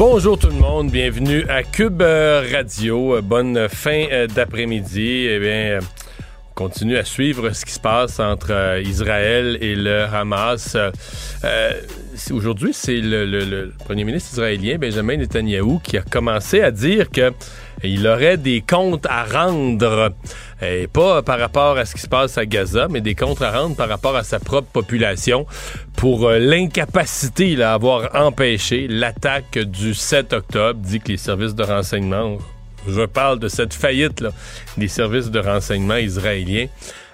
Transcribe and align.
Bonjour 0.00 0.38
tout 0.38 0.46
le 0.46 0.54
monde, 0.54 0.90
bienvenue 0.90 1.44
à 1.50 1.62
Cube 1.62 2.00
euh, 2.00 2.42
Radio. 2.50 3.16
Euh, 3.16 3.20
bonne 3.20 3.68
fin 3.68 4.06
euh, 4.10 4.26
d'après-midi. 4.26 5.26
Eh 5.28 5.38
bien, 5.38 5.80
on 5.82 6.54
continue 6.54 6.96
à 6.96 7.04
suivre 7.04 7.50
ce 7.50 7.66
qui 7.66 7.72
se 7.72 7.80
passe 7.80 8.18
entre 8.18 8.80
Israël 8.82 9.58
et 9.60 9.74
le 9.74 10.04
Hamas. 10.04 10.74
Aujourd'hui, 12.32 12.72
c'est 12.72 12.96
le, 12.96 13.26
le, 13.26 13.74
premier 13.84 14.04
ministre 14.04 14.30
israélien, 14.32 14.78
Benjamin 14.78 15.18
Netanyahu, 15.18 15.80
qui 15.84 15.98
a 15.98 16.02
commencé 16.02 16.62
à 16.62 16.70
dire 16.70 17.10
que 17.10 17.30
il 17.84 18.06
aurait 18.06 18.36
des 18.36 18.60
comptes 18.60 19.06
à 19.08 19.24
rendre, 19.24 20.12
et 20.62 20.86
pas 20.86 21.22
par 21.22 21.38
rapport 21.38 21.76
à 21.78 21.84
ce 21.84 21.94
qui 21.94 22.00
se 22.00 22.08
passe 22.08 22.38
à 22.38 22.46
Gaza, 22.46 22.88
mais 22.90 23.00
des 23.00 23.14
comptes 23.14 23.42
à 23.42 23.50
rendre 23.50 23.76
par 23.76 23.88
rapport 23.88 24.16
à 24.16 24.24
sa 24.24 24.38
propre 24.38 24.68
population 24.68 25.46
pour 25.96 26.28
euh, 26.28 26.38
l'incapacité 26.38 27.62
à 27.62 27.74
avoir 27.74 28.14
empêché 28.14 28.86
l'attaque 28.88 29.58
du 29.58 29.94
7 29.94 30.32
octobre, 30.32 30.80
dit 30.80 31.00
que 31.00 31.08
les 31.08 31.16
services 31.16 31.54
de 31.54 31.64
renseignement 31.64 32.38
je 32.88 33.02
parle 33.02 33.38
de 33.38 33.48
cette 33.48 33.74
faillite 33.74 34.24
des 34.76 34.88
services 34.88 35.30
de 35.30 35.38
renseignement 35.38 35.96
israéliens, 35.96 36.66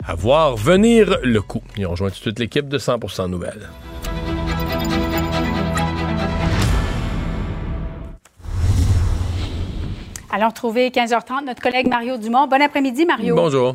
à 0.06 0.14
voir 0.14 0.56
venir 0.56 1.18
le 1.22 1.42
coup. 1.42 1.62
Et 1.76 1.86
on 1.86 1.90
rejoint 1.90 2.08
tout 2.08 2.16
de 2.16 2.20
suite 2.20 2.38
l'équipe 2.38 2.68
de 2.68 2.78
100% 2.78 3.28
Nouvelles. 3.28 3.68
Allons 10.36 10.48
retrouver 10.48 10.90
15h30 10.90 11.46
notre 11.46 11.62
collègue 11.62 11.88
Mario 11.88 12.18
Dumont. 12.18 12.46
Bon 12.46 12.60
après-midi, 12.60 13.06
Mario. 13.06 13.34
Bonjour. 13.34 13.74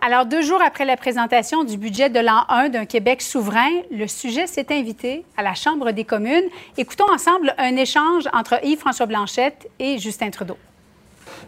Alors, 0.00 0.24
deux 0.24 0.40
jours 0.40 0.62
après 0.62 0.86
la 0.86 0.96
présentation 0.96 1.64
du 1.64 1.76
budget 1.76 2.08
de 2.08 2.18
l'an 2.18 2.46
1 2.48 2.70
d'un 2.70 2.86
Québec 2.86 3.20
souverain, 3.20 3.68
le 3.90 4.06
sujet 4.06 4.46
s'est 4.46 4.64
invité 4.70 5.26
à 5.36 5.42
la 5.42 5.52
Chambre 5.52 5.90
des 5.92 6.04
communes. 6.04 6.48
Écoutons 6.78 7.12
ensemble 7.12 7.54
un 7.58 7.76
échange 7.76 8.26
entre 8.32 8.58
Yves-François 8.64 9.04
Blanchette 9.04 9.68
et 9.78 9.98
Justin 9.98 10.30
Trudeau. 10.30 10.56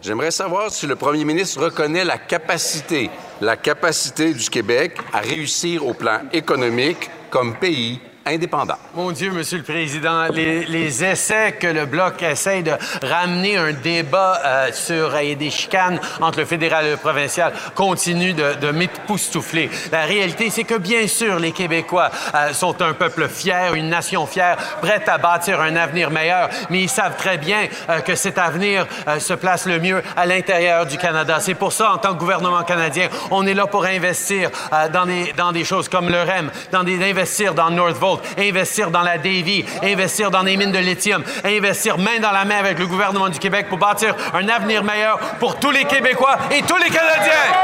J'aimerais 0.03 0.31
savoir 0.31 0.71
si 0.71 0.87
le 0.87 0.95
premier 0.95 1.25
ministre 1.25 1.65
reconnaît 1.65 2.05
la 2.05 2.19
capacité, 2.19 3.09
la 3.41 3.57
capacité 3.57 4.35
du 4.35 4.51
Québec 4.51 4.99
à 5.11 5.21
réussir 5.21 5.87
au 5.87 5.95
plan 5.95 6.19
économique 6.35 7.09
comme 7.31 7.57
pays 7.57 7.99
indépendant. 8.27 8.77
Mon 8.95 9.13
Dieu, 9.13 9.31
Monsieur 9.31 9.59
le 9.59 9.65
Président, 9.65 10.27
les, 10.29 11.05
essais 11.05 11.53
que 11.53 11.67
le 11.67 11.87
Bloc 11.87 12.23
essaye 12.23 12.63
de 12.63 12.73
ramener 13.03 13.57
un 13.57 13.73
débat 13.73 14.41
euh, 14.45 14.69
sur 14.73 15.17
et 15.17 15.35
des 15.35 15.51
chicanes 15.51 15.99
entre 16.21 16.41
le 16.41 16.45
fédéral 16.45 16.87
et 16.87 16.91
le 16.91 16.97
provincial 16.97 17.53
continuent 17.75 18.35
de, 18.35 18.55
de 18.61 18.71
m'époustoufler. 18.71 19.71
La 19.91 20.03
réalité, 20.03 20.51
c'est 20.51 20.65
que 20.65 20.75
bien 20.75 21.07
sûr, 21.07 21.39
les 21.39 21.53
Québécois 21.53 22.11
euh, 22.35 22.53
sont 22.53 22.81
un 22.83 22.93
peuple 22.93 23.29
fier, 23.29 23.75
une 23.75 23.89
nation 23.89 24.27
fière, 24.27 24.57
prête 24.83 25.09
à 25.09 25.17
bâtir 25.17 25.61
un 25.61 25.77
avenir 25.77 26.11
meilleur, 26.11 26.51
mais 26.69 26.83
ils 26.83 26.91
savent 26.91 27.17
très 27.17 27.39
bien 27.39 27.69
euh, 27.89 28.01
que 28.01 28.15
cet 28.15 28.39
avenir 28.39 28.87
se 29.19 29.35
place 29.35 29.67
le 29.67 29.79
mieux 29.79 30.03
à 30.17 30.27
l'intérieur 30.27 30.85
du 30.87 30.99
Canada. 30.99 31.39
C'est 31.41 31.55
pour 31.55 31.73
ça, 31.73 31.93
en 31.93 31.99
tant 31.99 32.15
que 32.15 32.19
gouvernement 32.19 32.63
canadien, 32.65 33.09
on 33.31 33.47
est 33.47 33.55
là 33.55 33.67
pour 33.67 33.85
investir 33.85 34.51
dans, 34.93 35.07
des, 35.07 35.33
dans 35.37 35.53
des 35.53 35.65
choses 35.65 35.89
comme 35.89 36.09
le 36.09 36.21
REM, 36.21 36.51
dans 36.73 36.85
des, 36.85 37.03
investir 37.09 37.55
dans 37.55 37.71
Northvolt, 37.71 38.10
investir 38.39 38.91
dans 38.91 39.03
la 39.03 39.19
Davy, 39.19 39.65
investir 39.83 40.31
dans 40.31 40.43
les 40.43 40.57
mines 40.57 40.73
de 40.73 40.79
lithium, 40.79 41.23
investir 41.45 41.99
main 41.99 42.19
dans 42.21 42.33
la 42.33 42.45
main 42.45 42.57
avec 42.57 42.79
le 42.79 42.87
gouvernement 42.87 43.29
du 43.29 43.39
Québec 43.39 43.67
pour 43.69 43.79
bâtir 43.79 44.15
un 44.33 44.49
avenir 44.49 44.83
meilleur 44.83 45.19
pour 45.39 45.59
tous 45.59 45.71
les 45.71 45.85
Québécois 45.85 46.37
et 46.51 46.63
tous 46.63 46.77
les 46.77 46.91
Canadiens. 46.91 47.55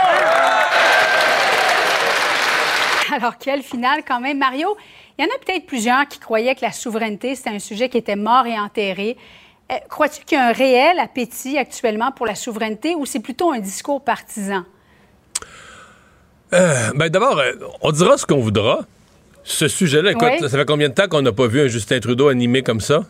Alors, 3.15 3.39
quel 3.39 3.63
final 3.63 4.03
quand 4.07 4.21
même, 4.21 4.39
Mario. 4.39 4.77
Il 5.19 5.25
y 5.25 5.29
en 5.29 5.35
a 5.35 5.39
peut-être 5.39 5.67
plusieurs 5.67 6.07
qui 6.07 6.19
croyaient 6.19 6.55
que 6.55 6.65
la 6.65 6.73
souveraineté, 6.73 7.35
c'était 7.35 7.51
un 7.51 7.59
sujet 7.59 7.89
qui 7.89 7.97
était 7.97 8.17
mort 8.17 8.47
et 8.47 8.59
enterré. 8.59 9.17
Euh, 9.73 9.77
crois-tu 9.89 10.25
qu'il 10.25 10.37
y 10.37 10.41
a 10.41 10.49
un 10.49 10.53
réel 10.53 10.99
appétit 10.99 11.57
actuellement 11.57 12.13
pour 12.13 12.27
la 12.27 12.35
souveraineté 12.35 12.95
ou 12.95 13.07
c'est 13.07 13.21
plutôt 13.21 13.51
un 13.53 13.59
discours 13.59 14.05
partisan? 14.05 14.65
Euh, 16.53 16.93
ben 16.95 17.09
d'abord, 17.09 17.39
euh, 17.39 17.53
on 17.81 17.91
dira 17.91 18.17
ce 18.19 18.27
qu'on 18.27 18.41
voudra, 18.41 18.81
ce 19.47 19.69
sujet-là, 19.69 20.11
écoute, 20.11 20.29
ça 20.41 20.49
fait 20.49 20.65
combien 20.65 20.89
de 20.89 20.95
temps 20.95 21.07
qu'on 21.07 21.23
n'a 21.23 21.33
pas 21.33 21.47
vu 21.47 21.63
un 21.63 21.69
Justin 21.69 22.01
Trudeau 22.01 22.29
animé 22.29 22.63
comme 22.63 22.81
ça? 22.81 23.05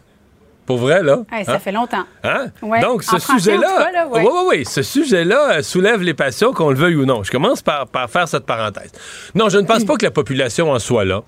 Pour 0.66 0.78
vrai, 0.78 1.02
là? 1.02 1.22
ça 1.44 1.54
hein? 1.54 1.58
fait 1.60 1.72
longtemps. 1.72 2.04
Hein? 2.24 2.48
Donc, 2.82 3.04
ce 3.04 3.18
sujet-là. 3.18 4.08
Oui, 4.12 4.20
oui, 4.22 4.40
oui. 4.48 4.64
Ce 4.64 4.82
sujet-là 4.82 5.62
soulève 5.62 6.02
les 6.02 6.12
passions, 6.12 6.52
qu'on 6.52 6.70
le 6.70 6.76
veuille 6.76 6.96
ou 6.96 7.06
non. 7.06 7.22
Je 7.22 7.30
commence 7.30 7.62
par, 7.62 7.86
faire 8.10 8.28
cette 8.28 8.44
parenthèse. 8.44 8.90
Non, 9.34 9.48
je 9.48 9.58
ne 9.58 9.62
pense 9.64 9.84
pas 9.84 9.94
que 9.94 10.04
la 10.04 10.10
population 10.10 10.72
en 10.72 10.78
soit 10.78 11.04
là. 11.04 11.22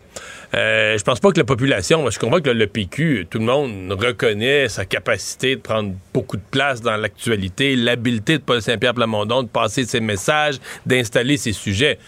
Euh, 0.55 0.99
je 0.99 1.05
pense 1.05 1.21
pas 1.21 1.31
que 1.31 1.39
la 1.39 1.45
population. 1.45 2.11
Je 2.11 2.19
comprends 2.19 2.41
que 2.41 2.51
le, 2.51 2.67
PQ, 2.67 3.29
tout 3.31 3.39
le 3.39 3.45
monde 3.45 3.93
reconnaît 3.93 4.69
sa 4.69 4.85
capacité 4.85 5.57
de 5.57 5.61
prendre 5.61 5.93
beaucoup 6.13 6.37
de 6.37 6.43
place 6.51 6.83
dans 6.83 6.97
l'actualité, 6.97 7.77
l'habileté 7.77 8.39
de 8.39 8.43
Paul 8.43 8.61
Saint-Pierre 8.61 8.95
Plamondon 8.95 9.45
de 9.45 9.49
passer 9.49 9.85
ses 9.85 10.01
messages, 10.01 10.57
d'installer 10.85 11.37
ses 11.37 11.53
sujets 11.53 11.99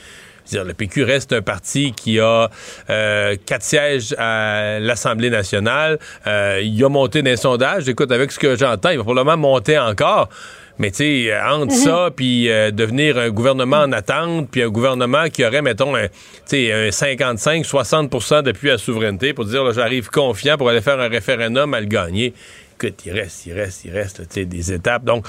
le 0.52 0.72
PQ 0.72 1.04
reste 1.04 1.32
un 1.32 1.42
parti 1.42 1.92
qui 1.92 2.20
a 2.20 2.50
euh, 2.88 3.36
quatre 3.46 3.62
sièges 3.62 4.14
à 4.18 4.78
l'Assemblée 4.80 5.30
nationale. 5.30 5.98
Euh, 6.26 6.60
il 6.62 6.82
a 6.84 6.88
monté 6.88 7.22
les 7.22 7.36
sondages. 7.36 7.88
Écoute, 7.88 8.12
avec 8.12 8.32
ce 8.32 8.38
que 8.38 8.56
j'entends, 8.56 8.90
il 8.90 8.98
va 8.98 9.04
probablement 9.04 9.36
monter 9.36 9.78
encore. 9.78 10.28
Mais 10.78 10.90
tu 10.90 11.28
sais, 11.28 11.38
entre 11.38 11.74
mhm. 11.74 11.78
ça, 11.78 12.08
puis 12.14 12.50
euh, 12.50 12.70
devenir 12.70 13.18
un 13.18 13.28
gouvernement 13.28 13.80
en 13.80 13.92
attente, 13.92 14.48
puis 14.50 14.62
un 14.62 14.70
gouvernement 14.70 15.28
qui 15.28 15.44
aurait, 15.44 15.60
mettons, 15.60 15.94
un, 15.94 16.04
un 16.04 16.88
55-60% 16.88 18.42
d'appui 18.42 18.70
à 18.70 18.72
la 18.72 18.78
souveraineté 18.78 19.34
pour 19.34 19.44
dire, 19.44 19.70
j'arrive 19.72 20.08
confiant 20.08 20.56
pour 20.56 20.70
aller 20.70 20.80
faire 20.80 20.98
un 20.98 21.08
référendum 21.08 21.74
à 21.74 21.80
le 21.80 21.86
gagner 21.86 22.32
il 22.82 23.12
reste, 23.12 23.46
il 23.46 23.52
reste, 23.52 23.84
il 23.84 23.92
reste 23.92 24.38
des 24.38 24.72
étapes. 24.72 25.04
Donc, 25.04 25.26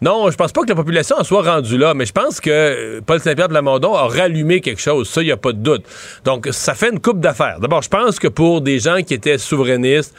non, 0.00 0.30
je 0.30 0.36
pense 0.36 0.52
pas 0.52 0.62
que 0.62 0.68
la 0.68 0.74
population 0.74 1.16
en 1.18 1.24
soit 1.24 1.42
rendue 1.42 1.78
là, 1.78 1.94
mais 1.94 2.06
je 2.06 2.12
pense 2.12 2.40
que 2.40 2.50
euh, 2.50 3.00
Paul 3.04 3.20
Saint-Pierre 3.20 3.48
de 3.48 3.54
Lamondon 3.54 3.94
a 3.94 4.06
rallumé 4.06 4.60
quelque 4.60 4.80
chose. 4.80 5.08
Ça, 5.08 5.22
il 5.22 5.26
n'y 5.26 5.32
a 5.32 5.36
pas 5.36 5.52
de 5.52 5.58
doute. 5.58 5.84
Donc, 6.24 6.48
ça 6.50 6.74
fait 6.74 6.90
une 6.90 7.00
coupe 7.00 7.20
d'affaires. 7.20 7.60
D'abord, 7.60 7.82
je 7.82 7.88
pense 7.88 8.18
que 8.18 8.28
pour 8.28 8.60
des 8.60 8.78
gens 8.78 9.02
qui 9.02 9.14
étaient 9.14 9.38
souverainistes 9.38 10.14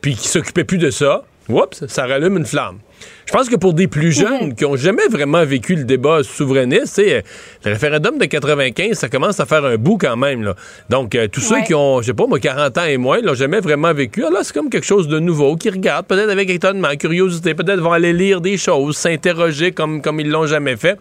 puis 0.00 0.14
qui 0.14 0.28
s'occupaient 0.28 0.64
plus 0.64 0.78
de 0.78 0.90
ça, 0.90 1.24
oups, 1.48 1.86
ça 1.86 2.06
rallume 2.06 2.38
une 2.38 2.46
flamme. 2.46 2.78
Je 3.26 3.32
pense 3.32 3.48
que 3.48 3.56
pour 3.56 3.74
des 3.74 3.86
plus 3.86 4.12
jeunes 4.12 4.54
qui 4.54 4.64
ont 4.64 4.76
jamais 4.76 5.06
vraiment 5.08 5.44
vécu 5.44 5.76
le 5.76 5.84
débat 5.84 6.22
souverainiste, 6.22 6.98
le 6.98 7.22
référendum 7.64 8.18
de 8.18 8.24
95, 8.24 8.96
ça 8.96 9.08
commence 9.08 9.38
à 9.38 9.46
faire 9.46 9.64
un 9.64 9.76
bout 9.76 9.98
quand 9.98 10.16
même. 10.16 10.42
Là. 10.42 10.54
Donc, 10.88 11.14
euh, 11.14 11.28
tous 11.28 11.40
ceux 11.40 11.60
qui 11.62 11.74
ont, 11.74 12.00
je 12.00 12.06
sais 12.06 12.14
pas, 12.14 12.26
moi, 12.26 12.40
40 12.40 12.78
ans 12.78 12.84
et 12.84 12.96
moins, 12.96 13.20
l'ont 13.20 13.34
jamais 13.34 13.60
vraiment 13.60 13.92
vécu. 13.92 14.20
Alors 14.20 14.32
là, 14.32 14.40
c'est 14.42 14.52
comme 14.52 14.70
quelque 14.70 14.86
chose 14.86 15.08
de 15.08 15.18
nouveau, 15.18 15.56
qui 15.56 15.70
regardent 15.70 16.06
peut-être 16.06 16.30
avec 16.30 16.50
étonnement, 16.50 16.88
curiosité, 16.98 17.54
peut-être 17.54 17.80
vont 17.80 17.92
aller 17.92 18.12
lire 18.12 18.40
des 18.40 18.56
choses, 18.56 18.96
s'interroger 18.96 19.72
comme, 19.72 20.02
comme 20.02 20.20
ils 20.20 20.28
l'ont 20.28 20.46
jamais 20.46 20.76
fait. 20.76 20.98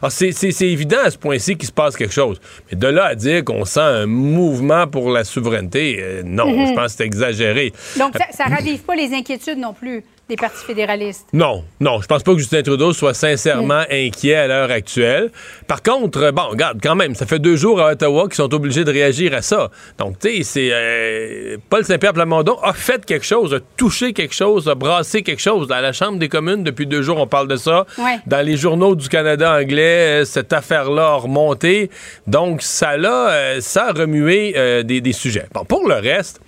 Alors, 0.00 0.12
c'est 0.12 0.62
évident 0.62 0.98
à 1.04 1.10
ce 1.10 1.18
point-ci 1.18 1.56
qu'il 1.56 1.66
se 1.66 1.72
passe 1.72 1.96
quelque 1.96 2.14
chose. 2.14 2.40
Mais 2.70 2.78
de 2.78 2.86
là 2.86 3.06
à 3.06 3.14
dire 3.14 3.44
qu'on 3.44 3.64
sent 3.64 3.80
un 3.80 4.06
mouvement 4.06 4.86
pour 4.86 5.10
la 5.10 5.24
souveraineté, 5.24 5.98
euh, 6.00 6.22
non, 6.24 6.46
mm-hmm. 6.46 6.68
je 6.68 6.74
pense 6.74 6.92
que 6.92 6.98
c'est 6.98 7.06
exagéré. 7.06 7.72
Donc, 7.98 8.14
ça 8.30 8.46
ne 8.48 8.54
ravive 8.54 8.80
pas 8.80 8.94
les 8.94 9.12
inquiétudes 9.12 9.58
non 9.58 9.72
plus 9.72 10.04
des 10.32 10.36
partis 10.36 10.64
fédéralistes? 10.64 11.26
Non, 11.34 11.62
non, 11.78 12.00
je 12.00 12.06
pense 12.06 12.22
pas 12.22 12.32
que 12.32 12.38
Justin 12.38 12.62
Trudeau 12.62 12.94
soit 12.94 13.12
sincèrement 13.12 13.82
inquiet 13.90 14.34
à 14.34 14.46
l'heure 14.46 14.70
actuelle. 14.70 15.30
Par 15.66 15.82
contre, 15.82 16.30
bon, 16.30 16.48
regarde, 16.48 16.78
quand 16.82 16.94
même, 16.94 17.14
ça 17.14 17.26
fait 17.26 17.38
deux 17.38 17.56
jours 17.56 17.80
à 17.82 17.92
Ottawa 17.92 18.24
qu'ils 18.24 18.36
sont 18.36 18.54
obligés 18.54 18.84
de 18.84 18.90
réagir 18.90 19.34
à 19.34 19.42
ça. 19.42 19.70
Donc, 19.98 20.18
tu 20.18 20.36
sais, 20.38 20.42
c'est 20.42 20.68
euh, 20.72 21.58
Paul 21.68 21.84
Saint-Pierre 21.84 22.14
Plamondon 22.14 22.56
a 22.62 22.72
fait 22.72 23.04
quelque 23.04 23.26
chose, 23.26 23.52
a 23.52 23.60
touché 23.76 24.14
quelque 24.14 24.34
chose, 24.34 24.70
a 24.70 24.74
brassé 24.74 25.22
quelque 25.22 25.42
chose. 25.42 25.70
À 25.70 25.82
la 25.82 25.92
Chambre 25.92 26.18
des 26.18 26.30
communes, 26.30 26.64
depuis 26.64 26.86
deux 26.86 27.02
jours, 27.02 27.18
on 27.18 27.26
parle 27.26 27.48
de 27.48 27.56
ça. 27.56 27.84
Dans 28.26 28.46
les 28.46 28.56
journaux 28.56 28.94
du 28.96 29.10
Canada 29.10 29.58
anglais, 29.60 30.22
euh, 30.22 30.24
cette 30.24 30.54
affaire-là 30.54 31.08
a 31.08 31.16
remonté. 31.16 31.90
Donc, 32.26 32.62
ça 32.62 32.96
l'a, 32.96 33.28
euh, 33.28 33.60
ça 33.60 33.88
a 33.88 33.92
remué 33.92 34.54
des, 34.84 35.02
des 35.02 35.12
sujets. 35.12 35.46
Bon, 35.52 35.64
pour 35.66 35.86
le 35.86 35.96
reste, 35.96 36.40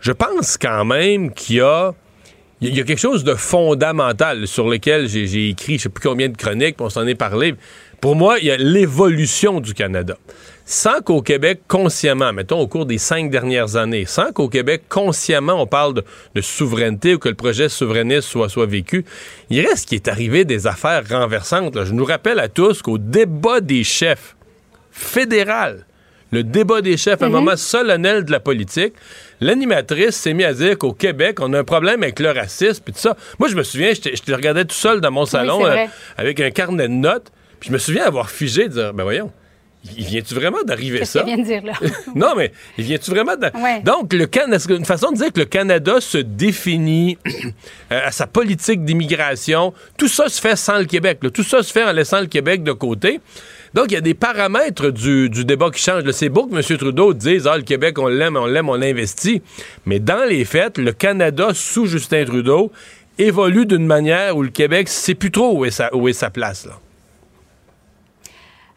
je 0.00 0.10
pense 0.10 0.58
quand 0.58 0.84
même 0.84 1.32
qu'il 1.32 1.56
y 1.56 1.60
a 1.60 1.94
il 2.68 2.76
y, 2.76 2.80
a 2.80 2.84
quelque 2.84 2.98
chose 2.98 3.24
de 3.24 3.34
fondamental 3.34 4.46
sur 4.46 4.68
lequel 4.68 5.06
j'ai 5.08 5.48
écrit 5.50 5.76
je 5.76 5.84
sais 5.84 5.88
plus 5.88 6.08
combien 6.08 6.28
de 6.28 6.36
chroniques, 6.36 6.76
on 6.80 6.88
s'en 6.88 7.06
est 7.06 7.14
parlé. 7.14 7.54
Pour 8.00 8.16
moi, 8.16 8.38
il 8.38 8.46
y 8.46 8.50
a 8.50 8.56
l'évolution 8.56 9.60
du 9.60 9.74
Canada. 9.74 10.16
sans 10.66 11.02
qu'au 11.02 11.20
Québec, 11.20 11.60
consciemment, 11.68 12.32
mettons 12.32 12.58
au 12.58 12.66
cours 12.66 12.86
des 12.86 12.96
cinq 12.96 13.30
dernières 13.30 13.76
années, 13.76 14.06
sans 14.06 14.32
qu'au 14.32 14.48
Québec, 14.48 14.84
consciemment, 14.88 15.60
on 15.60 15.66
parle 15.66 16.02
de, 16.34 16.40
souveraineté 16.40 17.14
ou 17.14 17.18
que 17.18 17.28
le 17.28 17.34
projet 17.34 17.68
souverainiste 17.68 18.28
soit, 18.28 18.48
soit 18.48 18.66
vécu, 18.66 19.04
il 19.50 19.60
reste 19.60 19.88
qu'il 19.88 19.96
est 19.96 20.08
arrivé 20.08 20.46
des 20.46 20.66
affaires 20.66 21.02
renversantes. 21.06 21.84
Je 21.84 21.92
nous 21.92 22.04
rappelle 22.04 22.38
à 22.38 22.48
tous 22.48 22.80
qu'au 22.80 22.96
débat 22.96 23.60
des 23.60 23.84
chefs 23.84 24.36
fédéral, 24.90 25.84
le 26.30 26.42
débat 26.42 26.80
des 26.80 26.96
chefs, 26.96 27.22
un 27.22 27.26
mhm. 27.26 27.32
moment 27.32 27.56
solennel 27.56 28.24
de 28.24 28.32
la 28.32 28.40
politique, 28.40 28.94
l'animatrice 29.40 30.16
s'est 30.16 30.34
mise 30.34 30.46
à 30.46 30.52
dire 30.52 30.78
qu'au 30.78 30.92
Québec, 30.92 31.38
on 31.40 31.52
a 31.52 31.58
un 31.60 31.64
problème 31.64 32.02
avec 32.02 32.20
le 32.20 32.30
racisme, 32.30 32.82
puis 32.84 32.94
tout 32.94 33.00
ça. 33.00 33.16
Moi, 33.38 33.48
je 33.48 33.56
me 33.56 33.62
souviens, 33.62 33.92
je 33.94 34.00
te 34.00 34.32
regardais 34.32 34.64
tout 34.64 34.74
seul 34.74 35.00
dans 35.00 35.10
mon 35.10 35.26
salon 35.26 35.64
euh, 35.66 35.86
avec 36.16 36.40
un 36.40 36.50
carnet 36.50 36.88
de 36.88 36.94
notes, 36.94 37.32
puis 37.60 37.68
je 37.68 37.72
me 37.72 37.78
souviens 37.78 38.04
avoir 38.04 38.30
figé, 38.30 38.64
de 38.64 38.74
dire, 38.74 38.94
ben 38.94 39.04
voyons, 39.04 39.30
il 39.96 40.04
vient-tu 40.04 40.34
vraiment 40.34 40.62
d'arriver 40.64 41.04
ça? 41.04 41.22
Vient 41.24 41.36
de 41.36 41.44
dire 41.44 41.62
là? 41.62 41.72
non, 42.14 42.34
mais 42.36 42.52
il 42.78 42.84
vient-tu 42.84 43.10
vraiment 43.10 43.36
de... 43.36 43.50
Donc, 43.82 44.12
le 44.12 44.28
une 44.74 44.84
façon 44.84 45.10
de 45.10 45.16
dire 45.16 45.32
que 45.32 45.40
le 45.40 45.46
Canada 45.46 46.00
se 46.00 46.18
définit 46.18 47.18
euh, 47.92 48.06
à 48.06 48.10
sa 48.10 48.26
politique 48.26 48.84
d'immigration, 48.84 49.74
tout 49.98 50.08
ça 50.08 50.28
se 50.28 50.40
fait 50.40 50.56
sans 50.56 50.78
le 50.78 50.86
Québec. 50.86 51.20
Tout 51.32 51.42
ça 51.42 51.62
se 51.62 51.72
fait 51.72 51.84
en 51.84 51.92
laissant 51.92 52.20
le 52.20 52.26
Québec 52.26 52.62
de 52.62 52.72
côté. 52.72 53.20
Donc, 53.74 53.86
il 53.88 53.94
y 53.94 53.96
a 53.96 54.00
des 54.00 54.14
paramètres 54.14 54.90
du, 54.90 55.28
débat 55.28 55.70
qui 55.70 55.82
changent. 55.82 56.08
C'est 56.12 56.28
beau 56.28 56.46
que 56.46 56.54
M. 56.54 56.78
Trudeau 56.78 57.12
dise 57.12 57.48
Ah, 57.48 57.56
le 57.56 57.64
Québec, 57.64 57.98
on 57.98 58.06
l'aime, 58.06 58.36
on 58.36 58.46
l'aime, 58.46 58.68
on 58.68 58.76
l'investit. 58.76 59.42
Mais 59.84 59.98
dans 59.98 60.24
les 60.28 60.44
faits, 60.44 60.78
le 60.78 60.92
Canada, 60.92 61.48
sous 61.52 61.86
Justin 61.86 62.24
Trudeau, 62.24 62.70
évolue 63.18 63.66
d'une 63.66 63.86
manière 63.86 64.36
où 64.36 64.42
le 64.42 64.50
Québec 64.50 64.86
ne 64.86 64.90
sait 64.90 65.14
plus 65.14 65.32
trop 65.32 65.58
où 65.58 65.64
est 65.64 65.72
sa, 65.72 65.94
où 65.94 66.08
est 66.08 66.12
sa 66.12 66.30
place. 66.30 66.66
Là. 66.66 66.74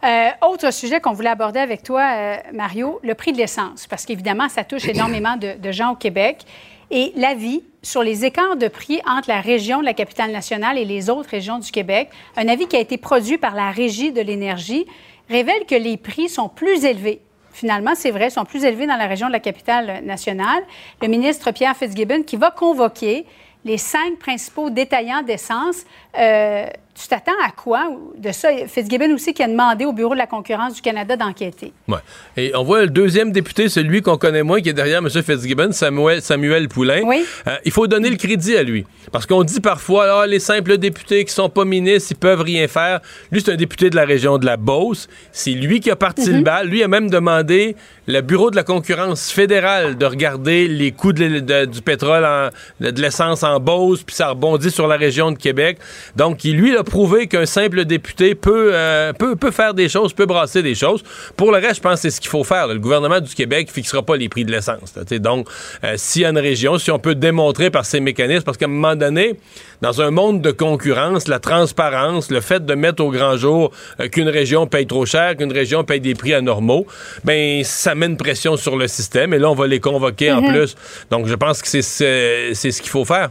Euh, 0.03 0.47
autre 0.47 0.71
sujet 0.71 0.99
qu'on 0.99 1.13
voulait 1.13 1.29
aborder 1.29 1.59
avec 1.59 1.83
toi, 1.83 2.01
euh, 2.01 2.35
Mario, 2.53 2.99
le 3.03 3.15
prix 3.15 3.33
de 3.33 3.37
l'essence, 3.37 3.87
parce 3.87 4.05
qu'évidemment, 4.05 4.47
ça 4.49 4.63
touche 4.63 4.87
énormément 4.87 5.37
de, 5.37 5.59
de, 5.59 5.71
gens 5.71 5.91
au 5.91 5.95
Québec. 5.95 6.45
Et 6.89 7.11
l'avis 7.15 7.63
sur 7.81 8.03
les 8.03 8.25
écarts 8.25 8.55
de 8.55 8.67
prix 8.67 9.01
entre 9.05 9.29
la 9.29 9.41
région 9.41 9.79
de 9.79 9.85
la 9.85 9.93
capitale 9.93 10.31
nationale 10.31 10.77
et 10.77 10.85
les 10.85 11.09
autres 11.09 11.29
régions 11.29 11.59
du 11.59 11.71
Québec, 11.71 12.09
un 12.35 12.47
avis 12.47 12.67
qui 12.67 12.75
a 12.75 12.79
été 12.79 12.97
produit 12.97 13.37
par 13.37 13.55
la 13.55 13.71
Régie 13.71 14.11
de 14.11 14.21
l'énergie, 14.21 14.85
révèle 15.29 15.65
que 15.67 15.75
les 15.75 15.97
prix 15.97 16.29
sont 16.29 16.49
plus 16.49 16.85
élevés 16.85 17.21
finalement, 17.57 17.93
c'est 17.95 18.11
vrai, 18.11 18.29
sont 18.29 18.45
plus 18.45 18.63
élevés 18.63 18.85
dans 18.85 18.97
la 18.97 19.07
région 19.07 19.27
de 19.27 19.31
la 19.31 19.39
capitale 19.39 20.03
nationale. 20.05 20.63
Le 21.01 21.07
ministre 21.07 21.49
Pierre 21.51 21.75
Fitzgibbon, 21.75 22.21
qui 22.21 22.35
va 22.37 22.51
convoquer 22.51 23.25
les 23.65 23.79
cinq 23.79 24.19
principaux 24.19 24.69
détaillants 24.69 25.23
d'essence, 25.23 25.83
euh, 26.19 26.67
tu 26.99 27.07
t'attends 27.07 27.39
à 27.45 27.51
quoi? 27.51 27.91
De 28.17 28.31
ça? 28.31 28.49
Fitzgibbon 28.67 29.13
aussi 29.13 29.33
qui 29.33 29.43
a 29.43 29.47
demandé 29.47 29.85
au 29.85 29.93
Bureau 29.93 30.13
de 30.13 30.17
la 30.17 30.25
concurrence 30.25 30.73
du 30.73 30.81
Canada 30.81 31.15
d'enquêter. 31.15 31.71
Oui. 31.87 31.97
Et 32.35 32.51
on 32.55 32.63
voit 32.63 32.81
le 32.81 32.89
deuxième 32.89 33.31
député, 33.31 33.69
celui 33.69 34.01
qu'on 34.01 34.17
connaît 34.17 34.41
moins, 34.41 34.61
qui 34.61 34.69
est 34.69 34.73
derrière 34.73 34.99
M. 34.99 35.09
Fitzgibbon, 35.09 35.71
Samuel, 35.73 36.21
Samuel 36.21 36.67
Poulain. 36.67 37.01
Oui. 37.03 37.23
Euh, 37.47 37.55
il 37.65 37.71
faut 37.71 37.85
donner 37.85 38.09
le 38.09 38.15
crédit 38.15 38.55
à 38.57 38.63
lui. 38.63 38.85
Parce 39.11 39.27
qu'on 39.27 39.43
dit 39.43 39.59
parfois, 39.59 40.21
ah, 40.21 40.27
les 40.27 40.39
simples 40.39 40.77
députés 40.77 41.23
qui 41.23 41.33
sont 41.33 41.49
pas 41.49 41.65
ministres, 41.65 42.11
ils 42.11 42.17
peuvent 42.17 42.41
rien 42.41 42.67
faire. 42.67 43.01
Lui, 43.31 43.41
c'est 43.41 43.51
un 43.51 43.57
député 43.57 43.89
de 43.91 43.95
la 43.95 44.05
région 44.05 44.39
de 44.39 44.45
la 44.45 44.57
Beauce. 44.57 45.07
C'est 45.31 45.51
lui 45.51 45.79
qui 45.79 45.91
a 45.91 45.95
parti 45.95 46.29
le 46.31 46.37
mhm. 46.37 46.43
bal. 46.43 46.67
Lui 46.67 46.81
a 46.83 46.87
même 46.87 47.09
demandé 47.09 47.75
le 48.07 48.21
Bureau 48.21 48.49
de 48.49 48.55
la 48.55 48.63
concurrence 48.63 49.29
fédérale 49.29 49.97
de 49.97 50.05
regarder 50.05 50.67
les 50.67 50.91
coûts 50.93 51.13
du 51.13 51.81
pétrole, 51.83 52.51
de 52.79 53.01
l'essence 53.01 53.43
en 53.43 53.59
Beauce, 53.59 54.01
puis 54.03 54.15
ça 54.15 54.29
rebondit 54.29 54.71
sur 54.71 54.87
la 54.87 54.95
région 54.95 55.31
de 55.31 55.37
Québec. 55.37 55.77
Donc, 56.15 56.43
lui, 56.43 56.69
il 56.69 56.77
a 56.87 56.89
prouvé 56.89 57.27
qu'un 57.27 57.45
simple 57.45 57.85
député 57.85 58.35
peut, 58.35 58.71
euh, 58.73 59.13
peut, 59.13 59.35
peut, 59.35 59.51
faire 59.51 59.73
des 59.73 59.89
choses, 59.89 60.13
peut 60.13 60.25
brasser 60.25 60.63
des 60.63 60.75
choses. 60.75 61.03
Pour 61.35 61.51
le 61.51 61.57
reste, 61.57 61.77
je 61.77 61.81
pense 61.81 61.95
que 61.95 61.99
c'est 62.01 62.09
ce 62.09 62.21
qu'il 62.21 62.29
faut 62.29 62.43
faire. 62.43 62.67
Le 62.67 62.79
gouvernement 62.79 63.19
du 63.19 63.33
Québec 63.33 63.67
ne 63.67 63.73
fixera 63.73 64.01
pas 64.01 64.15
les 64.15 64.29
prix 64.29 64.45
de 64.45 64.51
l'essence. 64.51 64.93
Donc, 65.19 65.47
euh, 65.83 65.93
s'il 65.97 66.23
y 66.23 66.25
a 66.25 66.29
une 66.29 66.37
région, 66.37 66.77
si 66.77 66.91
on 66.91 66.99
peut 66.99 67.15
démontrer 67.15 67.69
par 67.69 67.85
ces 67.85 67.99
mécanismes, 67.99 68.43
parce 68.43 68.57
qu'à 68.57 68.65
un 68.65 68.69
moment 68.69 68.95
donné, 68.95 69.35
dans 69.81 70.01
un 70.01 70.11
monde 70.11 70.41
de 70.41 70.51
concurrence, 70.51 71.27
la 71.27 71.39
transparence, 71.39 72.31
le 72.31 72.41
fait 72.41 72.65
de 72.65 72.73
mettre 72.73 73.03
au 73.03 73.11
grand 73.11 73.37
jour 73.37 73.71
euh, 73.99 74.07
qu'une 74.07 74.29
région 74.29 74.67
paye 74.67 74.87
trop 74.87 75.05
cher, 75.05 75.35
qu'une 75.35 75.51
région 75.51 75.83
paye 75.83 75.99
des 75.99 76.15
prix 76.15 76.33
anormaux, 76.33 76.87
ben 77.23 77.63
ça 77.63 77.95
met 77.95 78.07
une 78.07 78.17
pression 78.17 78.57
sur 78.57 78.77
le 78.77 78.87
système. 78.87 79.33
Et 79.33 79.39
là, 79.39 79.49
on 79.49 79.55
va 79.55 79.67
les 79.67 79.79
convoquer 79.79 80.31
en 80.31 80.41
mhm. 80.41 80.51
plus. 80.51 80.75
Donc, 81.11 81.27
je 81.27 81.35
pense 81.35 81.61
que 81.61 81.67
c'est 81.67 81.81
ce 81.81 82.81
qu'il 82.81 82.91
faut 82.91 83.05
faire. 83.05 83.29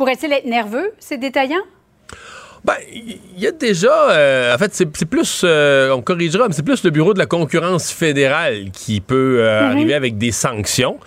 Pourrait-il 0.00 0.32
être 0.32 0.46
nerveux, 0.46 0.94
ces 0.98 1.18
détaillants? 1.18 1.60
Ben, 2.64 2.72
il 2.90 3.18
y 3.36 3.46
a 3.46 3.52
déjà, 3.52 4.12
euh, 4.12 4.54
en 4.54 4.56
fait, 4.56 4.74
c'est 4.74 5.04
plus, 5.04 5.42
euh, 5.44 5.90
on 5.90 6.00
corrigera, 6.00 6.48
mais 6.48 6.54
c'est 6.54 6.62
plus 6.62 6.82
le 6.84 6.90
bureau 6.90 7.12
de 7.12 7.18
la 7.18 7.26
concurrence 7.26 7.90
fédérale 7.90 8.70
qui 8.72 9.02
peut 9.02 9.40
euh, 9.40 9.60
mhm. 9.60 9.70
arriver 9.72 9.92
avec 9.92 10.16
des 10.16 10.32
sanctions. 10.32 10.98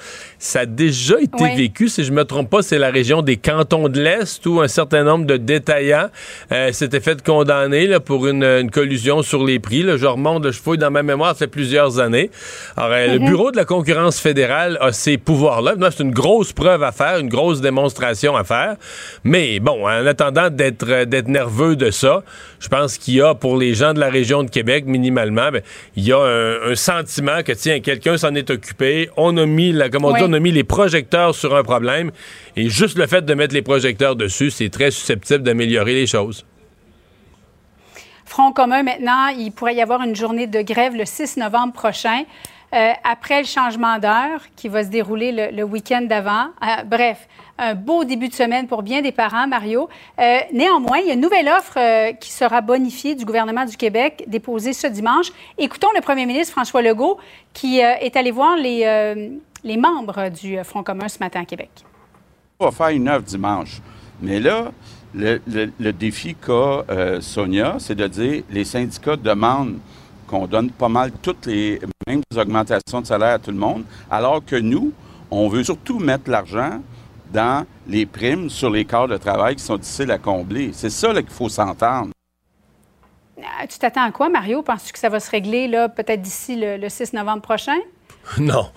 Ça 0.44 0.60
a 0.60 0.66
déjà 0.66 1.22
été 1.22 1.56
vécu, 1.56 1.88
si 1.88 2.04
je 2.04 2.12
me 2.12 2.26
trompe 2.26 2.50
pas, 2.50 2.62
c'est 2.62 2.78
la 2.78 2.90
région 2.90 3.22
des 3.22 3.38
cantons 3.38 3.88
de 3.88 4.02
l'Est 4.02 4.46
où 4.46 4.60
un 4.60 4.68
certain 4.68 5.06
nombre 5.06 5.26
de 5.26 5.38
détaillants 5.38 6.10
euh, 6.52 6.74
s'étaient 6.74 7.00
fait 7.00 7.24
condamner 7.24 7.88
là, 7.88 8.02
pour 8.02 8.28
une, 8.28 8.70
collusion 8.70 9.22
sur 9.22 9.46
les 9.46 9.60
prix. 9.60 9.84
Là. 9.84 9.96
Je 9.96 10.06
remonte, 10.06 10.46
je 10.52 10.60
fouille 10.60 10.78
dans 10.78 10.92
ma 10.92 11.02
mémoire, 11.02 11.30
ça 11.30 11.36
fait 11.36 11.48
plusieurs 11.48 12.02
années. 12.02 12.30
Alors, 12.76 12.92
euh, 12.92 13.08
le 13.14 13.20
mhm. 13.20 13.26
Bureau 13.26 13.52
de 13.52 13.56
la 13.56 13.64
concurrence 13.64 14.20
fédérale 14.20 14.78
a 14.82 14.92
ces 14.92 15.18
pouvoirs-là. 15.18 15.76
C'est 15.92 16.04
une 16.04 16.12
grosse 16.12 16.52
preuve 16.52 16.84
à 16.84 16.92
faire, 16.92 17.20
une 17.20 17.30
grosse 17.30 17.62
démonstration 17.62 18.36
à 18.36 18.44
faire. 18.44 18.76
Mais 19.24 19.62
bon, 19.62 19.88
en 19.88 20.06
attendant 20.06 20.50
d'être 20.50 20.86
euh, 20.90 21.06
d'être 21.06 21.30
nerveux 21.30 21.78
de 21.78 21.90
ça, 21.90 22.22
je 22.60 22.68
pense 22.68 22.98
qu'il 22.98 23.14
y 23.14 23.22
a 23.22 23.34
pour 23.34 23.56
les 23.56 23.76
gens 23.76 23.94
de 23.94 24.02
la 24.02 24.10
région 24.10 24.44
de 24.44 24.50
Québec, 24.50 24.84
minimalement, 24.88 25.52
ben, 25.52 25.62
il 25.96 26.06
y 26.06 26.12
a 26.12 26.20
un, 26.20 26.76
sentiment 26.76 27.44
que, 27.44 27.54
tiens, 27.54 27.80
quelqu'un 27.80 28.18
s'en 28.18 28.36
est 28.36 28.50
occupé, 28.50 29.10
on 29.16 29.38
a 29.38 29.46
mis, 29.46 29.72
la, 29.72 29.90
comme 29.90 30.04
on 30.04 30.12
dit, 30.12 30.33
mis 30.40 30.52
les 30.52 30.64
projecteurs 30.64 31.36
sur 31.36 31.56
un 31.56 31.64
problème. 31.64 32.12
Et 32.56 32.70
juste 32.70 32.98
le 32.98 33.08
fait 33.08 33.24
de 33.24 33.34
mettre 33.34 33.54
les 33.54 33.62
projecteurs 33.62 34.16
dessus, 34.16 34.52
c'est 34.52 34.70
très 34.70 34.92
susceptible 34.92 35.44
d'améliorer 35.44 35.94
les 35.94 36.08
choses. 36.08 36.46
Front 38.26 38.52
commun, 38.52 38.84
maintenant, 38.84 39.28
il 39.28 39.52
pourrait 39.52 39.76
y 39.76 39.82
avoir 39.82 40.02
une 40.02 40.16
journée 40.16 40.48
de 40.48 40.62
grève 40.62 40.96
le 40.96 41.06
6 41.06 41.38
novembre 41.38 41.74
prochain. 41.74 42.24
Euh, 42.74 42.92
après 43.04 43.42
le 43.42 43.46
changement 43.46 44.00
d'heure 44.00 44.42
qui 44.56 44.68
va 44.68 44.84
se 44.84 44.90
dérouler 44.90 45.52
le, 45.52 45.64
week-end 45.64 46.02
d'avant. 46.02 46.48
Euh, 46.64 46.84
bref, 46.84 47.28
un 47.60 47.76
beau 47.76 48.04
début 48.04 48.30
de 48.30 48.34
semaine 48.34 48.66
pour 48.66 48.82
bien 48.82 49.04
des 49.04 49.12
parents, 49.12 49.46
Mario. 49.46 49.88
Euh, 50.20 50.40
néanmoins, 50.52 50.98
il 50.98 51.08
y 51.08 51.12
a 51.12 51.14
une 51.14 51.22
nouvelle 51.22 51.48
offre 51.50 51.78
qui 52.20 52.32
sera 52.32 52.62
bonifiée 52.62 53.14
du 53.14 53.26
gouvernement 53.26 53.66
du 53.66 53.78
Québec, 53.78 54.24
déposée 54.26 54.74
ce 54.74 54.88
dimanche. 54.88 55.28
Écoutons 55.60 55.90
le 55.94 56.02
premier 56.02 56.26
ministre 56.26 56.54
François 56.54 56.82
Legault 56.82 57.20
qui 57.54 57.78
est 57.78 58.18
allé 58.18 58.32
voir 58.32 58.58
les, 58.58 59.30
les 59.64 59.78
membres 59.78 60.30
du 60.30 60.58
Front 60.64 60.84
commun 60.84 61.08
ce 61.08 61.20
matin 61.20 61.42
à 61.42 61.46
Québec. 61.46 61.72
On 62.60 62.66
va 62.66 62.72
faire 62.72 62.90
une 62.90 63.10
offre 63.10 63.24
dimanche. 63.24 63.82
Mais 64.22 64.40
là, 64.40 64.72
le, 65.14 65.42
le 65.48 65.92
défi 65.92 66.36
qu'a 66.36 66.84
Sonia, 67.22 67.76
c'est 67.80 67.96
de 67.96 68.08
dire 68.08 68.44
les 68.50 68.64
syndicats 68.64 69.16
demandent 69.16 69.80
qu'on 70.28 70.48
donne 70.48 70.72
pas 70.72 70.90
mal 70.90 71.12
toutes 71.22 71.46
les 71.46 71.80
mêmes 72.08 72.22
augmentations 72.36 73.02
de 73.02 73.06
salaire 73.06 73.36
à 73.36 73.40
tout 73.40 73.52
le 73.52 73.58
monde, 73.58 73.84
alors 74.10 74.44
que 74.44 74.56
nous, 74.56 74.92
on 75.30 75.48
veut 75.48 75.64
surtout 75.64 76.00
mettre 76.00 76.30
l'argent 76.30 76.82
dans 77.32 77.66
les 77.88 78.06
primes 78.06 78.50
sur 78.50 78.70
les 78.70 78.86
corps 78.86 79.08
de 79.08 79.18
travail 79.18 79.56
qui 79.56 79.64
sont 79.64 79.78
difficiles 79.78 80.12
à 80.12 80.18
combler. 80.18 80.72
C'est 80.74 80.90
ça 80.90 81.14
qu'il 81.14 81.30
faut 81.30 81.50
s'entendre. 81.50 82.12
Ah, 83.40 83.68
tu 83.68 83.78
t'attends 83.78 84.04
à 84.04 84.12
quoi, 84.12 84.30
Mario? 84.30 84.62
Penses-tu 84.62 84.94
que 84.94 85.00
ça 85.00 85.10
va 85.10 85.20
se 85.20 85.30
régler 85.30 85.68
là, 85.68 85.90
peut-être 85.90 86.22
d'ici 86.22 86.56
le, 86.56 86.88
6 86.88 87.14
novembre 87.14 87.42
prochain? 87.42 87.78
Non. 88.40 88.68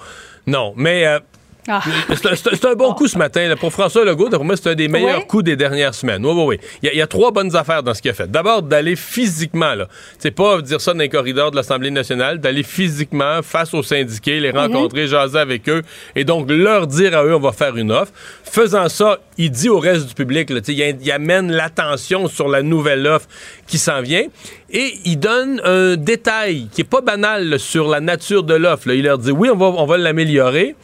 Non. 0.47 0.73
Mais 0.77 1.07
euh, 1.07 1.21
ah. 1.69 1.81
C'est 2.15 2.65
un, 2.65 2.75
bon 2.75 2.95
coup 2.95 3.09
ce 3.09 3.19
matin. 3.19 3.55
Pour 3.59 3.73
François 3.73 4.05
Legault, 4.05 4.31
pour 4.31 4.45
moi, 4.45 4.57
c'est 4.57 4.71
un 4.71 4.75
des 4.75 4.89
meilleurs 4.89 5.27
coups 5.27 5.45
des 5.45 5.57
dernières 5.57 5.95
semaines. 5.95 6.25
Oui, 6.25 6.33
oui, 6.35 6.45
oui. 6.47 6.59
Il 6.83 6.97
y, 6.97 7.03
a, 7.03 7.07
trois 7.07 7.31
bonnes 7.31 7.55
affaires 7.57 7.83
dans 7.83 7.95
ce 7.95 8.03
qu'il 8.03 8.11
a 8.11 8.15
fait. 8.15 8.31
D'abord, 8.31 8.63
d'aller 8.63 8.97
physiquement, 8.97 9.75
là. 9.75 9.89
C'est 10.19 10.31
pas 10.31 10.61
dire 10.63 10.81
ça 10.81 10.93
dans 10.93 11.01
les 11.01 11.09
corridors 11.09 11.51
de 11.51 11.57
l'Assemblée 11.57 11.91
nationale, 11.91 12.41
d'aller 12.41 12.63
physiquement 12.63 13.43
face 13.43 13.75
aux 13.75 13.83
syndiqués, 13.83 14.41
les 14.41 14.53
mhm. 14.53 14.59
rencontrer, 14.59 15.07
jaser 15.07 15.39
avec 15.39 15.69
eux, 15.69 15.83
et 16.15 16.25
donc 16.25 16.51
leur 16.51 16.87
dire 16.87 17.17
à 17.17 17.25
eux, 17.25 17.35
on 17.35 17.41
va 17.41 17.53
faire 17.53 17.77
une 17.77 17.93
offre. 17.93 18.13
Faisant 18.45 18.89
ça, 18.89 19.19
il 19.39 19.51
dit 19.51 19.69
au 19.69 19.79
reste 19.79 20.07
du 20.09 20.15
public, 20.15 20.51
là, 20.51 20.61
il, 20.67 20.99
il 21.03 21.13
amène 21.13 21.53
l'attention 21.53 22.29
sur 22.29 22.49
la 22.49 22.63
nouvelle 22.63 23.07
offre 23.07 23.29
qui 23.67 23.79
s'en 23.79 24.03
vient, 24.03 24.25
et 24.71 24.95
il 25.05 25.19
donne 25.19 25.61
un 25.65 25.97
détail 25.97 26.69
qui 26.73 26.81
est 26.83 26.85
pas 26.85 27.01
banal 27.01 27.59
sur 27.59 27.89
la 27.89 28.01
nature 28.01 28.43
de 28.43 28.55
l'offre. 28.55 28.91
Il 28.91 29.05
leur 29.05 29.19
dit, 29.19 29.31
oui, 29.31 29.49
on 29.51 29.57
va, 29.57 29.67
on 29.67 29.87
va 29.87 29.97
l'améliorer. 29.97 30.75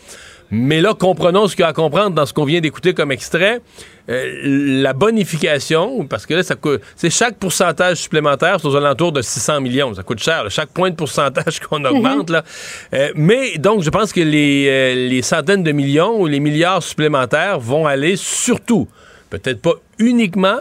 Mais 0.55 0.83
là, 0.83 0.93
comprenons 0.93 1.49
ce 1.49 1.57
qu'il 1.57 1.63
y 1.63 1.65
a 1.65 1.69
à 1.69 1.73
comprendre 1.73 2.15
dans 2.15 2.27
ce 2.27 2.35
qu'on 2.35 2.45
vient 2.45 2.61
d'écouter 2.61 2.93
comme 2.93 3.11
extrait. 3.11 3.63
Euh, 4.11 4.83
la 4.83 4.93
bonification, 4.93 6.07
parce 6.07 6.27
que 6.27 6.35
là, 6.35 6.43
ça 6.43 6.57
coûte. 6.57 6.83
C'est 6.95 7.09
chaque 7.09 7.37
pourcentage 7.39 7.97
supplémentaire, 7.97 8.59
c'est 8.61 8.69
aux 8.69 8.77
alentours 8.77 9.13
de 9.13 9.23
600 9.23 9.63
millions. 9.63 9.95
Ça 9.95 10.03
coûte 10.03 10.19
cher. 10.19 10.45
chaque 10.51 10.69
point 10.69 10.91
de 10.91 10.95
pourcentage 10.95 11.59
qu'on 11.69 11.83
augmente, 11.87 12.29
là. 12.29 12.45
Euh, 12.93 13.13
mais 13.15 13.57
donc, 13.57 13.83
je 13.83 13.89
pense 13.89 14.13
que 14.13 14.21
les, 14.21 14.67
euh, 14.69 15.09
les 15.09 15.23
centaines 15.23 15.63
de 15.63 15.73
millions 15.73 16.21
ou 16.21 16.27
les 16.27 16.39
milliards 16.39 16.83
supplémentaires 16.83 17.59
vont 17.59 17.87
aller 17.87 18.17
surtout, 18.17 18.89
peut-être 19.31 19.63
pas 19.63 19.75
uniquement, 19.99 20.59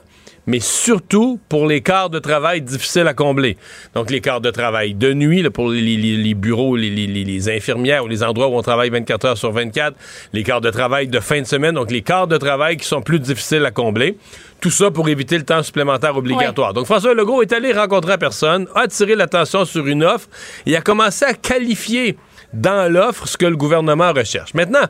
mais 0.48 0.60
surtout 0.60 1.40
pour 1.50 1.68
les 1.68 1.82
quarts 1.82 2.10
de 2.10 2.20
travail 2.20 2.62
difficiles 2.62 3.08
à 3.08 3.14
combler. 3.14 3.58
Donc, 3.94 4.10
les 4.10 4.22
quarts 4.22 4.42
de 4.42 4.50
travail 4.50 4.94
de 4.94 5.14
nuit, 5.14 5.42
là, 5.42 5.52
pour 5.52 5.70
les, 5.70 6.34
bureaux, 6.34 6.76
les, 6.76 6.90
les, 6.90 7.50
infirmières 7.50 8.04
ou 8.04 8.08
les 8.08 8.24
endroits 8.24 8.48
où 8.48 8.56
on 8.56 8.62
travaille 8.62 8.90
24 8.90 9.26
heures 9.26 9.38
sur 9.38 9.52
24, 9.52 9.96
les 10.34 10.44
quarts 10.44 10.62
de 10.62 10.70
travail 10.70 11.08
de 11.08 11.20
fin 11.20 11.42
de 11.42 11.46
semaine, 11.46 11.76
donc 11.76 11.92
les 11.92 12.02
quarts 12.02 12.28
de 12.28 12.38
travail 12.38 12.78
qui 12.78 12.86
sont 12.86 13.02
plus 13.02 13.20
difficiles 13.20 13.66
à 13.66 13.72
combler. 13.72 14.18
Tout 14.60 14.72
ça 14.72 14.92
pour 14.92 15.10
éviter 15.10 15.38
le 15.38 15.44
temps 15.44 15.64
supplémentaire 15.64 16.16
obligatoire. 16.16 16.74
Donc, 16.74 16.86
François 16.86 17.14
Legault 17.14 17.42
est 17.42 17.52
allé 17.52 17.74
rencontrer 17.74 18.18
personne, 18.18 18.68
a 18.76 18.82
attiré 18.82 19.16
l'attention 19.16 19.66
sur 19.66 19.88
une 19.88 20.04
offre 20.04 20.28
et 20.66 20.76
a 20.76 20.82
commencé 20.82 21.26
à 21.26 21.34
qualifier 21.34 22.18
dans 22.54 22.92
l'offre 22.92 23.28
ce 23.28 23.38
que 23.38 23.46
le 23.46 23.56
gouvernement 23.56 24.12
recherche. 24.12 24.54
Maintenant, 24.54 24.86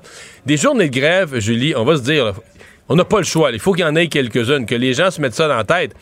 des 0.46 0.58
journées 0.58 0.89
de 0.89 0.93
grève, 1.00 1.39
Julie, 1.39 1.74
on 1.75 1.86
va 1.86 1.96
se 1.98 2.01
dire, 2.01 2.34
on 2.89 2.95
n'a 2.95 3.05
pas 3.05 3.19
le 3.19 3.23
choix. 3.23 3.51
Il 3.51 3.59
faut 3.59 3.73
qu'il 3.73 3.85
y 3.85 3.88
en 3.88 3.95
ait 3.95 4.07
quelques-unes, 4.07 4.65
que 4.65 4.75
les 4.75 4.93
gens 4.93 5.11
se 5.11 5.21
mettent 5.21 5.35
ça 5.35 5.47
dans 5.47 5.57
la 5.57 5.63
tête. 5.63 5.95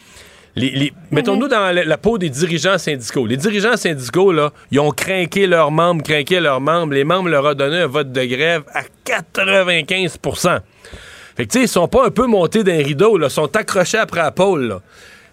Mettons-nous 1.12 1.48
dans 1.48 1.74
la, 1.74 1.98
peau 1.98 2.17
des 2.17 2.29
dirigeants 2.29 2.77
syndicaux. 2.77 3.25
Les 3.25 3.38
dirigeants 3.38 3.77
syndicaux, 3.77 4.31
là, 4.31 4.51
ils 4.71 4.79
ont 4.79 4.91
craqué 4.91 5.48
leurs 5.48 5.71
membres, 5.71 6.03
craqué 6.03 6.39
leurs 6.39 6.59
membres. 6.59 6.93
Les 6.93 7.03
membres 7.03 7.29
leur 7.29 7.45
ont 7.45 7.53
donné 7.53 7.77
un 7.77 7.88
vote 7.88 8.12
de 8.12 8.25
grève 8.25 8.63
à 8.74 8.81
95 9.05 10.17
Fait 10.21 11.45
que, 11.45 11.51
tu 11.51 11.59
sais, 11.59 11.62
ils 11.65 11.67
sont 11.67 11.88
pas 11.88 12.07
un 12.07 12.12
peu 12.12 12.25
montés 12.25 12.63
d'un 12.63 12.77
rideau, 12.77 13.17
là, 13.17 13.27
ils 13.27 13.33
sont 13.33 13.55
accrochés 13.55 14.00
après 14.00 14.21
la 14.21 14.31
pôle, 14.31 14.67
là. 14.67 14.81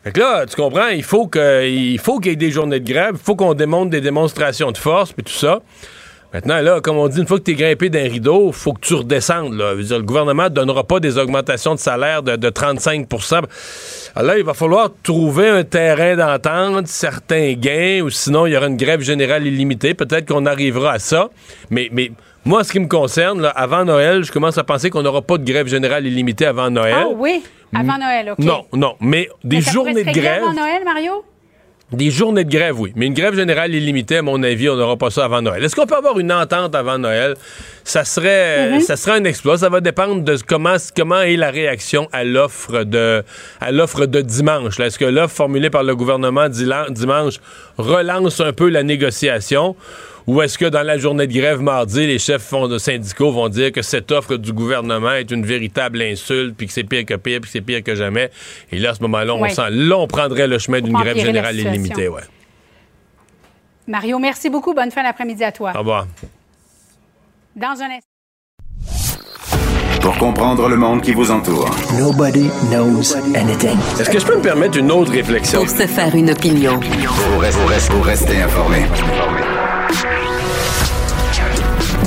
Fait 0.05 0.13
que 0.13 0.21
là, 0.21 0.47
tu 0.47 0.55
comprends, 0.55 0.87
il 0.87 1.03
faut 1.03 1.27
qu'il 1.27 1.43
y 1.45 2.33
ait 2.33 2.37
des 2.37 2.53
journées 2.53 2.79
de 2.79 2.89
grève, 2.89 3.15
il 3.15 3.25
faut 3.25 3.35
qu'on 3.35 3.55
démontre 3.55 3.91
des 3.91 4.01
démonstrations 4.01 4.71
de 4.71 4.79
force, 4.79 5.13
puis 5.13 5.25
tout 5.25 5.33
ça. 5.33 5.61
Maintenant, 6.33 6.61
là, 6.61 6.81
comme 6.81 6.97
on 6.97 7.09
dit, 7.09 7.21
une 7.21 7.27
fois 7.27 7.39
que 7.39 7.45
tu 7.45 7.53
es 7.53 7.55
grimpé 7.55 7.89
d'un 7.89 8.03
rideau, 8.03 8.53
faut 8.53 8.73
que 8.73 8.81
tu 8.81 8.95
redescendes. 8.95 9.55
Là. 9.55 9.75
le 9.75 10.03
gouvernement 10.03 10.45
ne 10.45 10.49
donnera 10.49 10.85
pas 10.85 11.01
des 11.01 11.19
augmentations 11.19 11.75
de 11.75 11.81
salaire 11.81 12.23
de, 12.23 12.51
35% 12.51 13.43
Alors 14.15 14.27
là, 14.27 14.39
il 14.39 14.45
va 14.45 14.55
falloir 14.55 14.91
trouver 15.03 15.49
un 15.49 15.65
terrain 15.65 16.17
d'entente, 16.17 16.89
certains 16.89 17.55
gains, 17.55 18.03
ou 18.03 18.11
sinon, 18.11 18.47
il 18.47 18.53
y 18.53 18.57
aura 18.57 18.67
une 18.67 18.77
grève 18.77 19.01
générale 19.01 19.47
illimitée. 19.47 19.95
Peut-être 19.95 20.27
qu'on 20.29 20.47
arrivera 20.47 20.93
à 20.93 20.99
ça. 20.99 21.31
Mais, 21.71 21.89
mais 21.93 22.11
moi, 22.45 22.65
ce 22.65 22.73
qui 22.73 22.81
me 22.81 22.87
concerne, 22.89 23.43
là, 23.43 23.49
avant 23.51 23.85
Noël, 23.85 24.23
je 24.25 24.33
commence 24.33 24.59
à 24.59 24.65
penser 24.65 24.91
qu'on 24.91 25.03
n'aura 25.03 25.23
pas 25.23 25.39
de 25.39 25.45
grève 25.45 25.67
générale 25.67 26.07
illimitée 26.07 26.47
avant 26.47 26.71
Noël. 26.71 26.95
Ah 26.97 27.07
oui, 27.15 27.43
avant 27.75 27.99
Noël, 27.99 28.31
OK. 28.33 28.39
Non, 28.39 28.65
non, 28.73 28.95
mais 29.01 29.29
des 29.43 29.61
journées 29.61 30.05
de 30.05 30.13
grève. 30.13 30.43
Avant 30.43 30.53
Noël, 30.53 30.85
Mario? 30.85 31.25
Des 31.93 32.11
journées 32.11 32.43
de 32.43 32.51
grève, 32.51 32.81
oui. 32.81 32.93
Mais 32.97 33.07
une 33.07 33.15
grève 33.15 33.37
générale 33.37 33.73
illimitée, 33.73 34.17
à 34.17 34.23
mon 34.23 34.43
avis, 34.43 34.69
on 34.69 34.75
n'aura 34.75 34.97
pas 34.97 35.11
ça 35.11 35.25
avant 35.25 35.41
Noël. 35.41 35.63
Est-ce 35.63 35.77
qu'on 35.77 35.87
peut 35.87 35.95
avoir 35.95 36.19
une 36.19 36.33
entente 36.33 36.75
avant 36.75 36.99
Noël? 36.99 37.35
Ça 37.85 38.05
serait, 38.05 38.73
mhm. 38.73 38.81
ça 38.81 38.97
serait 38.97 39.21
un 39.21 39.25
exploit. 39.25 39.57
Ça 39.57 39.69
va 39.69 39.81
dépendre 39.81 40.23
de 40.23 40.37
comment, 40.45 40.75
comment 40.97 41.21
est 41.21 41.37
la 41.37 41.51
réaction 41.51 42.09
à 42.13 42.25
l'offre 42.25 42.83
de, 42.83 43.23
à 43.61 43.71
l'offre 43.71 44.07
de 44.07 44.21
dimanche. 44.21 44.81
Est-ce 44.81 44.99
que 44.99 45.05
l'offre 45.05 45.37
formulée 45.37 45.71
par 45.71 45.85
le 45.85 45.95
gouvernement 45.95 46.49
dimanche 46.49 47.35
relance 47.79 48.41
un 48.41 48.53
peu 48.53 48.69
la 48.69 48.83
négociation? 48.83 49.77
Ou 50.27 50.43
est-ce 50.43 50.59
que 50.59 50.65
dans 50.65 50.83
la 50.83 50.99
journée 50.99 51.29
de 51.29 51.33
grève 51.33 51.61
mardi, 51.61 52.07
les 52.07 52.19
chefs 52.19 52.53
de 52.53 52.79
syndicaux 52.79 53.31
vont 53.31 53.49
dire 53.49 53.71
que 53.71 53.83
cette 53.83 54.11
offre 54.11 54.37
du 54.37 54.53
gouvernement 54.53 55.13
est 55.13 55.31
une 55.31 55.47
véritable 55.47 56.03
insulte, 56.03 56.57
puis 56.57 56.67
que 56.67 56.73
c'est 56.73 56.83
pire 56.83 57.05
que 57.05 57.15
pire, 57.15 57.41
puis 57.41 57.49
que 57.49 57.53
c'est 57.53 57.61
pire 57.61 57.83
que 57.85 57.95
jamais? 57.95 58.31
Et 58.73 58.79
là, 58.79 58.91
à 58.91 58.95
ce 58.95 59.03
moment-là, 59.03 59.35
on, 59.35 59.49
sent, 59.49 59.71
là, 59.71 59.97
on 59.97 60.09
prendrait 60.09 60.49
le 60.49 60.59
chemin 60.59 60.81
d'une 60.81 60.95
grève 60.95 61.17
générale 61.17 61.57
illimitée. 61.57 62.09
Ouais. 62.09 62.23
Mario, 63.87 64.19
merci 64.19 64.51
beaucoup. 64.51 64.75
Bonne 64.75 64.91
fin 64.91 65.05
d'après-midi 65.05 65.45
à 65.45 65.53
toi. 65.53 65.73
Au 65.77 65.79
revoir. 65.79 66.09
Dans 67.55 67.81
un 67.81 67.87
instant. 67.87 68.11
Pour 70.01 70.19
comprendre 70.19 70.69
le 70.69 70.77
monde 70.77 71.03
qui 71.03 71.13
vous 71.13 71.31
entoure. 71.31 71.71
Nobody 71.99 72.49
knows 72.71 73.17
anything. 73.37 73.79
Est-ce 74.01 74.11
que 74.11 74.19
je 74.19 74.27
peux 74.27 74.37
me 74.37 74.43
permettre 74.43 74.77
une 74.77 74.91
autre 74.91 75.13
réflexion? 75.13 75.61
Pour 75.61 75.71
se 75.71 75.87
faire 75.87 76.15
une 76.15 76.31
opinion. 76.31 76.81
Pour 76.81 77.41
rester, 77.41 77.93
pour 77.93 78.05
rester 78.05 78.43
informé. 78.43 78.83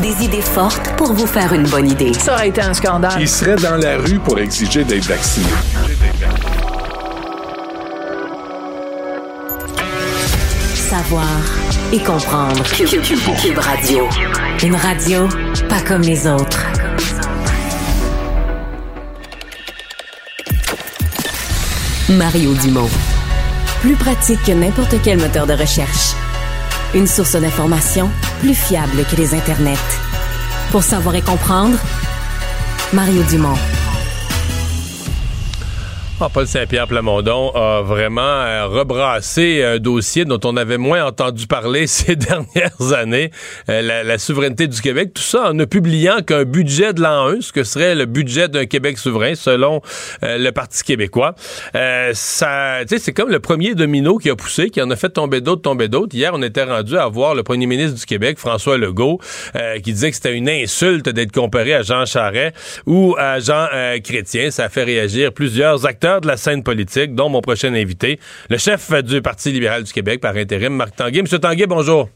Des 0.02 0.24
idées 0.24 0.42
fortes 0.42 0.96
pour 0.98 1.14
vous 1.14 1.28
faire 1.28 1.54
une 1.54 1.68
bonne 1.68 1.90
idée. 1.90 2.14
Ça 2.14 2.34
aurait 2.34 2.50
été 2.50 2.62
un 2.62 2.74
scandale. 2.74 3.18
Il 3.20 3.28
serait 3.28 3.56
dans 3.56 3.76
la 3.78 3.98
rue 3.98 4.20
pour 4.20 4.40
exiger 4.40 4.84
d'être 4.84 5.06
vacciné? 5.06 5.48
Savoir 10.76 11.28
et 11.92 12.00
comprendre. 12.00 12.64
Cube, 12.74 13.58
Radio. 13.58 14.08
Une 14.64 14.76
radio 14.76 15.28
pas 15.68 15.82
comme 15.82 16.02
les 16.02 16.28
autres. 16.28 16.66
Mario 22.10 22.54
Dumont. 22.56 22.90
Plus 23.82 23.96
pratique 23.96 24.44
que 24.44 24.52
n'importe 24.52 24.96
quel 25.04 25.20
moteur 25.20 25.46
de 25.46 25.54
recherche. 25.54 26.16
Une 26.96 27.06
source 27.06 27.36
d'information 27.36 28.10
plus 28.40 28.56
fiable 28.56 29.06
que 29.10 29.16
les 29.16 29.36
internets. 29.36 29.76
Pour 30.72 30.82
savoir 30.82 31.14
et 31.16 31.22
comprendre, 31.22 31.78
Mario 32.94 33.22
Dumont. 33.30 33.58
Ah, 36.22 36.28
Paul 36.28 36.48
Saint-Pierre 36.48 36.86
Plamondon 36.86 37.50
a 37.56 37.82
vraiment 37.82 38.20
euh, 38.22 38.68
rebrassé 38.68 39.64
un 39.64 39.78
dossier 39.80 40.26
dont 40.26 40.40
on 40.44 40.58
avait 40.58 40.78
moins 40.78 41.06
entendu 41.06 41.48
parler 41.48 41.88
ces 41.88 42.18
dernières 42.18 42.92
années, 42.94 43.32
euh, 43.70 44.04
la, 44.04 44.18
souveraineté 44.18 44.68
du 44.68 44.82
Québec. 44.82 45.14
Tout 45.14 45.22
ça 45.22 45.52
en 45.52 45.54
ne 45.54 45.64
publiant 45.64 46.22
qu'un 46.22 46.44
budget 46.44 46.92
de 46.92 47.02
l'an 47.02 47.28
1, 47.30 47.40
ce 47.40 47.54
que 47.54 47.64
serait 47.64 47.96
le 47.96 48.06
budget 48.06 48.50
d'un 48.50 48.66
Québec 48.66 48.98
souverain 48.98 49.34
selon 49.34 49.82
euh, 50.24 50.38
le 50.38 50.52
Parti 50.52 50.84
québécois. 50.84 51.36
ça, 51.74 52.80
c'est 52.86 53.14
comme 53.14 53.30
le 53.30 53.40
premier 53.40 53.74
domino 53.74 54.18
qui 54.18 54.30
a 54.30 54.36
poussé, 54.36 54.72
qui 54.72 54.82
en 54.82 54.90
a 54.90 54.98
fait 54.98 55.12
tomber 55.12 55.40
d'autres, 55.40 55.62
tomber 55.62 55.88
d'autres. 55.88 56.14
Hier, 56.14 56.34
on 56.34 56.42
était 56.42 56.66
rendu 56.66 56.98
à 56.98 57.08
voir 57.08 57.34
le 57.34 57.44
premier 57.44 57.66
ministre 57.66 57.98
du 57.98 58.06
Québec, 58.06 58.40
François 58.40 58.78
Legault, 58.78 59.22
qui 59.82 59.94
disait 59.94 60.10
que 60.10 60.18
c'était 60.18 60.36
une 60.36 60.50
insulte 60.50 61.08
d'être 61.08 61.32
comparé 61.32 61.76
à 61.76 61.82
Jean 61.82 62.06
Charest 62.06 62.54
ou 62.86 63.16
à 63.18 63.40
Jean 63.40 63.68
Chrétien. 64.04 64.52
Ça 64.52 64.66
a 64.66 64.70
fait 64.70 64.84
réagir 64.84 65.32
plusieurs 65.32 65.86
acteurs 65.86 66.09
de 66.18 66.28
la 66.28 66.38
scène 66.38 66.64
politique, 66.64 67.14
dont 67.14 67.30
mon 67.30 67.42
prochain 67.42 67.74
invité, 67.74 68.20
le 68.50 68.58
chef 68.58 68.92
du 69.04 69.22
Parti 69.22 69.52
libéral 69.52 69.84
du 69.84 69.94
Québec 69.94 70.20
par 70.20 70.36
intérim, 70.36 70.74
Marc 70.74 70.96
Tanguay. 70.96 71.22
Monsieur 71.22 71.40
Tanguay, 71.40 71.68
bonjour. 71.68 72.10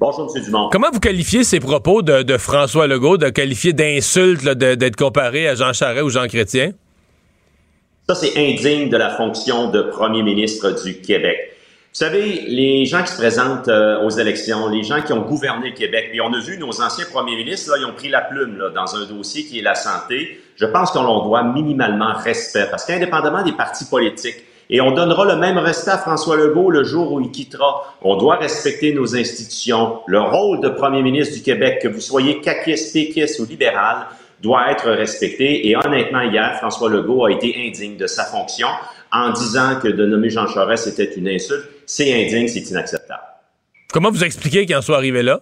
Bonjour, 0.00 0.32
M. 0.34 0.44
Dumont. 0.44 0.68
Comment 0.70 0.90
vous 0.92 1.00
qualifiez 1.00 1.42
ces 1.42 1.58
propos 1.58 2.02
de, 2.02 2.38
François 2.38 2.86
Legault, 2.86 3.16
de 3.16 3.30
qualifier 3.30 3.72
d'insulte 3.72 4.46
d'être 4.46 4.96
comparé 4.96 5.48
à 5.48 5.56
Jean 5.56 5.72
Charest 5.72 6.04
ou 6.04 6.10
Jean 6.10 6.28
Chrétien? 6.28 6.70
Ça, 8.08 8.14
c'est 8.14 8.38
indigne 8.38 8.88
de 8.88 8.96
la 8.96 9.10
fonction 9.10 9.70
de 9.70 9.82
premier 9.82 10.22
ministre 10.22 10.82
du 10.84 11.00
Québec. 11.00 11.36
Vous 11.90 12.04
savez, 12.04 12.42
les 12.46 12.84
gens 12.84 13.02
qui 13.02 13.12
se 13.12 13.16
présentent 13.16 13.68
euh, 13.68 14.04
aux 14.04 14.10
élections, 14.10 14.68
les 14.68 14.82
gens 14.82 15.00
qui 15.00 15.12
ont 15.14 15.22
gouverné 15.22 15.70
le 15.70 15.74
Québec, 15.74 16.10
et 16.12 16.20
on 16.20 16.32
a 16.32 16.38
vu 16.38 16.58
nos 16.58 16.82
anciens 16.82 17.06
premiers 17.10 17.34
ministres, 17.34 17.70
là, 17.70 17.78
ils 17.80 17.86
ont 17.86 17.94
pris 17.94 18.08
la 18.08 18.20
plume 18.20 18.58
là, 18.58 18.68
dans 18.68 18.94
un 18.94 19.06
dossier 19.06 19.44
qui 19.44 19.58
est 19.58 19.62
la 19.62 19.74
santé. 19.74 20.38
Je 20.56 20.66
pense 20.66 20.90
qu'on 20.90 21.02
leur 21.02 21.24
doit 21.24 21.42
minimalement 21.42 22.12
respect, 22.12 22.66
parce 22.70 22.84
qu'indépendamment 22.84 23.42
des 23.42 23.52
partis 23.52 23.86
politiques, 23.86 24.44
et 24.70 24.82
on 24.82 24.90
donnera 24.90 25.24
le 25.24 25.36
même 25.36 25.56
respect 25.56 25.92
à 25.92 25.98
François 25.98 26.36
Legault 26.36 26.70
le 26.70 26.84
jour 26.84 27.10
où 27.10 27.20
il 27.20 27.30
quittera. 27.30 27.96
On 28.02 28.16
doit 28.16 28.36
respecter 28.36 28.92
nos 28.92 29.16
institutions. 29.16 30.00
Le 30.06 30.20
rôle 30.20 30.60
de 30.60 30.68
premier 30.68 31.02
ministre 31.02 31.34
du 31.34 31.42
Québec, 31.42 31.78
que 31.82 31.88
vous 31.88 32.00
soyez 32.00 32.42
caquiste, 32.42 32.92
péquiste 32.92 33.40
ou 33.40 33.46
libéral, 33.46 34.06
doit 34.42 34.70
être 34.70 34.90
respecté. 34.90 35.68
Et 35.68 35.74
honnêtement, 35.74 36.20
hier, 36.20 36.56
François 36.58 36.90
Legault 36.90 37.24
a 37.24 37.32
été 37.32 37.54
indigne 37.66 37.96
de 37.96 38.06
sa 38.06 38.24
fonction 38.24 38.68
en 39.10 39.30
disant 39.30 39.80
que 39.82 39.88
de 39.88 40.04
nommer 40.04 40.28
Jean 40.28 40.46
Charest 40.46 40.86
était 40.86 41.14
une 41.14 41.28
insulte. 41.28 41.64
C'est 41.88 42.12
indigne, 42.12 42.48
c'est 42.48 42.68
inacceptable. 42.68 43.22
Comment 43.90 44.10
vous 44.10 44.22
expliquez 44.22 44.66
qu'il 44.66 44.76
en 44.76 44.82
soit 44.82 44.98
arrivé 44.98 45.22
là? 45.22 45.40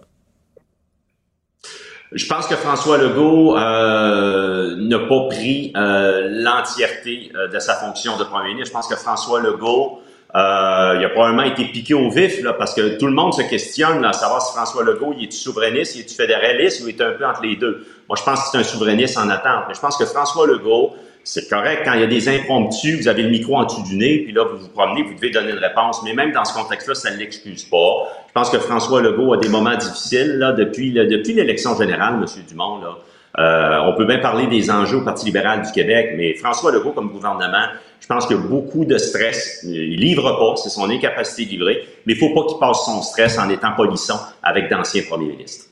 Je 2.13 2.25
pense 2.25 2.47
que 2.47 2.55
François 2.55 2.97
Legault 2.97 3.57
euh, 3.57 4.77
n'a 4.77 4.99
pas 4.99 5.27
pris 5.27 5.73
euh, 5.75 6.29
l'entièreté 6.31 7.33
euh, 7.35 7.49
de 7.49 7.59
sa 7.59 7.75
fonction 7.75 8.17
de 8.17 8.23
premier 8.23 8.53
ministre. 8.53 8.67
Je 8.69 8.71
pense 8.71 8.87
que 8.87 8.95
François 8.95 9.41
Legault, 9.41 9.99
il 10.33 10.39
a 10.39 11.09
probablement 11.11 11.43
été 11.43 11.65
piqué 11.65 11.93
au 11.93 12.09
vif 12.09 12.41
là, 12.41 12.53
parce 12.53 12.73
que 12.73 12.97
tout 12.97 13.07
le 13.07 13.13
monde 13.13 13.33
se 13.33 13.41
questionne 13.41 14.05
à 14.05 14.13
savoir 14.13 14.41
si 14.41 14.53
François 14.53 14.85
Legault 14.85 15.15
il 15.17 15.27
est 15.27 15.31
souverainiste, 15.31 15.95
il 15.95 16.01
est 16.01 16.15
fédéraliste 16.15 16.81
ou 16.81 16.87
il 16.87 16.95
est 16.95 17.01
un 17.01 17.11
peu 17.11 17.25
entre 17.25 17.41
les 17.41 17.57
deux. 17.57 17.85
Moi, 18.07 18.15
je 18.17 18.23
pense 18.23 18.39
que 18.43 18.49
c'est 18.51 18.57
un 18.57 18.63
souverainiste 18.63 19.17
en 19.17 19.27
attente. 19.27 19.65
Mais 19.67 19.73
je 19.73 19.81
pense 19.81 19.97
que 19.97 20.05
François 20.05 20.47
Legault, 20.47 20.95
c'est 21.27 21.49
correct. 21.49 21.81
Quand 21.83 21.91
il 21.91 21.99
y 21.99 22.03
a 22.03 22.07
des 22.07 22.29
impromptus, 22.29 23.01
vous 23.01 23.09
avez 23.09 23.23
le 23.23 23.29
micro 23.29 23.57
en 23.57 23.65
dessous 23.65 23.83
du 23.83 23.97
nez, 23.97 24.19
puis 24.19 24.31
là, 24.31 24.45
vous 24.45 24.59
vous 24.59 24.69
promenez, 24.69 25.03
vous 25.03 25.13
devez 25.13 25.29
donner 25.29 25.51
une 25.51 25.57
réponse. 25.57 26.01
Mais 26.05 26.13
même 26.13 26.31
dans 26.31 26.45
ce 26.45 26.53
contexte-là, 26.53 26.95
ça 26.95 27.11
ne 27.11 27.17
l'excuse 27.17 27.65
pas. 27.65 28.07
Je 28.29 28.33
pense 28.33 28.49
que 28.49 28.59
François 28.59 29.01
Legault 29.01 29.33
a 29.33 29.37
des 29.37 29.49
moments 29.49 29.75
difficiles 29.75 30.37
là, 30.37 30.53
depuis, 30.53 30.93
depuis 30.93 31.33
l'élection 31.33 31.75
générale, 31.75 32.13
M. 32.13 32.25
Dumont. 32.47 32.79
Là. 32.79 32.97
Euh, 33.39 33.91
on 33.91 33.97
peut 33.97 34.05
bien 34.05 34.19
parler 34.19 34.47
des 34.47 34.71
enjeux 34.71 34.99
au 34.99 35.01
Parti 35.01 35.25
libéral 35.25 35.63
du 35.63 35.71
Québec, 35.73 36.13
mais 36.15 36.33
François 36.35 36.71
Legault, 36.71 36.91
comme 36.91 37.11
gouvernement, 37.11 37.65
je 37.99 38.07
pense 38.07 38.25
qu'il 38.25 38.37
y 38.37 38.39
a 38.39 38.43
beaucoup 38.43 38.85
de 38.85 38.97
stress. 38.97 39.65
Il 39.65 39.99
livre 39.99 40.31
pas, 40.31 40.55
c'est 40.55 40.69
son 40.69 40.89
incapacité 40.89 41.43
de 41.43 41.49
livrer, 41.49 41.87
mais 42.05 42.13
il 42.13 42.19
faut 42.19 42.33
pas 42.33 42.47
qu'il 42.47 42.57
passe 42.57 42.85
son 42.85 43.01
stress 43.01 43.37
en 43.37 43.49
étant 43.49 43.73
polisson 43.75 44.15
avec 44.41 44.69
d'anciens 44.69 45.03
premiers 45.09 45.27
ministres. 45.27 45.65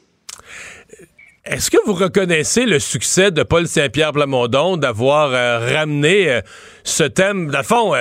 Est-ce 1.46 1.70
que 1.70 1.78
vous 1.86 1.94
reconnaissez 1.94 2.66
le 2.66 2.80
succès 2.80 3.30
de 3.30 3.44
Paul 3.44 3.68
Saint-Pierre 3.68 4.14
Plamondon 4.14 4.78
d'avoir 4.78 5.30
ramené 5.30 6.42
ce 6.84 7.04
thème, 7.04 7.52
dans 7.52 7.60
le 7.60 7.64
fond, 7.64 7.94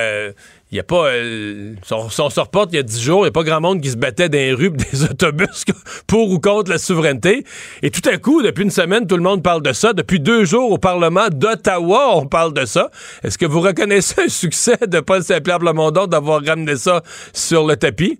il 0.75 0.79
y 0.79 0.81
a 0.81 0.83
pas. 0.83 1.07
Euh, 1.07 1.75
si, 1.85 1.93
on, 1.93 2.31
se 2.31 2.41
reporte 2.41 2.71
il 2.73 2.77
y 2.77 2.79
a 2.81 2.83
dix 2.83 3.01
jours, 3.01 3.21
il 3.21 3.23
n'y 3.23 3.29
a 3.29 3.31
pas 3.31 3.45
grand 3.45 3.61
monde 3.61 3.81
qui 3.81 3.91
se 3.91 3.97
battait 3.97 4.29
dans 4.29 4.39
les 4.39 4.53
rues 4.53 4.73
des 4.73 5.05
autobus 5.09 5.65
pour 6.09 6.29
ou 6.31 6.41
contre 6.41 6.69
la 6.69 6.79
souveraineté. 6.79 7.45
Et 7.83 7.93
tout 7.93 8.09
à 8.09 8.17
coup, 8.17 8.43
depuis 8.43 8.65
une 8.65 8.73
semaine, 8.73 9.07
tout 9.07 9.17
le 9.17 9.23
monde 9.23 9.41
parle 9.41 9.63
de 9.63 9.73
ça. 9.73 9.93
Depuis 9.93 10.19
deux 10.19 10.45
jours 10.45 10.73
au 10.73 10.79
Parlement 10.79 11.29
d'Ottawa, 11.31 12.17
on 12.17 12.27
parle 12.27 12.55
de 12.55 12.65
ça. 12.65 12.91
Est-ce 13.23 13.39
que 13.39 13.47
vous 13.47 13.61
reconnaissez 13.61 14.23
un 14.23 14.29
succès 14.29 14.77
de 14.85 14.99
Paul 14.99 15.23
Saint-Pierre 15.23 15.61
Plamondon 15.61 16.09
d'avoir 16.09 16.45
ramené 16.45 16.75
ça 16.75 17.03
sur 17.33 17.65
le 17.69 17.77
tapis? 17.77 18.19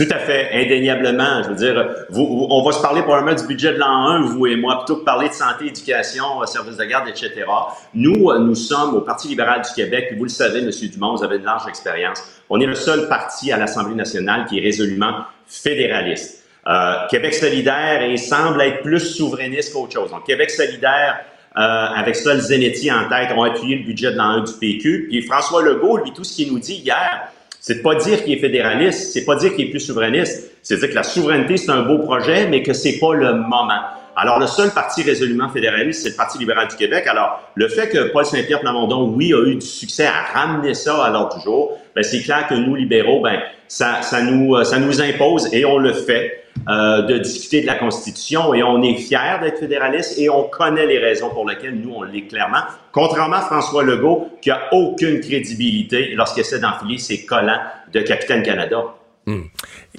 Tout 0.00 0.08
à 0.10 0.18
fait, 0.18 0.48
indéniablement. 0.54 1.42
Je 1.42 1.48
veux 1.50 1.56
dire, 1.56 1.86
on 2.14 2.62
va 2.62 2.72
se 2.72 2.80
parler 2.80 3.02
probablement 3.02 3.36
du 3.36 3.46
budget 3.46 3.74
de 3.74 3.78
l'an 3.78 4.08
1, 4.08 4.20
vous 4.22 4.46
et 4.46 4.56
moi, 4.56 4.78
plutôt 4.78 5.00
que 5.00 5.04
parler 5.04 5.28
de 5.28 5.34
santé, 5.34 5.66
éducation, 5.66 6.40
euh, 6.40 6.46
services 6.46 6.78
de 6.78 6.84
garde, 6.84 7.06
etc. 7.06 7.44
Nous, 7.92 8.30
euh, 8.30 8.38
nous 8.38 8.54
sommes 8.54 8.94
au 8.94 9.02
Parti 9.02 9.28
libéral 9.28 9.60
du 9.60 9.70
Québec, 9.74 10.14
vous 10.16 10.24
le 10.24 10.30
savez, 10.30 10.60
M. 10.60 10.70
Dumont, 10.70 11.16
vous 11.16 11.22
avez 11.22 11.36
une 11.36 11.44
large 11.44 11.68
expérience. 11.68 12.22
On 12.48 12.58
est 12.62 12.66
le 12.66 12.76
seul 12.76 13.08
parti 13.08 13.52
à 13.52 13.58
l'Assemblée 13.58 13.94
nationale 13.94 14.46
qui 14.46 14.58
est 14.58 14.62
résolument 14.62 15.26
fédéraliste. 15.46 16.46
Euh, 16.66 16.94
Québec 17.10 17.34
solidaire 17.34 18.00
et 18.02 18.16
semble 18.16 18.62
être 18.62 18.80
plus 18.80 19.00
souverainiste 19.00 19.74
qu'autre 19.74 19.92
chose. 19.92 20.10
Donc, 20.10 20.24
Québec 20.24 20.48
solidaire, 20.50 21.20
euh, 21.58 21.60
avec 21.60 22.16
Sol 22.16 22.38
Zenetti 22.38 22.90
en 22.90 23.06
tête, 23.06 23.36
ont 23.36 23.42
appuyé 23.42 23.76
le 23.76 23.84
budget 23.84 24.12
de 24.12 24.16
l'an 24.16 24.30
1 24.30 24.40
du 24.44 24.52
PQ. 24.54 25.08
Puis 25.10 25.20
François 25.26 25.60
Legault, 25.60 25.98
lui, 25.98 26.14
tout 26.14 26.24
ce 26.24 26.36
qu'il 26.36 26.50
nous 26.50 26.58
dit 26.58 26.76
hier, 26.76 27.30
c'est 27.60 27.82
pas 27.82 27.94
dire 27.94 28.24
qu'il 28.24 28.32
est 28.32 28.40
fédéraliste, 28.40 29.12
c'est 29.12 29.24
pas 29.24 29.36
dire 29.36 29.54
qu'il 29.54 29.66
est 29.66 29.70
plus 29.70 29.80
souverainiste, 29.80 30.50
c'est 30.62 30.78
dire 30.78 30.90
que 30.90 30.94
la 30.94 31.02
souveraineté, 31.02 31.58
c'est 31.58 31.70
un 31.70 31.82
beau 31.82 31.98
projet, 31.98 32.48
mais 32.48 32.62
que 32.62 32.72
c'est 32.72 32.98
pas 32.98 33.14
le 33.14 33.34
moment. 33.34 33.80
Alors, 34.16 34.38
le 34.38 34.46
seul 34.46 34.70
parti 34.70 35.02
résolument 35.02 35.48
fédéraliste, 35.48 36.02
c'est 36.02 36.10
le 36.10 36.16
Parti 36.16 36.38
libéral 36.38 36.68
du 36.68 36.76
Québec. 36.76 37.06
Alors, 37.06 37.40
le 37.54 37.68
fait 37.68 37.88
que 37.88 38.12
Paul 38.12 38.26
Saint-Pierre 38.26 38.60
Plamondon, 38.60 39.14
oui, 39.16 39.32
a 39.32 39.46
eu 39.46 39.54
du 39.54 39.66
succès 39.66 40.06
à 40.06 40.38
ramener 40.38 40.74
ça 40.74 41.04
à 41.04 41.10
l'ordre 41.10 41.38
du 41.38 41.44
jour, 41.44 41.78
ben, 41.94 42.02
c'est 42.02 42.20
clair 42.20 42.46
que 42.48 42.54
nous, 42.54 42.74
libéraux, 42.74 43.22
ben, 43.22 43.40
ça, 43.68 44.02
ça, 44.02 44.20
nous, 44.22 44.56
euh, 44.56 44.64
ça 44.64 44.78
nous 44.78 45.00
impose 45.00 45.48
et 45.52 45.64
on 45.64 45.78
le 45.78 45.92
fait 45.92 46.39
euh, 46.68 47.02
de 47.02 47.18
discuter 47.18 47.62
de 47.62 47.66
la 47.66 47.76
Constitution 47.76 48.52
et 48.54 48.62
on 48.62 48.82
est 48.82 48.96
fiers 48.96 49.38
d'être 49.40 49.58
fédéraliste 49.58 50.18
et 50.18 50.28
on 50.28 50.44
connaît 50.44 50.86
les 50.86 50.98
raisons 50.98 51.30
pour 51.30 51.48
lesquelles 51.48 51.76
nous, 51.80 51.94
on 51.94 52.02
l'est 52.02 52.26
clairement. 52.26 52.62
Contrairement 52.92 53.36
à 53.36 53.42
François 53.42 53.82
Legault, 53.82 54.28
qui 54.42 54.50
a 54.50 54.68
aucune 54.72 55.20
crédibilité 55.20 56.12
lorsqu'il 56.14 56.42
essaie 56.42 56.60
d'enfiler 56.60 56.98
ses 56.98 57.24
collants 57.24 57.60
de 57.92 58.00
Capitaine 58.00 58.42
Canada. 58.42 58.84
Hmm. 59.26 59.42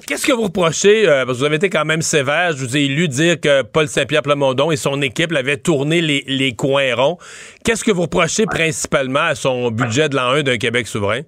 Qu'est-ce 0.06 0.26
que 0.26 0.32
vous 0.32 0.44
reprochez? 0.44 1.08
Euh, 1.08 1.24
vous 1.24 1.42
avez 1.44 1.56
été 1.56 1.70
quand 1.70 1.84
même 1.84 2.02
sévère. 2.02 2.52
Je 2.52 2.64
vous 2.64 2.76
ai 2.76 2.86
lu 2.86 3.08
dire 3.08 3.40
que 3.40 3.62
Paul 3.62 3.88
Saint-Pierre 3.88 4.22
Plamondon 4.22 4.70
et 4.70 4.76
son 4.76 5.00
équipe 5.00 5.32
l'avaient 5.32 5.56
tourné 5.56 6.00
les, 6.00 6.24
les, 6.26 6.54
coins 6.54 6.94
ronds. 6.94 7.18
Qu'est-ce 7.64 7.84
que 7.84 7.92
vous 7.92 8.02
reprochez 8.02 8.46
principalement 8.46 9.20
à 9.20 9.34
son 9.34 9.70
budget 9.70 10.08
de 10.08 10.16
l'an 10.16 10.30
1 10.30 10.42
d'un 10.42 10.58
Québec 10.58 10.86
souverain? 10.86 11.22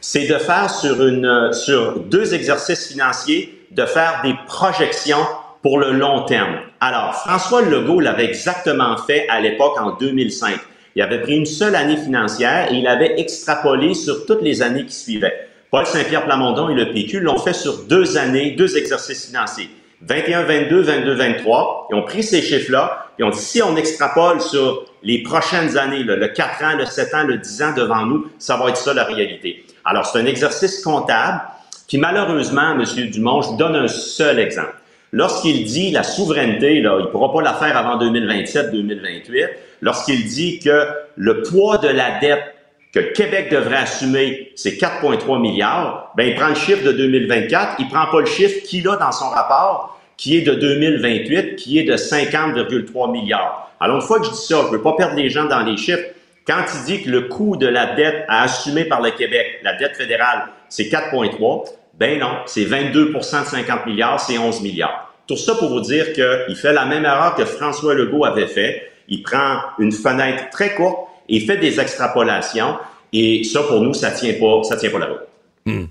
C'est 0.00 0.26
de 0.26 0.34
faire 0.34 0.70
sur, 0.70 1.06
une, 1.06 1.52
sur 1.52 2.00
deux 2.00 2.34
exercices 2.34 2.88
financiers, 2.88 3.66
de 3.70 3.84
faire 3.84 4.20
des 4.22 4.34
projections 4.46 5.24
pour 5.62 5.78
le 5.78 5.92
long 5.92 6.24
terme. 6.24 6.56
Alors, 6.80 7.14
François 7.14 7.62
Legault 7.62 8.00
l'avait 8.00 8.24
exactement 8.24 8.96
fait 8.96 9.28
à 9.28 9.40
l'époque 9.40 9.78
en 9.78 9.92
2005. 9.92 10.54
Il 10.96 11.02
avait 11.02 11.20
pris 11.20 11.36
une 11.36 11.46
seule 11.46 11.76
année 11.76 11.96
financière 11.96 12.72
et 12.72 12.76
il 12.76 12.86
avait 12.86 13.20
extrapolé 13.20 13.94
sur 13.94 14.26
toutes 14.26 14.42
les 14.42 14.62
années 14.62 14.86
qui 14.86 14.94
suivaient. 14.94 15.48
Paul 15.70 15.86
Saint-Pierre 15.86 16.24
Plamondon 16.24 16.68
et 16.70 16.74
le 16.74 16.92
PQ 16.92 17.20
l'ont 17.20 17.38
fait 17.38 17.52
sur 17.52 17.84
deux 17.84 18.18
années, 18.18 18.52
deux 18.52 18.76
exercices 18.76 19.26
financiers. 19.26 19.70
21-22, 20.06 20.84
22-23. 20.84 21.86
Ils 21.90 21.94
ont 21.94 22.02
pris 22.02 22.22
ces 22.22 22.40
chiffres-là 22.42 23.06
et 23.18 23.24
ont 23.24 23.30
dit, 23.30 23.38
si 23.38 23.62
on 23.62 23.76
extrapole 23.76 24.40
sur 24.40 24.86
les 25.02 25.22
prochaines 25.22 25.76
années, 25.76 26.02
le 26.02 26.28
4 26.28 26.64
ans, 26.64 26.76
le 26.76 26.86
7 26.86 27.14
ans, 27.14 27.24
le 27.24 27.38
10 27.38 27.62
ans 27.62 27.74
devant 27.76 28.06
nous, 28.06 28.26
ça 28.38 28.56
va 28.56 28.70
être 28.70 28.76
ça 28.76 28.94
la 28.94 29.04
réalité. 29.04 29.64
Alors, 29.84 30.06
c'est 30.06 30.18
un 30.18 30.26
exercice 30.26 30.82
comptable 30.82 31.40
qui, 31.86 31.98
malheureusement, 31.98 32.72
M. 32.72 32.84
Dumont, 33.10 33.42
je 33.42 33.48
vous 33.48 33.56
donne 33.56 33.76
un 33.76 33.88
seul 33.88 34.38
exemple. 34.38 34.74
Lorsqu'il 35.12 35.64
dit 35.64 35.90
la 35.90 36.04
souveraineté, 36.04 36.80
là, 36.80 36.96
il 37.00 37.06
ne 37.06 37.10
pourra 37.10 37.32
pas 37.32 37.42
la 37.42 37.54
faire 37.54 37.76
avant 37.76 37.98
2027-2028, 37.98 39.48
lorsqu'il 39.80 40.24
dit 40.24 40.60
que 40.60 40.86
le 41.16 41.42
poids 41.42 41.78
de 41.78 41.88
la 41.88 42.20
dette 42.20 42.44
que 42.92 43.00
le 43.00 43.12
Québec 43.12 43.50
devrait 43.50 43.76
assumer, 43.76 44.52
c'est 44.56 44.80
4,3 44.80 45.40
milliards, 45.40 46.12
ben 46.16 46.24
il 46.28 46.34
prend 46.34 46.48
le 46.48 46.54
chiffre 46.54 46.84
de 46.84 46.92
2024, 46.92 47.76
il 47.78 47.88
prend 47.88 48.06
pas 48.10 48.20
le 48.20 48.26
chiffre 48.26 48.66
qu'il 48.66 48.88
a 48.88 48.96
dans 48.96 49.12
son 49.12 49.28
rapport, 49.28 49.99
qui 50.20 50.36
est 50.36 50.42
de 50.42 50.52
2028, 50.52 51.56
qui 51.56 51.78
est 51.78 51.84
de 51.84 51.96
50,3 51.96 53.10
milliards. 53.10 53.72
Alors, 53.80 53.96
une 53.96 54.02
fois 54.02 54.20
que 54.20 54.26
je 54.26 54.32
dis 54.32 54.36
ça, 54.36 54.64
je 54.66 54.76
veux 54.76 54.82
pas 54.82 54.92
perdre 54.92 55.16
les 55.16 55.30
gens 55.30 55.46
dans 55.46 55.60
les 55.60 55.78
chiffres. 55.78 56.04
Quand 56.46 56.62
il 56.74 56.84
dit 56.84 57.02
que 57.02 57.08
le 57.08 57.22
coût 57.22 57.56
de 57.56 57.66
la 57.66 57.94
dette 57.94 58.26
à 58.28 58.42
assumer 58.42 58.84
par 58.84 59.00
le 59.00 59.12
Québec, 59.12 59.60
la 59.62 59.76
dette 59.76 59.96
fédérale, 59.96 60.48
c'est 60.68 60.90
4,3, 60.90 61.70
ben 61.94 62.18
non, 62.18 62.32
c'est 62.44 62.66
22 62.66 63.14
de 63.14 63.20
50 63.22 63.86
milliards, 63.86 64.20
c'est 64.20 64.36
11 64.36 64.60
milliards. 64.60 65.10
Tout 65.26 65.38
ça 65.38 65.54
pour 65.54 65.70
vous 65.70 65.80
dire 65.80 66.12
qu'il 66.12 66.54
fait 66.54 66.74
la 66.74 66.84
même 66.84 67.06
erreur 67.06 67.34
que 67.34 67.46
François 67.46 67.94
Legault 67.94 68.26
avait 68.26 68.46
fait. 68.46 68.90
Il 69.08 69.22
prend 69.22 69.60
une 69.78 69.92
fenêtre 69.92 70.50
très 70.50 70.74
courte 70.74 71.08
et 71.30 71.40
fait 71.40 71.56
des 71.56 71.80
extrapolations. 71.80 72.76
Et 73.14 73.42
ça, 73.44 73.62
pour 73.62 73.80
nous, 73.80 73.94
ça 73.94 74.10
tient 74.10 74.34
pas, 74.34 74.64
ça 74.64 74.76
tient 74.76 74.90
pas 74.90 74.98
la 74.98 75.06
route. 75.06 75.20
Hmm. 75.64 75.84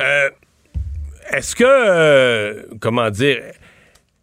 Euh, 0.00 0.30
est-ce 1.36 1.56
que, 1.56 1.64
euh, 1.66 2.62
comment 2.80 3.10
dire, 3.10 3.40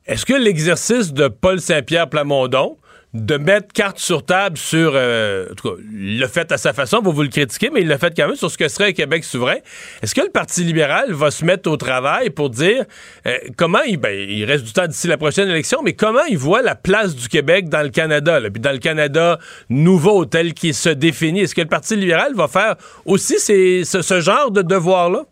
est-ce 0.06 0.26
que 0.26 0.34
l'exercice 0.34 1.13
de 1.13 1.28
Paul 1.28 1.60
Saint-Pierre 1.60 2.10
Plamondon, 2.10 2.78
de 3.13 3.36
mettre 3.36 3.74
carte 3.74 4.00
sur 4.00 4.26
table 4.26 4.58
sur, 4.58 4.93
euh, 4.95 5.47
en 5.52 5.56
tout 5.56 5.69
cas, 5.69 5.76
l'a 5.93 6.30
fait 6.30 6.50
à 6.50 6.58
sa 6.58 6.71
façon, 6.71 7.02
vous 7.04 7.12
vous 7.12 7.24
le 7.24 7.28
critiquez, 7.28 7.69
mais 7.69 7.82
il 7.82 7.88
l'a 7.89 7.97
fait 7.97 8.15
quand 8.15 8.28
même 8.28 8.38
sur 8.38 8.50
ce 8.50 8.58
que 8.58 8.69
serait 8.69 8.89
un 8.89 8.91
Québec 8.93 9.26
souverain. 9.26 9.58
Est-ce 10.02 10.15
que 10.15 10.21
le 10.21 10.30
Parti 10.30 10.63
libéral 10.63 11.12
va 11.12 11.30
se 11.30 11.43
mettre 11.43 11.69
au 11.69 11.76
travail 11.76 12.30
pour 12.30 12.50
dire 12.50 12.86
euh, 13.28 13.38
comment 13.58 13.82
il, 13.82 13.97
ben, 13.97 14.17
il 14.17 14.45
reste 14.45 14.63
du 14.63 14.71
temps 14.71 14.88
d'ici 14.88 15.08
la 15.08 15.17
prochaine 15.17 15.50
élection, 15.50 15.82
mais 15.84 15.91
comment 15.91 16.24
il 16.30 16.38
voit 16.38 16.62
la 16.62 16.76
place 16.76 17.13
du 17.13 17.28
Québec 17.28 17.67
dans 17.67 17.82
le 17.82 17.89
Canada, 17.89 18.39
puis 18.50 18.62
dans 18.62 18.71
le 18.71 18.80
Canada 18.80 19.39
nouveau 19.69 20.24
tel 20.24 20.54
qu'il 20.54 20.74
se 20.74 20.89
définit. 20.89 21.41
Est-ce 21.41 21.56
que 21.56 21.62
le 21.62 21.67
Parti 21.67 21.97
libéral 21.97 22.34
va 22.34 22.47
faire 22.47 22.76
aussi 23.04 23.39
ce, 23.39 23.84
ce 24.02 24.21
genre 24.21 24.52
de 24.52 24.62
devoir-là? 24.62 25.26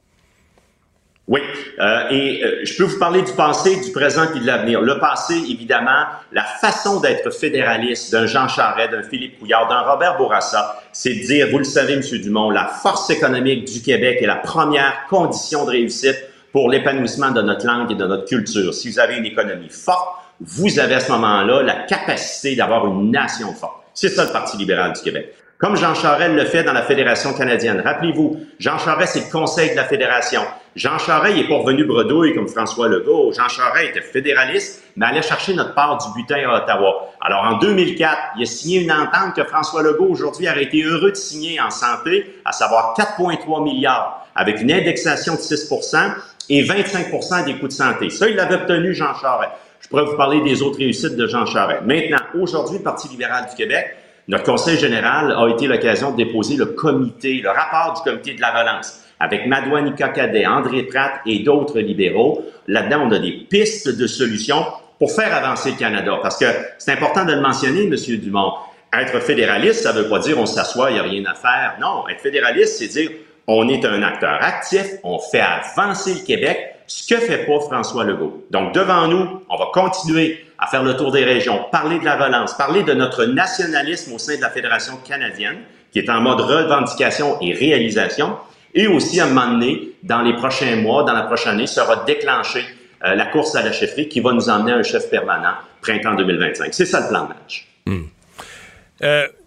Oui, 1.30 1.42
euh, 1.80 2.10
et 2.10 2.44
euh, 2.44 2.62
je 2.64 2.76
peux 2.76 2.86
vous 2.86 2.98
parler 2.98 3.22
du 3.22 3.32
passé, 3.34 3.80
du 3.80 3.92
présent 3.92 4.24
et 4.36 4.40
de 4.40 4.46
l'avenir. 4.48 4.82
Le 4.82 4.98
passé, 4.98 5.36
évidemment, 5.36 6.06
la 6.32 6.44
façon 6.44 7.00
d'être 7.02 7.30
fédéraliste 7.30 8.12
d'un 8.12 8.26
Jean 8.26 8.48
Charest, 8.48 8.90
d'un 8.94 9.04
Philippe 9.04 9.38
Couillard, 9.38 9.68
d'un 9.68 9.82
Robert 9.82 10.18
Bourassa, 10.18 10.82
c'est 10.92 11.14
de 11.14 11.20
dire, 11.20 11.48
vous 11.52 11.60
le 11.60 11.66
savez, 11.66 11.94
M. 11.94 12.02
Dumont, 12.02 12.50
la 12.50 12.66
force 12.66 13.12
économique 13.12 13.72
du 13.72 13.80
Québec 13.84 14.18
est 14.24 14.26
la 14.26 14.38
première 14.38 15.06
condition 15.08 15.66
de 15.66 15.70
réussite 15.70 16.18
pour 16.52 16.68
l'épanouissement 16.68 17.30
de 17.30 17.44
notre 17.44 17.68
langue 17.68 17.92
et 17.92 17.96
de 17.96 18.08
notre 18.08 18.26
culture. 18.26 18.74
Si 18.74 18.90
vous 18.90 18.98
avez 18.98 19.18
une 19.18 19.26
économie 19.26 19.70
forte, 19.70 20.08
vous 20.42 20.80
avez 20.80 20.96
à 20.96 21.00
ce 21.00 21.12
moment-là 21.12 21.62
la 21.62 21.76
capacité 21.84 22.56
d'avoir 22.56 22.88
une 22.88 23.12
nation 23.12 23.54
forte. 23.54 23.84
C'est 23.94 24.10
ça 24.10 24.26
le 24.26 24.32
Parti 24.32 24.58
libéral 24.58 24.94
du 24.94 25.02
Québec. 25.02 25.36
Comme 25.60 25.76
Jean 25.76 25.94
Charest 25.94 26.34
le 26.34 26.46
fait 26.46 26.64
dans 26.64 26.74
la 26.74 26.84
Fédération 26.84 27.34
canadienne. 27.34 27.82
Rappelez-vous, 27.82 28.40
Jean 28.58 28.80
Charest, 28.80 29.14
c'est 29.14 29.26
le 29.26 29.32
conseil 29.32 29.72
de 29.72 29.76
la 29.76 29.84
Fédération. 29.84 30.42
Jean 30.76 31.00
Charest 31.00 31.36
n'est 31.36 31.48
pas 31.48 31.56
revenu 31.56 31.84
bredouille 31.84 32.36
comme 32.36 32.48
François 32.48 32.88
Legault. 32.88 33.34
Jean 33.34 33.48
Charest 33.48 33.90
était 33.90 34.02
fédéraliste, 34.02 34.84
mais 34.96 35.08
allait 35.08 35.24
chercher 35.24 35.56
notre 35.56 35.74
part 35.74 35.98
du 35.98 36.22
butin 36.22 36.48
à 36.48 36.62
Ottawa. 36.62 37.10
Alors, 37.22 37.44
en 37.44 37.58
2004, 37.58 38.18
il 38.38 38.44
a 38.44 38.46
signé 38.46 38.82
une 38.82 38.92
entente 38.92 39.36
que 39.36 39.44
François 39.44 39.82
Legault, 39.82 40.10
aujourd'hui, 40.10 40.48
aurait 40.48 40.64
été 40.64 40.84
heureux 40.84 41.12
de 41.12 41.16
signer 41.16 41.60
en 41.60 41.72
santé, 41.72 42.40
à 42.46 42.52
savoir 42.52 42.94
4,3 42.96 43.64
milliards, 43.64 44.28
avec 44.36 44.62
une 44.62 44.72
indexation 44.72 45.34
de 45.34 45.40
6% 45.40 46.14
et 46.50 46.64
25% 46.64 47.46
des 47.46 47.58
coûts 47.58 47.68
de 47.68 47.74
santé. 47.74 48.10
Ça, 48.12 48.30
il 48.30 48.36
l'avait 48.36 48.56
obtenu, 48.56 48.94
Jean 48.94 49.16
Charest. 49.20 49.52
Je 49.82 49.88
pourrais 49.88 50.06
vous 50.06 50.18
parler 50.18 50.42
des 50.42 50.62
autres 50.62 50.78
réussites 50.78 51.16
de 51.16 51.26
Jean 51.26 51.48
Charest. 51.48 51.82
Maintenant, 51.84 52.20
aujourd'hui, 52.40 52.78
le 52.78 52.84
Parti 52.84 53.08
libéral 53.08 53.48
du 53.50 53.56
Québec, 53.56 53.96
notre 54.28 54.44
conseil 54.44 54.78
général 54.78 55.32
a 55.32 55.48
été 55.48 55.66
l'occasion 55.66 56.12
de 56.12 56.18
déposer 56.18 56.56
le 56.56 56.68
comité, 56.68 57.42
le 57.42 57.50
rapport 57.50 57.96
du 57.96 58.08
comité 58.08 58.36
de 58.36 58.42
la 58.42 58.52
relance 58.52 59.09
avec 59.20 59.48
Madouane 59.48 59.96
Cadet, 59.96 60.46
André 60.46 60.84
Pratt 60.84 61.22
et 61.26 61.40
d'autres 61.40 61.80
libéraux. 61.80 62.44
Là-dedans, 62.68 63.08
on 63.08 63.12
a 63.12 63.20
des 63.20 63.32
pistes 63.32 63.90
de 63.90 64.08
solutions 64.08 64.66
pour 64.98 65.12
faire 65.12 65.34
avancer 65.34 65.72
le 65.72 65.78
Canada. 65.78 66.20
Parce 66.22 66.38
que 66.38 66.46
c'est 66.78 66.92
important 66.92 67.26
de 67.26 67.34
le 67.34 67.42
mentionner, 67.42 67.88
Monsieur 67.88 68.18
Dumont. 68.18 68.54
Être 68.92 69.20
fédéraliste, 69.20 69.84
ça 69.84 69.94
ne 69.94 70.02
veut 70.02 70.10
pas 70.10 70.20
dire 70.20 70.40
on 70.40 70.46
s'assoit, 70.46 70.90
il 70.90 70.96
n'y 70.96 71.00
a 71.00 71.04
rien 71.04 71.24
à 71.26 71.36
faire. 71.36 71.78
Non, 71.80 72.08
être 72.08 72.22
fédéraliste, 72.22 72.78
c'est 72.80 72.88
dire 72.88 73.12
on 73.52 73.68
est 73.68 73.84
un 73.84 74.04
acteur 74.04 74.38
actif, 74.42 74.86
on 75.04 75.18
fait 75.18 75.42
avancer 75.42 76.14
le 76.14 76.20
Québec, 76.26 76.76
ce 76.86 77.14
que 77.14 77.20
fait 77.20 77.46
pas 77.46 77.60
François 77.62 78.04
Legault. 78.04 78.46
Donc, 78.52 78.74
devant 78.74 79.08
nous, 79.08 79.42
on 79.50 79.58
va 79.58 79.70
continuer 79.74 80.46
à 80.60 80.68
faire 80.68 80.84
le 80.84 80.96
tour 80.96 81.12
des 81.12 81.24
régions, 81.24 81.66
parler 81.72 81.98
de 82.00 82.06
la 82.06 82.16
relance, 82.16 82.56
parler 82.56 82.84
de 82.84 82.94
notre 82.94 83.26
nationalisme 83.26 84.14
au 84.14 84.20
sein 84.20 84.36
de 84.38 84.42
la 84.42 84.52
Fédération 84.52 84.94
canadienne, 85.08 85.58
qui 85.92 85.98
est 85.98 86.10
en 86.10 86.22
mode 86.22 86.42
revendication 86.42 87.38
et 87.42 87.54
réalisation, 87.54 88.36
et 88.74 88.88
aussi 88.88 89.20
à 89.20 89.26
un 89.26 89.30
moment 89.30 89.52
donné, 89.52 89.92
dans 90.04 90.22
les 90.22 90.34
prochains 90.34 90.76
mois, 90.78 91.04
dans 91.04 91.14
la 91.14 91.24
prochaine 91.24 91.54
année, 91.54 91.68
sera 91.68 92.04
déclenché 92.06 92.64
la 93.02 93.26
course 93.28 93.56
à 93.56 93.64
la 93.64 93.72
chefferie 93.72 94.10
qui 94.10 94.20
va 94.20 94.34
nous 94.34 94.50
emmener 94.50 94.74
à 94.74 94.76
un 94.76 94.84
chef 94.84 95.10
permanent 95.10 95.54
printemps 95.82 96.16
2025. 96.16 96.74
C'est 96.74 96.86
ça 96.86 97.00
le 97.02 97.08
plan 97.08 97.24
de 97.24 97.30
match. 97.30 97.68
Hmm. 97.86 98.04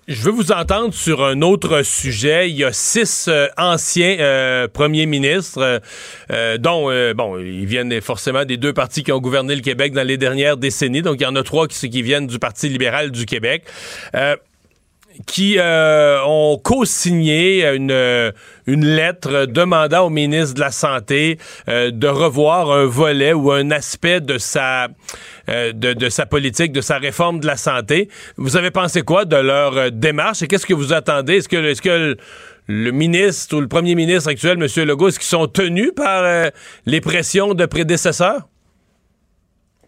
Je 0.08 0.20
veux 0.22 0.32
vous 0.32 0.50
entendre 0.50 0.92
sur 0.92 1.24
un 1.24 1.42
autre 1.42 1.84
sujet. 1.84 2.50
Il 2.50 2.56
y 2.56 2.64
a 2.64 2.72
six 2.72 3.28
euh, 3.28 3.46
anciens 3.56 4.16
euh, 4.18 4.66
premiers 4.66 5.06
ministres, 5.06 5.80
euh, 6.32 6.58
dont, 6.58 6.90
bon, 7.14 7.38
ils 7.38 7.66
viennent 7.66 8.00
forcément 8.00 8.44
des 8.44 8.56
deux 8.56 8.72
partis 8.72 9.04
qui 9.04 9.12
ont 9.12 9.20
gouverné 9.20 9.54
le 9.54 9.60
Québec 9.60 9.92
dans 9.92 10.02
les 10.02 10.16
dernières 10.16 10.56
décennies. 10.56 11.02
Donc, 11.02 11.20
il 11.20 11.22
y 11.22 11.26
en 11.26 11.36
a 11.36 11.42
trois 11.44 11.68
qui 11.68 12.02
viennent 12.02 12.26
du 12.26 12.40
Parti 12.40 12.68
libéral 12.68 13.12
du 13.12 13.26
Québec 13.26 13.64
qui 15.26 15.56
euh, 15.58 16.22
ont 16.24 16.58
co-signé 16.58 17.66
une, 17.74 18.32
une 18.66 18.84
lettre 18.84 19.46
demandant 19.46 20.06
au 20.06 20.10
ministre 20.10 20.54
de 20.54 20.60
la 20.60 20.70
Santé 20.70 21.38
euh, 21.68 21.90
de 21.90 22.06
revoir 22.06 22.70
un 22.70 22.86
volet 22.86 23.32
ou 23.32 23.52
un 23.52 23.70
aspect 23.70 24.20
de 24.20 24.38
sa, 24.38 24.88
euh, 25.48 25.72
de, 25.72 25.92
de, 25.92 26.08
sa 26.08 26.26
politique, 26.26 26.72
de 26.72 26.80
sa 26.80 26.98
réforme 26.98 27.40
de 27.40 27.46
la 27.46 27.56
santé. 27.56 28.08
Vous 28.36 28.56
avez 28.56 28.70
pensé 28.70 29.02
quoi 29.02 29.24
de 29.24 29.36
leur 29.36 29.90
démarche 29.90 30.42
et 30.42 30.46
qu'est-ce 30.48 30.66
que 30.66 30.74
vous 30.74 30.92
attendez? 30.92 31.36
Est-ce 31.36 31.48
que, 31.48 31.56
est-ce 31.56 31.82
que 31.82 32.16
le, 32.66 32.90
ministre 32.90 33.56
ou 33.56 33.60
le 33.60 33.68
premier 33.68 33.94
ministre 33.94 34.30
actuel, 34.30 34.62
M. 34.62 34.84
Legault, 34.86 35.08
est-ce 35.08 35.18
qu'ils 35.18 35.28
sont 35.28 35.46
tenus 35.46 35.90
par 35.94 36.50
les 36.86 37.00
pressions 37.00 37.54
de 37.54 37.66
prédécesseurs? 37.66 38.48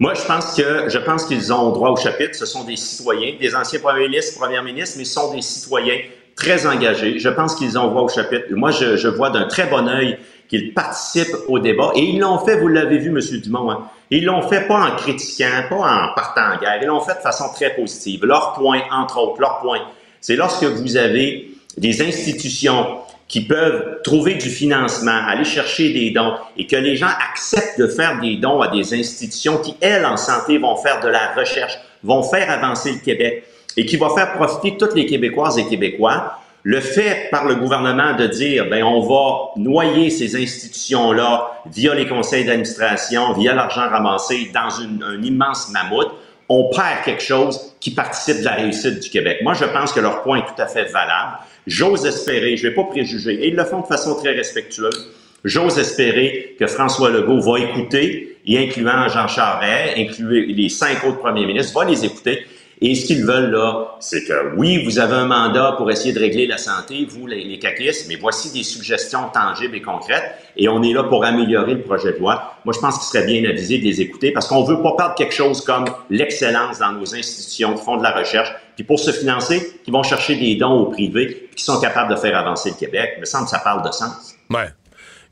Moi, 0.00 0.14
je 0.14 0.22
pense 0.22 0.56
que 0.56 0.88
je 0.88 0.98
pense 0.98 1.24
qu'ils 1.24 1.52
ont 1.52 1.70
droit 1.70 1.90
au 1.90 1.96
chapitre. 1.96 2.34
Ce 2.34 2.46
sont 2.46 2.64
des 2.64 2.76
citoyens, 2.76 3.34
des 3.40 3.54
anciens 3.54 3.78
premiers 3.78 4.08
ministres, 4.08 4.38
premières 4.38 4.64
ministres, 4.64 4.96
mais 4.98 5.04
ce 5.04 5.14
sont 5.14 5.32
des 5.32 5.42
citoyens 5.42 5.98
très 6.34 6.66
engagés. 6.66 7.20
Je 7.20 7.28
pense 7.28 7.54
qu'ils 7.54 7.78
ont 7.78 7.88
droit 7.88 8.02
au 8.02 8.08
chapitre. 8.08 8.46
Moi, 8.50 8.72
je, 8.72 8.96
je 8.96 9.08
vois 9.08 9.30
d'un 9.30 9.46
très 9.46 9.66
bon 9.66 9.88
œil 9.88 10.18
qu'ils 10.48 10.74
participent 10.74 11.36
au 11.48 11.60
débat. 11.60 11.92
Et 11.94 12.02
ils 12.02 12.18
l'ont 12.18 12.38
fait, 12.38 12.58
vous 12.58 12.68
l'avez 12.68 12.98
vu, 12.98 13.10
M. 13.10 13.20
Dumont. 13.40 13.70
Hein? 13.70 13.88
Ils 14.10 14.24
l'ont 14.24 14.42
fait 14.42 14.66
pas 14.66 14.80
en 14.80 14.96
critiquant, 14.96 15.64
pas 15.68 15.76
en 15.76 16.14
partant 16.14 16.54
en 16.54 16.60
guerre. 16.60 16.78
Ils 16.82 16.86
l'ont 16.86 17.00
fait 17.00 17.14
de 17.14 17.20
façon 17.20 17.44
très 17.54 17.74
positive. 17.74 18.24
Leur 18.24 18.54
point, 18.54 18.82
entre 18.90 19.18
autres, 19.18 19.40
leur 19.40 19.60
point, 19.60 19.80
c'est 20.20 20.36
lorsque 20.36 20.64
vous 20.64 20.96
avez 20.96 21.50
des 21.78 22.02
institutions 22.02 22.98
qui 23.28 23.40
peuvent 23.42 24.00
trouver 24.02 24.34
du 24.34 24.50
financement, 24.50 25.18
aller 25.26 25.44
chercher 25.44 25.92
des 25.92 26.10
dons 26.10 26.34
et 26.56 26.66
que 26.66 26.76
les 26.76 26.96
gens 26.96 27.08
acceptent 27.30 27.78
de 27.78 27.86
faire 27.86 28.20
des 28.20 28.36
dons 28.36 28.60
à 28.60 28.68
des 28.68 28.94
institutions 28.94 29.58
qui, 29.58 29.74
elles, 29.80 30.04
en 30.04 30.16
santé, 30.16 30.58
vont 30.58 30.76
faire 30.76 31.00
de 31.00 31.08
la 31.08 31.32
recherche, 31.34 31.78
vont 32.02 32.22
faire 32.22 32.50
avancer 32.50 32.92
le 32.92 32.98
Québec 32.98 33.44
et 33.76 33.86
qui 33.86 33.96
vont 33.96 34.14
faire 34.14 34.34
profiter 34.34 34.76
toutes 34.76 34.94
les 34.94 35.06
Québécoises 35.06 35.58
et 35.58 35.66
Québécois. 35.66 36.38
Le 36.62 36.80
fait 36.80 37.28
par 37.30 37.46
le 37.46 37.56
gouvernement 37.56 38.14
de 38.14 38.26
dire, 38.26 38.68
ben, 38.70 38.82
on 38.84 39.00
va 39.00 39.50
noyer 39.56 40.08
ces 40.10 40.34
institutions-là 40.34 41.62
via 41.70 41.94
les 41.94 42.06
conseils 42.06 42.44
d'administration, 42.44 43.32
via 43.34 43.54
l'argent 43.54 43.88
ramassé 43.88 44.50
dans 44.54 44.70
une, 44.70 45.02
un 45.02 45.22
immense 45.22 45.70
mammouth, 45.70 46.10
on 46.48 46.70
perd 46.70 47.04
quelque 47.04 47.22
chose 47.22 47.74
qui 47.80 47.90
participe 47.90 48.38
de 48.38 48.44
la 48.44 48.54
réussite 48.54 49.00
du 49.00 49.10
Québec. 49.10 49.38
Moi, 49.42 49.54
je 49.54 49.64
pense 49.64 49.92
que 49.92 50.00
leur 50.00 50.22
point 50.22 50.38
est 50.38 50.46
tout 50.46 50.60
à 50.60 50.66
fait 50.66 50.84
valable. 50.84 51.38
J'ose 51.66 52.04
espérer, 52.06 52.56
je 52.56 52.66
ne 52.66 52.70
vais 52.70 52.74
pas 52.74 52.84
préjuger, 52.84 53.34
et 53.34 53.48
ils 53.48 53.56
le 53.56 53.64
font 53.64 53.80
de 53.80 53.86
façon 53.86 54.14
très 54.16 54.32
respectueuse, 54.32 55.10
j'ose 55.44 55.78
espérer 55.78 56.56
que 56.58 56.66
François 56.66 57.10
Legault 57.10 57.40
va 57.40 57.58
écouter, 57.58 58.36
y 58.44 58.58
incluant 58.58 59.08
Jean 59.08 59.26
Charest, 59.26 59.96
incluer 59.96 60.46
les 60.46 60.68
cinq 60.68 61.04
autres 61.04 61.18
premiers 61.18 61.46
ministres, 61.46 61.78
va 61.78 61.86
les 61.86 62.04
écouter 62.04 62.46
et 62.86 62.94
ce 62.94 63.06
qu'ils 63.06 63.24
veulent 63.24 63.50
là, 63.50 63.96
c'est 63.98 64.24
que 64.24 64.54
oui, 64.56 64.84
vous 64.84 64.98
avez 64.98 65.14
un 65.14 65.26
mandat 65.26 65.72
pour 65.78 65.90
essayer 65.90 66.12
de 66.12 66.18
régler 66.18 66.46
la 66.46 66.58
santé, 66.58 67.06
vous 67.08 67.26
les, 67.26 67.42
les 67.42 67.58
caquistes, 67.58 68.06
mais 68.08 68.16
voici 68.16 68.52
des 68.52 68.62
suggestions 68.62 69.30
tangibles 69.32 69.76
et 69.76 69.80
concrètes, 69.80 70.34
et 70.56 70.68
on 70.68 70.82
est 70.82 70.92
là 70.92 71.04
pour 71.04 71.24
améliorer 71.24 71.74
le 71.74 71.80
projet 71.80 72.12
de 72.12 72.18
loi. 72.18 72.56
Moi, 72.66 72.74
je 72.74 72.80
pense 72.80 72.98
qu'il 72.98 73.06
serait 73.06 73.26
bien 73.26 73.48
avisé 73.48 73.78
de 73.78 73.84
les 73.84 74.02
écouter 74.02 74.32
parce 74.32 74.46
qu'on 74.46 74.64
veut 74.64 74.82
pas 74.82 74.92
perdre 74.96 75.14
quelque 75.14 75.34
chose 75.34 75.62
comme 75.62 75.86
l'excellence 76.10 76.78
dans 76.78 76.92
nos 76.92 77.14
institutions 77.14 77.74
qui 77.74 77.82
font 77.82 77.96
de 77.96 78.02
la 78.02 78.12
recherche, 78.12 78.52
puis 78.74 78.84
pour 78.84 79.00
se 79.00 79.12
financer, 79.12 79.80
qui 79.82 79.90
vont 79.90 80.02
chercher 80.02 80.36
des 80.36 80.56
dons 80.56 80.80
au 80.80 80.86
privé, 80.86 81.48
qui 81.56 81.64
sont 81.64 81.80
capables 81.80 82.14
de 82.14 82.16
faire 82.16 82.36
avancer 82.36 82.70
le 82.70 82.76
Québec. 82.76 83.14
Il 83.16 83.20
me 83.20 83.24
semble 83.24 83.44
que 83.44 83.50
ça 83.50 83.60
parle 83.60 83.82
de 83.82 83.92
sens. 83.92 84.34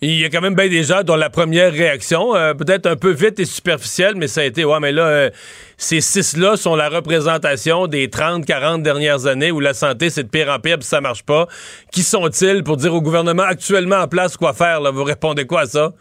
Il 0.05 0.19
y 0.19 0.25
a 0.25 0.31
quand 0.31 0.41
même 0.41 0.57
bien 0.57 0.69
des 0.69 0.83
gens 0.83 1.05
dont 1.05 1.15
la 1.15 1.31
première 1.31 1.71
réaction, 1.71 2.35
euh, 2.35 2.55
peut-être 2.55 2.87
un 2.87 2.97
peu 2.97 3.13
vite 3.13 3.39
et 3.39 3.45
superficielle, 3.45 4.17
mais 4.17 4.27
ça 4.27 4.41
a 4.41 4.45
été, 4.45 4.65
ouais, 4.65 4.81
mais 4.81 4.91
là, 4.91 5.07
euh, 5.07 5.31
ces 5.77 6.01
six-là 6.01 6.57
sont 6.57 6.75
la 6.75 6.89
représentation 6.89 7.87
des 7.87 8.11
30, 8.11 8.45
40 8.45 8.83
dernières 8.83 9.27
années 9.27 9.53
où 9.53 9.61
la 9.61 9.75
santé, 9.75 10.11
c'est 10.11 10.25
de 10.25 10.29
pire 10.29 10.49
en 10.49 10.59
pire, 10.59 10.77
puis 10.79 10.89
ça 10.89 11.01
marche 11.01 11.23
pas. 11.23 11.47
Qui 11.93 12.03
sont-ils 12.03 12.65
pour 12.65 12.79
dire 12.79 12.93
au 12.93 13.01
gouvernement 13.01 13.45
actuellement 13.45 13.99
en 13.99 14.09
place 14.09 14.37
quoi 14.37 14.53
faire? 14.55 14.81
Là? 14.81 14.91
Vous 14.91 15.05
répondez 15.05 15.47
quoi 15.47 15.61
à 15.61 15.67
ça? 15.67 15.93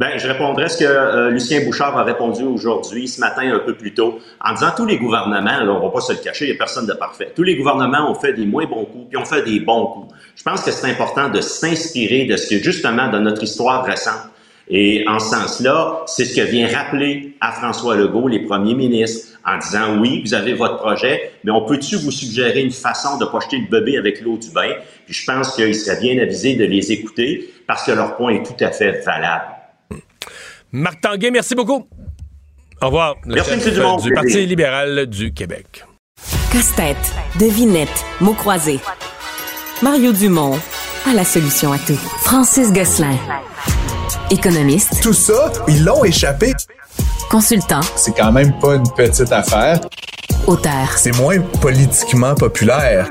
Ben, 0.00 0.16
je 0.16 0.26
répondrai 0.26 0.70
ce 0.70 0.78
que 0.78 0.84
euh, 0.86 1.28
Lucien 1.28 1.62
Bouchard 1.62 1.94
a 1.98 2.04
répondu 2.04 2.42
aujourd'hui, 2.42 3.06
ce 3.06 3.20
matin, 3.20 3.42
un 3.54 3.58
peu 3.58 3.74
plus 3.74 3.92
tôt, 3.92 4.18
en 4.42 4.54
disant 4.54 4.70
tous 4.74 4.86
les 4.86 4.96
gouvernements, 4.96 5.62
là, 5.62 5.70
on 5.70 5.78
va 5.78 5.90
pas 5.90 6.00
se 6.00 6.14
le 6.14 6.20
cacher, 6.20 6.46
il 6.46 6.48
n'y 6.48 6.54
a 6.54 6.58
personne 6.58 6.86
de 6.86 6.94
parfait. 6.94 7.34
Tous 7.36 7.42
les 7.42 7.54
gouvernements 7.54 8.10
ont 8.10 8.14
fait 8.14 8.32
des 8.32 8.46
moins 8.46 8.64
bons 8.64 8.86
coups, 8.86 9.08
puis 9.10 9.18
ont 9.18 9.26
fait 9.26 9.42
des 9.42 9.60
bons 9.60 9.84
coups. 9.88 10.14
Je 10.36 10.42
pense 10.42 10.62
que 10.62 10.70
c'est 10.70 10.90
important 10.90 11.28
de 11.28 11.42
s'inspirer 11.42 12.24
de 12.24 12.36
ce 12.38 12.48
que, 12.48 12.64
justement, 12.64 13.08
dans 13.08 13.20
notre 13.20 13.42
histoire 13.42 13.84
récente. 13.84 14.22
Et 14.70 15.04
en 15.06 15.18
ce 15.18 15.36
sens-là, 15.36 16.04
c'est 16.06 16.24
ce 16.24 16.34
que 16.34 16.46
vient 16.46 16.66
rappeler 16.66 17.36
à 17.42 17.52
François 17.52 17.94
Legault, 17.94 18.26
les 18.26 18.46
premiers 18.46 18.74
ministres, 18.74 19.38
en 19.44 19.58
disant 19.58 19.98
oui, 20.00 20.22
vous 20.24 20.32
avez 20.32 20.54
votre 20.54 20.78
projet, 20.78 21.32
mais 21.44 21.50
on 21.50 21.66
peut-tu 21.66 21.96
vous 21.96 22.10
suggérer 22.10 22.62
une 22.62 22.70
façon 22.70 23.18
de 23.18 23.26
pas 23.26 23.40
jeter 23.40 23.58
le 23.58 23.68
bébé 23.68 23.98
avec 23.98 24.22
l'eau 24.22 24.38
du 24.38 24.48
bain? 24.48 24.72
Puis 25.04 25.12
je 25.12 25.26
pense 25.26 25.54
qu'il 25.54 25.74
serait 25.74 26.00
bien 26.00 26.22
avisé 26.22 26.54
de 26.54 26.64
les 26.64 26.90
écouter 26.90 27.52
parce 27.66 27.84
que 27.84 27.92
leur 27.92 28.16
point 28.16 28.32
est 28.32 28.46
tout 28.46 28.64
à 28.64 28.70
fait 28.70 29.04
valable. 29.04 29.59
Marc 30.72 31.00
Tanguay, 31.00 31.30
merci 31.30 31.54
beaucoup. 31.54 31.88
Au 32.80 32.86
revoir. 32.86 33.16
Merci, 33.26 33.52
M. 33.52 33.60
Dumont. 33.74 33.96
Du 33.96 34.12
Parti 34.12 34.46
libéral 34.46 35.06
du 35.06 35.32
Québec. 35.32 35.84
Casse-tête, 36.52 36.96
devinette, 37.38 38.04
mots 38.20 38.34
croisés. 38.34 38.80
Mario 39.82 40.12
Dumont 40.12 40.58
a 41.08 41.14
la 41.14 41.24
solution 41.24 41.72
à 41.72 41.78
tout. 41.78 41.98
Francis 42.20 42.72
Gosselin. 42.72 43.16
Économiste. 44.30 45.02
Tout 45.02 45.12
ça, 45.12 45.52
ils 45.68 45.84
l'ont 45.84 46.04
échappé. 46.04 46.52
Consultant. 47.30 47.80
C'est 47.96 48.16
quand 48.16 48.32
même 48.32 48.58
pas 48.60 48.76
une 48.76 48.90
petite 48.96 49.32
affaire. 49.32 49.80
Auteur. 50.46 50.92
C'est 50.96 51.16
moins 51.16 51.40
politiquement 51.60 52.34
populaire. 52.34 53.08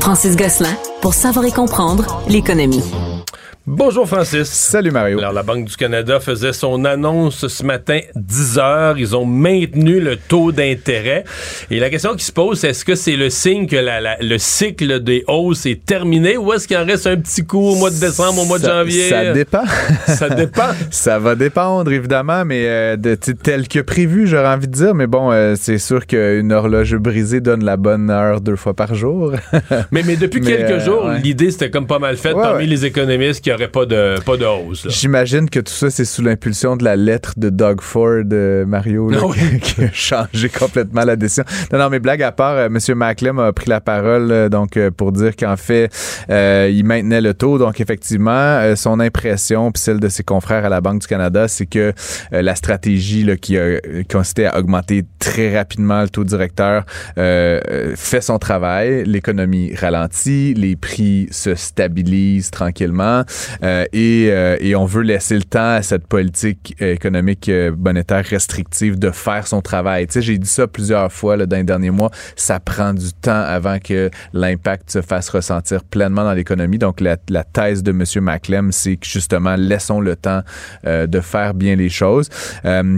Francis 0.00 0.36
Gosselin 0.36 0.74
pour 1.00 1.14
savoir 1.14 1.44
et 1.46 1.52
comprendre 1.52 2.22
l'économie. 2.28 2.84
Bonjour 3.66 4.08
Francis. 4.08 4.48
Salut 4.48 4.90
Mario. 4.90 5.18
Alors 5.18 5.34
la 5.34 5.42
Banque 5.42 5.66
du 5.66 5.76
Canada 5.76 6.18
faisait 6.18 6.54
son 6.54 6.86
annonce 6.86 7.46
ce 7.46 7.62
matin 7.62 8.00
10 8.16 8.58
heures. 8.58 8.98
Ils 8.98 9.14
ont 9.14 9.26
maintenu 9.26 10.00
le 10.00 10.16
taux 10.16 10.50
d'intérêt. 10.50 11.24
Et 11.70 11.78
la 11.78 11.90
question 11.90 12.14
qui 12.14 12.24
se 12.24 12.32
pose, 12.32 12.58
c'est 12.58 12.70
est-ce 12.70 12.86
que 12.86 12.94
c'est 12.94 13.16
le 13.16 13.28
signe 13.28 13.66
que 13.66 13.76
le 13.76 14.38
cycle 14.38 15.00
des 15.00 15.24
hausses 15.28 15.66
est 15.66 15.84
terminé 15.84 16.38
ou 16.38 16.54
est-ce 16.54 16.66
qu'il 16.66 16.78
en 16.78 16.86
reste 16.86 17.06
un 17.06 17.18
petit 17.18 17.44
coup 17.44 17.60
au 17.60 17.74
mois 17.74 17.90
de 17.90 18.00
décembre, 18.00 18.40
au 18.40 18.44
mois 18.46 18.58
de 18.58 18.64
janvier? 18.64 19.10
Ça 19.10 19.32
dépend. 19.34 19.64
ça 20.06 20.30
dépend. 20.30 20.70
ça 20.90 21.18
va 21.18 21.34
dépendre 21.34 21.92
évidemment, 21.92 22.46
mais 22.46 22.64
euh, 22.66 22.96
de, 22.96 23.14
tel 23.14 23.68
que 23.68 23.80
prévu, 23.80 24.26
j'aurais 24.26 24.48
envie 24.54 24.68
de 24.68 24.72
dire. 24.72 24.94
Mais 24.94 25.06
bon, 25.06 25.30
euh, 25.32 25.54
c'est 25.58 25.78
sûr 25.78 26.06
qu'une 26.06 26.50
horloge 26.50 26.96
brisée 26.96 27.42
donne 27.42 27.62
la 27.62 27.76
bonne 27.76 28.08
heure 28.08 28.40
deux 28.40 28.56
fois 28.56 28.72
par 28.72 28.94
jour. 28.94 29.34
mais, 29.92 30.02
mais 30.02 30.16
depuis 30.16 30.40
quelques 30.40 30.70
euh, 30.70 30.80
jours, 30.80 31.10
l'idée 31.22 31.50
c'était 31.50 31.70
comme 31.70 31.86
pas 31.86 31.98
mal 31.98 32.16
faite 32.16 32.32
parmi 32.34 32.66
les 32.66 32.86
économistes 32.86 33.44
qui 33.44 33.49
pas 33.58 33.86
de, 33.86 34.20
pas 34.20 34.36
de 34.36 34.44
hausse. 34.44 34.86
J'imagine 34.88 35.48
que 35.48 35.60
tout 35.60 35.72
ça, 35.72 35.90
c'est 35.90 36.04
sous 36.04 36.22
l'impulsion 36.22 36.76
de 36.76 36.84
la 36.84 36.96
lettre 36.96 37.34
de 37.36 37.50
Doug 37.50 37.80
Ford, 37.80 38.24
euh, 38.32 38.64
Mario, 38.64 39.10
ah 39.14 39.26
qui, 39.62 39.84
a 39.84 39.92
changé 39.92 40.48
complètement 40.48 41.04
la 41.04 41.16
décision. 41.16 41.44
Non, 41.72 41.78
non, 41.78 41.90
mais 41.90 41.98
blague 41.98 42.22
à 42.22 42.32
part, 42.32 42.54
euh, 42.54 42.66
M. 42.66 42.78
Maclem 42.96 43.38
a 43.38 43.52
pris 43.52 43.68
la 43.68 43.80
parole 43.80 44.30
euh, 44.30 44.48
donc 44.48 44.78
pour 44.90 45.12
dire 45.12 45.36
qu'en 45.36 45.56
fait, 45.56 45.90
il 46.28 46.84
maintenait 46.84 47.20
le 47.20 47.34
taux. 47.34 47.58
Donc, 47.58 47.80
effectivement, 47.80 48.74
son 48.76 49.00
impression, 49.00 49.72
puis 49.72 49.82
celle 49.82 50.00
de 50.00 50.08
ses 50.08 50.22
confrères 50.22 50.64
à 50.64 50.68
la 50.68 50.80
Banque 50.80 51.00
du 51.00 51.06
Canada, 51.06 51.48
c'est 51.48 51.66
que 51.66 51.92
la 52.30 52.54
stratégie 52.54 53.24
là, 53.24 53.36
qui 53.36 53.58
a 53.58 53.80
consisté 54.10 54.46
à 54.46 54.58
augmenter 54.58 55.04
très 55.18 55.56
rapidement 55.56 56.02
le 56.02 56.08
taux 56.08 56.24
directeur 56.24 56.84
fait 57.16 58.20
son 58.20 58.38
travail. 58.38 59.04
L'économie 59.04 59.74
ralentit, 59.74 60.54
les 60.54 60.76
prix 60.76 61.28
se 61.30 61.54
stabilisent 61.54 62.50
tranquillement. 62.50 63.24
Euh, 63.62 63.84
et, 63.92 64.28
euh, 64.30 64.56
et, 64.60 64.74
on 64.74 64.84
veut 64.84 65.02
laisser 65.02 65.36
le 65.36 65.42
temps 65.42 65.74
à 65.74 65.82
cette 65.82 66.06
politique 66.06 66.74
économique 66.80 67.48
euh, 67.48 67.72
monétaire 67.76 68.24
restrictive 68.24 68.98
de 68.98 69.10
faire 69.10 69.46
son 69.46 69.60
travail. 69.60 70.06
Tu 70.06 70.14
sais, 70.14 70.22
j'ai 70.22 70.38
dit 70.38 70.48
ça 70.48 70.66
plusieurs 70.66 71.12
fois 71.12 71.36
là, 71.36 71.46
dans 71.46 71.56
les 71.56 71.64
derniers 71.64 71.90
mois. 71.90 72.10
Ça 72.36 72.60
prend 72.60 72.94
du 72.94 73.12
temps 73.12 73.32
avant 73.32 73.78
que 73.78 74.10
l'impact 74.32 74.90
se 74.90 75.02
fasse 75.02 75.28
ressentir 75.28 75.84
pleinement 75.84 76.24
dans 76.24 76.32
l'économie. 76.32 76.78
Donc, 76.78 77.00
la, 77.00 77.16
la, 77.28 77.44
thèse 77.44 77.82
de 77.82 77.90
M. 77.90 78.04
Maclem, 78.24 78.72
c'est 78.72 78.96
que 78.96 79.06
justement, 79.06 79.56
laissons 79.56 80.00
le 80.00 80.16
temps 80.16 80.42
de 80.84 81.20
faire 81.20 81.54
bien 81.54 81.74
les 81.74 81.88
choses. 81.88 82.28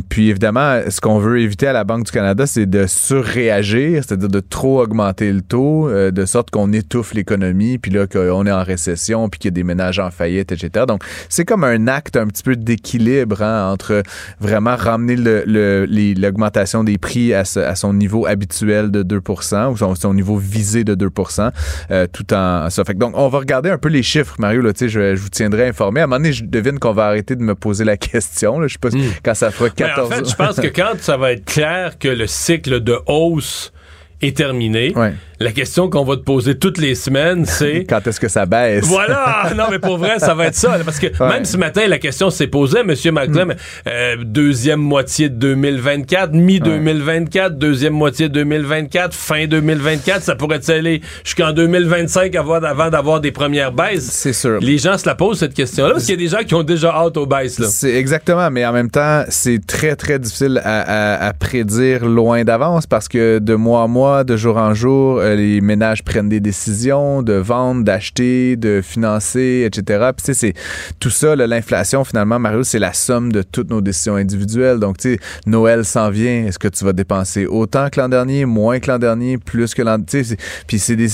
puis, 0.09 0.29
évidemment, 0.29 0.81
ce 0.89 1.01
qu'on 1.01 1.19
veut 1.19 1.41
éviter 1.41 1.67
à 1.67 1.73
la 1.73 1.85
Banque 1.85 2.05
du 2.05 2.13
Canada, 2.13 2.47
c'est 2.47 2.67
de 2.67 2.87
surréagir, 2.87 4.03
c'est-à-dire 4.05 4.29
de 4.29 4.41
trop 4.41 4.83
augmenter 4.83 5.33
le 5.33 5.41
taux, 5.41 5.89
de 5.91 6.27
sorte 6.27 6.51
qu'on 6.51 6.73
étouffe 6.73 7.15
l'économie, 7.15 7.79
puis 7.79 7.91
là, 7.91 8.07
qu'on 8.07 8.47
est 8.47 8.53
en 8.53 8.65
récession, 8.65 9.29
puis 9.29 9.39
qu'il 9.39 9.49
y 9.49 9.53
a 9.53 9.57
des 9.57 9.65
ménages 9.65 9.99
en 9.99 10.11
faillite 10.11 10.32
faillite, 10.33 10.53
etc. 10.53 10.87
Donc, 10.87 11.03
c'est 11.29 11.45
comme 11.45 11.65
un 11.65 11.89
acte 11.89 12.17
un 12.17 12.27
petit 12.27 12.43
peu 12.43 12.57
d'équilibre 12.57 13.43
hein, 13.43 13.71
entre 13.73 14.03
vraiment 14.41 14.77
ramener 14.77 15.17
l'augmentation 15.17 16.85
des 16.85 16.99
prix 16.99 17.35
à, 17.35 17.45
son 17.45 17.93
niveau 17.93 18.27
habituel 18.27 18.91
de 18.91 19.03
2% 19.03 19.73
ou 19.73 19.97
son, 19.97 20.15
niveau 20.15 20.37
visé 20.37 20.85
de 20.85 20.95
2% 20.95 21.51
euh, 21.91 22.07
tout 22.13 22.33
en 22.35 22.69
ça. 22.71 22.85
Fait 22.85 22.95
donc, 22.95 23.15
on 23.17 23.29
va 23.29 23.39
regarder 23.39 23.71
un 23.71 23.79
peu 23.79 23.89
les 23.89 24.03
chiffres, 24.03 24.37
Mario. 24.39 24.61
Là, 24.63 24.73
je, 24.79 24.89
je 24.89 25.21
vous 25.21 25.29
tiendrai 25.29 25.69
informé. 25.69 26.01
À 26.01 26.05
un 26.05 26.07
moment 26.07 26.19
donné, 26.19 26.33
je 26.33 26.45
devine 26.45 26.79
qu'on 26.79 26.93
va 26.93 27.07
arrêter 27.07 27.37
de 27.37 27.43
me 27.43 27.55
poser 27.55 27.85
la 27.85 27.97
question. 27.97 28.61
Là. 28.61 28.67
Je 28.67 28.75
sais 28.75 28.79
pas 28.79 28.89
hmm. 28.89 29.15
quand 29.25 29.35
ça 29.35 29.51
fera 29.51 29.71
14 29.71 30.13
en 30.13 30.15
fait, 30.15 30.31
je 30.31 30.35
pense 30.35 30.57
que 30.57 30.67
quand 30.67 30.99
ça 30.99 31.17
va 31.17 31.33
être 31.33 31.45
clair 31.45 31.99
que 31.99 32.09
le 32.09 32.27
cycle 32.27 32.81
de 32.81 32.99
hausse 33.07 33.73
est 34.21 34.37
terminé, 34.37 34.95
la 35.43 35.53
question 35.53 35.91
qu'on 35.91 36.05
va 36.05 36.17
te 36.17 36.23
poser 36.23 36.59
toutes 36.59 36.79
les 36.79 36.95
semaines, 36.95 37.45
c'est. 37.47 37.85
Quand 37.89 38.07
est-ce 38.07 38.21
que 38.21 38.29
ça 38.29 38.47
baisse? 38.47 38.85
Voilà! 38.87 39.53
Non, 39.57 39.65
mais 39.71 39.79
pour 39.79 39.99
vrai, 39.99 40.19
ça 40.19 40.35
va 40.35 40.47
être 40.47 40.55
ça. 40.55 40.79
Parce 40.85 40.99
que 40.99 41.07
même 41.23 41.45
ce 41.45 41.57
matin, 41.57 41.87
la 41.87 41.99
question 41.99 42.31
s'est 42.31 42.47
posée, 42.47 42.81
M. 42.81 42.89
McClem, 42.89 43.49
mm. 43.49 43.55
euh, 43.87 44.17
deuxième 44.25 44.81
moitié 44.81 45.29
de 45.29 45.35
2024, 45.35 46.33
mi-2024, 46.33 47.51
deuxième 47.51 47.93
moitié 47.93 48.29
de 48.29 48.35
2024, 48.35 49.15
fin 49.15 49.47
2024, 49.47 50.23
ça 50.23 50.35
pourrait 50.35 50.71
aller 50.71 51.03
jusqu'en 51.25 51.53
2025 51.53 52.35
avant, 52.35 52.61
d'avoir 52.61 53.21
des 53.21 53.33
premières 53.33 53.73
baisses? 53.73 54.09
C'est 54.11 54.33
sûr. 54.33 54.59
Les 54.61 54.79
gens 54.79 54.97
se 54.99 55.07
la 55.07 55.15
posent, 55.15 55.41
cette 55.41 55.55
question-là, 55.55 55.93
parce 55.93 56.05
qu'il 56.05 56.15
y 56.15 56.19
a 56.19 56.29
des 56.29 56.37
gens 56.37 56.45
qui 56.45 56.55
ont 56.55 56.63
déjà 56.63 56.91
hâte 56.95 57.17
aux 57.17 57.27
baisses. 57.27 57.59
Là. 57.59 57.67
C'est 57.69 57.95
exactement, 57.95 58.51
mais 58.51 58.65
en 58.65 58.73
même 58.73 58.91
temps, 58.91 59.25
c'est 59.29 59.65
très, 59.67 59.97
très 59.97 60.19
difficile 60.19 60.61
à, 60.65 61.27
à 61.27 61.33
prédire 61.33 62.07
loin 62.07 62.45
d'avance 62.45 62.87
parce 62.87 63.09
que 63.09 63.39
de 63.39 63.55
mois 63.55 63.81
en 63.81 63.89
mois, 63.89 64.25
de 64.25 64.37
jour 64.37 64.57
en 64.57 64.75
jour, 64.75 65.19
euh, 65.19 65.32
les 65.35 65.61
ménages 65.61 66.03
prennent 66.03 66.29
des 66.29 66.41
décisions 66.41 67.23
de 67.23 67.35
vendre, 67.35 67.85
d'acheter, 67.85 68.57
de 68.57 68.81
financer, 68.83 69.65
etc. 69.67 70.11
Puis 70.17 70.25
tu 70.25 70.35
sais, 70.35 70.35
c'est 70.35 70.55
tout 71.01 71.11
ça, 71.11 71.35
l'inflation, 71.37 72.05
finalement, 72.05 72.39
Mario, 72.39 72.63
c'est 72.63 72.79
la 72.79 72.93
somme 72.93 73.33
de 73.33 73.43
toutes 73.43 73.71
nos 73.71 73.81
décisions 73.81 74.17
individuelles. 74.17 74.79
Donc, 74.79 74.99
tu 74.99 75.15
sais, 75.15 75.19
Noël 75.47 75.85
s'en 75.85 76.11
vient. 76.11 76.47
Est-ce 76.47 76.59
que 76.59 76.69
tu 76.69 76.85
vas 76.85 76.93
dépenser 76.93 77.47
autant 77.47 77.89
que 77.91 78.01
l'an 78.01 78.09
dernier, 78.09 78.45
moins 78.45 78.81
que 78.81 78.91
l'an 78.91 78.99
dernier, 78.99 79.39
plus 79.39 79.75
que 79.75 79.83
l'an... 79.83 79.99
Sais, 80.07 80.37
puis 80.67 80.79
c'est 80.79 80.97
des 80.97 81.09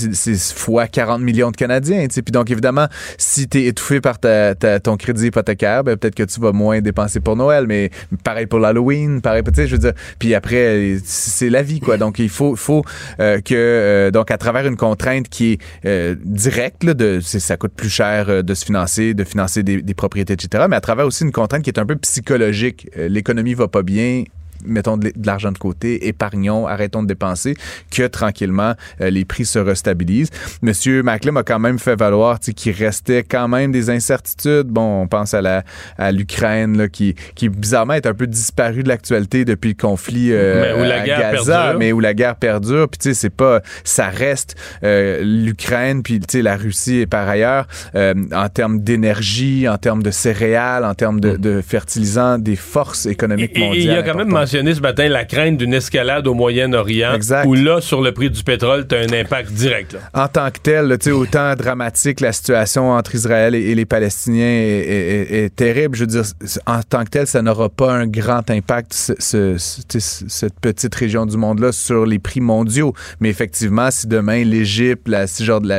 fois 0.54 0.87
40 0.87 1.20
millions 1.22 1.50
de 1.50 1.57
Canadiens, 1.57 2.07
tu 2.07 2.14
sais. 2.14 2.22
Puis 2.22 2.33
donc, 2.33 2.50
évidemment, 2.50 2.87
si 3.16 3.48
tu 3.48 3.59
es 3.59 3.66
étouffé 3.66 4.00
par 4.00 4.18
ta, 4.18 4.54
ton 4.81 4.96
crédit 4.96 5.26
hypothécaire, 5.26 5.85
ben, 5.85 5.96
peut-être 5.96 6.14
que 6.14 6.22
tu 6.22 6.40
vas 6.40 6.52
moins 6.52 6.81
dépenser 6.81 7.20
pour 7.20 7.37
Noël, 7.37 7.66
mais 7.66 7.90
pareil 8.24 8.46
pour 8.46 8.59
l'Halloween, 8.59 9.20
pareil, 9.20 9.42
tu 9.44 9.54
sais, 9.54 9.66
je 9.66 9.72
veux 9.72 9.78
dire... 9.78 9.92
Puis 10.18 10.35
après, 10.35 10.98
c'est 11.04 11.50
la 11.50 11.62
vie, 11.62 11.81
quoi. 11.81 11.96
Donc, 11.96 12.18
il 12.18 12.28
faut, 12.28 12.57
faut 12.57 12.85
euh, 13.20 13.40
que... 13.40 13.54
Euh, 13.54 14.08
donc, 14.11 14.31
à 14.31 14.38
travers 14.38 14.66
une 14.66 14.77
contrainte 14.77 15.29
qui 15.29 15.53
est 15.53 15.59
euh, 15.85 16.14
directe, 16.25 16.85
ça 17.21 17.57
coûte 17.57 17.73
plus 17.75 17.90
cher 17.90 18.29
euh, 18.29 18.42
de 18.42 18.55
se 18.55 18.64
financer, 18.64 19.14
de 19.14 19.25
financer 19.25 19.62
des, 19.62 19.83
des, 19.83 19.94
propriétés, 19.94 20.35
etc., 20.35 20.66
mais 20.68 20.77
à 20.77 20.81
travers 20.81 21.07
aussi 21.07 21.25
une 21.25 21.33
contrainte 21.33 21.62
qui 21.62 21.71
est 21.71 21.79
un 21.79 21.87
peu 21.87 21.97
psychologique. 21.97 22.88
Euh, 22.97 23.09
l'économie 23.09 23.55
va 23.55 23.68
pas 23.68 23.83
bien, 23.83 24.25
mettons 24.64 24.97
de 24.97 25.12
l'argent 25.25 25.53
de 25.53 25.59
côté, 25.59 26.09
épargnons, 26.09 26.66
arrêtons 26.66 27.03
de 27.03 27.09
dépenser, 27.09 27.57
que 27.90 28.07
tranquillement 28.07 28.75
euh, 29.01 29.11
les 29.11 29.25
prix 29.25 29.44
se 29.44 29.59
restabilisent. 29.59 30.31
Monsieur 30.62 31.03
Maclem 31.03 31.37
a 31.37 31.42
quand 31.42 31.59
même 31.59 31.79
fait 31.79 31.97
valoir 31.97 32.38
qu'il 32.40 32.73
restait 32.73 33.23
quand 33.23 33.49
même 33.49 33.73
des 33.73 33.90
incertitudes. 33.90 34.68
Bon, 34.68 35.03
on 35.03 35.07
pense 35.07 35.35
à 35.35 35.42
la 35.42 35.64
à 35.97 36.12
l'Ukraine 36.12 36.88
qui 36.88 37.14
qui 37.35 37.49
bizarrement 37.49 37.94
est 37.94 38.07
un 38.07 38.14
peu 38.14 38.27
disparu 38.27 38.83
de 38.83 38.88
l'actualité 38.88 39.44
depuis 39.44 39.71
le 39.71 39.75
conflit 39.75 40.33
euh, 40.33 40.75
mais 40.77 40.81
où 40.81 40.85
la 40.85 41.01
guerre 41.01 41.33
Gaza, 41.33 41.62
perdure. 41.62 41.79
mais 41.79 41.92
où 41.92 42.01
la 42.01 42.14
guerre 42.14 42.37
perdure. 42.37 42.88
Puis 42.88 42.99
tu 42.99 43.09
sais, 43.09 43.14
c'est 43.14 43.31
pas 43.31 43.61
ça 43.85 44.09
reste 44.09 44.57
euh, 44.83 45.21
l'Ukraine 45.23 46.03
puis 46.03 46.21
tu 46.21 46.27
sais 46.29 46.42
la 46.42 46.57
Russie 46.57 46.99
et 46.99 47.07
par 47.07 47.29
ailleurs 47.29 47.66
en 47.94 48.49
termes 48.49 48.81
d'énergie, 48.81 49.68
en 49.68 49.79
termes 49.79 50.03
de 50.03 50.11
céréales, 50.11 50.85
en 50.85 50.94
termes 50.94 51.21
de, 51.21 51.33
mm. 51.33 51.38
de 51.38 51.62
fertilisants, 51.62 52.38
des 52.38 52.57
forces 52.57 53.07
économiques 53.07 53.59
mondiales. 53.59 53.85
il 53.85 53.85
y 53.85 53.90
a 53.90 54.03
quand 54.03 54.16
même 54.16 54.29
mentionné 54.48 54.74
ce 54.74 54.80
matin 54.80 55.08
la 55.08 55.26
crainte 55.26 55.58
d'une 55.58 55.74
escalade 55.74 56.26
au 56.26 56.32
Moyen-Orient. 56.32 57.18
Où 57.44 57.52
là, 57.52 57.82
sur 57.82 58.00
le 58.00 58.12
prix 58.12 58.30
du 58.30 58.42
pétrole, 58.42 58.88
tu 58.88 58.94
as 58.94 59.00
un 59.00 59.12
impact 59.12 59.52
direct. 59.52 59.98
En 60.14 60.26
tant 60.26 60.50
que 60.50 60.58
tel, 60.58 60.96
sais, 60.98 61.11
autant 61.11 61.54
dramatique 61.54 62.20
la 62.20 62.32
situation 62.32 62.92
entre 62.92 63.14
Israël 63.14 63.54
et, 63.54 63.74
les 63.74 63.84
Palestiniens 63.84 64.46
est, 64.46 65.54
terrible. 65.54 65.96
Je 65.96 66.00
veux 66.00 66.06
dire, 66.06 66.22
en 66.64 66.80
tant 66.82 67.04
que 67.04 67.11
tel, 67.11 67.26
ça 67.26 67.42
n'aura 67.42 67.68
pas 67.68 67.92
un 67.92 68.06
grand 68.06 68.48
impact, 68.50 68.94
cette 69.18 70.61
petite 70.62 70.94
région 70.94 71.26
du 71.26 71.37
monde-là, 71.37 71.72
sur 71.72 72.06
les 72.06 72.18
prix 72.18 72.40
mondiaux. 72.40 72.94
Mais 73.20 73.28
effectivement, 73.28 73.90
si 73.90 74.06
demain 74.06 74.44
l'Égypte, 74.44 75.08
la, 75.08 75.26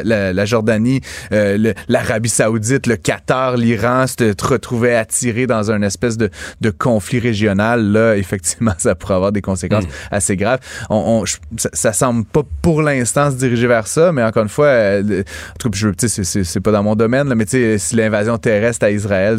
la, 0.03 0.31
la, 0.31 0.45
Jordanie, 0.45 1.01
euh, 1.31 1.73
l'Arabie 1.87 2.29
Saoudite, 2.29 2.85
le 2.85 2.97
Qatar, 2.97 3.57
l'Iran 3.57 4.05
se 4.05 4.31
retrouvaient 4.45 4.95
attirés 4.95 5.47
dans 5.47 5.71
un 5.71 5.81
espèce 5.81 6.17
de, 6.17 6.29
de 6.61 6.69
conflit 6.69 7.19
régional, 7.19 7.91
là, 7.91 8.15
effectivement, 8.15 8.58
ça 8.77 8.95
pourrait 8.95 9.15
avoir 9.15 9.31
des 9.31 9.41
conséquences 9.41 9.85
hmm. 9.85 10.11
assez 10.11 10.35
graves. 10.37 10.59
On, 10.89 11.23
ça, 11.57 11.69
ça, 11.73 11.93
semble 11.93 12.25
pas 12.25 12.43
pour 12.61 12.81
l'instant 12.81 13.31
se 13.31 13.35
diriger 13.35 13.67
vers 13.67 13.87
ça, 13.87 14.11
mais 14.11 14.23
encore 14.23 14.43
une 14.43 14.49
fois, 14.49 14.67
euh, 14.67 15.21
en 15.21 15.57
tout 15.57 15.69
cas, 15.69 16.07
c'est 16.07 16.59
pas 16.61 16.71
dans 16.71 16.83
mon 16.83 16.95
domaine, 16.95 17.27
là, 17.27 17.35
mais 17.35 17.45
si 17.47 17.95
l'invasion 17.95 18.37
terrestre 18.37 18.85
à 18.85 18.91
Israël 18.91 19.37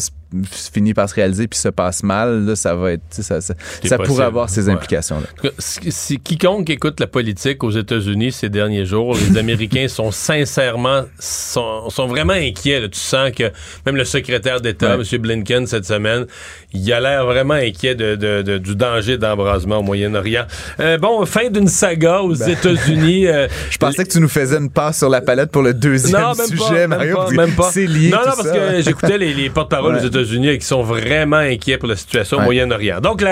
finit 0.50 0.94
par 0.94 1.08
se 1.08 1.14
réaliser 1.14 1.48
puis 1.48 1.58
se 1.58 1.68
passe 1.68 2.02
mal, 2.02 2.44
là, 2.44 2.56
ça 2.56 2.74
va 2.74 2.92
être, 2.92 3.02
ça, 3.10 3.40
ça, 3.40 3.54
ça 3.84 3.98
pourrait 3.98 4.24
avoir 4.24 4.48
ces 4.48 4.68
implications-là. 4.68 5.50
Si, 5.58 6.18
quiconque 6.18 6.70
écoute 6.70 7.00
la 7.00 7.06
politique 7.06 7.64
aux 7.64 7.70
États-Unis 7.70 8.32
ces 8.32 8.48
derniers 8.48 8.84
jours, 8.84 9.16
les 9.16 9.38
Américains 9.38 9.88
sont 9.88 10.10
sincèrement, 10.10 11.04
sont, 11.18 11.90
sont 11.90 12.06
vraiment 12.06 12.32
inquiets. 12.32 12.80
Là. 12.80 12.88
Tu 12.88 12.98
sens 12.98 13.30
que 13.32 13.50
même 13.86 13.96
le 13.96 14.04
secrétaire 14.04 14.60
d'État, 14.60 14.94
M. 14.94 15.02
Blinken, 15.18 15.66
cette 15.66 15.84
semaine, 15.84 16.26
il 16.72 16.92
a 16.92 17.00
l'air 17.00 17.24
vraiment 17.26 17.54
inquiet 17.54 17.94
de, 17.94 18.14
de, 18.14 18.58
du 18.58 18.76
danger 18.76 19.18
d'embrasement 19.18 19.78
au 19.78 19.82
Moyen-Orient. 19.82 20.46
Euh, 20.78 20.98
bon, 20.98 21.24
fin 21.26 21.48
d'une 21.50 21.68
saga 21.68 22.22
aux 22.22 22.36
ben. 22.36 22.48
États-Unis. 22.48 23.26
Euh, 23.30 23.48
Je 23.70 23.78
pensais 23.78 24.04
que 24.04 24.10
tu 24.10 24.18
nous 24.18 24.28
faisais 24.28 24.56
une 24.56 24.70
passe 24.70 24.98
sur 24.98 25.08
la 25.08 25.20
palette 25.20 25.50
pour 25.50 25.62
le 25.62 25.72
deuxième 25.72 26.20
non, 26.20 26.34
même 26.34 26.46
sujet, 26.46 26.82
pas, 26.82 26.86
Mario. 26.88 27.30
Même 27.30 27.52
pas. 27.52 27.70
C'est 27.70 27.86
lié. 27.86 28.10
Non, 28.10 28.18
non, 28.18 28.32
parce 28.36 28.50
que 28.50 28.80
j'écoutais 28.82 29.18
les, 29.18 29.34
les 29.34 29.50
porte-paroles 29.50 29.96
aux 29.96 30.04
États-Unis 30.04 30.19
États-Unis 30.20 30.58
qui 30.58 30.66
sont 30.66 30.82
vraiment 30.82 31.36
inquiets 31.36 31.78
pour 31.78 31.88
la 31.88 31.96
situation 31.96 32.38
au 32.38 32.42
Moyen-Orient. 32.42 33.00
Donc, 33.00 33.22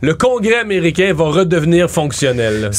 le 0.00 0.14
Congrès 0.14 0.60
américain 0.60 1.12
va 1.14 1.24
redevenir 1.24 1.90
fonctionnel. 1.90 2.70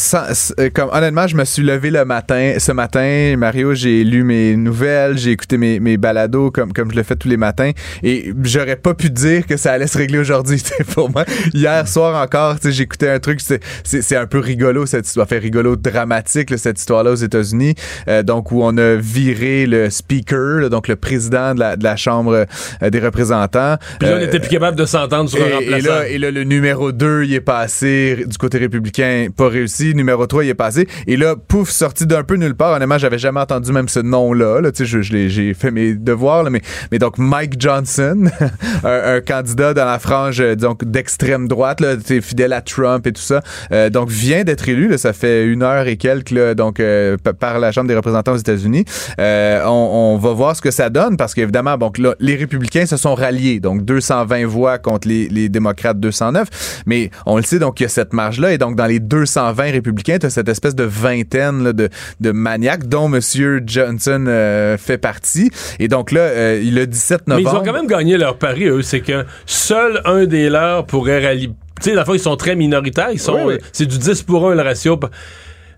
Euh, 0.59 0.69
comme, 0.73 0.89
honnêtement, 0.91 1.27
je 1.27 1.35
me 1.35 1.45
suis 1.45 1.63
levé 1.63 1.89
le 1.89 2.05
matin. 2.05 2.55
Ce 2.57 2.71
matin, 2.71 3.35
Mario, 3.37 3.73
j'ai 3.73 4.03
lu 4.03 4.23
mes 4.23 4.55
nouvelles, 4.55 5.17
j'ai 5.17 5.31
écouté 5.31 5.57
mes, 5.57 5.79
mes 5.79 5.97
balados 5.97 6.51
comme, 6.51 6.73
comme 6.73 6.91
je 6.91 6.95
le 6.95 7.03
fais 7.03 7.15
tous 7.15 7.27
les 7.27 7.37
matins. 7.37 7.71
Et 8.01 8.33
j'aurais 8.43 8.75
pas 8.75 8.93
pu 8.93 9.09
dire 9.09 9.45
que 9.45 9.57
ça 9.57 9.73
allait 9.73 9.87
se 9.87 9.97
régler 9.97 10.19
aujourd'hui. 10.19 10.61
pour 10.93 11.09
moi, 11.09 11.25
hier 11.53 11.87
soir 11.87 12.21
encore, 12.21 12.57
j'écoutais 12.63 13.09
un 13.09 13.19
truc. 13.19 13.39
C'est 13.83 14.15
un 14.15 14.27
peu 14.27 14.39
rigolo, 14.39 14.85
cette 14.85 15.07
histoire. 15.07 15.27
Fait 15.27 15.39
rigolo, 15.39 15.75
dramatique, 15.75 16.57
cette 16.57 16.79
histoire-là 16.79 17.11
aux 17.11 17.15
États-Unis. 17.15 17.75
Euh, 18.07 18.23
donc, 18.23 18.51
où 18.51 18.61
on 18.63 18.77
a 18.77 18.95
viré 18.95 19.65
le 19.65 19.89
speaker, 19.89 20.69
donc 20.69 20.87
le 20.87 20.95
président 20.95 21.53
de 21.53 21.59
la, 21.59 21.75
de 21.75 21.83
la 21.83 21.95
Chambre 21.95 22.45
euh, 22.81 22.89
des 22.89 22.99
représentants 22.99 23.52
puis 23.99 24.09
là, 24.09 24.17
on 24.17 24.21
était 24.21 24.39
plus 24.39 24.49
capable 24.49 24.77
de 24.77 24.85
s'entendre 24.85 25.29
sur 25.29 25.43
un 25.43 25.57
remplaçant. 25.57 26.03
Et 26.07 26.17
là, 26.17 26.31
le 26.31 26.43
numéro 26.43 26.91
2, 26.91 27.23
il 27.23 27.33
est 27.33 27.41
passé 27.41 28.25
du 28.25 28.37
côté 28.37 28.57
républicain, 28.57 29.27
pas 29.35 29.47
réussi. 29.47 29.93
Numéro 29.95 30.25
3, 30.25 30.43
il 30.43 30.49
est 30.49 30.53
passé. 30.53 30.87
Et 31.07 31.17
là, 31.17 31.35
pouf, 31.35 31.69
sorti 31.69 32.05
d'un 32.05 32.23
peu 32.23 32.35
nulle 32.35 32.55
part. 32.55 32.73
Honnêtement, 32.73 32.97
j'avais 32.97 33.17
jamais 33.17 33.39
entendu 33.39 33.71
même 33.71 33.87
ce 33.87 33.99
nom-là. 33.99 34.61
Là. 34.61 34.71
Tu 34.71 34.85
sais, 34.85 35.03
j'ai 35.03 35.53
fait 35.53 35.71
mes 35.71 35.93
devoirs, 35.93 36.43
là, 36.43 36.49
mais, 36.49 36.61
mais 36.91 36.99
donc 36.99 37.17
Mike 37.17 37.59
Johnson, 37.59 38.25
un, 38.83 39.21
candidat 39.21 39.73
dans 39.73 39.85
la 39.85 39.99
frange 39.99 40.41
euh, 40.41 40.55
donc 40.55 40.83
d'extrême 40.85 41.47
droite, 41.47 41.79
là, 41.79 41.95
fidèle 42.21 42.53
à 42.53 42.61
Trump 42.61 43.05
et 43.07 43.11
tout 43.11 43.21
ça, 43.21 43.41
euh, 43.71 43.89
donc 43.89 44.09
vient 44.09 44.43
d'être 44.43 44.67
élu. 44.67 44.87
Là, 44.87 44.97
ça 44.97 45.13
fait 45.13 45.45
une 45.45 45.63
heure 45.63 45.87
et 45.87 45.97
quelques 45.97 46.31
là, 46.31 46.55
donc 46.55 46.79
euh, 46.79 47.17
par 47.39 47.59
la 47.59 47.71
Chambre 47.71 47.87
des 47.87 47.95
représentants 47.95 48.33
aux 48.33 48.37
États-Unis. 48.37 48.85
On, 49.17 50.13
on, 50.15 50.17
va 50.17 50.33
voir 50.33 50.55
ce 50.55 50.61
que 50.61 50.71
ça 50.71 50.89
donne 50.89 51.17
parce 51.17 51.33
qu'évidemment, 51.33 51.77
bon, 51.77 51.91
là, 51.97 52.15
les 52.19 52.35
républicains 52.35 52.85
se 52.85 52.97
sont 52.97 53.15
ralliés 53.15 53.42
donc, 53.59 53.83
220 53.85 54.45
voix 54.45 54.77
contre 54.77 55.07
les, 55.07 55.49
démocrates 55.49 55.99
209. 55.99 56.83
Mais 56.85 57.11
on 57.25 57.37
le 57.37 57.43
sait, 57.43 57.59
donc, 57.59 57.79
il 57.79 57.83
y 57.83 57.85
a 57.85 57.89
cette 57.89 58.13
marge-là. 58.13 58.53
Et 58.53 58.57
donc, 58.57 58.75
dans 58.75 58.85
les 58.85 58.99
220 58.99 59.63
républicains, 59.71 60.17
tu 60.19 60.25
as 60.25 60.29
cette 60.29 60.49
espèce 60.49 60.75
de 60.75 60.83
vingtaine 60.83 61.71
de, 61.71 61.89
de 62.19 62.31
maniaques 62.31 62.87
dont 62.87 63.11
M. 63.13 63.19
Johnson 63.65 64.25
euh, 64.27 64.77
fait 64.77 64.97
partie. 64.97 65.51
Et 65.79 65.87
donc 65.87 66.11
là, 66.11 66.21
euh, 66.21 66.61
il 66.63 66.77
a 66.79 66.85
17 66.85 67.27
novembre. 67.27 67.43
Mais 67.45 67.57
ils 67.57 67.61
ont 67.61 67.63
quand 67.63 67.77
même 67.77 67.87
gagné 67.87 68.17
leur 68.17 68.37
pari, 68.37 68.65
eux. 68.65 68.81
C'est 68.81 69.01
que 69.01 69.25
seul 69.45 70.01
un 70.05 70.25
des 70.25 70.49
leurs 70.49 70.85
pourrait 70.85 71.25
rallier. 71.25 71.49
Tu 71.81 71.89
sais, 71.89 71.95
la 71.95 72.05
fois, 72.05 72.15
ils 72.15 72.19
sont 72.19 72.37
très 72.37 72.55
minoritaires. 72.55 73.09
Ils 73.11 73.19
sont, 73.19 73.49
C'est 73.71 73.85
du 73.85 73.97
10 73.97 74.23
pour 74.23 74.49
1 74.49 74.55
le 74.55 74.61
ratio 74.61 74.99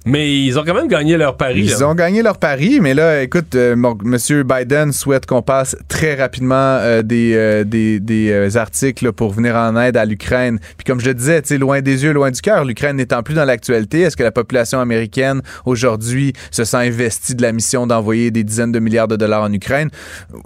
Mais 0.06 0.44
ils 0.44 0.60
ont 0.60 0.63
quand 0.63 0.76
même 0.76 0.88
gagné 0.88 1.18
leur 1.18 1.36
pari. 1.36 1.62
Ils 1.63 1.84
ont 1.84 1.96
gagné 1.96 2.22
leur 2.22 2.38
pari, 2.38 2.80
mais 2.80 2.94
là, 2.94 3.24
écoute, 3.24 3.56
euh, 3.56 3.74
M. 3.74 4.44
Biden 4.44 4.94
souhaite 4.94 5.26
qu'on 5.26 5.41
passe 5.41 5.76
très 5.88 6.13
rapidement 6.13 6.56
euh, 6.56 7.02
des, 7.02 7.34
euh, 7.34 7.63
des, 7.63 8.00
des 8.00 8.56
articles 8.56 9.12
pour 9.13 9.32
venir 9.32 9.56
en 9.56 9.76
aide 9.76 9.98
à 9.98 10.06
l'Ukraine. 10.06 10.60
Puis 10.78 10.86
comme 10.86 11.00
je 11.00 11.08
le 11.08 11.15
disais, 11.15 11.41
loin 11.58 11.82
des 11.82 12.04
yeux, 12.04 12.12
loin 12.12 12.30
du 12.30 12.39
cœur, 12.39 12.65
l'Ukraine 12.65 12.98
n'étant 12.98 13.24
plus 13.24 13.34
dans 13.34 13.46
l'actualité, 13.46 14.02
est-ce 14.02 14.15
que 14.15 14.22
la 14.22 14.32
population 14.32 14.80
américaine 14.80 15.41
aujourd'hui 15.65 16.34
se 16.52 16.63
sent 16.65 16.78
investie 16.78 17.34
de 17.34 17.41
la 17.41 17.52
mission 17.52 17.88
d'envoyer 17.88 18.30
des 18.30 18.44
dizaines 18.44 18.72
de 18.72 18.80
milliards 18.80 19.08
de 19.08 19.15
dollars 19.15 19.41
en 19.41 19.52
Ukraine? 19.52 19.89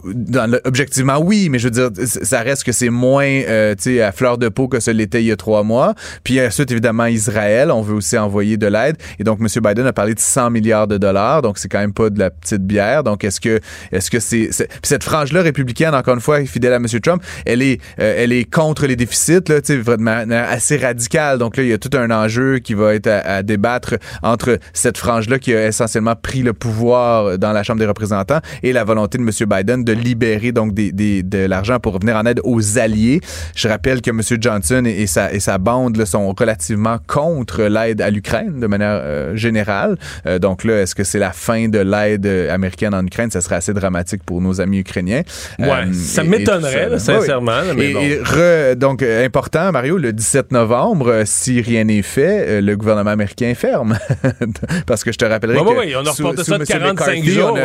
Dans 0.06 0.58
objectivement, 0.64 1.18
oui, 1.20 1.50
mais 1.50 1.60
je 1.60 1.68
veux 1.68 1.90
dire, 1.90 1.90
ça 2.06 2.42
reste 2.42 2.64
que 2.64 2.72
c'est 2.72 2.90
moins 2.90 3.42
à 3.42 4.12
fleur 4.14 4.38
de 4.38 4.48
peau 4.48 4.70
que 4.70 4.80
ce 4.80 4.92
l'était 4.92 5.22
il 5.22 5.28
y 5.28 5.32
a 5.34 5.36
trois 5.36 5.64
mois. 5.64 5.96
Puis 6.24 6.40
ensuite, 6.40 6.72
évidemment, 6.72 7.08
Israël, 7.08 7.72
on 7.72 7.82
veut 7.82 7.96
aussi 7.96 8.18
envoyer 8.18 8.56
de 8.56 8.68
l'aide. 8.68 8.96
Et 9.20 9.24
donc, 9.26 9.40
M. 9.42 9.49
Biden 9.58 9.86
a 9.86 9.94
parlé 9.94 10.14
de 10.14 10.20
100 10.20 10.50
milliards 10.50 10.88
de 10.88 10.98
dollars, 10.98 11.42
donc 11.42 11.58
c'est 11.58 11.70
quand 11.70 11.80
même 11.80 11.94
pas 11.94 12.10
de 12.10 12.20
la 12.20 12.30
petite 12.30 12.64
bière. 12.64 13.04
Donc 13.04 13.24
est-ce 13.24 13.40
que 13.40 13.60
est-ce 13.92 14.12
que 14.12 14.20
c'est 14.20 14.50
cette 14.84 15.04
frange-là 15.04 15.42
républicaine 15.42 15.96
encore 15.96 16.14
une 16.14 16.22
fois 16.22 16.44
fidèle 16.46 16.74
à 16.74 16.78
M. 16.78 16.86
Trump, 17.02 17.24
elle 17.46 17.62
est 17.62 17.82
euh, 18.00 18.16
elle 18.18 18.32
est 18.32 18.44
contre 18.44 18.86
les 18.86 18.96
déficits 18.96 19.48
là, 19.48 19.62
de 19.62 20.02
manière 20.02 20.50
assez 20.50 20.78
radicale. 20.78 21.38
Donc 21.38 21.58
là, 21.58 21.64
il 21.64 21.70
y 21.70 21.74
a 21.74 21.78
tout 21.78 21.96
un 21.98 22.12
enjeu 22.12 22.60
qui 22.60 22.74
va 22.74 22.94
être 22.94 23.08
à, 23.08 23.44
débattre 23.44 23.96
entre 24.24 24.60
cette 24.74 24.98
frange-là 24.98 25.40
qui 25.40 25.54
a 25.54 25.68
essentiellement 25.68 26.16
pris 26.16 26.42
le 26.42 26.54
pouvoir 26.54 27.38
dans 27.38 27.52
la 27.52 27.64
Chambre 27.64 27.80
des 27.80 27.86
représentants 27.86 28.40
et 28.64 28.74
la 28.74 28.84
volonté 28.84 29.18
de 29.18 29.24
M. 29.24 29.32
Biden 29.50 29.84
de 29.84 29.94
libérer 29.94 30.52
donc 30.52 30.74
de 30.74 31.46
l'argent 31.46 31.80
pour 31.80 32.00
venir 32.00 32.16
en 32.16 32.26
aide 32.26 32.42
aux 32.44 32.78
alliés. 32.78 33.22
Je 33.56 33.68
rappelle 33.68 34.02
que 34.02 34.10
M. 34.10 34.22
Johnson 34.42 34.84
et, 34.86 35.08
sa 35.08 35.32
et 35.34 35.40
sa 35.40 35.58
bande 35.58 35.98
là, 35.98 36.06
sont 36.06 36.34
relativement 36.38 36.98
contre 37.08 37.64
l'aide 37.64 38.02
à 38.02 38.10
l'Ukraine 38.10 38.60
de 38.60 38.68
manière 38.68 39.00
euh, 39.02 39.36
générale. 39.40 39.98
Euh, 40.26 40.40
donc 40.40 40.64
là, 40.64 40.82
est-ce 40.82 40.96
que 40.96 41.04
c'est 41.04 41.20
la 41.20 41.32
fin 41.32 41.68
de 41.68 41.80
l'aide 41.80 42.26
américaine 42.50 42.94
en 42.94 43.06
Ukraine? 43.06 43.32
Ça 43.32 43.42
serait 43.42 43.56
assez 43.56 43.74
dramatique 43.74 44.24
pour 44.24 44.42
nos 44.42 44.62
amis 44.62 44.80
ukrainiens. 44.80 45.24
Ouais, 45.58 45.70
euh, 45.70 45.94
ça 45.94 46.24
m'étonnerait, 46.24 47.00
sincèrement. 47.00 47.62
mais 47.76 47.92
et, 47.92 48.76
donc, 48.76 49.02
important, 49.02 49.72
Mario, 49.72 49.98
le 49.98 50.14
17 50.14 50.52
novembre, 50.52 51.24
si 51.26 51.62
rien 51.62 51.84
n'est 51.84 52.02
fait, 52.02 52.62
le 52.62 52.76
gouvernement 52.76 53.12
américain 53.12 53.54
ferme. 53.56 53.98
Parce 54.86 55.04
que 55.04 55.12
je 55.12 55.18
te 55.18 55.26
rappellerai 55.26 55.60
que... 55.60 55.80
Oui, 55.80 55.94
on 55.96 56.06
a 56.06 56.12
reporté 56.12 56.44
ça 56.44 56.58
de 56.58 56.66
45 56.66 57.24
jours. 57.24 57.58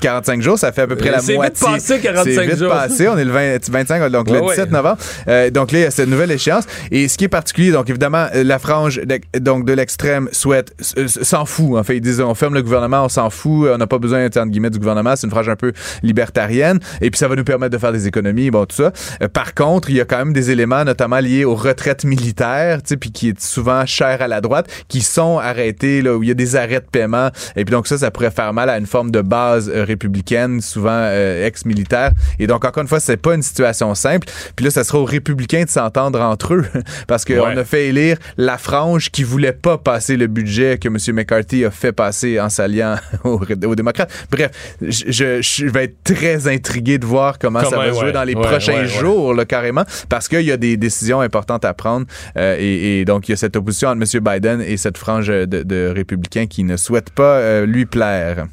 45 0.00 0.42
jours, 0.42 0.58
ça 0.58 0.72
fait 0.72 0.82
à 0.82 0.86
peu 0.86 0.96
près 0.96 1.10
la 1.10 1.22
moitié. 1.22 1.38
C'est 1.54 1.64
vite 1.64 1.74
passé, 1.74 2.00
45 2.00 2.32
jours. 2.32 2.42
C'est 2.42 2.54
vite 2.54 2.68
passé. 2.68 3.08
On 3.08 3.18
est 3.18 3.24
le 3.24 3.30
25, 3.30 4.10
donc 4.10 4.30
le 4.30 4.40
17 4.40 4.70
novembre. 4.70 4.98
donc 5.52 5.72
là, 5.72 5.78
il 5.78 5.82
y 5.82 5.86
a 5.86 5.90
cette 5.90 6.08
nouvelle 6.08 6.30
échéance. 6.30 6.64
Et 6.90 7.08
ce 7.08 7.18
qui 7.18 7.24
est 7.24 7.28
particulier, 7.28 7.72
donc 7.72 7.88
évidemment, 7.90 8.26
la 8.34 8.58
frange 8.58 9.00
donc 9.40 9.64
de 9.64 9.72
l'extrême 9.72 10.28
souhaite 10.32 10.72
s'en 11.08 11.44
fout. 11.44 11.76
En 11.76 11.82
fait, 11.82 11.96
ils 11.96 12.00
disent 12.00 12.20
on 12.20 12.34
ferme 12.34 12.54
le 12.54 12.62
gouvernement, 12.62 13.04
on 13.04 13.08
s'en 13.08 13.30
fout, 13.30 13.68
on 13.72 13.78
n'a 13.78 13.86
pas 13.86 13.98
besoin 13.98 14.26
entre 14.26 14.44
guillemets 14.46 14.70
du 14.70 14.78
gouvernement. 14.78 15.14
C'est 15.16 15.26
une 15.26 15.30
phrase 15.30 15.48
un 15.48 15.56
peu 15.56 15.72
libertarienne. 16.02 16.78
Et 17.00 17.10
puis 17.10 17.18
ça 17.18 17.28
va 17.28 17.36
nous 17.36 17.44
permettre 17.44 17.72
de 17.72 17.78
faire 17.78 17.92
des 17.92 18.06
économies, 18.06 18.50
bon 18.50 18.64
tout 18.66 18.76
ça. 18.76 18.92
Euh, 19.22 19.28
par 19.28 19.54
contre, 19.54 19.90
il 19.90 19.96
y 19.96 20.00
a 20.00 20.04
quand 20.04 20.18
même 20.18 20.32
des 20.32 20.50
éléments, 20.50 20.84
notamment 20.84 21.18
liés 21.18 21.44
aux 21.44 21.54
retraites 21.54 22.04
militaires, 22.04 22.82
tu 22.82 22.90
sais, 22.90 22.96
puis 22.96 23.12
qui 23.12 23.28
est 23.28 23.40
souvent 23.40 23.86
cher 23.86 24.22
à 24.22 24.28
la 24.28 24.40
droite, 24.40 24.66
qui 24.88 25.00
sont 25.00 25.38
arrêtés 25.38 26.02
là 26.02 26.16
où 26.16 26.22
il 26.22 26.28
y 26.28 26.32
a 26.32 26.34
des 26.34 26.56
arrêts 26.56 26.80
de 26.80 26.86
paiement. 26.90 27.28
Et 27.56 27.64
puis 27.64 27.72
donc 27.72 27.86
ça, 27.86 27.98
ça 27.98 28.10
pourrait 28.10 28.30
faire 28.30 28.52
mal 28.52 28.68
à 28.70 28.78
une 28.78 28.86
forme 28.86 29.10
de 29.10 29.20
base 29.20 29.70
euh, 29.72 29.84
républicaine, 29.84 30.60
souvent 30.60 30.90
euh, 30.92 31.46
ex-militaire. 31.46 32.12
Et 32.38 32.46
donc 32.46 32.64
encore 32.64 32.82
une 32.82 32.88
fois, 32.88 33.00
c'est 33.00 33.16
pas 33.16 33.34
une 33.34 33.42
situation 33.42 33.94
simple. 33.94 34.28
Puis 34.56 34.64
là, 34.64 34.70
ça 34.70 34.84
sera 34.84 34.98
aux 34.98 35.04
républicains 35.04 35.64
de 35.64 35.70
s'entendre 35.70 36.20
entre 36.20 36.54
eux, 36.54 36.66
parce 37.06 37.24
qu'on 37.24 37.56
a 37.56 37.64
fait 37.64 37.88
élire 37.88 38.16
la 38.36 38.58
frange 38.58 39.10
qui 39.10 39.22
voulait 39.22 39.52
pas 39.52 39.78
passer 39.78 40.16
le 40.16 40.26
budget 40.26 40.78
que 40.82 40.88
M. 40.88 41.16
McCarthy 41.16 41.64
a 41.64 41.70
fait 41.70 41.92
passer 41.92 42.40
en 42.40 42.48
s'alliant 42.48 42.96
aux, 43.24 43.44
démocrates. 43.74 44.10
Bref, 44.30 44.50
je, 44.80 45.40
je, 45.40 45.66
vais 45.66 45.84
être 45.84 46.02
très 46.02 46.48
intrigué 46.48 46.98
de 46.98 47.06
voir 47.06 47.38
comment, 47.38 47.62
ça 47.64 47.76
va 47.76 47.92
se 47.92 48.00
jouer 48.00 48.12
dans 48.12 48.24
les 48.24 48.34
prochains 48.34 48.84
jours, 48.84 49.34
là, 49.34 49.44
carrément, 49.44 49.84
parce 50.08 50.28
qu'il 50.28 50.42
y 50.42 50.52
a 50.52 50.56
des 50.56 50.76
décisions 50.76 51.20
importantes 51.20 51.64
à 51.64 51.74
prendre. 51.74 52.06
Euh, 52.36 52.56
et, 52.58 53.04
donc, 53.04 53.28
il 53.28 53.32
y 53.32 53.34
a 53.34 53.36
cette 53.36 53.56
opposition 53.56 53.88
entre 53.90 54.02
M. 54.02 54.22
Biden 54.22 54.60
et 54.60 54.76
cette 54.76 54.98
frange 54.98 55.28
de, 55.28 55.44
de 55.46 55.92
républicains 55.94 56.46
qui 56.46 56.64
ne 56.64 56.76
souhaitent 56.76 57.10
pas 57.10 57.36
euh, 57.36 57.66
lui 57.66 57.86
plaire 57.86 58.46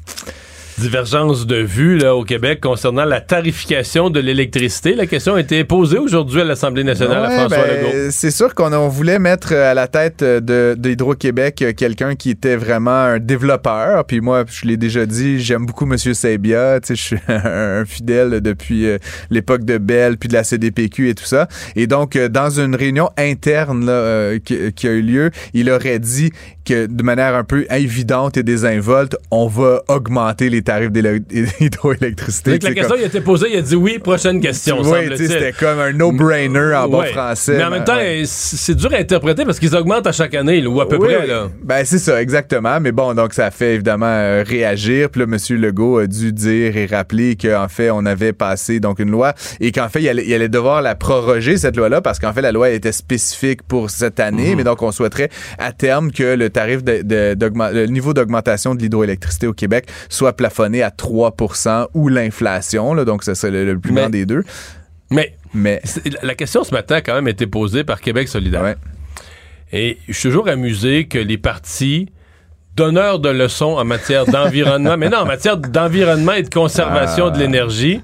divergence 0.80 1.46
de 1.46 1.56
vue 1.56 1.98
là, 1.98 2.16
au 2.16 2.24
Québec 2.24 2.60
concernant 2.60 3.04
la 3.04 3.20
tarification 3.20 4.08
de 4.08 4.18
l'électricité. 4.18 4.94
La 4.94 5.06
question 5.06 5.34
a 5.34 5.40
été 5.40 5.62
posée 5.64 5.98
aujourd'hui 5.98 6.40
à 6.40 6.44
l'Assemblée 6.44 6.84
nationale 6.84 7.26
à 7.26 7.30
François 7.30 7.58
ben, 7.58 7.76
Legault. 7.76 8.10
C'est 8.10 8.30
sûr 8.30 8.54
qu'on 8.54 8.88
voulait 8.88 9.18
mettre 9.18 9.52
à 9.52 9.74
la 9.74 9.88
tête 9.88 10.24
de, 10.24 10.74
d'Hydro-Québec 10.78 11.62
quelqu'un 11.76 12.14
qui 12.14 12.30
était 12.30 12.56
vraiment 12.56 12.90
un 12.90 13.18
développeur. 13.18 14.06
Puis 14.06 14.22
moi, 14.22 14.44
je 14.48 14.66
l'ai 14.66 14.78
déjà 14.78 15.04
dit, 15.04 15.40
j'aime 15.40 15.66
beaucoup 15.66 15.84
M. 15.84 15.98
Sabia. 15.98 16.80
Je 16.88 16.94
suis 16.94 17.16
un 17.28 17.84
fidèle 17.84 18.40
depuis 18.40 18.86
euh, 18.86 18.98
l'époque 19.30 19.64
de 19.64 19.76
Bell, 19.76 20.16
puis 20.16 20.28
de 20.28 20.34
la 20.34 20.44
CDPQ 20.44 21.10
et 21.10 21.14
tout 21.14 21.24
ça. 21.24 21.46
Et 21.76 21.86
donc, 21.86 22.16
euh, 22.16 22.28
dans 22.28 22.58
une 22.58 22.74
réunion 22.74 23.10
interne 23.18 23.84
là, 23.84 23.92
euh, 23.92 24.38
qui, 24.38 24.72
qui, 24.72 24.88
a 24.88 24.92
eu 24.92 25.02
lieu, 25.02 25.30
il 25.52 25.70
aurait 25.70 25.98
dit 25.98 26.32
que 26.64 26.86
de 26.86 27.02
manière 27.02 27.34
un 27.34 27.44
peu 27.44 27.66
évidente 27.70 28.36
et 28.36 28.42
désinvolte, 28.42 29.16
on 29.30 29.46
va 29.46 29.82
augmenter 29.88 30.48
les 30.48 30.62
tarifs 30.62 30.69
d'hydroélectricité. 30.90 32.58
La 32.58 32.74
question, 32.74 32.96
il 32.96 33.02
a 33.04 33.06
été 33.06 33.20
posée, 33.20 33.48
il 33.52 33.58
a 33.58 33.62
dit 33.62 33.76
oui, 33.76 33.98
prochaine 33.98 34.40
question. 34.40 34.80
Oui, 34.82 35.16
c'était 35.16 35.52
comme 35.52 35.78
un 35.78 35.92
no-brainer 35.92 36.74
en 36.74 36.88
bon 36.88 37.02
français. 37.04 37.56
Mais 37.56 37.64
en 37.64 37.70
même 37.70 37.84
temps, 37.84 37.98
c'est 38.24 38.74
dur 38.74 38.92
à 38.92 38.96
interpréter 38.96 39.44
parce 39.44 39.58
qu'ils 39.58 39.74
augmentent 39.74 40.06
à 40.06 40.12
chaque 40.12 40.34
année, 40.34 40.66
ou 40.66 40.80
à 40.80 40.88
peu 40.88 40.98
près. 40.98 41.26
Là. 41.26 41.48
Ben, 41.62 41.84
c'est 41.84 41.98
ça, 41.98 42.20
exactement. 42.20 42.80
Mais 42.80 42.92
bon, 42.92 43.14
donc 43.14 43.34
ça 43.34 43.50
fait 43.50 43.74
évidemment 43.74 44.06
euh, 44.06 44.44
réagir. 44.46 45.10
Puis 45.10 45.20
là, 45.20 45.26
M. 45.26 45.56
Legault 45.60 45.98
a 45.98 46.06
dû 46.06 46.32
dire 46.32 46.76
et 46.76 46.86
rappeler 46.86 47.36
qu'en 47.36 47.68
fait, 47.68 47.90
on 47.90 48.06
avait 48.06 48.32
passé 48.32 48.80
donc 48.80 48.98
une 48.98 49.10
loi 49.10 49.34
et 49.60 49.72
qu'en 49.72 49.88
fait, 49.88 50.02
il 50.02 50.08
allait, 50.08 50.48
devoir 50.48 50.82
la 50.82 50.94
proroger, 50.94 51.56
cette 51.56 51.76
loi-là, 51.76 52.00
parce 52.00 52.18
qu'en 52.18 52.32
fait, 52.32 52.42
la 52.42 52.52
loi 52.52 52.70
était 52.70 52.92
spécifique 52.92 53.62
pour 53.62 53.90
cette 53.90 54.20
année. 54.20 54.50
Mhm. 54.50 54.56
Mais 54.56 54.64
donc, 54.64 54.82
on 54.82 54.92
souhaiterait 54.92 55.30
à 55.58 55.72
terme 55.72 56.10
que 56.12 56.34
le 56.34 56.50
tarif 56.50 56.82
de, 56.82 57.02
le 57.04 57.86
niveau 57.86 58.14
d'augmentation 58.14 58.74
de 58.74 58.82
l'hydroélectricité 58.82 59.46
au 59.46 59.52
Québec 59.52 59.86
soit 60.08 60.32
plafonné 60.32 60.49
à 60.82 60.90
3 60.90 61.36
ou 61.94 62.08
l'inflation, 62.08 62.94
donc 63.04 63.24
ce 63.24 63.34
serait 63.34 63.64
le, 63.64 63.78
plus 63.78 63.92
grand 63.92 64.10
des 64.10 64.26
deux. 64.26 64.44
Mais, 65.10 65.34
mais 65.54 65.82
la 66.22 66.34
question 66.34 66.64
ce 66.64 66.72
matin 66.72 66.96
a 66.96 67.00
quand 67.00 67.14
même 67.14 67.28
été 67.28 67.46
posée 67.46 67.84
par 67.84 68.00
Québec 68.00 68.28
solidaire. 68.28 68.76
Et 69.72 69.98
je 70.08 70.12
suis 70.12 70.28
toujours 70.28 70.48
amusé 70.48 71.06
que 71.06 71.18
les 71.18 71.38
partis 71.38 72.10
donneurs 72.76 73.18
de 73.18 73.28
leçons 73.28 73.76
en 73.76 73.84
matière 73.84 74.26
d'environnement, 74.26 74.96
mais 74.98 75.08
non, 75.08 75.18
en 75.18 75.26
matière 75.26 75.56
d'environnement 75.56 76.32
et 76.32 76.42
de 76.42 76.50
conservation 76.50 77.30
de 77.30 77.36
ah. 77.36 77.38
l'énergie, 77.38 78.00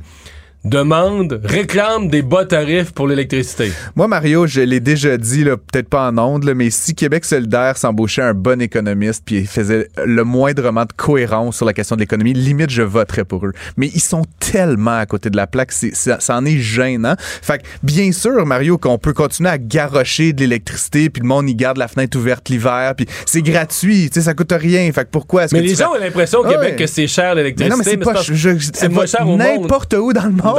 demande, 0.67 1.41
réclame 1.45 2.09
des 2.09 2.23
bas 2.23 2.45
tarifs 2.45 2.93
pour 2.93 3.07
l'électricité. 3.07 3.73
Moi, 3.95 4.09
Mario, 4.09 4.47
je 4.47 4.61
l'ai 4.61 4.81
déjà 4.81 5.17
dit, 5.17 5.45
peut-être 5.45 5.89
pas 5.89 6.09
en 6.09 6.19
ondes, 6.19 6.53
mais 6.55 6.71
si 6.71 6.95
Québec 6.95 7.25
solidaire 7.25 7.77
s'embauchait 7.77 8.23
un 8.23 8.35
bon 8.35 8.61
économiste 8.61 9.23
puis 9.25 9.47
faisait 9.47 9.89
le 10.05 10.25
moindrement 10.25 10.85
de 10.85 10.93
cohérence 10.97 11.57
sur 11.57 11.67
la 11.67 11.73
question 11.73 11.97
de 11.97 12.01
l'économie, 12.01 12.33
limite, 12.33 12.71
je 12.71 12.83
voterais 12.83 13.25
pour 13.25 13.47
eux. 13.47 13.53
Mais 13.77 13.87
ils 13.95 14.01
sont 14.01 14.25
tellement 14.41 14.99
à 14.99 15.07
côté 15.07 15.31
de 15.31 15.37
la 15.37 15.47
plaque, 15.47 15.73
ça, 15.73 16.19
en 16.31 16.45
est 16.45 16.59
gênant. 16.59 17.15
Fait 17.19 17.59
que, 17.59 17.63
bien 17.83 18.11
sûr, 18.13 18.45
Mario, 18.45 18.77
qu'on 18.77 18.99
peut 18.99 19.13
continuer 19.13 19.51
à 19.51 19.59
garrocher 19.59 20.33
de 20.33 20.41
l'électricité 20.41 21.11
puis 21.11 21.23
le 21.23 21.29
monde, 21.29 21.49
y 21.49 21.55
garde 21.55 21.79
la 21.79 21.89
fenêtre 21.89 22.19
ouverte 22.19 22.49
l'hiver 22.49 22.95
puis 22.97 23.07
c'est 23.25 23.43
gratuit, 23.43 24.11
tu 24.11 24.15
sais, 24.15 24.27
ça 24.27 24.35
coûte 24.35 24.53
rien. 24.53 24.91
Fait 24.93 25.05
que 25.05 25.11
pourquoi 25.11 25.45
est-ce 25.45 25.55
mais 25.55 25.63
que 25.63 25.67
les 25.67 25.75
gens 25.75 25.93
ont 25.93 25.99
l'impression 25.99 26.41
au 26.41 26.45
Québec 26.45 26.77
que 26.77 26.87
c'est 26.87 27.07
cher 27.07 27.35
l'électricité. 27.35 27.71
Non, 27.71 27.77
mais 27.77 27.85
c'est 27.85 27.97
pas, 27.97 28.13
pas, 28.13 29.07
cher 29.07 29.27
N'importe 29.27 29.95
où 29.95 30.13
dans 30.13 30.25
le 30.25 30.31
monde. 30.31 30.56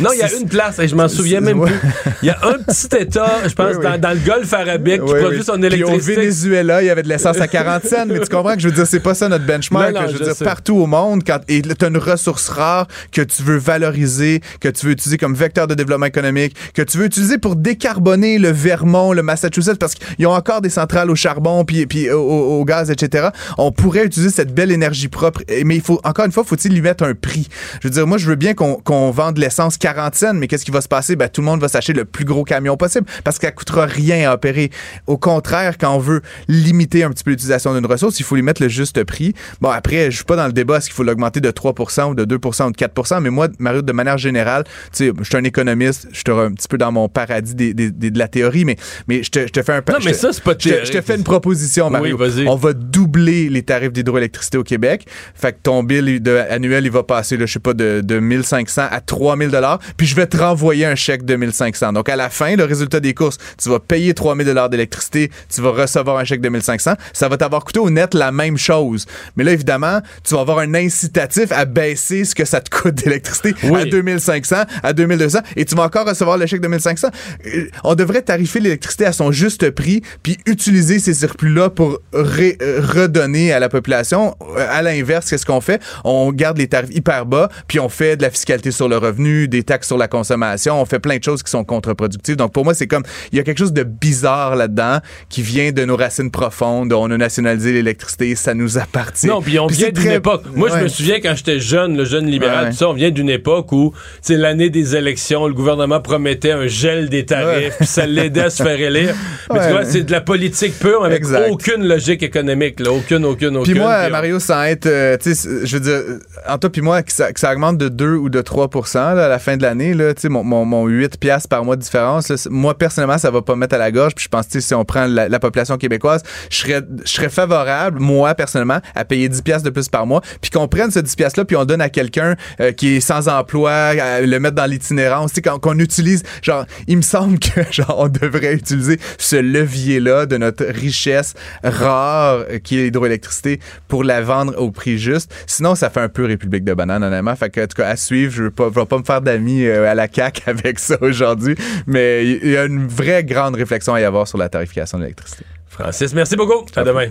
Non, 0.00 0.10
il 0.12 0.18
y 0.18 0.22
a 0.22 0.32
une 0.32 0.48
place, 0.48 0.78
et 0.78 0.88
je 0.88 0.94
m'en 0.94 1.08
souviens 1.08 1.40
même 1.40 1.60
plus. 1.60 1.74
Il 2.22 2.26
y 2.26 2.30
a 2.30 2.38
un 2.42 2.58
petit 2.58 2.88
État, 2.98 3.30
je 3.46 3.54
pense, 3.54 3.76
Dans, 3.76 4.10
le 4.10 4.26
golfe 4.26 4.52
arabique 4.52 5.04
qui 5.04 5.14
produit 5.14 5.42
son 5.42 5.62
électricité. 5.62 6.00
Puis 6.02 6.16
au 6.16 6.20
Venezuela, 6.20 6.82
il 6.82 6.86
y 6.86 6.90
avait 6.90 7.02
de 7.02 7.08
l'essence 7.08 7.40
à 7.40 7.48
40 7.48 7.84
cents, 7.84 8.06
mais 8.06 8.20
tu 8.20 8.28
comprends 8.28 8.54
que 8.54 8.60
je 8.60 8.68
veux 8.68 8.74
dire, 8.74 8.86
c'est 8.86 9.00
pas 9.00 9.14
ça 9.14 9.28
notre 9.28 9.46
benchmark. 9.46 9.94
je 10.08 10.16
veux 10.16 10.24
dire, 10.24 10.36
partout 10.44 10.76
au 10.76 10.86
monde, 10.86 11.22
quand 11.26 11.38
tu 11.46 11.62
as 11.80 11.86
une 11.86 11.96
ressource 11.98 12.48
rare 12.48 12.86
que 13.12 13.22
tu 13.22 13.42
veux 13.42 13.56
valoriser, 13.56 14.40
que 14.60 14.68
tu 14.68 14.86
veux 14.86 14.92
utiliser 14.92 15.18
comme 15.18 15.34
vecteur 15.34 15.66
de 15.66 15.74
développement 15.74 16.06
économique, 16.06 16.56
que 16.74 16.82
tu 16.82 16.98
veux 16.98 17.06
utiliser 17.06 17.38
pour 17.38 17.56
décarboner 17.56 18.38
le 18.38 18.50
Vermont, 18.50 19.12
le 19.12 19.22
Massachusetts, 19.22 19.78
parce 19.78 19.94
qu'ils 19.94 20.26
ont 20.26 20.32
encore 20.32 20.60
des 20.60 20.70
centrales 20.70 21.10
au 21.10 21.14
charbon, 21.14 21.64
puis, 21.64 21.86
puis 21.86 22.10
au, 22.10 22.64
gaz, 22.64 22.90
etc. 22.90 23.28
On 23.58 23.72
pourrait 23.72 24.04
utiliser 24.04 24.30
cette 24.30 24.54
belle 24.54 24.70
énergie 24.70 25.08
propre, 25.08 25.42
mais 25.64 25.76
il 25.76 25.82
faut, 25.82 26.00
encore 26.04 26.24
une 26.24 26.32
fois, 26.32 26.44
faut-il 26.44 26.72
lui 26.72 26.80
mettre 26.80 27.04
un 27.04 27.14
prix? 27.14 27.48
Je 27.82 27.88
veux 27.88 27.94
dire, 27.94 28.06
moi, 28.06 28.18
je 28.18 28.26
veux 28.26 28.36
bien 28.36 28.54
qu'on 28.54 29.10
vende 29.10 29.38
de 29.40 29.44
l'essence 29.44 29.78
40 29.78 30.14
cents, 30.14 30.34
mais 30.34 30.46
qu'est-ce 30.46 30.64
qui 30.64 30.70
va 30.70 30.80
se 30.80 30.88
passer? 30.88 31.16
Ben, 31.16 31.28
tout 31.28 31.40
le 31.40 31.46
monde 31.46 31.60
va 31.60 31.68
s'acheter 31.68 31.94
le 31.94 32.04
plus 32.04 32.24
gros 32.24 32.44
camion 32.44 32.76
possible 32.76 33.06
parce 33.24 33.38
que 33.38 33.46
ça 33.46 33.52
coûtera 33.52 33.86
rien 33.86 34.30
à 34.30 34.34
opérer. 34.34 34.70
Au 35.06 35.16
contraire, 35.16 35.78
quand 35.78 35.94
on 35.94 35.98
veut 35.98 36.20
limiter 36.48 37.02
un 37.02 37.10
petit 37.10 37.24
peu 37.24 37.30
l'utilisation 37.30 37.74
d'une 37.74 37.86
ressource, 37.86 38.20
il 38.20 38.24
faut 38.24 38.36
lui 38.36 38.42
mettre 38.42 38.62
le 38.62 38.68
juste 38.68 39.02
prix. 39.04 39.34
Bon, 39.60 39.70
après, 39.70 40.10
je 40.10 40.16
suis 40.16 40.24
pas 40.24 40.36
dans 40.36 40.46
le 40.46 40.52
débat, 40.52 40.76
est-ce 40.76 40.86
qu'il 40.86 40.94
faut 40.94 41.02
l'augmenter 41.02 41.40
de 41.40 41.50
3% 41.50 42.10
ou 42.10 42.14
de 42.14 42.24
2% 42.24 42.66
ou 42.66 42.72
de 42.72 42.76
4% 42.76 43.20
mais 43.20 43.30
moi, 43.30 43.48
Mario, 43.58 43.82
de 43.82 43.92
manière 43.92 44.18
générale, 44.18 44.64
tu 44.64 44.70
sais, 44.92 45.12
je 45.18 45.24
suis 45.24 45.36
un 45.36 45.44
économiste, 45.44 46.08
je 46.12 46.18
suis 46.18 46.24
un 46.30 46.52
petit 46.52 46.68
peu 46.68 46.78
dans 46.78 46.92
mon 46.92 47.08
paradis 47.08 47.54
de 47.54 48.18
la 48.18 48.28
théorie, 48.28 48.64
mais, 48.64 48.76
mais 49.08 49.22
je, 49.22 49.30
te, 49.30 49.40
je 49.40 49.52
te 49.52 49.62
fais 49.62 49.72
un 49.72 49.82
Non, 49.88 49.98
mais 50.04 50.12
ça, 50.12 50.32
c'est 50.32 50.44
pas 50.44 50.54
je, 50.58 50.84
je, 50.84 50.92
te 50.92 51.00
fais 51.00 51.16
une 51.16 51.24
proposition, 51.24 51.88
Mario. 51.90 52.16
Oui, 52.20 52.44
on 52.46 52.56
va 52.56 52.72
doubler 52.72 53.48
les 53.48 53.62
tarifs 53.62 53.92
d'hydroélectricité 53.92 54.58
au 54.58 54.64
Québec. 54.64 55.06
Fait 55.34 55.52
que 55.52 55.58
ton 55.62 55.82
bill 55.82 56.22
de, 56.22 56.36
annuel, 56.50 56.84
il 56.84 56.90
va 56.90 57.02
passer, 57.02 57.36
là, 57.36 57.46
je 57.46 57.52
sais 57.52 57.58
pas, 57.58 57.74
de, 57.74 58.02
de 58.04 58.18
1500 58.18 58.82
à 58.90 59.00
3000 59.30 59.50
dollars. 59.50 59.78
Puis 59.96 60.06
je 60.06 60.16
vais 60.16 60.26
te 60.26 60.36
renvoyer 60.36 60.86
un 60.86 60.96
chèque 60.96 61.24
de 61.24 61.36
1500. 61.36 61.92
Donc 61.92 62.08
à 62.08 62.16
la 62.16 62.30
fin, 62.30 62.56
le 62.56 62.64
résultat 62.64 62.98
des 62.98 63.14
courses, 63.14 63.38
tu 63.62 63.68
vas 63.68 63.78
payer 63.78 64.12
3000 64.12 64.46
dollars 64.46 64.68
d'électricité, 64.68 65.30
tu 65.48 65.60
vas 65.60 65.70
recevoir 65.70 66.16
un 66.18 66.24
chèque 66.24 66.40
de 66.40 66.48
1500. 66.48 66.94
Ça 67.12 67.28
va 67.28 67.36
t'avoir 67.36 67.64
coûté 67.64 67.78
au 67.78 67.90
net 67.90 68.14
la 68.14 68.32
même 68.32 68.58
chose. 68.58 69.06
Mais 69.36 69.44
là, 69.44 69.52
évidemment, 69.52 70.00
tu 70.24 70.34
vas 70.34 70.40
avoir 70.40 70.58
un 70.58 70.74
incitatif 70.74 71.52
à 71.52 71.64
baisser 71.64 72.24
ce 72.24 72.34
que 72.34 72.44
ça 72.44 72.60
te 72.60 72.70
coûte 72.70 72.96
d'électricité 72.96 73.54
à 73.72 73.84
2500, 73.84 74.56
à 74.82 74.92
2200, 74.92 75.38
et 75.56 75.64
tu 75.64 75.74
vas 75.76 75.84
encore 75.84 76.06
recevoir 76.06 76.36
le 76.38 76.46
chèque 76.46 76.60
de 76.60 76.68
1500. 76.68 77.08
Euh, 77.46 77.68
on 77.84 77.94
devrait 77.94 78.22
tarifer 78.22 78.58
l'électricité 78.58 79.06
à 79.06 79.12
son 79.12 79.30
juste 79.30 79.70
prix, 79.70 80.02
puis 80.22 80.38
utiliser 80.46 80.98
ces 80.98 81.14
surplus-là 81.14 81.70
pour 81.70 82.00
euh, 82.14 82.80
redonner 82.82 83.52
à 83.52 83.60
la 83.60 83.68
population. 83.68 84.34
Euh, 84.56 84.66
à 84.68 84.82
l'inverse, 84.82 85.30
qu'est-ce 85.30 85.46
qu'on 85.46 85.60
fait? 85.60 85.80
On 86.04 86.32
garde 86.32 86.58
les 86.58 86.66
tarifs 86.66 86.94
hyper 86.94 87.26
bas, 87.26 87.48
puis 87.68 87.78
on 87.78 87.88
fait 87.88 88.16
de 88.16 88.22
la 88.22 88.30
fiscalité 88.30 88.70
sur 88.70 88.88
le 88.88 88.96
revenu, 88.96 89.09
des 89.18 89.62
taxes 89.62 89.88
sur 89.88 89.98
la 89.98 90.08
consommation, 90.08 90.80
on 90.80 90.84
fait 90.84 90.98
plein 90.98 91.18
de 91.18 91.24
choses 91.24 91.42
qui 91.42 91.50
sont 91.50 91.64
contre-productives. 91.64 92.36
Donc 92.36 92.52
pour 92.52 92.64
moi, 92.64 92.74
c'est 92.74 92.86
comme, 92.86 93.02
il 93.32 93.38
y 93.38 93.40
a 93.40 93.44
quelque 93.44 93.58
chose 93.58 93.72
de 93.72 93.82
bizarre 93.82 94.56
là-dedans 94.56 94.98
qui 95.28 95.42
vient 95.42 95.72
de 95.72 95.84
nos 95.84 95.96
racines 95.96 96.30
profondes. 96.30 96.92
On 96.92 97.10
a 97.10 97.16
nationalisé 97.16 97.72
l'électricité, 97.72 98.34
ça 98.34 98.54
nous 98.54 98.78
appartient. 98.78 99.26
Non, 99.26 99.42
puis 99.42 99.58
on 99.58 99.66
vient 99.66 99.90
d'une 99.90 100.12
époque. 100.12 100.44
Moi, 100.54 100.68
je 100.70 100.82
me 100.82 100.88
souviens 100.88 101.20
quand 101.20 101.34
j'étais 101.36 101.60
jeune, 101.60 101.96
le 101.96 102.04
jeune 102.04 102.26
libéral, 102.26 102.70
tout 102.70 102.76
ça, 102.76 102.88
on 102.88 102.94
vient 102.94 103.10
d'une 103.10 103.30
époque 103.30 103.72
où, 103.72 103.92
c'est 104.22 104.36
l'année 104.36 104.70
des 104.70 104.96
élections, 104.96 105.46
le 105.46 105.54
gouvernement 105.54 106.00
promettait 106.00 106.52
un 106.52 106.66
gel 106.66 107.08
des 107.08 107.26
tarifs, 107.26 107.76
puis 107.76 107.86
ça 107.86 108.06
l'aidait 108.06 108.42
à 108.42 108.50
se 108.50 108.62
faire 108.62 108.80
élire. 108.80 109.14
Mais 109.52 109.66
tu 109.66 109.72
vois, 109.72 109.84
c'est 109.84 110.02
de 110.02 110.12
la 110.12 110.20
politique 110.20 110.78
pure 110.78 111.04
avec 111.04 111.24
aucune 111.50 111.86
logique 111.86 112.22
économique, 112.22 112.80
là, 112.80 112.92
aucune, 112.92 113.24
aucune, 113.24 113.56
aucune. 113.56 113.72
Puis 113.72 113.80
moi, 113.80 114.08
Mario, 114.08 114.38
sans 114.38 114.62
être, 114.64 114.86
euh, 114.86 115.16
tu 115.16 115.34
sais, 115.34 115.48
je 115.64 115.76
veux 115.76 115.82
dire, 115.82 116.00
en 116.48 116.58
toi 116.58 116.70
puis 116.70 116.82
moi, 116.82 117.02
que 117.02 117.12
ça, 117.12 117.32
que 117.32 117.40
ça, 117.40 117.52
augmente 117.52 117.78
de 117.78 117.88
2 117.88 118.14
ou 118.14 118.28
de 118.28 118.40
3 118.40 118.70
à 119.08 119.28
la 119.28 119.38
fin 119.38 119.56
de 119.56 119.62
l'année, 119.62 119.94
là, 119.94 120.12
mon, 120.28 120.44
mon, 120.44 120.64
mon 120.64 120.86
8 120.86 121.18
piastres 121.18 121.48
par 121.48 121.64
mois 121.64 121.76
de 121.76 121.82
différence, 121.82 122.48
moi, 122.50 122.76
personnellement, 122.76 123.18
ça 123.18 123.30
va 123.30 123.42
pas 123.42 123.56
mettre 123.56 123.74
à 123.74 123.78
la 123.78 123.90
gorge. 123.90 124.14
Puis 124.14 124.24
je 124.24 124.28
pense, 124.28 124.46
que 124.46 124.60
si 124.60 124.74
on 124.74 124.84
prend 124.84 125.06
la, 125.06 125.40
population 125.40 125.78
québécoise, 125.78 126.22
je 126.50 126.82
serais, 127.04 127.28
favorable, 127.28 128.00
moi, 128.00 128.34
personnellement, 128.34 128.80
à 128.94 129.04
payer 129.04 129.28
10 129.28 129.42
piastres 129.42 129.64
de 129.64 129.70
plus 129.70 129.88
par 129.88 130.06
mois, 130.06 130.20
puis 130.40 130.50
qu'on 130.50 130.68
prenne 130.68 130.90
ce 130.90 130.98
10 130.98 131.16
piastres-là, 131.16 131.44
puis 131.44 131.56
on 131.56 131.64
donne 131.64 131.80
à 131.80 131.88
quelqu'un 131.88 132.36
euh, 132.60 132.72
qui 132.72 132.96
est 132.96 133.00
sans 133.00 133.28
emploi, 133.28 133.72
à 133.72 134.20
le 134.20 134.40
mettre 134.40 134.56
dans 134.56 134.66
l'itinérance, 134.66 135.32
qu'on 135.62 135.78
utilise, 135.78 136.22
genre, 136.42 136.66
il 136.86 136.96
me 136.98 137.02
semble 137.02 137.38
que, 137.38 137.60
genre, 137.70 137.96
on 137.98 138.08
devrait 138.08 138.54
utiliser 138.54 138.98
ce 139.18 139.36
levier-là 139.36 140.26
de 140.26 140.36
notre 140.36 140.64
richesse 140.64 141.34
rare, 141.62 142.44
euh, 142.50 142.58
qui 142.58 142.78
est 142.78 142.84
l'hydroélectricité, 142.84 143.60
pour 143.88 144.04
la 144.04 144.20
vendre 144.20 144.54
au 144.58 144.70
prix 144.70 144.98
juste. 144.98 145.32
Sinon, 145.46 145.74
ça 145.74 145.90
fait 145.90 146.00
un 146.00 146.08
peu 146.08 146.24
République 146.24 146.64
de 146.64 146.74
banane, 146.74 147.02
honnêtement. 147.02 147.34
Fait 147.36 147.50
que, 147.50 147.60
en 147.60 147.66
tout 147.66 147.76
cas, 147.76 147.88
à 147.88 147.96
suivre, 147.96 148.32
je 148.32 148.44
ne 148.44 148.70
vais 148.70 148.86
pas 148.86 148.89
me 148.98 149.04
faire 149.04 149.20
d'amis 149.20 149.64
euh, 149.64 149.90
à 149.90 149.94
la 149.94 150.06
CAQ 150.12 150.42
avec 150.46 150.78
ça 150.78 150.96
aujourd'hui, 151.00 151.56
mais 151.86 152.26
il 152.26 152.50
y 152.50 152.56
a 152.56 152.64
une 152.64 152.86
vraie 152.86 153.24
grande 153.24 153.54
réflexion 153.54 153.94
à 153.94 154.00
y 154.00 154.04
avoir 154.04 154.28
sur 154.28 154.38
la 154.38 154.48
tarification 154.48 154.98
de 154.98 155.04
l'électricité. 155.04 155.44
Francis, 155.68 156.14
merci 156.14 156.36
beaucoup. 156.36 156.64
À 156.76 156.84
demain. 156.84 157.08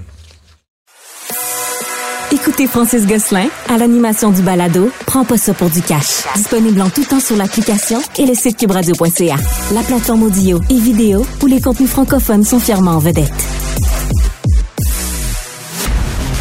Écoutez 2.32 2.68
Francis 2.68 3.08
Gosselin 3.08 3.48
à 3.70 3.78
l'animation 3.78 4.32
du 4.32 4.44
balado 4.44 4.92
Prends 5.08 5.26
pas 5.26 5.38
ça 5.38 5.54
pour 5.56 5.70
du 5.70 5.82
cash. 5.82 6.24
Disponible 6.36 6.82
en 6.82 6.90
tout 6.90 7.04
temps 7.04 7.20
sur 7.20 7.36
l'application 7.36 8.00
et 8.20 8.26
le 8.26 8.36
site 8.36 8.58
cubradio.ca. 8.58 9.36
La 9.74 9.82
plateforme 9.82 10.24
audio 10.24 10.60
et 10.70 10.80
vidéo 10.80 11.26
où 11.42 11.48
les 11.48 11.60
contenus 11.60 11.90
francophones 11.90 12.44
sont 12.44 12.60
fièrement 12.60 12.92
en 12.92 13.00
vedette. 13.00 13.69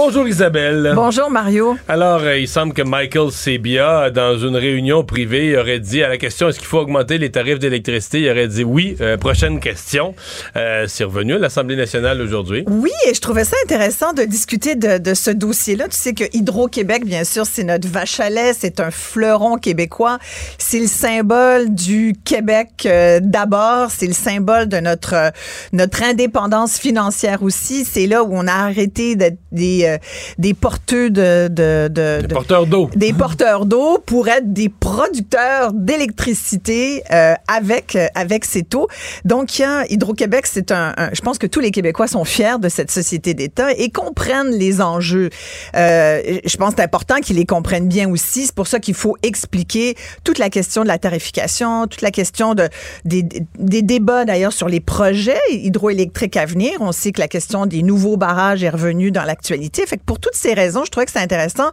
Bonjour 0.00 0.28
Isabelle. 0.28 0.92
Bonjour 0.94 1.28
Mario. 1.28 1.76
Alors, 1.88 2.20
euh, 2.22 2.38
il 2.38 2.46
semble 2.46 2.72
que 2.72 2.82
Michael 2.82 3.32
Sebia, 3.32 4.10
dans 4.10 4.38
une 4.38 4.54
réunion 4.54 5.02
privée, 5.02 5.58
aurait 5.58 5.80
dit 5.80 6.04
à 6.04 6.08
la 6.08 6.18
question 6.18 6.48
est-ce 6.48 6.60
qu'il 6.60 6.68
faut 6.68 6.78
augmenter 6.78 7.18
les 7.18 7.32
tarifs 7.32 7.58
d'électricité, 7.58 8.20
il 8.20 8.30
aurait 8.30 8.46
dit 8.46 8.62
oui. 8.62 8.96
Euh, 9.00 9.16
prochaine 9.16 9.58
question. 9.58 10.14
Euh, 10.56 10.84
c'est 10.86 11.02
revenu 11.02 11.34
à 11.34 11.38
l'Assemblée 11.38 11.74
nationale 11.74 12.20
aujourd'hui. 12.20 12.62
Oui, 12.68 12.92
et 13.08 13.14
je 13.14 13.20
trouvais 13.20 13.42
ça 13.42 13.56
intéressant 13.64 14.12
de 14.12 14.22
discuter 14.22 14.76
de, 14.76 15.14
ce 15.14 15.32
dossier-là. 15.32 15.88
Tu 15.88 15.96
sais 15.96 16.12
que 16.12 16.24
Hydro-Québec, 16.32 17.04
bien 17.04 17.24
sûr, 17.24 17.44
c'est 17.44 17.64
notre 17.64 17.88
vache 17.88 18.20
à 18.20 18.30
lait, 18.30 18.52
c'est 18.56 18.78
un 18.78 18.92
fleuron 18.92 19.56
québécois. 19.56 20.18
C'est 20.58 20.78
le 20.78 20.86
symbole 20.86 21.74
du 21.74 22.14
Québec 22.24 22.86
d'abord, 23.20 23.90
c'est 23.90 24.06
le 24.06 24.12
symbole 24.12 24.68
de 24.68 24.78
notre, 24.78 25.32
notre 25.72 26.04
indépendance 26.04 26.78
financière 26.78 27.42
aussi. 27.42 27.84
C'est 27.84 28.06
là 28.06 28.22
où 28.22 28.30
on 28.30 28.46
a 28.46 28.52
arrêté 28.52 29.16
d'être 29.16 29.38
des 29.50 29.87
euh, 29.88 29.98
des 30.38 30.54
porteurs 30.54 31.10
de, 31.10 31.48
des 31.48 32.28
porteurs 32.28 32.66
d'eau, 32.66 32.90
des 32.94 33.12
porteurs 33.12 33.66
d'eau 33.66 33.98
pour 34.04 34.28
être 34.28 34.52
des 34.52 34.68
producteurs 34.68 35.72
d'électricité 35.72 37.02
euh, 37.12 37.34
avec 37.46 37.96
euh, 37.96 38.06
avec 38.14 38.44
ces 38.44 38.62
taux. 38.62 38.88
Donc, 39.24 39.58
il 39.58 39.62
y 39.62 39.64
a 39.64 39.86
Hydro-Québec, 39.88 40.46
c'est 40.46 40.72
un, 40.72 40.94
je 41.12 41.20
pense 41.20 41.38
que 41.38 41.46
tous 41.46 41.60
les 41.60 41.70
Québécois 41.70 42.08
sont 42.08 42.24
fiers 42.24 42.58
de 42.60 42.68
cette 42.68 42.90
société 42.90 43.34
d'État 43.34 43.72
et 43.72 43.90
comprennent 43.90 44.50
les 44.50 44.80
enjeux. 44.80 45.30
je 45.74 46.56
pense 46.56 46.70
que 46.70 46.76
c'est 46.78 46.84
important 46.84 47.16
qu'ils 47.20 47.36
les 47.36 47.46
comprennent 47.46 47.88
bien 47.88 48.08
aussi. 48.08 48.46
C'est 48.46 48.54
pour 48.54 48.66
ça 48.66 48.80
qu'il 48.80 48.94
faut 48.94 49.16
expliquer 49.22 49.96
toute 50.24 50.38
la 50.38 50.50
question 50.50 50.82
de 50.82 50.88
la 50.88 50.98
tarification, 50.98 51.86
toute 51.86 52.02
la 52.02 52.10
question 52.10 52.54
de 52.54 52.68
des, 53.04 53.22
des 53.58 53.82
débats 53.82 54.24
d'ailleurs 54.24 54.52
sur 54.52 54.68
les 54.68 54.80
projets 54.80 55.38
hydroélectriques 55.50 56.36
à 56.36 56.46
venir. 56.46 56.72
On 56.80 56.92
sait 56.92 57.12
que 57.12 57.20
la 57.20 57.28
question 57.28 57.66
des 57.66 57.82
nouveaux 57.82 58.16
barrages 58.16 58.62
est 58.62 58.70
revenue 58.70 59.10
dans 59.10 59.24
l'actualité 59.24 59.67
fait 59.74 59.96
que 59.96 60.04
pour 60.04 60.18
toutes 60.18 60.34
ces 60.34 60.54
raisons, 60.54 60.84
je 60.84 60.90
trouvais 60.90 61.06
que 61.06 61.12
c'est 61.12 61.18
intéressant 61.18 61.70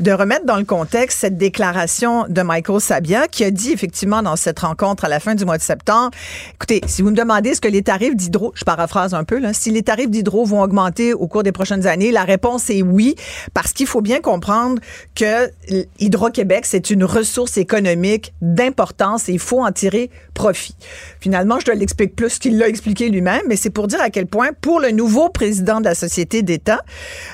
de 0.00 0.12
remettre 0.12 0.46
dans 0.46 0.56
le 0.56 0.64
contexte 0.64 1.18
cette 1.18 1.36
déclaration 1.36 2.26
de 2.28 2.42
Michael 2.42 2.80
Sabia 2.80 3.28
qui 3.28 3.44
a 3.44 3.50
dit 3.50 3.72
effectivement 3.72 4.22
dans 4.22 4.36
cette 4.36 4.58
rencontre 4.60 5.04
à 5.04 5.08
la 5.08 5.20
fin 5.20 5.34
du 5.34 5.44
mois 5.44 5.58
de 5.58 5.62
septembre, 5.62 6.10
écoutez, 6.54 6.80
si 6.86 7.02
vous 7.02 7.10
me 7.10 7.16
demandez 7.16 7.54
ce 7.54 7.60
que 7.60 7.68
les 7.68 7.82
tarifs 7.82 8.16
d'hydro, 8.16 8.52
je 8.54 8.64
paraphrase 8.64 9.14
un 9.14 9.24
peu, 9.24 9.38
là, 9.38 9.52
si 9.52 9.70
les 9.70 9.82
tarifs 9.82 10.10
d'hydro 10.10 10.44
vont 10.44 10.62
augmenter 10.62 11.14
au 11.14 11.26
cours 11.26 11.42
des 11.42 11.52
prochaines 11.52 11.86
années, 11.86 12.12
la 12.12 12.24
réponse 12.24 12.70
est 12.70 12.82
oui, 12.82 13.14
parce 13.54 13.72
qu'il 13.72 13.86
faut 13.86 14.00
bien 14.00 14.20
comprendre 14.20 14.80
que 15.14 15.50
Hydro-Québec, 15.98 16.64
c'est 16.66 16.90
une 16.90 17.04
ressource 17.04 17.56
économique 17.56 18.32
d'importance 18.40 19.28
et 19.28 19.32
il 19.32 19.38
faut 19.38 19.62
en 19.62 19.72
tirer 19.72 20.10
profit. 20.34 20.76
Finalement, 21.20 21.58
je 21.58 21.66
dois 21.66 21.74
l'expliquer 21.74 22.12
plus 22.12 22.38
qu'il 22.38 22.58
l'a 22.58 22.68
expliqué 22.68 23.08
lui-même, 23.08 23.42
mais 23.48 23.56
c'est 23.56 23.70
pour 23.70 23.88
dire 23.88 24.00
à 24.00 24.10
quel 24.10 24.26
point, 24.26 24.50
pour 24.60 24.80
le 24.80 24.90
nouveau 24.90 25.28
président 25.28 25.80
de 25.80 25.84
la 25.84 25.94
société 25.94 26.42
d'État, 26.42 26.80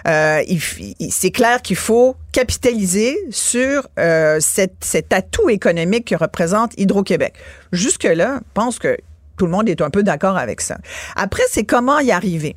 euh, 0.07 0.42
c'est 1.11 1.30
clair 1.30 1.62
qu'il 1.62 1.76
faut 1.76 2.16
capitaliser 2.32 3.16
sur 3.30 3.88
euh, 3.98 4.38
cet, 4.40 5.12
atout 5.12 5.48
économique 5.48 6.07
que 6.07 6.14
représente 6.14 6.72
Hydro-Québec. 6.78 7.34
Jusque-là, 7.72 8.40
je 8.40 8.52
pense 8.52 8.78
que 8.78 8.96
tout 9.36 9.46
le 9.46 9.50
monde 9.50 9.68
est 9.68 9.80
un 9.80 9.90
peu 9.90 10.02
d'accord 10.02 10.36
avec 10.36 10.61
ça. 10.61 10.78
Après, 11.16 11.42
c'est 11.50 11.64
comment 11.64 11.98
y 11.98 12.12
arriver? 12.12 12.55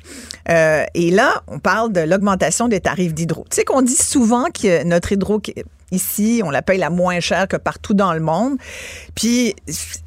Euh, 0.48 0.84
et 0.94 1.10
là, 1.10 1.42
on 1.48 1.58
parle 1.58 1.92
de 1.92 2.00
l'augmentation 2.00 2.68
des 2.68 2.80
tarifs 2.80 3.14
d'hydro. 3.14 3.44
Tu 3.50 3.56
sais 3.56 3.64
qu'on 3.64 3.82
dit 3.82 3.96
souvent 3.96 4.44
que 4.44 4.84
notre 4.84 5.12
hydro 5.12 5.40
ici, 5.90 6.42
on 6.44 6.50
la 6.50 6.62
paye 6.62 6.78
la 6.78 6.90
moins 6.90 7.18
chère 7.18 7.48
que 7.48 7.56
partout 7.56 7.94
dans 7.94 8.12
le 8.12 8.20
monde. 8.20 8.58
Puis, 9.14 9.56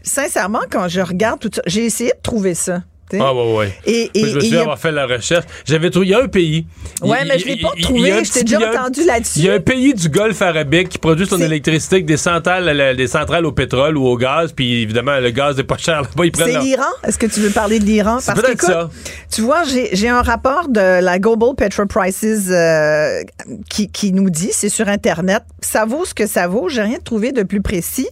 sincèrement, 0.04 0.62
quand 0.70 0.88
je 0.88 1.02
regarde 1.02 1.40
tout 1.40 1.52
ça, 1.54 1.62
j'ai 1.66 1.86
essayé 1.86 2.12
de 2.12 2.22
trouver 2.22 2.54
ça 2.54 2.84
Ah, 3.20 3.34
ouais, 3.34 3.56
ouais. 3.56 3.74
Et, 3.86 4.10
et, 4.14 4.26
je 4.28 4.36
me 4.36 4.40
souviens 4.42 4.62
avoir 4.62 4.80
fait 4.80 4.92
la 4.92 5.06
recherche. 5.06 5.46
J'avais 5.66 5.90
trouvé. 5.90 6.08
Il 6.08 6.10
y 6.10 6.14
a 6.14 6.22
un 6.24 6.28
pays. 6.28 6.66
Ouais, 7.02 7.26
mais 7.26 7.40
je 7.40 7.46
l'ai 7.46 7.58
pas 7.58 7.72
trouvé. 7.82 8.24
Je 8.24 8.32
t'ai 8.32 8.44
déjà 8.44 8.72
entendu 8.72 9.04
là-dessus. 9.04 9.40
Il 9.40 9.46
y 9.46 9.50
a 9.50 9.54
un 9.54 9.60
pays 9.60 9.94
du 9.94 10.10
Golfe 10.10 10.42
arabique 10.42 10.90
qui 10.90 10.98
produit 10.98 11.26
son 11.26 11.40
électricité 11.40 11.96
avec 11.98 12.06
des 12.06 12.18
centrales, 12.18 12.96
des 12.96 13.08
centrales 13.08 13.46
au 13.46 13.52
pétrole 13.52 13.98
ou 13.98 14.06
au 14.06 14.18
gaz. 14.18 14.52
Puis 14.54 14.82
évidemment, 14.82 15.20
le 15.20 15.32
gaz 15.32 15.58
n'est 15.58 15.64
pas 15.64 15.78
cher 15.78 16.02
là-bas. 16.02 16.24
C'est 16.36 16.60
l'Iran? 16.60 16.84
Est-ce 17.04 17.18
que 17.18 17.26
tu 17.26 17.40
veux 17.40 17.50
parler 17.50 17.80
de 17.80 17.86
l'Iran? 17.86 18.20
C'est 18.20 18.34
peut-être 18.34 18.62
ça. 18.62 18.90
Tu 19.32 19.42
vois, 19.42 19.64
j'ai 19.66 20.10
un 20.10 20.22
rapport 20.22 20.68
de 20.70 21.02
la 21.02 21.20
Global 21.20 21.56
Petrol 21.56 21.88
Prices 21.88 22.26
euh, 22.50 23.22
qui, 23.70 23.90
qui 23.90 24.12
nous 24.12 24.30
dit, 24.30 24.50
c'est 24.52 24.70
sur 24.70 24.88
Internet, 24.88 25.44
ça 25.62 25.86
vaut 25.86 26.06
ce 26.06 26.14
que 26.14 26.28
ça 26.28 26.48
vaut. 26.48 26.70
J'ai 26.70 26.82
rien 26.82 27.00
trouvé 27.04 27.32
de 27.32 27.44
plus 27.44 27.62
précis. 27.62 28.08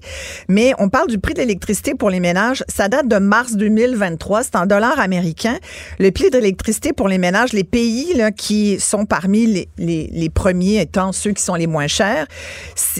Mais 0.47 0.73
on 0.79 0.89
parle 0.89 1.07
du 1.07 1.19
prix 1.19 1.33
de 1.33 1.39
l'électricité 1.39 1.95
pour 1.95 2.09
les 2.09 2.19
ménages. 2.19 2.63
Ça 2.67 2.87
date 2.87 3.07
de 3.07 3.17
mars 3.17 3.53
2023. 3.53 4.43
C'est 4.43 4.55
en 4.55 4.65
dollars 4.65 4.88
américains. 4.97 5.59
Le 5.99 6.09
prix 6.11 6.31
de 6.31 6.37
l'électricité 6.37 6.93
pour 6.93 7.07
les 7.07 7.19
ménages, 7.19 7.53
les 7.53 7.63
pays 7.63 8.19
qui 8.35 8.79
sont 8.79 9.05
parmi 9.05 9.67
les, 9.77 10.29
premiers 10.33 10.81
étant 10.81 11.11
ceux 11.11 11.31
qui 11.31 11.43
sont 11.43 11.55
les 11.55 11.67
moins 11.67 11.87
chers, 11.87 12.25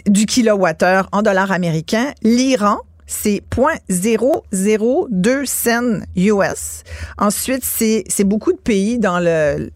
du 0.06 0.26
kilowattheure 0.26 1.10
en 1.12 1.22
dollars 1.22 1.52
américains. 1.52 2.14
L'Iran, 2.22 2.80
c'est 3.10 3.42
0.002 3.90 5.46
cents 5.46 6.00
US. 6.16 6.84
Ensuite, 7.18 7.64
c'est 7.64 8.24
beaucoup 8.24 8.54
de 8.54 8.60
pays 8.60 9.00
dans 9.00 9.20
le, 9.20 9.72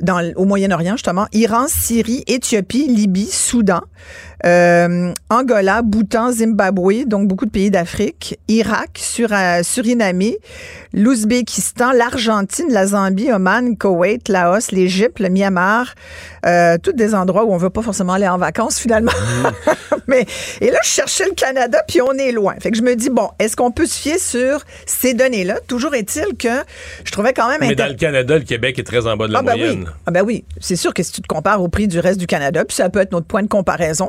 dans, 0.00 0.32
au 0.36 0.46
Moyen-Orient, 0.46 0.94
justement. 0.94 1.26
Iran, 1.32 1.66
Syrie, 1.68 2.24
Éthiopie, 2.26 2.88
Libye, 2.88 3.26
Soudan. 3.26 3.82
Euh, 4.46 5.12
Angola, 5.30 5.82
Bhoutan, 5.82 6.32
Zimbabwe, 6.32 7.04
donc 7.06 7.26
beaucoup 7.26 7.46
de 7.46 7.50
pays 7.50 7.70
d'Afrique, 7.70 8.38
Irak, 8.48 8.98
Sur, 8.98 9.32
euh, 9.32 9.62
Suriname, 9.62 10.32
l'Ouzbékistan, 10.92 11.92
l'Argentine, 11.92 12.66
la 12.70 12.86
Zambie, 12.86 13.32
Oman, 13.32 13.76
Koweït, 13.76 14.28
Laos, 14.28 14.70
l'Égypte, 14.70 15.18
le 15.18 15.28
Myanmar, 15.28 15.94
euh, 16.46 16.78
tous 16.80 16.92
des 16.92 17.14
endroits 17.14 17.44
où 17.44 17.52
on 17.52 17.56
veut 17.56 17.70
pas 17.70 17.82
forcément 17.82 18.12
aller 18.12 18.28
en 18.28 18.38
vacances 18.38 18.78
finalement. 18.78 19.12
Mmh. 19.12 19.72
Mais 20.06 20.24
et 20.60 20.70
là 20.70 20.78
je 20.82 20.88
cherchais 20.88 21.26
le 21.26 21.34
Canada 21.34 21.82
puis 21.86 22.00
on 22.00 22.12
est 22.12 22.32
loin. 22.32 22.54
Fait 22.60 22.70
que 22.70 22.76
je 22.76 22.82
me 22.82 22.94
dis 22.94 23.10
bon, 23.10 23.28
est-ce 23.38 23.56
qu'on 23.56 23.70
peut 23.70 23.86
se 23.86 24.00
fier 24.00 24.18
sur 24.18 24.64
ces 24.86 25.14
données-là? 25.14 25.58
Toujours 25.66 25.94
est-il 25.94 26.36
que 26.36 26.64
je 27.04 27.10
trouvais 27.10 27.32
quand 27.32 27.48
même 27.48 27.58
Mais 27.60 27.74
dans 27.74 27.88
le 27.88 27.94
Canada, 27.94 28.38
le 28.38 28.44
Québec 28.44 28.78
est 28.78 28.84
très 28.84 29.06
en 29.06 29.16
bas 29.16 29.26
de 29.26 29.32
la 29.32 29.40
ah, 29.40 29.42
ben 29.42 29.56
moyenne. 29.56 29.80
Oui. 29.80 29.92
Ah 30.06 30.10
ben 30.10 30.22
oui, 30.22 30.44
c'est 30.60 30.76
sûr 30.76 30.94
que 30.94 31.02
si 31.02 31.12
tu 31.12 31.20
te 31.20 31.26
compares 31.26 31.62
au 31.62 31.68
prix 31.68 31.88
du 31.88 31.98
reste 31.98 32.18
du 32.18 32.26
Canada, 32.26 32.64
puis 32.64 32.76
ça 32.76 32.88
peut 32.88 33.00
être 33.00 33.12
notre 33.12 33.26
point 33.26 33.42
de 33.42 33.48
comparaison 33.48 34.08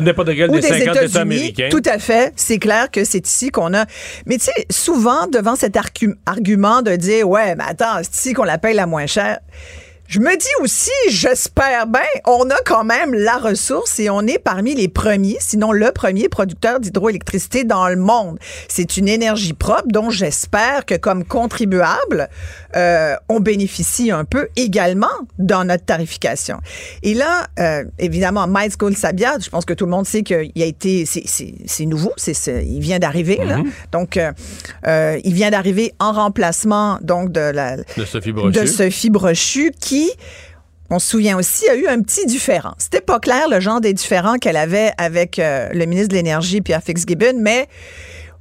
n'importe 0.00 0.34
quel 0.34 0.50
des, 0.50 0.62
50 0.62 0.96
États 0.96 1.20
américains. 1.20 1.68
Tout 1.70 1.82
à 1.84 1.98
fait. 1.98 2.32
C'est 2.36 2.58
clair 2.58 2.90
que 2.90 3.04
c'est 3.04 3.26
ici 3.26 3.50
qu'on 3.50 3.74
a. 3.74 3.86
Mais 4.26 4.38
tu 4.38 4.44
sais, 4.44 4.66
souvent, 4.70 5.26
devant 5.26 5.56
cet 5.56 5.76
argument 6.26 6.82
de 6.82 6.96
dire, 6.96 7.28
ouais, 7.28 7.54
mais 7.56 7.64
attends, 7.66 7.98
c'est 8.02 8.14
ici 8.14 8.32
qu'on 8.32 8.44
la 8.44 8.58
paye 8.58 8.74
la 8.74 8.86
moins 8.86 9.06
chère. 9.06 9.40
Je 10.10 10.18
me 10.18 10.36
dis 10.36 10.48
aussi, 10.60 10.90
j'espère 11.08 11.86
bien, 11.86 12.00
on 12.26 12.50
a 12.50 12.56
quand 12.66 12.82
même 12.82 13.14
la 13.14 13.36
ressource 13.36 14.00
et 14.00 14.10
on 14.10 14.22
est 14.22 14.40
parmi 14.40 14.74
les 14.74 14.88
premiers, 14.88 15.36
sinon 15.38 15.70
le 15.70 15.92
premier 15.92 16.28
producteur 16.28 16.80
d'hydroélectricité 16.80 17.62
dans 17.62 17.88
le 17.88 17.94
monde. 17.94 18.36
C'est 18.66 18.96
une 18.96 19.06
énergie 19.06 19.52
propre 19.52 19.86
dont 19.86 20.10
j'espère 20.10 20.84
que 20.84 20.96
comme 20.96 21.24
contribuable, 21.24 22.28
euh, 22.74 23.14
on 23.28 23.38
bénéficie 23.38 24.10
un 24.10 24.24
peu 24.24 24.48
également 24.56 25.06
dans 25.38 25.64
notre 25.64 25.84
tarification. 25.84 26.58
Et 27.04 27.14
là, 27.14 27.46
euh, 27.60 27.84
évidemment, 28.00 28.48
Miles 28.48 28.96
Sabia, 28.96 29.38
je 29.38 29.48
pense 29.48 29.64
que 29.64 29.74
tout 29.74 29.84
le 29.84 29.92
monde 29.92 30.06
sait 30.06 30.24
qu'il 30.24 30.60
a 30.60 30.66
été, 30.66 31.04
c'est 31.06 31.86
nouveau, 31.86 32.12
c'est 32.16 32.34
il 32.66 32.80
vient 32.80 32.98
d'arriver 32.98 33.36
mm-hmm. 33.36 33.64
donc 33.92 34.16
euh, 34.16 34.32
euh, 34.88 35.20
il 35.22 35.34
vient 35.34 35.50
d'arriver 35.50 35.92
en 36.00 36.10
remplacement 36.10 36.98
donc 37.00 37.30
de 37.30 37.40
la 37.40 37.76
de 37.76 38.04
Sophie 38.04 38.32
Brochu, 38.32 38.60
de 38.60 38.66
Sophie 38.66 39.10
Brochu 39.10 39.70
qui 39.78 39.99
on 40.90 40.98
se 40.98 41.08
souvient 41.08 41.38
aussi, 41.38 41.68
a 41.68 41.76
eu 41.76 41.86
un 41.86 42.02
petit 42.02 42.26
différent. 42.26 42.74
C'était 42.78 43.00
pas 43.00 43.20
clair 43.20 43.48
le 43.48 43.60
genre 43.60 43.80
des 43.80 43.92
différends 43.92 44.36
qu'elle 44.36 44.56
avait 44.56 44.92
avec 44.98 45.38
euh, 45.38 45.68
le 45.72 45.86
ministre 45.86 46.08
de 46.08 46.14
l'Énergie, 46.14 46.60
Pierre 46.60 46.82
Fitzgibbon, 46.82 47.34
mais 47.38 47.68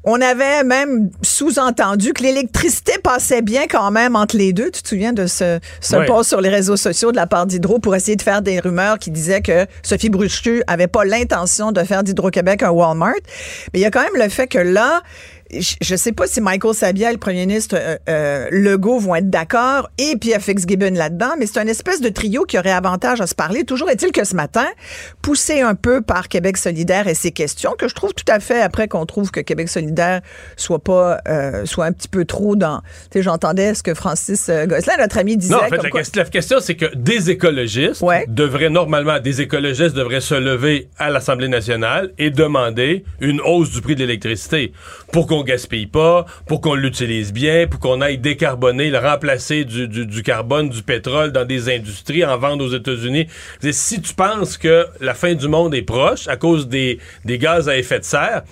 on 0.03 0.21
avait 0.21 0.63
même 0.63 1.11
sous-entendu 1.21 2.13
que 2.13 2.23
l'électricité 2.23 2.93
passait 3.03 3.41
bien 3.41 3.67
quand 3.69 3.91
même 3.91 4.15
entre 4.15 4.37
les 4.37 4.53
deux. 4.53 4.71
Tu 4.71 4.81
te 4.81 4.87
souviens 4.87 5.13
de 5.13 5.27
ce, 5.27 5.59
ce 5.81 5.97
post 6.07 6.29
sur 6.29 6.41
les 6.41 6.49
réseaux 6.49 6.77
sociaux 6.77 7.11
de 7.11 7.17
la 7.17 7.27
part 7.27 7.45
d'Hydro 7.45 7.79
pour 7.79 7.95
essayer 7.95 8.15
de 8.15 8.21
faire 8.21 8.41
des 8.41 8.59
rumeurs 8.59 8.97
qui 8.97 9.11
disaient 9.11 9.41
que 9.41 9.65
Sophie 9.83 10.09
Bruchu 10.09 10.63
avait 10.67 10.87
pas 10.87 11.03
l'intention 11.03 11.71
de 11.71 11.83
faire 11.83 12.03
d'Hydro-Québec 12.03 12.63
un 12.63 12.69
Walmart? 12.69 13.13
Mais 13.73 13.79
il 13.79 13.81
y 13.81 13.85
a 13.85 13.91
quand 13.91 14.01
même 14.01 14.15
le 14.15 14.29
fait 14.29 14.47
que 14.47 14.57
là, 14.57 15.01
je 15.51 15.93
ne 15.93 15.97
sais 15.97 16.11
pas 16.11 16.27
si 16.27 16.41
Michael 16.41 16.73
Sabia 16.75 17.09
et 17.09 17.13
le 17.13 17.19
premier 17.19 17.45
ministre 17.45 17.75
euh, 17.79 17.97
euh, 18.07 18.47
Legault 18.51 18.99
vont 18.99 19.15
être 19.15 19.29
d'accord 19.29 19.89
et 19.97 20.15
Pierre 20.17 20.41
Fitzgibbon 20.41 20.93
là-dedans, 20.93 21.31
mais 21.39 21.47
c'est 21.47 21.59
un 21.59 21.67
espèce 21.67 22.01
de 22.01 22.09
trio 22.09 22.43
qui 22.43 22.59
aurait 22.59 22.71
avantage 22.71 23.19
à 23.19 23.27
se 23.27 23.33
parler. 23.33 23.63
Toujours 23.63 23.89
est-il 23.89 24.11
que 24.11 24.23
ce 24.23 24.35
matin, 24.35 24.67
poussé 25.21 25.61
un 25.61 25.73
peu 25.73 26.01
par 26.01 26.27
Québec 26.27 26.57
solidaire 26.57 27.07
et 27.07 27.15
ses 27.15 27.31
questions, 27.31 27.73
que 27.77 27.87
je 27.87 27.95
trouve 27.95 28.13
tout 28.13 28.31
à 28.31 28.39
fait 28.39 28.61
après 28.61 28.87
qu'on 28.87 29.05
trouve 29.05 29.31
que 29.31 29.39
Québec 29.39 29.69
solidaire 29.69 30.21
soit 30.55 30.83
pas 30.83 31.19
euh, 31.27 31.65
soit 31.65 31.85
un 31.85 31.93
petit 31.93 32.09
peu 32.09 32.25
trop 32.25 32.55
dans. 32.55 32.81
Tu 33.11 33.19
sais, 33.19 33.21
j'entendais 33.23 33.73
ce 33.73 33.81
que 33.81 33.95
Francis 33.95 34.49
Gosselin, 34.49 34.97
notre 34.99 35.17
ami, 35.17 35.35
disait. 35.35 35.53
Non, 35.53 35.61
en 35.61 35.67
fait, 35.69 36.15
la, 36.15 36.25
question, 36.25 36.57
c'est 36.59 36.75
que 36.75 36.93
des 36.95 37.31
écologistes 37.31 38.03
devraient 38.27 38.69
normalement, 38.69 39.19
des 39.19 39.41
écologistes 39.41 39.95
devraient 39.95 40.21
se 40.21 40.35
lever 40.35 40.89
à 40.97 41.09
l'Assemblée 41.09 41.47
nationale 41.47 42.11
et 42.17 42.29
demander 42.29 43.03
une 43.19 43.41
hausse 43.41 43.71
du 43.71 43.81
prix 43.81 43.95
de 43.95 44.01
l'électricité 44.01 44.73
pour 45.11 45.27
qu'on 45.27 45.38
gaspille 45.43 45.87
pas, 45.87 46.25
pour 46.47 46.61
qu'on 46.61 46.75
l'utilise 46.75 47.33
bien, 47.33 47.67
pour 47.67 47.79
qu'on 47.79 48.01
aille 48.01 48.17
décarboner, 48.17 48.89
le 48.89 48.97
remplacer 48.97 49.65
du, 49.65 50.23
carbone, 50.23 50.69
du 50.69 50.83
pétrole 50.83 51.31
dans 51.31 51.45
des 51.45 51.73
industries, 51.73 52.25
en 52.25 52.37
vendre 52.37 52.65
aux 52.65 52.73
États-Unis. 52.73 53.27
Si 53.71 54.01
tu 54.01 54.13
penses 54.13 54.57
que 54.57 54.87
la 54.99 55.13
fin 55.13 55.33
du 55.33 55.47
monde 55.47 55.73
est 55.73 55.81
proche 55.81 56.27
à 56.27 56.37
cause 56.37 56.67
des 56.67 56.99
gaz 57.25 57.69
à 57.69 57.77
effet 57.77 57.99
de 57.99 58.05
serre, 58.05 58.43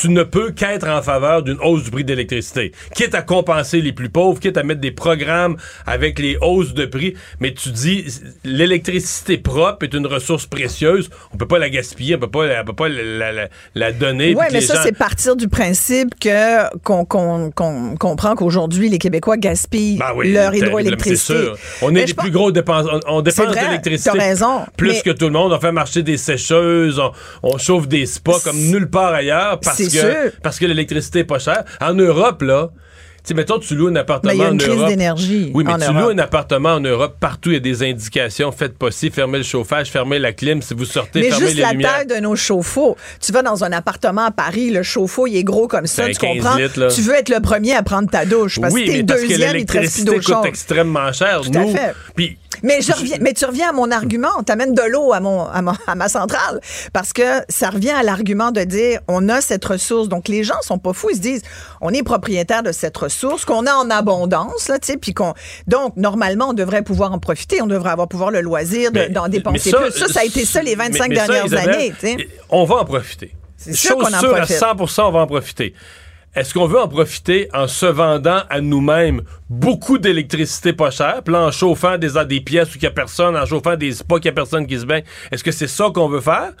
tu 0.00 0.08
ne 0.08 0.22
peux 0.22 0.50
qu'être 0.50 0.88
en 0.88 1.02
faveur 1.02 1.42
d'une 1.42 1.58
hausse 1.62 1.84
du 1.84 1.90
prix 1.90 2.04
de 2.04 2.10
l'électricité. 2.10 2.72
Quitte 2.94 3.14
à 3.14 3.22
compenser 3.22 3.80
les 3.80 3.92
plus 3.92 4.08
pauvres, 4.08 4.40
quitte 4.40 4.56
à 4.56 4.62
mettre 4.62 4.80
des 4.80 4.90
programmes 4.90 5.56
avec 5.86 6.18
les 6.18 6.36
hausses 6.40 6.74
de 6.74 6.86
prix, 6.86 7.14
mais 7.40 7.54
tu 7.54 7.70
dis 7.70 8.04
l'électricité 8.44 9.38
propre 9.38 9.84
est 9.84 9.94
une 9.94 10.06
ressource 10.06 10.46
précieuse, 10.46 11.10
on 11.32 11.36
peut 11.36 11.46
pas 11.46 11.58
la 11.58 11.70
gaspiller, 11.70 12.16
on 12.16 12.18
peut 12.18 12.30
pas, 12.30 12.60
on 12.60 12.64
peut 12.64 12.72
pas 12.72 12.88
la, 12.88 13.48
la, 13.74 13.92
donner. 13.92 14.34
Oui, 14.34 14.46
mais 14.52 14.60
ça, 14.60 14.82
c'est 14.82 14.96
partir 14.96 15.36
du 15.36 15.48
principe 15.48 16.18
que 16.18 16.76
qu'on 16.78 17.04
comprend 17.98 18.34
qu'aujourd'hui, 18.34 18.88
les 18.88 18.98
Québécois 18.98 19.36
gaspillent 19.36 19.98
ben 19.98 20.12
leur 20.24 20.54
hydroélectricité. 20.54 21.52
On 21.82 21.94
est 21.94 22.06
les 22.06 22.14
plus 22.14 22.30
gros 22.30 22.52
dépenses, 22.52 22.86
on, 23.06 23.20
dépense 23.20 23.54
d'électricité 23.54 24.18
plus 24.76 25.02
que 25.02 25.10
tout 25.10 25.26
le 25.26 25.32
monde. 25.32 25.52
On 25.52 25.60
fait 25.60 25.72
marcher 25.72 26.02
des 26.02 26.16
sécheuses, 26.16 27.00
on, 27.42 27.58
chauffe 27.58 27.88
des 27.88 28.06
spas 28.06 28.40
comme 28.42 28.56
nulle 28.56 28.90
part 28.90 29.14
ailleurs 29.14 29.60
parce 29.60 29.83
parce 30.42 30.58
que 30.58 30.66
l'électricité 30.66 31.20
est 31.20 31.24
pas 31.24 31.38
chère. 31.38 31.64
En 31.80 31.94
Europe, 31.94 32.42
là, 32.42 32.70
tu 33.24 33.28
sais, 33.28 33.34
mettons, 33.34 33.58
tu 33.58 33.74
loues 33.74 33.88
un 33.88 33.96
appartement. 33.96 34.34
Il 34.34 34.38
y 34.38 34.42
a 34.42 34.50
une 34.50 34.58
crise 34.58 34.84
d'énergie. 34.84 35.50
Oui, 35.54 35.64
mais 35.64 35.78
tu 35.78 35.90
loues 35.94 36.10
un 36.10 36.18
appartement 36.18 36.74
en 36.74 36.80
Europe, 36.80 37.16
partout, 37.18 37.48
il 37.48 37.54
y 37.54 37.56
a 37.56 37.60
des 37.60 37.82
indications. 37.82 38.52
Faites 38.52 38.76
pas 38.76 38.90
ci, 38.90 39.10
fermez 39.10 39.38
le 39.38 39.44
chauffage, 39.44 39.90
fermez 39.90 40.18
la 40.18 40.34
clim. 40.34 40.60
Si 40.60 40.74
vous 40.74 40.84
sortez, 40.84 41.22
mais 41.22 41.30
fermez 41.30 41.46
les 41.46 41.52
lumières. 41.54 41.72
Mais 41.74 41.82
juste 41.82 41.90
la 41.90 42.04
taille 42.04 42.06
de 42.18 42.22
nos 42.22 42.36
chauffe-eau. 42.36 42.98
Tu 43.20 43.32
vas 43.32 43.40
dans 43.40 43.64
un 43.64 43.72
appartement 43.72 44.26
à 44.26 44.30
Paris, 44.30 44.68
le 44.68 44.82
chauffe-eau, 44.82 45.26
il 45.26 45.38
est 45.38 45.44
gros 45.44 45.68
comme 45.68 45.86
ça, 45.86 46.06
tu 46.10 46.18
comprends? 46.18 46.56
tu 46.94 47.00
veux 47.00 47.14
être 47.14 47.30
le 47.30 47.40
premier 47.40 47.74
à 47.74 47.82
prendre 47.82 48.10
ta 48.10 48.26
douche. 48.26 48.60
Parce 48.60 48.74
oui, 48.74 48.84
que 48.84 48.90
t'es 48.90 48.96
le 48.98 49.02
deuxième, 49.04 49.56
il 49.56 49.64
te 49.64 49.72
reste 49.72 49.94
plus 49.94 50.04
d'eau 50.04 50.20
coûte 50.20 50.44
extrêmement 50.44 51.10
cher. 51.14 51.40
Tout 51.40 51.58
à 51.58 51.64
fait. 51.64 51.94
Puis 52.14 52.36
mais, 52.62 52.80
je 52.80 52.92
reviens, 52.92 53.16
mais 53.20 53.32
tu 53.32 53.44
reviens 53.44 53.70
à 53.70 53.72
mon 53.72 53.90
argument, 53.90 54.28
on 54.38 54.42
t'amène 54.42 54.74
de 54.74 54.82
l'eau 54.82 55.12
à, 55.12 55.20
mon, 55.20 55.44
à, 55.44 55.62
ma, 55.62 56.08
centrale, 56.08 56.60
parce 56.92 57.12
que 57.12 57.22
ça 57.48 57.70
revient 57.70 57.90
à 57.90 58.02
l'argument 58.02 58.50
de 58.50 58.62
dire 58.62 59.00
on 59.08 59.28
a 59.28 59.40
cette 59.40 59.64
ressource. 59.64 60.08
Donc 60.08 60.28
les 60.28 60.44
gens 60.44 60.60
sont 60.62 60.78
pas 60.78 60.92
fous, 60.92 61.10
ils 61.10 61.16
se 61.16 61.20
disent 61.20 61.42
on 61.80 61.90
est 61.90 62.02
propriétaire 62.02 62.62
de 62.62 62.72
cette 62.72 62.96
ressource 62.96 63.44
qu'on 63.44 63.66
a 63.66 63.72
en 63.74 63.90
abondance, 63.90 64.68
là, 64.68 64.78
tu 64.78 64.92
sais, 64.92 64.96
puis 64.96 65.14
qu'on 65.14 65.34
donc 65.66 65.96
normalement 65.96 66.50
on 66.50 66.54
devrait 66.54 66.82
pouvoir 66.82 67.12
en 67.12 67.18
profiter, 67.18 67.62
on 67.62 67.66
devrait 67.66 67.90
avoir 67.90 68.08
pouvoir 68.08 68.30
le 68.30 68.40
loisir 68.40 68.90
d'en 69.10 69.28
dépenser 69.28 69.72
plus. 69.72 69.92
Ça, 69.92 70.08
ça 70.08 70.20
a 70.20 70.24
été 70.24 70.44
ça 70.44 70.62
les 70.62 70.74
25 70.74 71.12
dernières 71.12 71.52
années. 71.54 71.92
On 72.50 72.64
va 72.64 72.76
en 72.76 72.84
profiter. 72.84 73.34
C'est 73.56 73.74
sûr 73.74 73.96
qu'on 73.96 74.12
en 74.12 74.18
profite. 74.18 74.62
À 74.62 74.86
100 74.86 74.98
on 74.98 75.10
va 75.10 75.20
en 75.20 75.26
profiter. 75.26 75.74
Est-ce 76.34 76.52
qu'on 76.52 76.66
veut 76.66 76.80
en 76.80 76.88
profiter 76.88 77.48
en 77.54 77.68
se 77.68 77.86
vendant 77.86 78.42
à 78.50 78.60
nous-mêmes 78.60 79.22
beaucoup 79.48 79.98
d'électricité 79.98 80.72
pas 80.72 80.90
chère, 80.90 81.22
puis 81.22 81.34
en 81.34 81.52
chauffant 81.52 81.96
des, 81.96 82.40
pièces 82.40 82.74
où 82.74 82.78
il 82.78 82.80
n'y 82.80 82.88
a 82.88 82.90
personne, 82.90 83.36
en 83.36 83.46
chauffant 83.46 83.76
des 83.76 83.92
spas 83.92 84.16
qu'il 84.16 84.30
n'y 84.30 84.30
a 84.30 84.32
personne 84.34 84.66
qui 84.66 84.78
se 84.78 84.84
baigne? 84.84 85.04
Est-ce 85.30 85.44
que 85.44 85.52
c'est 85.52 85.68
ça 85.68 85.90
qu'on 85.94 86.08
veut 86.08 86.20
faire? 86.20 86.52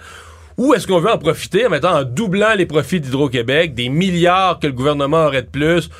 Ou 0.56 0.74
est-ce 0.74 0.86
qu'on 0.86 1.00
veut 1.00 1.10
en 1.10 1.18
profiter 1.18 1.66
en 1.66 1.70
mettant 1.70 1.98
en 1.98 2.04
doublant 2.04 2.54
les 2.54 2.66
profits 2.66 3.00
d'Hydro-Québec, 3.00 3.74
des 3.74 3.88
milliards 3.88 4.60
que 4.60 4.68
le 4.68 4.72
gouvernement 4.72 5.26
aurait 5.26 5.42
de 5.42 5.48
plus, 5.48 5.90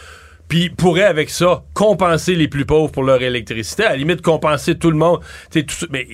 puis 0.47 0.70
pourrait 0.70 1.03
avec 1.03 1.31
ça 1.31 1.64
compenser 1.75 2.37
les 2.37 2.47
plus 2.47 2.64
pauvres 2.64 2.93
pour 2.93 3.03
leur 3.03 3.22
électricité, 3.22 3.85
à 3.85 3.91
la 3.91 3.97
limite 3.97 4.22
compenser 4.22 4.79
tout 4.79 4.93
le 4.93 4.97
monde. 4.97 5.18
Mais 5.91 6.07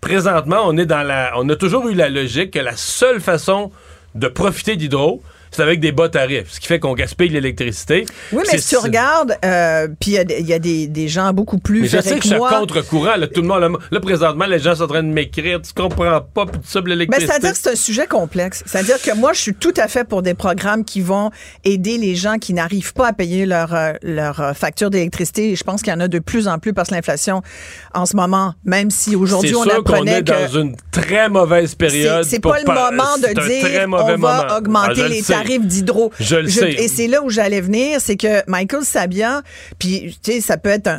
présentement, 0.00 0.62
on 0.64 0.76
est 0.76 0.86
dans 0.86 1.04
la, 1.04 1.34
on 1.36 1.48
a 1.50 1.54
toujours 1.54 1.86
eu 1.86 1.94
la 1.94 2.08
logique 2.08 2.50
que 2.50 2.58
la 2.58 2.74
seule 2.74 3.20
façon 3.20 3.70
de 4.16 4.26
profiter 4.26 4.74
d'Hydro, 4.74 5.22
c'est 5.56 5.62
avec 5.62 5.80
des 5.80 5.92
bas 5.92 6.08
tarifs, 6.10 6.52
ce 6.52 6.60
qui 6.60 6.66
fait 6.66 6.78
qu'on 6.78 6.92
gaspille 6.92 7.30
l'électricité. 7.30 8.04
Oui, 8.32 8.42
mais 8.52 8.58
si 8.58 8.68
tu 8.68 8.76
regardes, 8.76 9.36
euh, 9.44 9.88
puis 9.98 10.12
il 10.12 10.46
y 10.46 10.52
a, 10.52 10.58
des, 10.58 11.08
gens 11.08 11.32
beaucoup 11.32 11.58
plus 11.58 11.82
mais 11.82 11.88
je 11.88 12.00
sais 12.00 12.18
que, 12.18 12.24
je 12.24 12.28
suis 12.28 12.38
contre-courant. 12.38 13.14
Tout 13.32 13.40
le 13.40 13.48
monde, 13.48 13.78
là, 13.90 14.00
présentement, 14.00 14.44
les 14.44 14.58
gens 14.58 14.74
sont 14.74 14.84
en 14.84 14.88
train 14.88 15.02
de 15.02 15.08
m'écrire, 15.08 15.60
tu 15.62 15.72
comprends 15.72 16.20
pas, 16.20 16.46
puis 16.46 16.60
ça, 16.64 16.80
l'électricité. 16.80 17.26
Mais 17.26 17.32
c'est-à-dire 17.32 17.52
que 17.52 17.58
c'est 17.58 17.70
un 17.70 17.76
sujet 17.76 18.06
complexe. 18.06 18.62
C'est-à-dire 18.66 19.00
que 19.00 19.16
moi, 19.16 19.32
je 19.32 19.40
suis 19.40 19.54
tout 19.54 19.72
à 19.76 19.88
fait 19.88 20.04
pour 20.04 20.22
des 20.22 20.34
programmes 20.34 20.84
qui 20.84 21.00
vont 21.00 21.30
aider 21.64 21.96
les 21.96 22.16
gens 22.16 22.36
qui 22.38 22.52
n'arrivent 22.52 22.92
pas 22.92 23.08
à 23.08 23.12
payer 23.12 23.46
leur, 23.46 23.74
euh, 23.74 23.92
leur 24.02 24.40
euh, 24.40 24.52
facture 24.52 24.90
d'électricité. 24.90 25.52
Et 25.52 25.56
je 25.56 25.64
pense 25.64 25.82
qu'il 25.82 25.92
y 25.92 25.96
en 25.96 26.00
a 26.00 26.08
de 26.08 26.18
plus 26.18 26.48
en 26.48 26.58
plus 26.58 26.74
parce 26.74 26.90
que 26.90 26.94
l'inflation, 26.94 27.42
en 27.94 28.04
ce 28.04 28.14
moment, 28.16 28.54
même 28.64 28.90
si 28.90 29.16
aujourd'hui 29.16 29.54
on 29.54 29.62
apprenait 29.62 29.84
qu'on 29.84 30.16
est 30.18 30.22
dans 30.22 30.60
une 30.60 30.76
très 30.92 31.28
mauvaise 31.30 31.74
période. 31.74 32.24
C'est 32.24 32.40
pas 32.40 32.58
le 32.58 32.66
moment 32.66 33.16
de 33.16 33.48
dire 33.48 33.86
on 33.88 34.16
va 34.16 34.58
augmenter 34.58 35.02
ah, 35.04 35.08
les 35.08 35.22
tarifs 35.22 35.45
d'hydro. 35.66 36.12
Je 36.20 36.36
le 36.36 36.48
sais. 36.48 36.72
Et 36.72 36.88
c'est 36.88 37.06
là 37.06 37.22
où 37.22 37.30
j'allais 37.30 37.60
venir, 37.60 38.00
c'est 38.00 38.16
que 38.16 38.42
Michael 38.48 38.84
Sabia, 38.84 39.42
puis 39.78 40.16
tu 40.22 40.32
sais, 40.32 40.40
ça 40.40 40.56
peut 40.56 40.70
être 40.70 40.90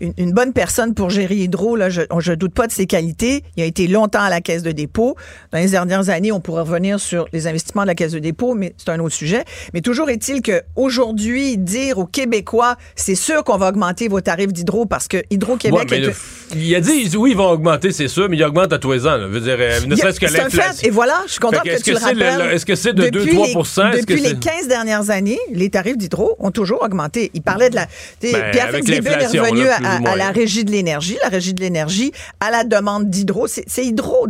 une, 0.00 0.32
bonne 0.32 0.52
personne 0.52 0.94
pour 0.94 1.10
gérer 1.10 1.36
hydro. 1.36 1.76
Là, 1.76 1.90
je, 1.90 2.02
je 2.18 2.32
doute 2.32 2.54
pas 2.54 2.66
de 2.66 2.72
ses 2.72 2.86
qualités. 2.86 3.44
Il 3.56 3.62
a 3.62 3.66
été 3.66 3.86
longtemps 3.86 4.22
à 4.22 4.30
la 4.30 4.40
caisse 4.40 4.62
de 4.62 4.72
dépôt. 4.72 5.16
Dans 5.52 5.58
les 5.58 5.68
dernières 5.68 6.08
années, 6.08 6.32
on 6.32 6.40
pourrait 6.40 6.62
revenir 6.62 6.98
sur 6.98 7.26
les 7.32 7.46
investissements 7.46 7.82
de 7.82 7.88
la 7.88 7.94
caisse 7.94 8.12
de 8.12 8.18
dépôt, 8.18 8.54
mais 8.54 8.74
c'est 8.76 8.90
un 8.90 8.98
autre 9.00 9.14
sujet. 9.14 9.44
Mais 9.72 9.80
toujours 9.80 10.10
est-il 10.10 10.42
que 10.42 10.62
aujourd'hui, 10.76 11.56
dire 11.58 11.98
aux 11.98 12.06
Québécois, 12.06 12.76
c'est 12.96 13.14
sûr 13.14 13.44
qu'on 13.44 13.56
va 13.56 13.68
augmenter 13.68 14.08
vos 14.08 14.20
tarifs 14.20 14.52
d'hydro 14.52 14.86
parce 14.86 15.08
que 15.08 15.18
Hydro-Québec. 15.30 16.14
il 16.54 16.74
a 16.74 16.80
dit 16.80 17.16
oui, 17.16 17.30
ils 17.32 17.36
vont 17.36 17.50
augmenter, 17.50 17.92
c'est 17.92 18.08
sûr, 18.08 18.28
mais 18.28 18.36
ils 18.36 18.44
augmentent 18.44 18.72
à 18.72 18.78
tous 18.78 18.92
les 18.92 19.06
ans. 19.06 19.18
Veut 19.28 19.40
dire, 19.40 19.56
euh, 19.58 19.80
ne 19.86 19.96
serait-ce 19.96 20.20
que 20.20 20.26
l'inflation. 20.26 20.86
Et 20.86 20.90
voilà, 20.90 21.22
je 21.26 21.32
suis 21.32 21.40
content 21.40 21.60
que, 21.60 21.82
tu 21.82 21.92
le 21.92 21.98
rappelles. 21.98 22.52
Est-ce 22.52 22.66
que 22.66 22.74
c'est 22.74 22.92
de 22.92 23.04
2-3 23.04 23.52
Depuis 23.62 24.20
les 24.20 24.36
15 24.36 24.68
dernières 24.68 25.10
années, 25.10 25.38
les 25.52 25.70
tarifs 25.70 25.96
d'hydro 25.96 26.36
ont 26.38 26.50
toujours 26.50 26.82
augmenté. 26.82 27.30
Il 27.34 27.42
parlait 27.42 27.70
de 27.70 27.76
la. 27.76 27.86
Ben, 28.22 28.50
Pierre 28.52 28.70
Fitzgibbon 28.70 29.10
est 29.10 29.26
revenu 29.38 29.66
à, 29.68 30.16
la 30.16 30.30
régie 30.30 30.64
de 30.64 30.70
l'énergie. 30.70 31.16
La 31.22 31.28
régie 31.28 31.54
de 31.54 31.60
l'énergie, 31.60 32.12
à 32.40 32.50
la 32.50 32.64
demande 32.64 33.10
d'hydro. 33.10 33.46
C'est 33.46 33.84
hydro. 33.84 34.26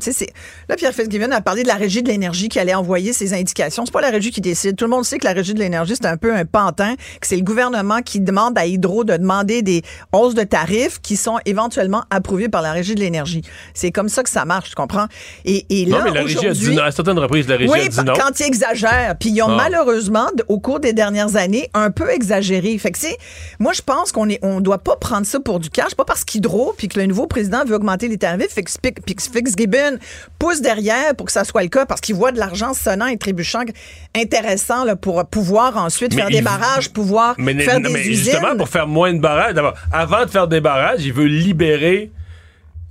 Là, 0.68 0.76
Pierre 0.76 0.92
Fitzgibbon 0.92 1.30
a 1.30 1.40
parlé 1.40 1.62
de 1.62 1.68
la 1.68 1.74
régie 1.74 2.02
de 2.02 2.08
l'énergie 2.08 2.48
qui 2.48 2.58
allait 2.58 2.74
envoyer 2.74 3.12
ses 3.12 3.34
indications. 3.34 3.84
C'est 3.86 3.92
pas 3.92 4.00
la 4.00 4.10
régie 4.10 4.30
qui 4.30 4.40
décide. 4.40 4.76
Tout 4.76 4.84
le 4.84 4.90
monde 4.90 5.04
sait 5.04 5.18
que 5.18 5.24
la 5.24 5.32
régie 5.32 5.54
de 5.54 5.58
l'énergie, 5.58 5.94
c'est 5.96 6.06
un 6.06 6.16
peu 6.16 6.34
un 6.34 6.44
pantin, 6.44 6.94
que 7.20 7.26
c'est 7.26 7.36
le 7.36 7.42
gouvernement 7.42 8.02
qui 8.02 8.20
demande 8.20 8.56
à 8.58 8.66
Hydro 8.66 9.04
de 9.04 9.16
demander 9.16 9.62
des 9.62 9.82
hausses 10.12 10.34
de 10.34 10.42
tarifs 10.42 11.00
qui 11.00 11.16
sont 11.16 11.38
éventuellement 11.44 12.04
approuvées 12.10 12.48
par 12.48 12.62
la 12.62 12.72
régie 12.72 12.94
de 12.94 13.00
l'énergie. 13.00 13.42
C'est 13.74 13.90
comme 13.90 14.08
ça 14.08 14.22
que 14.22 14.30
ça 14.30 14.44
marche, 14.44 14.70
tu 14.70 14.74
comprends? 14.74 15.06
Et, 15.44 15.66
et 15.70 15.86
là, 15.86 15.98
non, 15.98 16.04
mais 16.04 16.10
la 16.12 16.22
régie 16.22 16.46
a 16.46 16.52
dit 16.52 16.74
non. 16.74 16.82
À 16.82 16.90
certaines 16.90 17.18
reprises, 17.18 17.48
la 17.48 17.56
régie 17.56 17.70
oui, 17.70 17.80
a 17.86 17.88
dit 17.88 18.04
non. 18.04 18.14
quand 18.14 18.40
ils 18.40 18.64
Puis 19.18 19.30
ils 19.30 19.42
ont 19.42 19.50
ah. 19.50 19.56
malheureusement, 19.56 20.26
au 20.48 20.58
cours 20.58 20.80
des 20.80 20.92
dernières 20.92 21.36
années, 21.36 21.70
un 21.74 21.90
peu 21.90 22.10
exagéré. 22.10 22.76
Fait 22.78 22.92
que 22.92 22.98
c'est, 22.98 23.16
moi, 23.58 23.72
je 23.72 23.82
pense 23.82 24.12
qu'on 24.12 24.28
est, 24.28 24.38
on 24.42 24.60
doit 24.60 24.78
pas 24.78 24.96
prendre 24.96 25.26
ça 25.26 25.40
pour 25.40 25.60
du 25.60 25.70
cash. 25.70 25.94
Pas 25.94 26.04
parce 26.04 26.24
qu'Hydro 26.24 26.74
puis 26.76 26.88
que 26.88 26.98
le 26.98 27.06
nouveau 27.06 27.26
président 27.26 27.64
veut 27.64 27.74
augmenter 27.74 28.08
les 28.08 28.18
tarifs, 28.18 28.54
puis 28.54 29.14
que 29.14 29.22
Fitzgibbon 29.22 29.98
pousse 30.38 30.60
derrière 30.60 31.14
pour 31.16 31.26
que 31.26 31.32
ça 31.32 31.44
soit 31.44 31.62
le 31.62 31.68
cas 31.68 31.86
parce 31.86 32.00
qu'il 32.00 32.14
voit 32.14 32.32
de 32.32 32.38
l'argent 32.38 32.74
sonnant 32.74 33.06
et 33.06 33.16
trébuchant 33.16 33.64
intéressant 34.14 34.84
là, 34.84 34.96
pour 34.96 35.24
pouvoir 35.26 35.76
ensuite 35.76 36.14
faire 36.14 36.28
des 36.28 36.42
barrages, 36.42 36.90
pouvoir 36.90 37.36
faire 37.36 37.80
des 37.80 37.88
mais 37.90 38.02
Justement, 38.02 38.56
pour 38.56 38.68
faire 38.68 38.86
moins 38.86 39.12
de 39.12 39.20
barrages. 39.20 39.54
D'abord, 39.54 39.74
avant 39.92 40.24
de 40.24 40.30
faire 40.30 40.48
des 40.48 40.60
barrages, 40.60 41.04
il 41.04 41.12
veut 41.12 41.26
libérer 41.26 42.10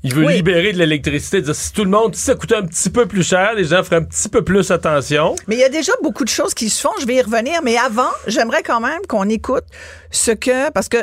il 0.03 0.13
veut 0.13 0.29
libérer 0.29 0.73
de 0.73 0.77
l'électricité. 0.77 1.41
Si 1.53 1.71
tout 1.71 1.85
le 1.85 1.89
monde, 1.89 2.15
si 2.15 2.23
ça 2.23 2.35
coûtait 2.35 2.55
un 2.55 2.65
petit 2.65 2.89
peu 2.89 3.05
plus 3.05 3.23
cher, 3.23 3.53
les 3.55 3.63
gens 3.63 3.83
feraient 3.83 3.97
un 3.97 4.03
petit 4.03 4.27
peu 4.27 4.43
plus 4.43 4.69
attention. 4.69 5.35
Mais 5.47 5.55
il 5.55 5.61
y 5.61 5.63
a 5.63 5.69
déjà 5.69 5.93
beaucoup 6.01 6.25
de 6.25 6.29
choses 6.29 6.53
qui 6.53 6.69
se 6.69 6.81
font. 6.81 6.93
Je 6.99 7.05
vais 7.05 7.15
y 7.15 7.21
revenir. 7.21 7.61
Mais 7.63 7.77
avant, 7.77 8.09
j'aimerais 8.27 8.63
quand 8.63 8.81
même 8.81 8.99
qu'on 9.07 9.29
écoute 9.29 9.63
ce 10.11 10.31
que. 10.31 10.71
Parce 10.71 10.89
que 10.89 10.97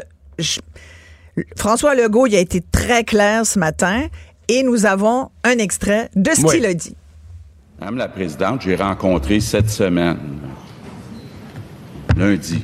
François 1.57 1.95
Legault, 1.95 2.27
il 2.27 2.37
a 2.37 2.41
été 2.41 2.61
très 2.61 3.05
clair 3.05 3.47
ce 3.47 3.59
matin 3.59 4.07
et 4.49 4.63
nous 4.63 4.85
avons 4.85 5.31
un 5.45 5.59
extrait 5.59 6.11
de 6.15 6.31
ce 6.33 6.45
qu'il 6.53 6.67
a 6.67 6.75
dit. 6.75 6.97
Madame 7.79 7.97
la 7.97 8.09
Présidente, 8.09 8.61
j'ai 8.63 8.77
rencontré 8.77 9.41
cette 9.41 9.71
semaine, 9.71 10.19
lundi, 12.15 12.63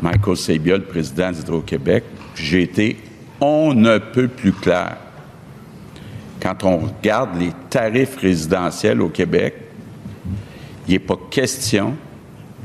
Michael 0.00 0.36
Sabia, 0.36 0.76
le 0.76 0.84
président 0.84 1.32
d'Hydro-Québec. 1.32 2.04
J'ai 2.36 2.62
été 2.62 2.96
on 3.42 3.74
ne 3.74 3.98
peut 3.98 4.28
plus 4.28 4.52
clair. 4.52 4.96
Quand 6.40 6.64
on 6.64 6.78
regarde 6.78 7.38
les 7.38 7.52
tarifs 7.68 8.16
résidentiels 8.16 9.02
au 9.02 9.08
Québec, 9.08 9.54
il 10.86 10.92
n'est 10.92 10.98
pas 11.00 11.18
question 11.30 11.94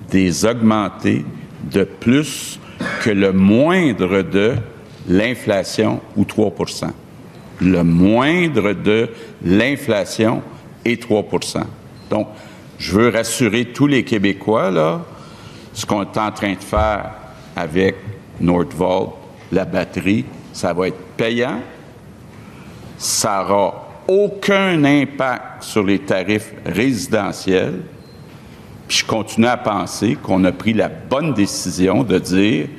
des 0.09 0.45
augmenter 0.45 1.25
de 1.71 1.84
plus 1.84 2.59
que 3.03 3.09
le 3.09 3.34
moindre 3.34 4.21
de 4.21 4.55
l'inflation 5.09 5.99
ou 6.15 6.23
3% 6.23 6.89
Le 7.61 7.84
moindre 7.84 8.73
de 8.73 9.09
l'inflation 9.43 10.41
est 10.86 11.01
3% 11.03 11.63
Donc, 12.09 12.28
je 12.78 12.97
veux 12.97 13.09
rassurer 13.09 13.65
tous 13.65 13.88
les 13.88 14.03
Québécois, 14.03 14.69
là, 14.69 15.03
ce 15.73 15.86
qu'on 15.86 16.03
est 16.03 16.17
en 16.17 16.32
train 16.32 16.53
de 16.53 16.63
faire 16.63 17.11
avec 17.55 17.95
Nordvolt, 18.39 19.13
la 19.51 19.65
batterie, 19.65 20.25
ça 20.58 20.74
va 20.74 20.88
être 20.88 20.97
payant, 21.16 21.60
ça 22.97 23.45
n'aura 23.47 23.89
aucun 24.08 24.84
impact 24.84 25.62
sur 25.62 25.84
les 25.84 25.99
tarifs 25.99 26.51
résidentiels. 26.66 27.82
Puis 28.88 28.97
je 28.99 29.05
continue 29.05 29.45
à 29.45 29.58
penser 29.58 30.16
qu'on 30.16 30.43
a 30.45 30.51
pris 30.51 30.74
la 30.74 30.89
bonne 30.89 31.36
décision 31.36 32.01
de 32.01 32.18
dire 32.18 32.70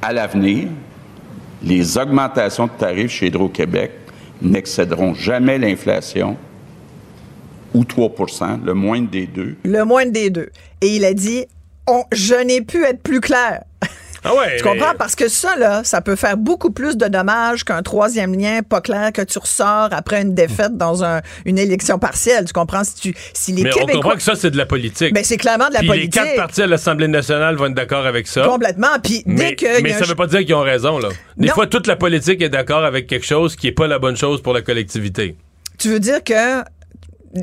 à 0.00 0.12
l'avenir, 0.12 0.68
les 1.60 1.98
augmentations 1.98 2.66
de 2.66 2.72
tarifs 2.78 3.10
chez 3.10 3.26
Hydro-Québec 3.26 3.90
n'excéderont 4.40 5.14
jamais 5.14 5.58
l'inflation 5.58 6.36
ou 7.74 7.82
3% 7.82 8.62
le 8.64 8.74
moindre 8.74 9.10
des 9.10 9.26
deux. 9.26 9.56
Le 9.64 9.84
moindre 9.84 10.12
des 10.12 10.30
deux. 10.30 10.50
Et 10.80 10.94
il 10.94 11.04
a 11.04 11.12
dit, 11.12 11.46
je 12.12 12.34
n'ai 12.44 12.60
pu 12.60 12.84
être 12.84 13.02
plus 13.02 13.20
clair. 13.20 13.64
Ah 14.24 14.30
tu 14.56 14.64
comprends? 14.64 14.94
Parce 14.98 15.14
que 15.14 15.28
ça, 15.28 15.54
là, 15.56 15.84
ça 15.84 16.00
peut 16.00 16.16
faire 16.16 16.36
beaucoup 16.36 16.70
plus 16.70 16.96
de 16.96 17.06
dommages 17.06 17.64
qu'un 17.64 17.82
troisième 17.82 18.34
lien 18.38 18.62
pas 18.62 18.80
clair 18.80 19.12
que 19.12 19.22
tu 19.22 19.38
ressors 19.38 19.88
après 19.92 20.22
une 20.22 20.34
défaite 20.34 20.76
dans 20.76 21.04
une 21.44 21.58
élection 21.58 21.98
partielle. 21.98 22.46
Tu 22.46 22.52
comprends? 22.52 22.84
Si, 22.84 22.94
tu, 22.94 23.14
si 23.34 23.52
les 23.52 23.64
Mais 23.64 23.70
Québécois... 23.70 23.92
on 23.92 24.00
comprend 24.00 24.16
que 24.16 24.22
ça, 24.22 24.34
c'est 24.34 24.50
de 24.50 24.56
la 24.56 24.66
politique. 24.66 25.12
Ben, 25.12 25.22
c'est 25.24 25.36
clairement 25.36 25.68
de 25.68 25.74
la 25.74 25.82
politique. 25.82 26.14
les 26.14 26.22
quatre 26.22 26.36
partis 26.36 26.62
à 26.62 26.66
l'Assemblée 26.66 27.08
nationale 27.08 27.56
vont 27.56 27.66
être 27.66 27.74
d'accord 27.74 28.06
avec 28.06 28.26
ça. 28.26 28.46
Complètement. 28.46 28.98
Puis 29.02 29.22
dès 29.26 29.56
que... 29.56 29.82
Mais 29.82 29.92
ça 29.92 30.04
veut 30.04 30.14
pas 30.14 30.26
dire 30.26 30.40
qu'ils 30.40 30.54
ont 30.54 30.62
raison, 30.62 30.98
là. 30.98 31.08
Des 31.36 31.48
fois, 31.48 31.66
toute 31.66 31.86
la 31.86 31.96
politique 31.96 32.42
est 32.42 32.48
d'accord 32.48 32.84
avec 32.84 33.06
quelque 33.06 33.26
chose 33.26 33.56
qui 33.56 33.68
est 33.68 33.72
pas 33.72 33.86
la 33.86 33.98
bonne 33.98 34.16
chose 34.16 34.42
pour 34.42 34.54
la 34.54 34.62
collectivité. 34.62 35.36
Tu 35.78 35.90
veux 35.90 36.00
dire 36.00 36.22
que 36.24 36.62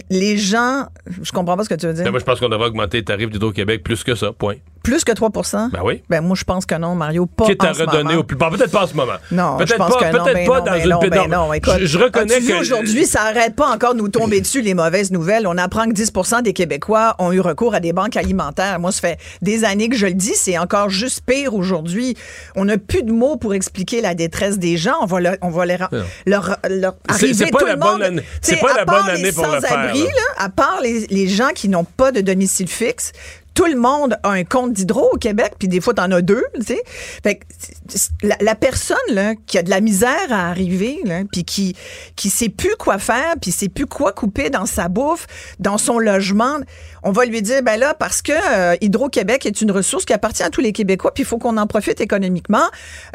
les 0.10 0.38
gens, 0.38 0.88
je 1.22 1.32
comprends 1.32 1.58
pas 1.58 1.64
ce 1.64 1.70
que 1.70 1.76
tu 1.76 1.86
veux 1.86 1.94
dire. 1.94 2.04
Ben, 2.04 2.12
moi, 2.12 2.20
je 2.20 2.26
pense 2.26 2.40
qu'on 2.40 2.50
devrait 2.50 2.68
augmenter 2.68 2.98
les 2.98 3.04
tarifs 3.04 3.30
d'Hydro-Québec 3.30 3.84
plus 3.84 4.04
que 4.04 4.16
ça, 4.16 4.32
point. 4.32 4.56
Plus 4.84 5.04
que 5.04 5.12
3% 5.12 5.72
Ben 5.72 5.80
oui. 5.84 6.02
Ben 6.10 6.22
moi, 6.22 6.36
je 6.36 6.44
pense 6.44 6.66
que 6.66 6.76
non, 6.76 6.96
Mario. 6.96 7.26
Pas 7.26 7.46
Quitte 7.46 7.64
en 7.64 7.68
à 7.68 7.72
redonner 7.72 8.16
au 8.16 8.24
plus. 8.24 8.38
peut-être 8.38 8.72
pas 8.72 8.84
en 8.84 8.88
ce 8.88 8.96
moment. 8.96 9.14
Non, 9.32 9.58
peut-être 9.58 9.78
pas, 9.78 9.88
peut-être 9.88 10.48
pas 10.48 10.62
dans 10.62 10.76
une 10.76 11.10
ben 11.10 11.28
non, 11.28 11.54
écoute, 11.54 11.80
je, 11.82 11.98
reconnais 11.98 12.40
que. 12.40 12.60
aujourd'hui, 12.60 13.06
ça 13.06 13.24
arrête 13.24 13.56
pas 13.56 13.68
encore 13.68 13.94
de 13.94 14.00
nous 14.00 14.10
tomber 14.10 14.42
dessus, 14.42 14.62
les 14.62 14.74
mauvaises 14.74 15.12
nouvelles. 15.12 15.46
On 15.46 15.58
apprend 15.58 15.86
que 15.86 15.94
10 15.94 16.12
des 16.44 16.54
Québécois 16.54 17.16
ont 17.20 17.32
eu 17.32 17.40
recours 17.40 17.76
à 17.76 17.80
des 17.80 17.94
banques 17.94 18.18
alimentaires. 18.18 18.80
Moi, 18.80 18.92
ça 18.92 19.02
fait 19.02 19.20
des 19.42 19.64
années 19.64 19.90
que 19.90 19.96
je 19.96 20.08
le 20.08 20.14
dis. 20.14 20.34
C'est 20.36 20.58
encore 20.58 20.90
juste 20.90 21.22
pire 21.26 21.54
aujourd'hui. 21.54 22.16
On 22.56 22.66
n'a 22.66 22.78
plus 22.78 23.04
de 23.04 23.12
mots 23.12 23.38
pour 23.38 23.54
expliquer 23.54 24.02
la 24.02 24.16
détresse 24.16 24.58
des 24.58 24.78
gens. 24.78 24.96
On 25.02 25.06
va, 25.06 25.20
leur, 25.20 25.36
on 25.42 25.50
va 25.50 25.66
leur, 25.66 25.90
leur, 26.26 26.58
leur 26.70 26.96
arriver 27.08 27.52
pas 27.52 27.60
tout 27.60 27.66
la 27.66 27.74
le 27.74 27.80
monde. 27.80 28.00
Bonne 28.00 28.22
c'est 28.42 28.58
pas 28.58 28.74
la 28.74 28.86
bonne 28.86 29.10
année 29.10 29.32
pour 29.32 29.48
le 29.48 29.62
faire. 29.62 29.94
à 30.38 30.50
part 30.50 30.80
les, 30.82 31.08
les 31.08 31.28
gens 31.28 31.50
qui 31.54 31.70
n'ont 31.70 31.84
pas 31.84 32.12
de 32.12 32.22
domicile 32.22 32.68
fixe, 32.68 33.12
tout 33.62 33.72
le 33.72 33.80
monde 33.80 34.18
a 34.24 34.32
un 34.32 34.44
compte 34.44 34.74
d'hydro 34.74 35.12
au 35.14 35.18
Québec, 35.18 35.54
puis 35.60 35.68
des 35.68 35.82
fois, 35.82 35.94
t'en 35.94 36.10
as 36.12 36.24
deux, 36.24 36.44
tu 36.56 36.64
sais. 36.64 36.82
Fait 37.22 37.36
que 37.36 37.46
la, 38.24 38.56
personne, 38.56 38.98
là, 39.10 39.36
qui 39.46 39.60
a 39.60 39.64
de 39.64 39.70
la 39.70 39.82
misère 39.82 40.32
à 40.32 40.50
arriver, 40.50 41.00
là, 41.06 41.20
puis 41.32 41.44
qui, 41.44 41.76
qui 42.16 42.32
sait 42.32 42.50
plus 42.50 42.76
quoi 42.80 42.98
faire, 42.98 43.36
puis 43.40 43.52
sait 43.52 43.70
plus 43.70 43.86
quoi 43.86 44.14
couper 44.14 44.50
dans 44.50 44.66
sa 44.66 44.88
bouffe, 44.88 45.28
dans 45.60 45.78
son 45.78 46.00
logement, 46.00 46.58
on 47.04 47.12
va 47.12 47.26
lui 47.26 47.44
dire, 47.44 47.62
ben 47.62 47.80
là, 47.80 47.94
parce 47.94 48.24
que 48.24 48.32
euh, 48.32 48.76
Hydro-Québec 48.82 49.46
est 49.46 49.62
une 49.62 49.72
ressource 49.72 50.06
qui 50.06 50.14
appartient 50.14 50.44
à 50.44 50.50
tous 50.50 50.62
les 50.62 50.72
Québécois, 50.72 51.14
puis 51.14 51.22
il 51.22 51.28
faut 51.28 51.38
qu'on 51.38 51.58
en 51.58 51.68
profite 51.68 52.02
économiquement, 52.02 52.66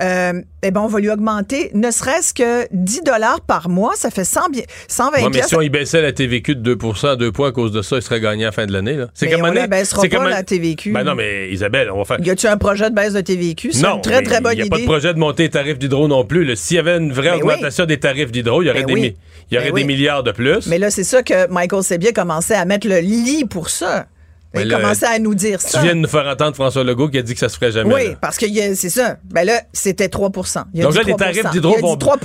euh, 0.00 0.40
eh 0.62 0.70
ben, 0.70 0.80
on 0.80 0.86
va 0.86 1.00
lui 1.00 1.10
augmenter 1.10 1.70
ne 1.74 1.90
serait-ce 1.90 2.34
que 2.34 2.66
10 2.72 3.02
dollars 3.02 3.40
par 3.40 3.68
mois, 3.68 3.94
ça 3.96 4.10
fait 4.10 4.24
100, 4.24 4.42
120 4.88 5.22
ouais, 5.22 5.30
mais 5.32 5.42
si 5.42 5.56
on 5.56 5.60
y 5.60 5.70
baissait 5.70 6.02
la 6.02 6.12
TVQ 6.12 6.56
de 6.56 6.74
2 6.74 6.78
à 7.04 7.16
2 7.16 7.32
points 7.32 7.48
à 7.48 7.52
cause 7.52 7.72
de 7.72 7.82
ça, 7.82 7.96
il 7.96 8.02
serait 8.02 8.20
gagné 8.20 8.44
à 8.44 8.48
la 8.48 8.52
fin 8.52 8.66
de 8.66 8.72
l'année, 8.72 8.94
là. 8.94 9.06
C'est 9.14 9.28
comme 9.28 9.42
on 9.42 9.52
pas 9.52 10.28
la 10.28 10.35
TVQ. 10.42 10.92
Ben 10.92 11.04
non, 11.04 11.14
mais 11.14 11.50
Isabelle, 11.50 11.90
on 11.90 11.98
va 11.98 12.04
faire... 12.04 12.20
Y 12.20 12.30
a-tu 12.30 12.46
un 12.46 12.56
projet 12.56 12.90
de 12.90 12.94
baisse 12.94 13.12
de 13.12 13.20
TVQ? 13.20 13.72
C'est 13.72 13.86
une 13.86 14.00
très, 14.00 14.22
très 14.22 14.40
bonne 14.40 14.52
idée. 14.52 14.62
Il 14.62 14.68
n'y 14.68 14.68
a 14.68 14.70
pas 14.70 14.78
de 14.78 14.84
projet 14.84 15.14
de 15.14 15.18
monter 15.18 15.44
les 15.44 15.50
tarifs 15.50 15.78
d'hydro 15.78 16.08
non 16.08 16.24
plus. 16.24 16.56
S'il 16.56 16.76
y 16.76 16.80
avait 16.80 16.96
une 16.96 17.12
vraie 17.12 17.32
augmentation 17.32 17.84
des 17.86 17.98
tarifs 17.98 18.30
d'hydro, 18.30 18.62
il 18.62 18.66
y 18.66 18.70
aurait, 18.70 18.84
ben 18.84 18.94
des, 18.94 19.16
il 19.50 19.54
y 19.54 19.58
aurait 19.58 19.72
des 19.72 19.84
milliards 19.84 20.22
de 20.22 20.32
plus. 20.32 20.66
Mais 20.66 20.78
là, 20.78 20.90
c'est 20.90 21.04
ça 21.04 21.22
que 21.22 21.48
Michael 21.48 21.82
Sebier 21.82 22.12
commençait 22.12 22.54
à 22.54 22.64
mettre 22.64 22.88
le 22.88 22.98
lit 22.98 23.44
pour 23.44 23.68
ça. 23.70 24.06
Il 24.54 24.68
commençait 24.68 25.06
à 25.06 25.18
nous 25.18 25.34
dire 25.34 25.60
ça. 25.60 25.78
Tu 25.78 25.84
viens 25.84 25.94
de 25.94 26.00
nous 26.00 26.08
faire 26.08 26.26
entendre 26.26 26.54
François 26.54 26.84
Legault 26.84 27.08
qui 27.08 27.18
a 27.18 27.22
dit 27.22 27.34
que 27.34 27.40
ça 27.40 27.48
se 27.48 27.56
ferait 27.56 27.72
jamais. 27.72 27.94
Oui, 27.94 28.16
parce 28.20 28.38
que 28.38 28.46
c'est 28.74 28.90
ça. 28.90 29.16
Ben 29.24 29.44
là, 29.44 29.60
c'était 29.72 30.08
3 30.08 30.30
il 30.74 30.82
Donc 30.82 30.94
là, 30.94 31.02
les 31.02 31.14
tarifs 31.14 31.50
d'hydro 31.50 31.76
vont. 31.78 31.96
3 31.96 32.16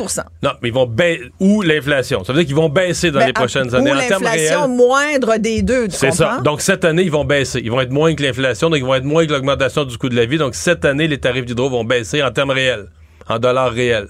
Non, 0.44 0.52
mais 0.62 0.70
ils 0.70 0.74
vont 0.74 0.86
baisser. 0.86 1.32
Ou 1.40 1.62
l'inflation. 1.62 2.24
Ça 2.24 2.34
veut 2.34 2.40
dire 2.40 2.48
qu'ils 2.48 2.56
vont 2.56 2.70
baisser 2.70 3.12
dans 3.12 3.20
ben, 3.20 3.28
les 3.28 3.34
prochaines 3.34 3.74
années. 3.74 3.92
Ou 3.92 3.96
l'inflation 3.96 4.68
moindre 4.68 5.38
des 5.38 5.62
deux. 5.62 5.88
C'est 5.90 6.12
ça. 6.12 6.40
Donc 6.44 6.62
cette 6.62 6.86
année, 6.86 7.04
ils 7.04 7.12
vont 7.12 7.26
baisser. 7.26 7.62
Ils 7.64 7.72
vont 7.72 7.82
être 7.82 7.92
moins 7.92 8.14
que 8.16 8.24
l'inflation, 8.24 8.70
donc 8.70 8.80
ils 8.80 8.86
vont 8.86 8.96
être 8.96 9.04
moins 9.04 9.26
que 9.26 9.32
l'augmentation 9.32 9.86
du 9.86 9.98
coût 9.98 10.10
de 10.10 10.16
la 10.16 10.26
vie. 10.26 10.38
Donc 10.38 10.56
cette 10.56 10.86
année, 10.86 11.08
les 11.08 11.20
tarifs 11.20 11.46
d'hydro 11.46 11.70
vont 11.70 11.84
baisser 11.84 12.24
en 12.24 12.32
termes 12.32 12.52
réels, 12.52 12.88
en 13.28 13.40
dollars 13.40 13.72
réels. 13.72 14.08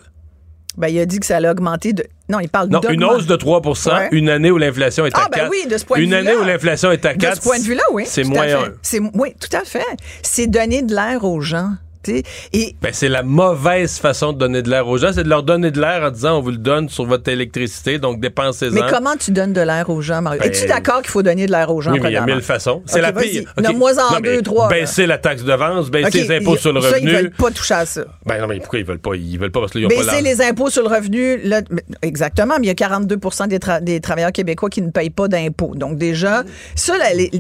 Ben, 0.77 0.87
il 0.87 0.99
a 0.99 1.05
dit 1.05 1.19
que 1.19 1.25
ça 1.25 1.37
allait 1.37 1.49
augmenter 1.49 1.93
de. 1.93 2.05
Non, 2.29 2.39
il 2.39 2.47
parle 2.47 2.69
Non, 2.69 2.81
une 2.89 3.03
hausse 3.03 3.27
de 3.27 3.35
3% 3.35 4.07
une 4.11 4.29
année 4.29 4.51
où 4.51 4.57
l'inflation 4.57 5.05
est 5.05 5.15
à 5.15 5.23
ah, 5.25 5.29
4. 5.29 5.43
Ben 5.43 5.49
oui, 5.49 5.67
de 5.69 5.77
ce 5.77 5.83
point 5.83 5.97
de 5.97 6.03
Une 6.03 6.13
année 6.13 6.33
où 6.33 6.43
l'inflation 6.43 6.91
est 6.91 7.05
à 7.05 7.13
4. 7.13 7.29
De 7.29 7.35
ce 7.35 7.41
point 7.41 7.59
de 7.59 7.63
vue-là, 7.63 7.83
oui. 7.91 8.03
C'est 8.05 8.23
moins 8.23 8.47
1. 8.47 9.09
Oui, 9.15 9.35
tout 9.39 9.55
à 9.55 9.65
fait. 9.65 9.85
C'est 10.21 10.47
donner 10.47 10.81
de 10.81 10.95
l'air 10.95 11.25
aux 11.25 11.41
gens. 11.41 11.71
Et 12.07 12.75
ben, 12.81 12.91
c'est 12.91 13.09
la 13.09 13.23
mauvaise 13.23 13.97
façon 13.97 14.33
de 14.33 14.37
donner 14.37 14.61
de 14.61 14.69
l'air 14.69 14.87
aux 14.87 14.97
gens, 14.97 15.11
c'est 15.13 15.23
de 15.23 15.29
leur 15.29 15.43
donner 15.43 15.71
de 15.71 15.79
l'air 15.79 16.03
en 16.03 16.11
disant 16.11 16.37
on 16.37 16.41
vous 16.41 16.51
le 16.51 16.57
donne 16.57 16.89
sur 16.89 17.05
votre 17.05 17.29
électricité, 17.29 17.99
donc 17.99 18.19
dépensez-en. 18.19 18.73
Mais 18.73 18.81
comment 18.89 19.15
tu 19.17 19.31
donnes 19.31 19.53
de 19.53 19.61
l'air 19.61 19.89
aux 19.89 20.01
gens, 20.01 20.21
Mario? 20.21 20.41
Ben, 20.41 20.51
Es-tu 20.51 20.67
d'accord 20.67 21.01
qu'il 21.01 21.11
faut 21.11 21.23
donner 21.23 21.45
de 21.45 21.51
l'air 21.51 21.71
aux 21.71 21.81
gens? 21.81 21.91
Oui, 21.91 21.99
mais 22.01 22.09
il 22.09 22.13
y 22.13 22.17
a 22.17 22.25
mille 22.25 22.41
façons. 22.41 22.81
C'est 22.85 23.01
la 23.01 23.13
pire. 23.13 23.53
Okay. 23.57 23.73
moi 23.73 23.91
en 24.11 24.19
deux, 24.19 24.41
trois. 24.41 24.69
Baisser 24.69 25.05
la 25.05 25.17
taxe 25.17 25.43
de 25.43 25.53
vente, 25.53 25.89
baisser 25.89 26.23
les 26.23 26.37
impôts 26.37 26.57
sur 26.57 26.73
le 26.73 26.79
revenu. 26.79 26.91
Ça, 26.91 26.99
ils 26.99 27.23
veulent 27.23 27.31
pas 27.31 27.51
toucher 27.51 27.73
à 27.73 27.85
ça. 27.85 28.01
Ben 28.25 28.39
non, 28.39 28.47
mais 28.47 28.59
pourquoi 28.59 28.79
ils 28.79 28.85
veulent 28.85 28.99
pas? 28.99 29.15
Ils 29.15 29.37
veulent 29.37 29.51
pas 29.51 29.59
parce 29.59 29.71
qu'ils 29.71 29.85
ont 29.85 29.89
pas 29.89 29.95
Baisser 29.95 30.21
les 30.21 30.41
impôts 30.41 30.69
sur 30.69 30.87
le 30.87 30.93
revenu, 30.93 31.37
là, 31.43 31.61
exactement, 32.01 32.55
mais 32.59 32.65
il 32.65 32.67
y 32.67 32.71
a 32.71 32.75
42 32.75 33.17
des, 33.47 33.59
des, 33.81 33.99
travailleurs 33.99 34.31
québécois 34.31 34.69
qui 34.69 34.81
ne 34.81 34.89
payent 34.89 35.09
pas 35.09 35.27
d'impôts. 35.27 35.73
Donc 35.75 35.97
déjà, 35.97 36.43
ça, 36.75 36.93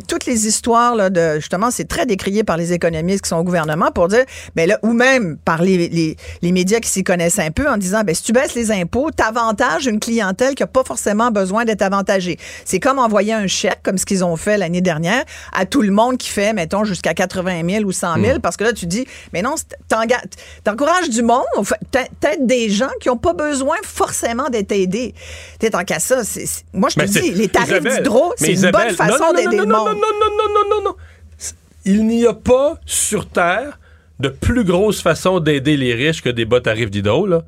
toutes 0.07 0.25
les 0.25 0.47
histoires, 0.47 0.95
là, 0.95 1.09
de, 1.09 1.35
justement, 1.35 1.71
c'est 1.71 1.87
très 1.87 2.05
décrié 2.05 2.43
par 2.43 2.57
les 2.57 2.73
économistes 2.73 3.23
qui 3.23 3.29
sont 3.29 3.37
au 3.37 3.43
gouvernement 3.43 3.91
pour 3.91 4.07
dire, 4.07 4.23
mais 4.55 4.67
là, 4.67 4.79
ou 4.83 4.93
même 4.93 5.37
par 5.43 5.61
les, 5.61 6.17
médias 6.41 6.79
qui 6.79 6.89
s'y 6.89 7.03
connaissent 7.03 7.39
un 7.39 7.51
peu 7.51 7.69
en 7.69 7.77
disant, 7.77 8.03
ben, 8.03 8.13
si 8.13 8.23
tu 8.23 8.33
baisses 8.33 8.55
les 8.55 8.71
impôts, 8.71 9.11
t'avantages 9.11 9.85
une 9.85 9.99
clientèle 9.99 10.55
qui 10.55 10.63
n'a 10.63 10.67
pas 10.67 10.83
forcément 10.83 11.31
besoin 11.31 11.65
d'être 11.65 11.81
avantagée. 11.81 12.37
C'est 12.65 12.79
comme 12.79 12.99
envoyer 12.99 13.33
un 13.33 13.47
chèque, 13.47 13.79
comme 13.83 13.97
ce 13.97 14.05
qu'ils 14.05 14.23
ont 14.23 14.35
fait 14.35 14.57
l'année 14.57 14.81
dernière, 14.81 15.23
à 15.53 15.65
tout 15.65 15.81
le 15.81 15.91
monde 15.91 16.17
qui 16.17 16.29
fait, 16.29 16.53
mettons, 16.53 16.83
jusqu'à 16.83 17.13
80 17.13 17.61
000 17.69 17.83
ou 17.85 17.91
100 17.91 18.15
000, 18.15 18.37
hmm. 18.37 18.41
parce 18.41 18.57
que 18.57 18.63
là, 18.63 18.73
tu 18.73 18.85
dis, 18.85 19.05
mais 19.33 19.41
non, 19.41 19.55
t'encourages 20.63 21.09
du 21.09 21.21
monde, 21.21 21.45
peut-être 21.91 22.45
des 22.45 22.69
gens 22.69 22.89
qui 22.99 23.09
n'ont 23.09 23.17
pas 23.17 23.33
besoin 23.33 23.75
forcément 23.83 24.49
d'être 24.49 24.71
aidés. 24.71 25.13
T'es 25.59 25.75
en 25.75 25.83
cas 25.83 25.99
ça, 25.99 26.21
moi, 26.73 26.89
je 26.89 26.99
te 26.99 27.05
dis, 27.05 27.31
les 27.31 27.47
tarifs 27.47 27.83
d'hydro, 27.83 28.33
c'est 28.37 28.53
une 28.53 28.71
bonne 28.71 28.95
façon 28.95 29.33
d'aider 29.33 29.57
le 29.57 29.65
monde. 29.65 29.69
Non, 29.69 29.93
non, 29.93 29.95
non, 29.95 30.37
non, 30.37 30.53
non, 30.53 30.69
non, 30.69 30.83
non. 30.85 30.95
Il 31.83 32.05
n'y 32.05 32.27
a 32.27 32.33
pas 32.33 32.79
sur 32.85 33.27
Terre 33.27 33.79
de 34.21 34.29
plus 34.29 34.63
grosse 34.63 35.01
façon 35.01 35.39
d'aider 35.39 35.75
les 35.75 35.93
riches 35.93 36.21
que 36.21 36.29
des 36.29 36.45
bas 36.45 36.61
tarifs 36.61 36.91
d'hydro, 36.91 37.27
là, 37.27 37.43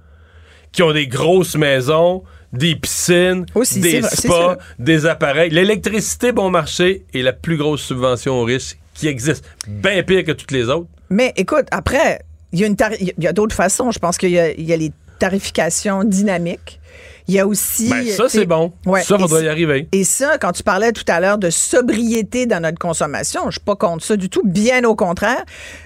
qui 0.71 0.83
ont 0.83 0.91
des 0.91 1.07
grosses 1.07 1.55
maisons, 1.55 2.23
des 2.51 2.75
piscines, 2.75 3.45
des 3.75 4.01
spas, 4.01 4.57
des 4.79 5.05
appareils. 5.05 5.49
L'électricité 5.51 6.31
bon 6.31 6.49
marché 6.49 7.05
est 7.13 7.21
la 7.21 7.33
plus 7.33 7.57
grosse 7.57 7.81
subvention 7.81 8.39
aux 8.39 8.43
riches 8.43 8.75
qui 8.93 9.07
existe. 9.07 9.45
Bien 9.67 10.03
pire 10.03 10.23
que 10.23 10.31
toutes 10.31 10.51
les 10.51 10.69
autres. 10.69 10.87
Mais 11.09 11.31
écoute, 11.35 11.65
après, 11.71 12.19
il 12.51 12.59
y 12.59 12.65
a, 12.65 12.69
y 13.17 13.27
a 13.27 13.33
d'autres 13.33 13.55
façons. 13.55 13.91
Je 13.91 13.99
pense 13.99 14.17
qu'il 14.17 14.29
y, 14.29 14.33
y, 14.33 14.73
a 14.73 14.77
les 14.77 14.91
tarifications 15.19 16.03
dynamiques. 16.03 16.79
Il 17.27 17.35
y 17.35 17.39
a 17.39 17.47
aussi. 17.47 17.89
Ben, 17.89 18.05
ça, 18.07 18.25
c'est 18.27 18.45
bon. 18.45 18.73
ça, 19.03 19.15
on 19.19 19.25
doit 19.25 19.41
y 19.41 19.47
arriver. 19.47 19.87
Et 19.91 20.03
ça, 20.03 20.37
quand 20.37 20.51
tu 20.51 20.63
parlais 20.63 20.91
tout 20.91 21.05
à 21.07 21.19
l'heure 21.19 21.37
de 21.37 21.49
sobriété 21.49 22.45
dans 22.45 22.61
notre 22.61 22.79
consommation, 22.79 23.45
je 23.45 23.51
suis 23.51 23.59
pas 23.61 23.75
contre 23.75 24.03
ça 24.03 24.17
du 24.17 24.29
tout. 24.29 24.41
Bien 24.43 24.83
au 24.83 24.95
contraire. 24.95 25.43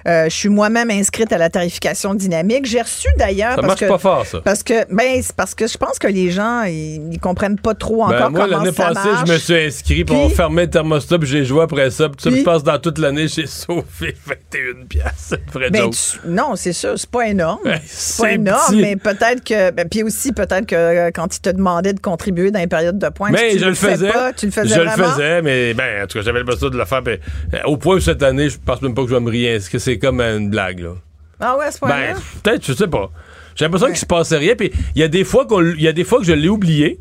Euh, 0.08 0.26
je 0.26 0.36
suis 0.36 0.50
moi-même 0.50 0.90
inscrite 0.90 1.32
à 1.32 1.38
la 1.38 1.50
tarification 1.50 2.16
dynamique. 2.16 2.66
J'ai 2.66 2.82
reçu 2.82 3.08
d'ailleurs. 3.18 3.56
Ça 3.56 3.62
marche 3.62 3.88
pas 3.88 3.98
fort, 3.98 4.26
ça. 4.26 4.42
Parce 4.44 4.64
que, 4.64 4.92
ben, 4.94 5.22
parce 5.36 5.54
que 5.54 5.68
je 5.68 5.78
pense 5.78 6.00
que 6.00 6.08
les 6.08 6.32
gens, 6.32 6.64
ils, 6.64 7.20
comprennent 7.22 7.60
pas 7.60 7.74
trop 7.74 8.08
ben, 8.08 8.16
encore 8.16 8.32
moi, 8.32 8.48
comment 8.48 8.66
ça 8.72 8.94
marche. 8.94 8.96
L'année 8.96 9.16
passée, 9.16 9.26
je 9.26 9.32
me 9.34 9.38
suis 9.38 9.56
inscrit, 9.56 10.06
pour 10.06 10.18
on 10.18 10.30
fermait 10.30 10.66
le 10.66 10.70
thermostat, 10.70 11.20
puis 11.20 11.28
j'ai 11.28 11.46
joué 11.46 11.62
après 11.64 11.92
ça. 11.92 12.10
Puis 12.10 12.18
ça 12.20 12.30
me 12.30 12.44
passe 12.44 12.64
dans 12.64 12.80
toute 12.80 12.98
l'année, 12.98 13.28
j'ai 13.28 13.48
sauvé 13.48 14.16
21 14.26 14.86
pièces. 14.88 15.04
C'est 15.18 15.72
ben, 15.72 15.90
Non, 16.26 16.56
c'est 16.56 16.74
sûr, 16.74 16.98
c'est 16.98 17.10
pas 17.10 17.28
énorme. 17.28 17.60
c'est 17.86 18.22
pas 18.24 18.32
énorme, 18.32 18.76
mais 18.76 18.96
peut-être 18.96 19.44
que. 19.44 19.72
Ben, 19.72 19.88
puis 19.88 20.04
aussi, 20.04 20.32
peut-être 20.32 20.66
que 20.66 20.76
euh, 20.76 21.12
quand 21.28 21.36
il 21.36 21.42
te 21.42 21.50
demandait 21.50 21.94
de 21.94 22.00
contribuer 22.00 22.52
dans 22.52 22.60
une 22.60 22.70
période 22.70 22.98
de 22.98 23.10
points. 23.10 23.32
Mais 23.32 23.58
je 23.58 23.66
le 23.66 23.74
faisais. 23.74 24.12
tu 24.36 24.46
le 24.46 24.52
faisais 24.52 24.76
Je 24.76 24.82
le 24.82 24.90
faisais, 24.90 25.42
mais 25.42 25.74
ben, 25.74 26.04
en 26.04 26.08
tout 26.08 26.18
cas, 26.18 26.24
j'avais 26.24 26.40
le 26.40 26.46
besoin 26.46 26.70
de 26.70 26.78
le 26.78 26.86
faire. 26.86 27.02
Ben, 27.02 27.20
euh, 27.54 27.58
au 27.66 27.78
point 27.78 27.96
où 27.96 28.00
cette 28.00 28.24
année, 28.24 28.50
je 28.50 28.58
pense 28.64 28.82
même 28.82 28.94
pas 28.94 29.04
que 29.04 29.10
je 29.10 29.16
vais 29.16 29.20
me 29.20 29.34
Est-ce 29.34 29.70
que 29.70 29.80
c'est 29.80 29.98
comme 29.98 30.22
une 30.22 30.50
blague, 30.50 30.80
là. 30.80 30.94
Ah 31.40 31.58
ouais, 31.58 31.66
c'est 31.70 31.80
pas 31.80 31.88
Ben, 31.88 32.16
peut-être, 32.44 32.66
je 32.66 32.74
sais 32.74 32.88
pas. 32.88 33.12
J'ai 33.56 33.66
l'impression 33.66 33.88
qu'il 33.88 33.98
se 33.98 34.06
passait 34.06 34.38
rien. 34.38 34.56
Puis 34.56 34.72
il 34.96 35.02
y 35.02 35.04
a 35.04 35.08
des 35.08 35.24
fois 35.24 35.46
il 35.52 35.82
y 35.82 35.88
a 35.88 35.94
des 35.94 36.04
fois 36.04 36.20
que 36.20 36.26
je 36.26 36.34
l'ai 36.34 36.50
oublié. 36.50 37.00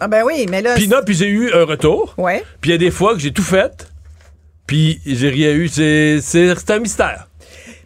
Ah 0.00 0.08
ben 0.08 0.22
oui, 0.24 0.46
mais 0.48 0.62
là. 0.62 0.74
Puis 0.74 0.88
non, 0.88 0.98
puis 1.04 1.14
j'ai 1.14 1.28
eu 1.28 1.52
un 1.52 1.64
retour. 1.64 2.14
Ouais. 2.18 2.44
Puis 2.60 2.70
il 2.70 2.72
y 2.72 2.76
a 2.76 2.78
des 2.78 2.90
fois 2.90 3.14
que 3.14 3.20
j'ai 3.20 3.32
tout 3.32 3.42
fait. 3.42 3.88
Puis 4.66 5.00
j'ai 5.06 5.28
rien 5.28 5.52
eu. 5.52 5.68
C'est, 5.68 6.20
c'est 6.20 6.70
un 6.70 6.78
mystère. 6.78 7.27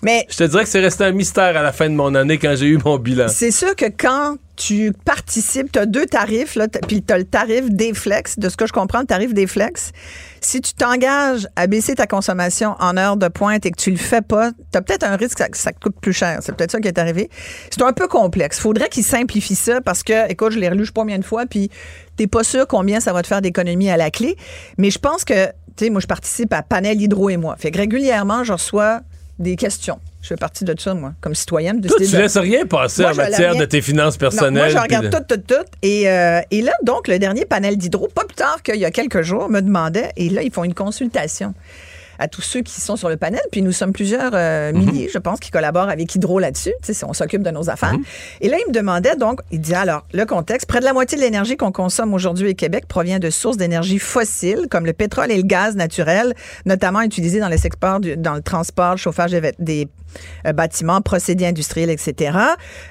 Mais 0.05 0.26
je 0.28 0.36
te 0.36 0.44
dirais 0.44 0.64
que 0.64 0.68
c'est 0.68 0.80
resté 0.80 1.05
un 1.05 1.12
mystère 1.12 1.57
à 1.57 1.62
la 1.62 1.72
fin 1.72 1.88
de 1.88 1.94
mon 1.94 2.14
année 2.16 2.36
quand 2.36 2.57
j'ai 2.57 2.66
eu 2.66 2.78
mon 2.84 2.98
bilan. 2.98 3.28
C'est 3.28 3.53
sûr 3.53 3.76
que 3.76 3.86
quand 3.86 4.36
tu 4.57 4.92
participes, 5.05 5.70
tu 5.70 5.78
as 5.78 5.86
deux 5.86 6.07
tarifs, 6.07 6.57
là, 6.57 6.66
puis 6.88 7.03
tu 7.03 7.12
as 7.12 7.18
le 7.18 7.24
tarif 7.24 7.70
des 7.70 7.94
flex, 7.94 8.38
de 8.38 8.48
ce 8.48 8.57
que 8.57 8.66
je 8.66 8.72
comprends, 8.72 9.00
le 9.00 9.07
tarif 9.07 9.32
des 9.32 9.46
flex. 9.46 9.92
Si 10.40 10.61
tu 10.61 10.74
t'engages 10.74 11.46
à 11.55 11.68
baisser 11.68 11.94
ta 11.94 12.07
consommation 12.07 12.74
en 12.80 12.96
heure 12.96 13.16
de 13.16 13.28
pointe 13.28 13.64
et 13.64 13.70
que 13.70 13.76
tu 13.76 13.92
le 13.92 13.96
fais 13.96 14.22
pas, 14.22 14.50
tu 14.72 14.78
as 14.78 14.82
peut-être 14.82 15.05
un 15.05 15.16
risque 15.16 15.38
que 15.38 15.57
ça, 15.57 15.72
te 15.72 15.78
coûte 15.78 15.96
plus 16.00 16.12
cher. 16.12 16.40
C'est 16.42 16.55
peut-être 16.55 16.72
ça 16.72 16.80
qui 16.80 16.88
est 16.88 16.98
arrivé. 16.98 17.30
C'est 17.70 17.82
un 17.82 17.92
peu 17.92 18.09
complexe. 18.09 18.59
Faudrait 18.59 18.88
qu'ils 18.88 19.05
simplifient 19.05 19.55
ça 19.55 19.80
parce 19.80 20.03
que, 20.03 20.30
écoute, 20.30 20.53
je 20.53 20.59
l'ai 20.59 20.68
relu 20.68 20.82
je 20.82 20.86
sais 20.86 20.92
pas 20.92 21.03
combien 21.03 21.18
de 21.18 21.24
fois, 21.24 21.46
puis 21.46 21.70
t'es 22.16 22.26
pas 22.26 22.42
sûr 22.42 22.66
combien 22.66 22.98
ça 22.98 23.12
va 23.12 23.22
te 23.22 23.28
faire 23.28 23.40
d'économie 23.40 23.88
à 23.88 23.96
la 23.96 24.11
clé. 24.11 24.36
Mais 24.78 24.90
je 24.90 24.98
pense 24.98 25.24
que, 25.24 25.46
tu 25.76 25.84
sais, 25.84 25.90
moi, 25.90 26.00
je 26.00 26.09
participe 26.09 26.53
à 26.53 26.62
Panel 26.62 27.00
Hydro 27.00 27.30
et 27.30 27.36
moi. 27.36 27.55
Fait 27.57 27.70
que 27.70 27.78
régulièrement, 27.78 28.42
je 28.42 28.53
reçois 28.53 29.00
des 29.43 29.57
questions. 29.57 29.99
Je 30.22 30.28
fais 30.28 30.36
partie 30.36 30.64
de 30.64 30.74
ça, 30.78 30.95
moi, 30.95 31.14
comme 31.20 31.34
citoyenne. 31.34 31.80
Toi, 31.80 31.97
tu 31.99 32.05
ne 32.05 32.18
laisses 32.18 32.36
rien 32.36 32.64
passer 32.64 33.05
en 33.05 33.14
matière 33.14 33.57
de 33.57 33.64
tes 33.64 33.82
finances 33.82 34.16
personnelles. 34.16 34.53
moi, 34.53 34.68
je 34.68 34.78
regarde 34.78 35.11
tout, 35.11 35.34
tout, 35.34 35.43
tout. 35.47 35.64
Et, 35.82 36.09
euh, 36.09 36.40
et 36.51 36.62
là, 36.62 36.72
donc, 36.84 37.09
le 37.09 37.18
dernier 37.18 37.45
panel 37.45 37.76
d'hydro, 37.76 38.09
pas 38.09 38.24
plus 38.24 38.36
tard 38.36 38.62
qu'il 38.62 38.76
y 38.76 38.84
a 38.84 38.90
quelques 38.90 39.22
jours, 39.22 39.49
me 39.49 39.61
demandait, 39.61 40.12
et 40.16 40.28
là, 40.28 40.43
ils 40.43 40.53
font 40.53 40.64
une 40.64 40.74
consultation 40.74 41.55
à 42.23 42.29
tous 42.29 42.41
ceux 42.41 42.61
qui 42.61 42.81
sont 42.81 42.95
sur 42.95 43.09
le 43.09 43.16
panel. 43.16 43.41
Puis 43.51 43.62
nous 43.62 43.73
sommes 43.73 43.93
plusieurs 43.93 44.31
euh, 44.33 44.73
mhm. 44.73 44.79
milliers, 44.79 45.11
je 45.12 45.18
pense, 45.18 45.41
qui 45.41 45.51
collaborent 45.51 45.89
avec 45.89 46.14
Hydro 46.14 46.39
là-dessus. 46.39 46.73
On 47.07 47.12
s'occupe 47.12 47.43
de 47.43 47.51
nos 47.51 47.68
affaires. 47.68 47.95
Mhm. 47.95 48.05
Et 48.41 48.49
là, 48.49 48.59
il 48.64 48.68
me 48.68 48.73
demandait 48.73 49.16
donc, 49.16 49.41
il 49.51 49.61
dit 49.61 49.75
alors, 49.75 50.05
le 50.12 50.25
contexte, 50.25 50.68
près 50.68 50.79
de 50.79 50.85
la 50.85 50.93
moitié 50.93 51.18
de 51.18 51.23
l'énergie 51.23 51.57
qu'on 51.57 51.73
consomme 51.73 52.14
aujourd'hui 52.14 52.51
au 52.51 52.55
Québec 52.55 52.85
provient 52.87 53.18
de 53.18 53.29
sources 53.29 53.57
d'énergie 53.57 53.99
fossiles, 53.99 54.68
comme 54.70 54.87
le 54.87 54.93
pétrole 54.93 55.33
et 55.33 55.37
le 55.37 55.43
gaz 55.43 55.75
naturel, 55.75 56.35
notamment 56.64 57.03
utilisés 57.03 57.41
dans 57.41 57.49
les 57.49 57.59
secteurs, 57.59 57.99
dans 58.01 58.35
le 58.35 58.43
transport, 58.43 58.93
le 58.93 58.99
chauffage 58.99 59.33
des 59.59 59.89
euh, 60.47 60.53
bâtiments, 60.53 61.01
procédés 61.01 61.47
industriels, 61.47 61.91
etc. 61.91 62.39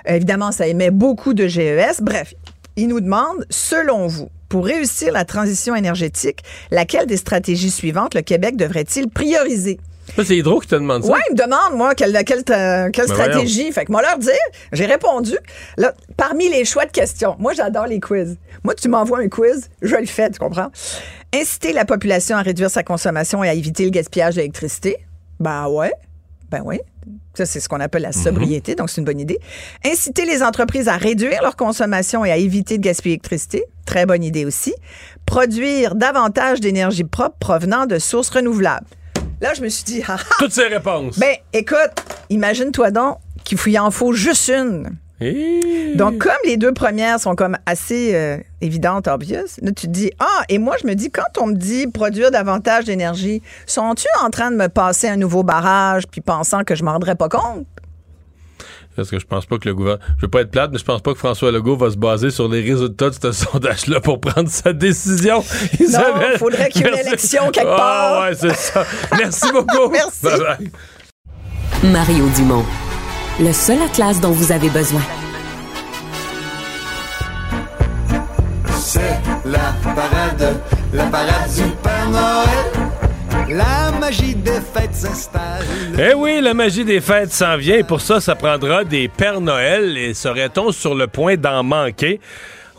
évidemment, 0.05 0.51
ça 0.51 0.67
émet 0.67 0.91
beaucoup 0.91 1.33
de 1.33 1.47
GES. 1.47 2.01
Bref, 2.01 2.33
il 2.75 2.87
nous 2.87 3.01
demande, 3.01 3.45
selon 3.49 4.07
vous, 4.07 4.29
pour 4.49 4.65
réussir 4.65 5.13
la 5.13 5.25
transition 5.25 5.75
énergétique, 5.75 6.39
laquelle 6.71 7.05
des 7.05 7.17
stratégies 7.17 7.71
suivantes 7.71 8.15
le 8.15 8.21
Québec 8.21 8.57
devrait-il 8.57 9.09
prioriser? 9.09 9.79
C'est 10.15 10.35
Hydro 10.35 10.59
qui 10.59 10.67
te 10.67 10.75
demande 10.75 11.03
ça. 11.03 11.11
Oui, 11.11 11.19
il 11.29 11.33
me 11.35 11.37
demande, 11.37 11.77
moi, 11.77 11.95
quelle, 11.95 12.11
quelle, 12.25 12.43
quelle 12.43 12.91
ben 12.91 13.07
stratégie. 13.07 13.71
Fait 13.71 13.85
que 13.85 13.91
moi, 13.91 14.01
leur 14.01 14.17
dire, 14.17 14.33
j'ai 14.73 14.85
répondu. 14.85 15.37
Là, 15.77 15.93
parmi 16.17 16.49
les 16.49 16.65
choix 16.65 16.85
de 16.85 16.91
questions, 16.91 17.35
moi, 17.39 17.53
j'adore 17.53 17.87
les 17.87 17.99
quiz. 17.99 18.37
Moi, 18.63 18.75
tu 18.75 18.89
m'envoies 18.89 19.19
un 19.19 19.29
quiz, 19.29 19.69
je 19.81 19.95
le 19.95 20.05
fais, 20.05 20.29
tu 20.29 20.39
comprends? 20.39 20.69
Inciter 21.33 21.71
la 21.71 21.85
population 21.85 22.35
à 22.35 22.41
réduire 22.41 22.69
sa 22.69 22.83
consommation 22.83 23.43
et 23.43 23.49
à 23.49 23.53
éviter 23.53 23.85
le 23.85 23.91
gaspillage 23.91 24.35
d'électricité. 24.35 24.97
Ben 25.39 25.67
ouais. 25.69 25.93
Ben 26.49 26.61
oui. 26.65 26.79
Ça, 27.33 27.45
c'est 27.45 27.59
ce 27.59 27.69
qu'on 27.69 27.79
appelle 27.79 28.01
la 28.03 28.09
mhm. 28.09 28.23
sobriété, 28.23 28.75
donc 28.75 28.89
c'est 28.89 29.01
une 29.01 29.05
bonne 29.05 29.19
idée. 29.19 29.39
Inciter 29.85 30.25
les 30.25 30.43
entreprises 30.43 30.87
à 30.87 30.97
réduire 30.97 31.41
leur 31.41 31.55
consommation 31.55 32.25
et 32.25 32.31
à 32.31 32.37
éviter 32.37 32.77
de 32.77 32.83
gaspiller 32.83 33.13
l'électricité, 33.13 33.63
très 33.85 34.05
bonne 34.05 34.23
idée 34.23 34.45
aussi. 34.45 34.73
Produire 35.25 35.95
davantage 35.95 36.59
d'énergie 36.59 37.03
propre 37.03 37.37
provenant 37.39 37.85
de 37.85 37.99
sources 37.99 38.29
renouvelables. 38.29 38.87
Là, 39.41 39.53
je 39.55 39.61
me 39.61 39.69
suis 39.69 39.83
dit, 39.83 40.03
ah, 40.07 40.17
ah. 40.19 40.35
Toutes 40.39 40.51
ces 40.51 40.67
réponses. 40.67 41.17
Ben, 41.17 41.35
écoute, 41.53 41.77
imagine-toi 42.29 42.91
donc 42.91 43.17
qu'il 43.43 43.79
en 43.79 43.91
faut 43.91 44.13
juste 44.13 44.49
une. 44.49 44.97
Donc, 45.95 46.17
comme 46.17 46.31
les 46.45 46.57
deux 46.57 46.73
premières 46.73 47.19
sont 47.19 47.35
comme 47.35 47.57
assez 47.65 48.15
euh, 48.15 48.37
évidentes, 48.61 49.07
obvious, 49.07 49.59
là, 49.61 49.71
tu 49.71 49.87
te 49.87 49.91
dis, 49.91 50.11
ah, 50.19 50.43
et 50.49 50.57
moi, 50.57 50.75
je 50.81 50.87
me 50.87 50.93
dis, 50.95 51.11
quand 51.11 51.39
on 51.39 51.47
me 51.47 51.55
dit 51.55 51.87
produire 51.87 52.31
davantage 52.31 52.85
d'énergie, 52.85 53.41
sont-tu 53.65 54.07
en 54.23 54.29
train 54.29 54.51
de 54.51 54.55
me 54.55 54.67
passer 54.67 55.07
un 55.07 55.17
nouveau 55.17 55.43
barrage 55.43 56.07
puis 56.07 56.21
pensant 56.21 56.63
que 56.63 56.75
je 56.75 56.83
m'en 56.83 56.93
rendrais 56.93 57.15
pas 57.15 57.29
compte? 57.29 57.67
Parce 58.95 59.09
que 59.09 59.19
je 59.19 59.25
pense 59.25 59.45
pas 59.45 59.57
que 59.57 59.69
le 59.69 59.75
gouvernement. 59.75 60.03
Je 60.17 60.25
veux 60.25 60.29
pas 60.29 60.41
être 60.41 60.51
plate, 60.51 60.71
mais 60.71 60.77
je 60.77 60.83
pense 60.83 61.01
pas 61.01 61.13
que 61.13 61.17
François 61.17 61.51
Legault 61.51 61.77
va 61.77 61.91
se 61.91 61.97
baser 61.97 62.29
sur 62.29 62.49
les 62.49 62.61
résultats 62.61 63.09
de 63.09 63.15
ce 63.15 63.31
sondage-là 63.51 64.01
pour 64.01 64.19
prendre 64.19 64.49
sa 64.49 64.73
décision. 64.73 65.43
il 65.79 65.87
faudrait 66.37 66.69
qu'il 66.69 66.81
y 66.81 66.85
ait 66.85 66.91
une 66.91 67.07
élection 67.07 67.49
quelque 67.51 67.69
ah, 67.71 67.77
part. 67.77 68.21
ouais, 68.21 68.35
c'est 68.35 68.55
ça. 68.55 68.85
Merci 69.17 69.51
beaucoup. 69.51 69.89
Merci. 69.91 70.23
Bye 70.23 70.39
bye. 70.39 71.91
Mario 71.91 72.27
Dumont, 72.35 72.65
le 73.39 73.53
seul 73.53 73.81
atlas 73.81 74.19
dont 74.19 74.31
vous 74.31 74.51
avez 74.51 74.69
besoin. 74.69 75.01
C'est 78.79 79.19
la 79.45 79.73
parade, 79.83 80.61
la 80.93 81.03
parade 81.05 81.53
du 81.55 81.63
Père 81.81 82.09
Noël. 82.09 83.55
La 83.55 83.91
magie 83.99 84.35
des 84.35 84.61
fêtes 84.61 84.93
s'installe. 84.93 85.65
Eh 85.99 86.13
oui, 86.13 86.39
la 86.41 86.53
magie 86.53 86.85
des 86.85 87.01
fêtes 87.01 87.33
s'en 87.33 87.57
vient 87.57 87.77
et 87.77 87.83
pour 87.83 88.01
ça, 88.01 88.21
ça 88.21 88.35
prendra 88.35 88.83
des 88.83 89.09
Pères 89.09 89.41
Noël 89.41 89.97
et 89.97 90.13
serait-on 90.13 90.71
sur 90.71 90.95
le 90.95 91.07
point 91.07 91.35
d'en 91.35 91.63
manquer? 91.63 92.19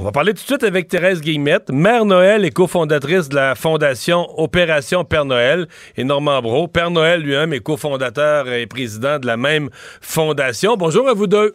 On 0.03 0.07
va 0.07 0.11
parler 0.11 0.35
tout 0.35 0.43
de 0.43 0.47
suite 0.47 0.65
avec 0.65 0.89
Thérèse 0.89 1.21
Guillemette, 1.21 1.71
mère 1.71 2.05
Noël 2.05 2.45
et 2.45 2.51
cofondatrice 2.51 3.29
de 3.29 3.37
la 3.37 3.55
fondation 3.55 4.27
Opération 4.37 5.05
Père 5.05 5.25
Noël, 5.25 5.69
et 5.97 6.03
Normand 6.03 6.43
Bro, 6.43 6.67
Père 6.67 6.91
Noël 6.91 7.21
lui-même 7.21 7.53
est 7.53 7.61
cofondateur 7.61 8.49
et 8.49 8.67
président 8.67 9.21
de 9.21 9.29
la 9.29 9.37
même 9.37 9.71
fondation. 10.01 10.77
Bonjour 10.77 11.09
à 11.09 11.15
vous 11.15 11.29
deux. 11.29 11.55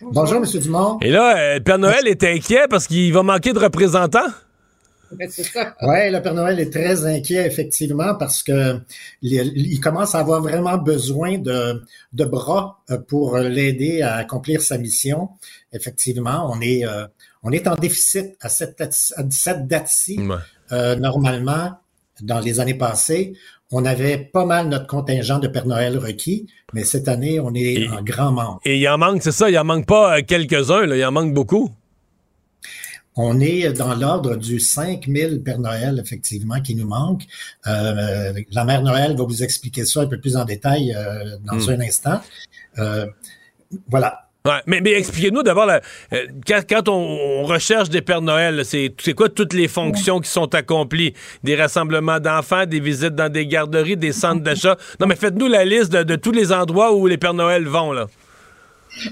Bonjour, 0.00 0.36
M. 0.36 0.46
Dumont. 0.58 0.98
Et 1.02 1.10
là, 1.10 1.36
euh, 1.36 1.60
Père 1.60 1.76
Noël 1.76 2.08
est 2.08 2.24
inquiet 2.24 2.64
parce 2.70 2.86
qu'il 2.86 3.12
va 3.12 3.22
manquer 3.22 3.52
de 3.52 3.58
représentants? 3.58 4.20
Oui, 5.12 6.10
le 6.10 6.20
Père 6.20 6.34
Noël 6.34 6.58
est 6.58 6.72
très 6.72 7.04
inquiet, 7.04 7.46
effectivement, 7.46 8.14
parce 8.14 8.42
que 8.42 8.80
il 9.20 9.78
commence 9.80 10.14
à 10.14 10.20
avoir 10.20 10.40
vraiment 10.40 10.78
besoin 10.78 11.36
de, 11.36 11.82
de 12.14 12.24
bras 12.24 12.80
euh, 12.90 12.96
pour 12.96 13.36
l'aider 13.36 14.00
à 14.00 14.14
accomplir 14.14 14.62
sa 14.62 14.78
mission. 14.78 15.28
Effectivement, 15.74 16.50
on 16.50 16.60
est, 16.62 16.86
euh, 16.86 17.06
on 17.44 17.52
est 17.52 17.68
en 17.68 17.76
déficit 17.76 18.36
à 18.40 18.48
cette, 18.48 18.82
cette 19.30 19.66
date-ci. 19.68 20.18
Euh, 20.72 20.96
normalement, 20.96 21.72
dans 22.22 22.40
les 22.40 22.58
années 22.58 22.74
passées, 22.74 23.34
on 23.70 23.84
avait 23.84 24.18
pas 24.18 24.44
mal 24.44 24.68
notre 24.68 24.86
contingent 24.86 25.38
de 25.38 25.48
Père 25.48 25.66
Noël 25.66 25.98
requis, 25.98 26.46
mais 26.72 26.84
cette 26.84 27.08
année, 27.08 27.40
on 27.40 27.54
est 27.54 27.88
en 27.88 28.02
grand 28.02 28.32
manque. 28.32 28.60
Et 28.64 28.78
il 28.78 28.88
en 28.88 28.98
manque, 28.98 29.22
c'est 29.22 29.32
ça, 29.32 29.50
il 29.50 29.58
en 29.58 29.64
manque 29.64 29.86
pas 29.86 30.22
quelques-uns, 30.22 30.84
il 30.84 31.04
en 31.04 31.12
manque 31.12 31.34
beaucoup. 31.34 31.70
On 33.16 33.40
est 33.40 33.72
dans 33.72 33.94
l'ordre 33.94 34.36
du 34.36 34.58
5000 34.58 35.42
Père 35.44 35.60
Noël, 35.60 36.00
effectivement, 36.04 36.60
qui 36.60 36.74
nous 36.74 36.86
manque. 36.86 37.22
Euh, 37.66 38.32
la 38.50 38.64
Mère 38.64 38.82
Noël 38.82 39.16
va 39.16 39.24
vous 39.24 39.42
expliquer 39.42 39.84
ça 39.84 40.00
un 40.00 40.06
peu 40.06 40.18
plus 40.18 40.36
en 40.36 40.44
détail 40.44 40.92
euh, 40.94 41.36
dans 41.44 41.54
hmm. 41.54 41.70
un 41.70 41.80
instant. 41.80 42.20
Euh, 42.78 43.06
voilà. 43.88 44.23
Ouais, 44.46 44.60
mais, 44.66 44.82
mais 44.82 44.92
expliquez-nous 44.92 45.42
d'abord, 45.42 45.70
quand, 46.46 46.88
on, 46.90 47.44
recherche 47.44 47.88
des 47.88 48.02
Pères 48.02 48.20
Noël, 48.20 48.62
c'est 48.66 49.14
quoi 49.16 49.30
toutes 49.30 49.54
les 49.54 49.68
fonctions 49.68 50.20
qui 50.20 50.28
sont 50.28 50.54
accomplies? 50.54 51.14
Des 51.42 51.56
rassemblements 51.56 52.20
d'enfants, 52.20 52.66
des 52.66 52.78
visites 52.78 53.14
dans 53.14 53.32
des 53.32 53.46
garderies, 53.46 53.96
des 53.96 54.12
centres 54.12 54.42
d'achat? 54.42 54.76
Non, 55.00 55.06
mais 55.06 55.16
faites-nous 55.16 55.48
la 55.48 55.64
liste 55.64 55.90
de, 55.90 56.02
de 56.02 56.16
tous 56.16 56.30
les 56.30 56.52
endroits 56.52 56.94
où 56.94 57.06
les 57.06 57.16
Pères 57.16 57.32
Noël 57.32 57.66
vont, 57.66 57.92
là. 57.92 58.06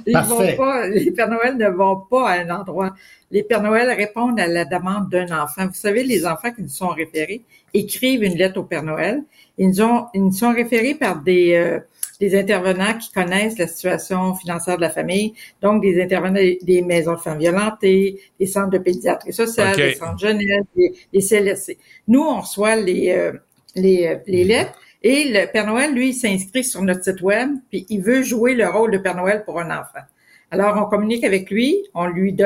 Ils 0.07 0.19
vont 0.19 0.55
pas, 0.55 0.87
les 0.89 1.11
Pères 1.13 1.31
Noël 1.31 1.57
ne 1.57 1.69
vont 1.71 1.97
pas 2.11 2.29
à 2.29 2.41
un 2.41 2.51
endroit. 2.51 2.95
Les 3.31 3.43
Pères 3.43 3.63
Noël 3.63 3.91
répondent 3.91 4.39
à 4.39 4.47
la 4.47 4.67
demande 4.67 5.09
d'un 5.09 5.43
enfant. 5.43 5.67
Vous 5.67 5.73
savez, 5.73 6.05
les 6.05 6.27
enfants 6.27 6.53
qui 6.53 6.61
nous 6.61 6.69
sont 6.69 6.89
référés 6.89 7.41
écrivent 7.73 8.23
une 8.23 8.37
lettre 8.37 8.61
au 8.61 8.65
Père 8.65 8.83
Noël. 8.83 9.23
Ils 9.57 9.69
nous, 9.69 9.81
ont, 9.81 10.09
ils 10.13 10.23
nous 10.23 10.33
sont 10.33 10.53
référés 10.53 10.95
par 10.95 11.23
des, 11.23 11.55
euh, 11.55 11.81
des 12.23 12.39
intervenants 12.39 12.97
qui 12.97 13.11
connaissent 13.11 13.59
la 13.59 13.67
situation 13.67 14.33
financière 14.37 14.77
de 14.77 14.83
la 14.83 14.91
famille, 14.91 15.35
donc 15.61 15.83
des 15.83 16.01
intervenants 16.01 16.41
des, 16.63 16.83
maisons 16.83 17.15
de 17.15 17.19
femmes 17.19 17.41
violentées, 17.41 18.21
des 18.39 18.47
centres 18.47 18.71
de 18.71 18.79
pédiatrie 18.79 19.33
sociale, 19.33 19.75
des 19.75 19.95
centres 19.95 20.21
jeunesse, 20.21 20.63
des, 20.77 21.21
CLSC. 21.21 21.79
Nous, 22.07 22.21
on 22.21 22.41
reçoit 22.43 22.77
les, 22.77 23.11
euh, 23.11 23.33
les, 23.75 24.07
euh, 24.07 24.19
les 24.29 24.45
lettres 24.45 24.79
et 25.03 25.33
le 25.33 25.51
Père 25.51 25.67
Noël, 25.67 25.93
lui, 25.93 26.11
il 26.11 26.15
s'inscrit 26.15 26.63
sur 26.63 26.81
notre 26.83 27.03
site 27.03 27.23
web, 27.23 27.51
puis 27.71 27.87
il 27.89 28.01
veut 28.01 28.23
jouer 28.23 28.55
le 28.55 28.69
rôle 28.69 28.93
de 28.93 28.99
Père 28.99 29.17
Noël 29.17 29.43
pour 29.45 29.59
un 29.59 29.77
enfant. 29.77 30.05
Alors, 30.53 30.77
on 30.77 30.89
communique 30.89 31.25
avec 31.25 31.51
lui, 31.51 31.77
on 31.93 32.07
lui 32.07 32.37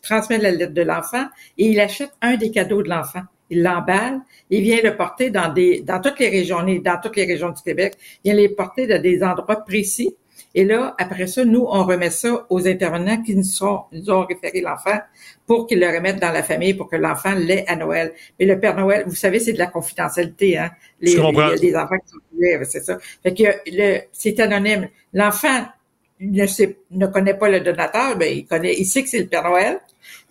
transmet 0.00 0.38
la 0.38 0.50
lettre 0.50 0.72
de 0.72 0.82
l'enfant 0.82 1.26
et 1.58 1.66
il 1.66 1.78
achète 1.78 2.12
un 2.22 2.36
des 2.36 2.50
cadeaux 2.50 2.82
de 2.82 2.88
l'enfant. 2.88 3.22
Il 3.50 3.62
l'emballe, 3.62 4.20
il 4.50 4.62
vient 4.62 4.80
le 4.82 4.96
porter 4.96 5.30
dans 5.30 5.52
des, 5.52 5.80
dans 5.80 6.00
toutes 6.00 6.18
les 6.18 6.28
régions, 6.28 6.62
dans 6.62 7.00
toutes 7.00 7.16
les 7.16 7.24
régions 7.24 7.50
du 7.50 7.62
Québec. 7.62 7.94
Il 8.24 8.32
vient 8.32 8.40
les 8.40 8.48
porter 8.48 8.86
dans 8.86 9.00
des 9.00 9.22
endroits 9.22 9.64
précis 9.64 10.14
et 10.56 10.64
là, 10.64 10.94
après 10.96 11.26
ça, 11.26 11.44
nous, 11.44 11.66
on 11.68 11.84
remet 11.84 12.08
ça 12.08 12.46
aux 12.48 12.66
intervenants 12.66 13.22
qui 13.22 13.36
nous, 13.36 13.42
sont, 13.42 13.82
nous 13.92 14.10
ont 14.10 14.24
référé 14.24 14.62
l'enfant 14.62 14.98
pour 15.46 15.66
qu'ils 15.66 15.78
le 15.78 15.86
remettent 15.86 16.18
dans 16.18 16.32
la 16.32 16.42
famille, 16.42 16.72
pour 16.72 16.88
que 16.88 16.96
l'enfant 16.96 17.34
l'ait 17.34 17.66
à 17.68 17.76
Noël. 17.76 18.14
Mais 18.40 18.46
le 18.46 18.58
Père 18.58 18.74
Noël, 18.74 19.04
vous 19.06 19.14
savez, 19.14 19.38
c'est 19.38 19.52
de 19.52 19.58
la 19.58 19.66
confidentialité, 19.66 20.56
hein? 20.56 20.70
Les, 20.98 21.12
les, 21.60 21.76
enfants 21.76 21.98
qui 21.98 22.10
sont 22.10 22.64
c'est 22.64 22.80
ça. 22.82 22.96
Fait 23.22 23.34
que 23.34 23.44
le, 23.66 24.00
c'est 24.12 24.40
anonyme. 24.40 24.88
L'enfant 25.12 25.66
ne 26.20 26.46
sait, 26.46 26.78
ne 26.90 27.06
connaît 27.06 27.34
pas 27.34 27.50
le 27.50 27.60
donateur, 27.60 28.16
ben, 28.16 28.34
il 28.34 28.46
connaît, 28.46 28.74
il 28.78 28.86
sait 28.86 29.02
que 29.02 29.10
c'est 29.10 29.18
le 29.18 29.26
Père 29.26 29.44
Noël. 29.44 29.78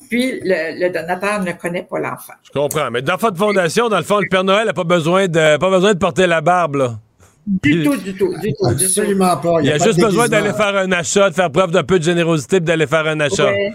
Puis 0.10 0.40
le, 0.44 0.80
le, 0.80 0.90
donateur 0.90 1.42
ne 1.42 1.52
connaît 1.54 1.84
pas 1.84 2.00
l'enfant. 2.00 2.34
Je 2.44 2.52
comprends. 2.52 2.92
Mais 2.92 3.02
dans 3.02 3.16
votre 3.16 3.38
fondation, 3.38 3.90
dans 3.90 3.98
le 3.98 4.04
fond, 4.04 4.20
le 4.20 4.28
Père 4.30 4.44
Noël 4.44 4.68
n'a 4.68 4.74
pas 4.74 4.84
besoin 4.84 5.28
de 5.28 5.58
pas 5.58 5.70
besoin 5.70 5.94
de 5.94 6.00
porter 6.00 6.28
la 6.28 6.42
barbe, 6.42 6.76
là. 6.76 7.00
Du 7.48 7.84
tout, 7.84 7.96
du 7.98 8.16
tout, 8.16 8.34
du 8.40 8.54
tout. 8.54 8.66
Absolument 8.66 9.38
pas. 9.38 9.62
Il 9.62 9.68
y 9.68 9.72
a, 9.72 9.78
juste 9.78 10.00
besoin 10.00 10.28
d'aller 10.28 10.54
faire 10.54 10.76
un 10.76 10.92
achat, 10.92 11.30
de 11.30 11.36
faire 11.36 11.52
preuve 11.52 11.72
d'un 11.72 11.84
peu 11.84 12.00
de 12.00 12.04
générosité, 12.04 12.60
d'aller 12.60 12.88
faire 12.88 13.06
un 13.06 13.20
achat. 13.20 13.52
Oui, 13.52 13.72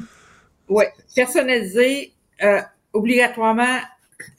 ouais. 0.68 0.92
personnaliser, 1.14 2.12
euh, 2.42 2.60
obligatoirement 2.92 3.78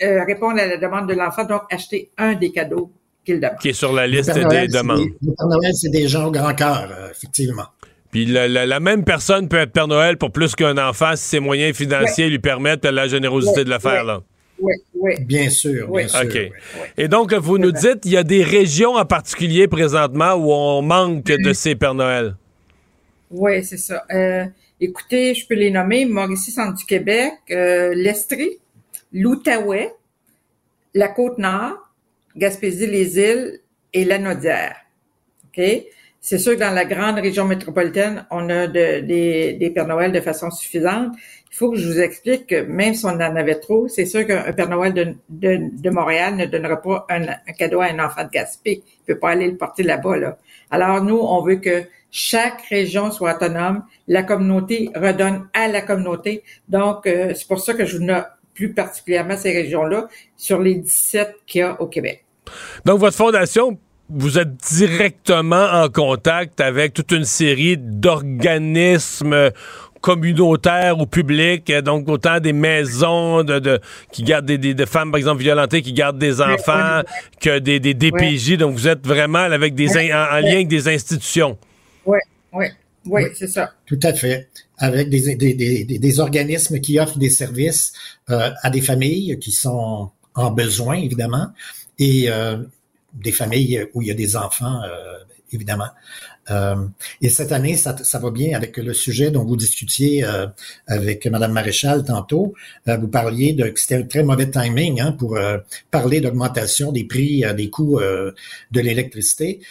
euh, 0.04 0.24
répondre 0.26 0.60
à 0.60 0.68
la 0.68 0.78
demande 0.78 1.08
de 1.08 1.14
l'enfant, 1.14 1.46
donc 1.46 1.62
acheter 1.72 2.12
un 2.18 2.34
des 2.34 2.52
cadeaux 2.52 2.92
qu'il 3.26 3.40
demande. 3.40 3.58
Qui 3.60 3.70
est 3.70 3.74
sur 3.74 3.94
la 3.94 4.06
liste 4.06 4.34
des 4.34 4.68
demandes. 4.68 5.00
Le 5.22 5.34
Père 5.34 5.48
Noël, 5.48 5.74
c'est 5.76 5.90
des 5.90 6.10
gens 6.10 6.26
au 6.26 6.32
grand 6.32 6.54
cœur, 6.54 6.90
euh, 6.92 7.10
effectivement. 7.12 7.68
Puis 8.12 8.26
la, 8.26 8.48
la, 8.48 8.80
même 8.80 9.06
personne 9.06 9.48
peut 9.48 9.58
être 9.58 9.72
Père 9.72 9.88
Noël 9.88 10.18
pour 10.18 10.32
plus 10.32 10.54
qu'un 10.56 10.78
enfant 10.78 11.16
si 11.16 11.24
ses 11.24 11.40
moyens 11.40 11.76
financiers 11.76 12.30
lui 12.30 12.40
permettent 12.40 12.86
la 12.86 13.08
générosité 13.08 13.64
de 13.64 13.70
le 13.70 13.80
faire. 13.80 14.04
Là. 14.04 14.22
Oui, 14.60 14.74
oui. 14.96 15.14
Bien 15.22 15.50
sûr, 15.50 15.90
bien 15.90 16.08
sûr. 16.08 16.22
OK. 16.22 16.38
Et 16.98 17.08
donc, 17.08 17.34
vous 17.34 17.58
nous 17.58 17.72
dites, 17.72 18.06
il 18.06 18.12
y 18.12 18.18
a 18.18 18.24
des 18.24 18.44
régions 18.44 18.96
en 18.96 19.06
particulier 19.06 19.68
présentement 19.68 20.34
où 20.34 20.52
on 20.52 20.82
manque 20.82 21.24
de 21.24 21.54
ces 21.54 21.76
Pères 21.76 21.96
Noël. 21.96 22.36
Oui, 23.32 23.64
c'est 23.64 23.78
ça. 23.78 24.04
Euh, 24.14 24.46
écoutez, 24.80 25.34
je 25.34 25.48
peux 25.48 25.56
les 25.56 25.72
nommer. 25.72 26.06
Mauricie, 26.06 26.52
Centre 26.52 26.78
du 26.78 26.86
Québec, 26.86 27.34
euh, 27.50 27.94
l'Estrie, 27.96 28.60
l'Outaouais, 29.14 29.94
la 30.94 31.08
Côte-Nord, 31.08 31.78
Gaspésie-les-Îles 32.36 33.62
et 33.94 34.06
la 34.06 34.20
Naudière. 34.20 34.76
OK? 35.46 35.64
C'est 36.24 36.38
sûr 36.38 36.54
que 36.54 36.60
dans 36.60 36.74
la 36.74 36.86
grande 36.86 37.16
région 37.16 37.46
métropolitaine, 37.46 38.26
on 38.30 38.48
a 38.50 38.68
de, 38.68 39.00
des, 39.00 39.54
des 39.54 39.70
Pères 39.72 39.88
Noël 39.88 40.12
de 40.12 40.22
façon 40.22 40.52
suffisante. 40.52 41.14
Il 41.52 41.56
faut 41.56 41.72
que 41.72 41.78
je 41.78 41.88
vous 41.88 42.00
explique 42.00 42.46
que 42.46 42.62
même 42.62 42.94
si 42.94 43.04
on 43.06 43.10
en 43.10 43.36
avait 43.36 43.60
trop, 43.60 43.88
c'est 43.88 44.06
sûr 44.06 44.28
qu'un 44.28 44.54
Père 44.54 44.70
Noël 44.70 44.94
de, 44.94 45.16
de, 45.30 45.60
de, 45.82 45.90
Montréal 45.90 46.36
ne 46.36 46.46
donnera 46.46 46.80
pas 46.80 47.08
un, 47.10 47.26
cadeau 47.54 47.82
à 47.82 47.86
un 47.86 47.98
enfant 47.98 48.24
de 48.24 48.30
Gaspé. 48.30 48.84
Il 48.86 49.06
peut 49.08 49.18
pas 49.18 49.32
aller 49.32 49.50
le 49.50 49.58
porter 49.58 49.82
là-bas. 49.82 50.18
Là. 50.18 50.38
Alors 50.70 51.04
nous, 51.04 51.18
on 51.18 51.42
veut 51.42 51.56
que 51.56 51.86
chaque 52.12 52.62
région 52.70 53.10
soit 53.10 53.38
autonome. 53.38 53.84
La 54.08 54.22
communauté 54.22 54.92
redonne 54.94 55.48
à 55.54 55.68
la 55.70 55.82
communauté. 55.82 56.44
Donc, 56.70 57.08
euh, 57.08 57.34
c'est 57.36 57.48
pour 57.48 57.62
ça 57.62 57.74
que 57.74 57.86
je 57.86 57.98
vous 57.98 58.04
note 58.04 58.28
plus 58.54 58.74
particulièrement 58.74 59.38
ces 59.38 59.54
régions-là 59.54 60.08
sur 60.38 60.60
les 60.60 60.76
17 60.76 61.36
qu'il 61.48 61.62
y 61.62 61.64
a 61.64 61.82
au 61.82 61.88
Québec. 61.88 62.24
Donc, 62.86 63.00
votre 63.00 63.18
fondation 63.18 63.80
vous 64.14 64.38
êtes 64.38 64.56
directement 64.74 65.68
en 65.72 65.90
contact 65.90 66.60
avec 66.62 66.94
toute 66.94 67.12
une 67.12 67.26
série 67.26 67.78
d'organismes 67.78 69.52
communautaires 70.02 71.00
ou 71.00 71.06
publics, 71.06 71.72
donc 71.72 72.10
autant 72.10 72.40
des 72.40 72.54
maisons 72.54 73.44
de, 73.44 73.80
qui 74.12 74.24
gardent 74.24 74.46
des, 74.46 74.86
femmes, 74.86 75.12
par 75.12 75.20
exemple, 75.20 75.42
violentées, 75.42 75.82
qui 75.82 75.94
gardent 75.94 76.18
des 76.18 76.42
enfants, 76.42 77.02
que 77.40 77.60
des, 77.60 77.80
des 77.80 77.94
DPJ. 77.94 78.58
Donc, 78.58 78.74
vous 78.74 78.88
êtes 78.88 79.06
vraiment 79.06 79.40
avec 79.40 79.76
des 79.76 79.92
en, 79.92 80.02
lien 80.02 80.42
avec 80.42 80.68
des 80.68 80.88
institutions. 80.88 81.58
Oui, 82.06 82.18
oui, 82.52 82.66
oui, 83.06 83.22
c'est 83.36 83.48
ça. 83.48 83.74
Tout 83.86 84.00
à 84.04 84.14
fait. 84.14 84.50
Avec 84.78 85.10
des, 85.10 85.36
des, 85.36 86.20
organismes 86.20 86.80
qui 86.80 87.00
offrent 87.00 87.20
des 87.20 87.30
services 87.30 87.94
euh, 88.32 88.50
à 88.64 88.72
des 88.72 88.82
familles 88.82 89.38
qui 89.40 89.52
sont 89.52 90.10
en 90.34 90.52
besoin, 90.52 90.96
évidemment. 90.96 91.48
Et 92.00 92.26
euh, 92.30 92.58
des 93.14 93.32
familles 93.32 93.88
où 93.94 94.02
il 94.02 94.08
y 94.08 94.12
a 94.12 94.16
des 94.16 94.36
enfants, 94.36 94.82
euh, 94.84 95.18
évidemment. 95.52 95.90
Euh, 96.50 96.88
et 97.22 97.30
cette 97.30 97.52
année, 97.52 97.76
ça, 97.78 97.96
ça, 98.04 98.18
va 98.20 98.32
bien 98.32 98.56
avec 98.56 98.78
le 98.78 98.94
sujet 98.94 99.32
dont 99.32 99.44
vous 99.44 99.56
discutiez 99.56 100.24
euh, 100.24 100.48
avec 100.88 101.28
Madame 101.28 101.52
Maréchal 101.52 102.04
tantôt. 102.04 102.54
vous 102.88 103.08
parliez 103.08 103.54
de 103.54 103.68
que 103.68 103.80
c'était 103.80 103.96
un 103.96 104.04
très 104.04 104.24
mauvais 104.24 104.50
timing 104.50 105.02
hein, 105.02 105.12
pour 105.12 105.38
parler 105.92 106.20
d'augmentation 106.20 106.92
des 106.92 107.04
prix, 107.04 107.44
des 107.56 107.70
coûts 107.70 108.00
de 108.00 108.80
l'électricité. 108.82 109.62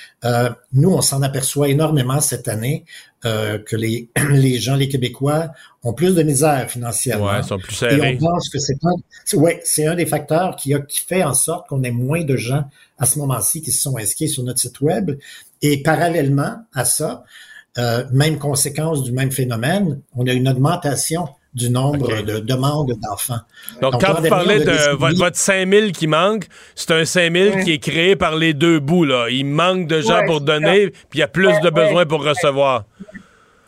nous, 0.73 0.91
on 0.91 1.01
s'en 1.01 1.23
aperçoit 1.23 1.69
énormément 1.69 2.21
cette 2.21 2.47
année 2.47 2.85
euh, 3.25 3.59
que 3.59 3.77
les, 3.77 4.09
les 4.31 4.59
gens, 4.59 4.77
les 4.77 4.89
Québécois, 4.89 5.51
ont 5.83 5.93
plus 5.93 6.15
de 6.15 6.23
misère 6.23 6.71
financièrement. 6.71 7.27
Ouais, 7.27 7.43
sont 7.43 7.59
plus 7.59 7.75
serrés. 7.75 8.15
Et 8.15 8.17
on 8.17 8.19
pense 8.19 8.49
que 8.49 8.59
c'est 8.59 8.79
un, 8.83 9.37
ouais, 9.37 9.61
c'est 9.65 9.87
un 9.87 9.95
des 9.95 10.07
facteurs 10.07 10.57
qui, 10.57 10.73
a, 10.75 10.81
qui 10.81 11.01
fait 11.01 11.23
en 11.23 11.35
sorte 11.35 11.69
qu'on 11.69 11.83
ait 11.83 11.91
moins 11.91 12.25
de 12.25 12.37
gens 12.37 12.65
à 12.99 13.07
ce 13.07 13.19
moment-ci 13.19 13.63
qui 13.63 13.73
se 13.73 13.83
sont 13.83 13.97
inscrits 13.99 14.29
sur 14.29 14.43
notre 14.43 14.61
site 14.61 14.81
web. 14.81 15.19
Et 15.63 15.83
parallèlement 15.83 16.65
à 16.75 16.85
ça, 16.85 17.25
euh, 17.79 18.05
même 18.13 18.39
conséquence 18.39 19.03
du 19.03 19.13
même 19.13 19.31
phénomène, 19.31 20.01
on 20.17 20.27
a 20.27 20.33
une 20.33 20.49
augmentation 20.49 21.29
du 21.55 21.69
nombre 21.69 22.23
de 22.23 22.39
demandes 22.39 22.93
d'enfants. 23.03 23.41
Donc, 23.83 24.01
quand 24.01 24.21
vous 24.21 24.29
parlez 24.29 24.61
de, 24.61 24.97
votre, 24.97 25.17
votre 25.17 25.37
5000 25.37 25.93
qui 25.93 26.07
manque, 26.07 26.47
c'est 26.77 26.93
un 26.93 27.05
5000 27.05 27.65
qui 27.65 27.73
est 27.73 27.79
créé 27.79 28.15
par 28.15 28.37
les 28.37 28.55
deux 28.55 28.79
bouts. 28.79 29.05
Là. 29.05 29.29
Il 29.31 29.47
manque 29.47 29.89
de 29.89 30.01
gens 30.01 30.25
pour 30.27 30.41
donner, 30.41 30.91
puis 30.91 31.19
il 31.19 31.19
y 31.19 31.23
a 31.23 31.29
plus 31.29 31.53
de 31.61 31.71
besoins 31.71 32.07
pour 32.07 32.25
recevoir. 32.25 32.85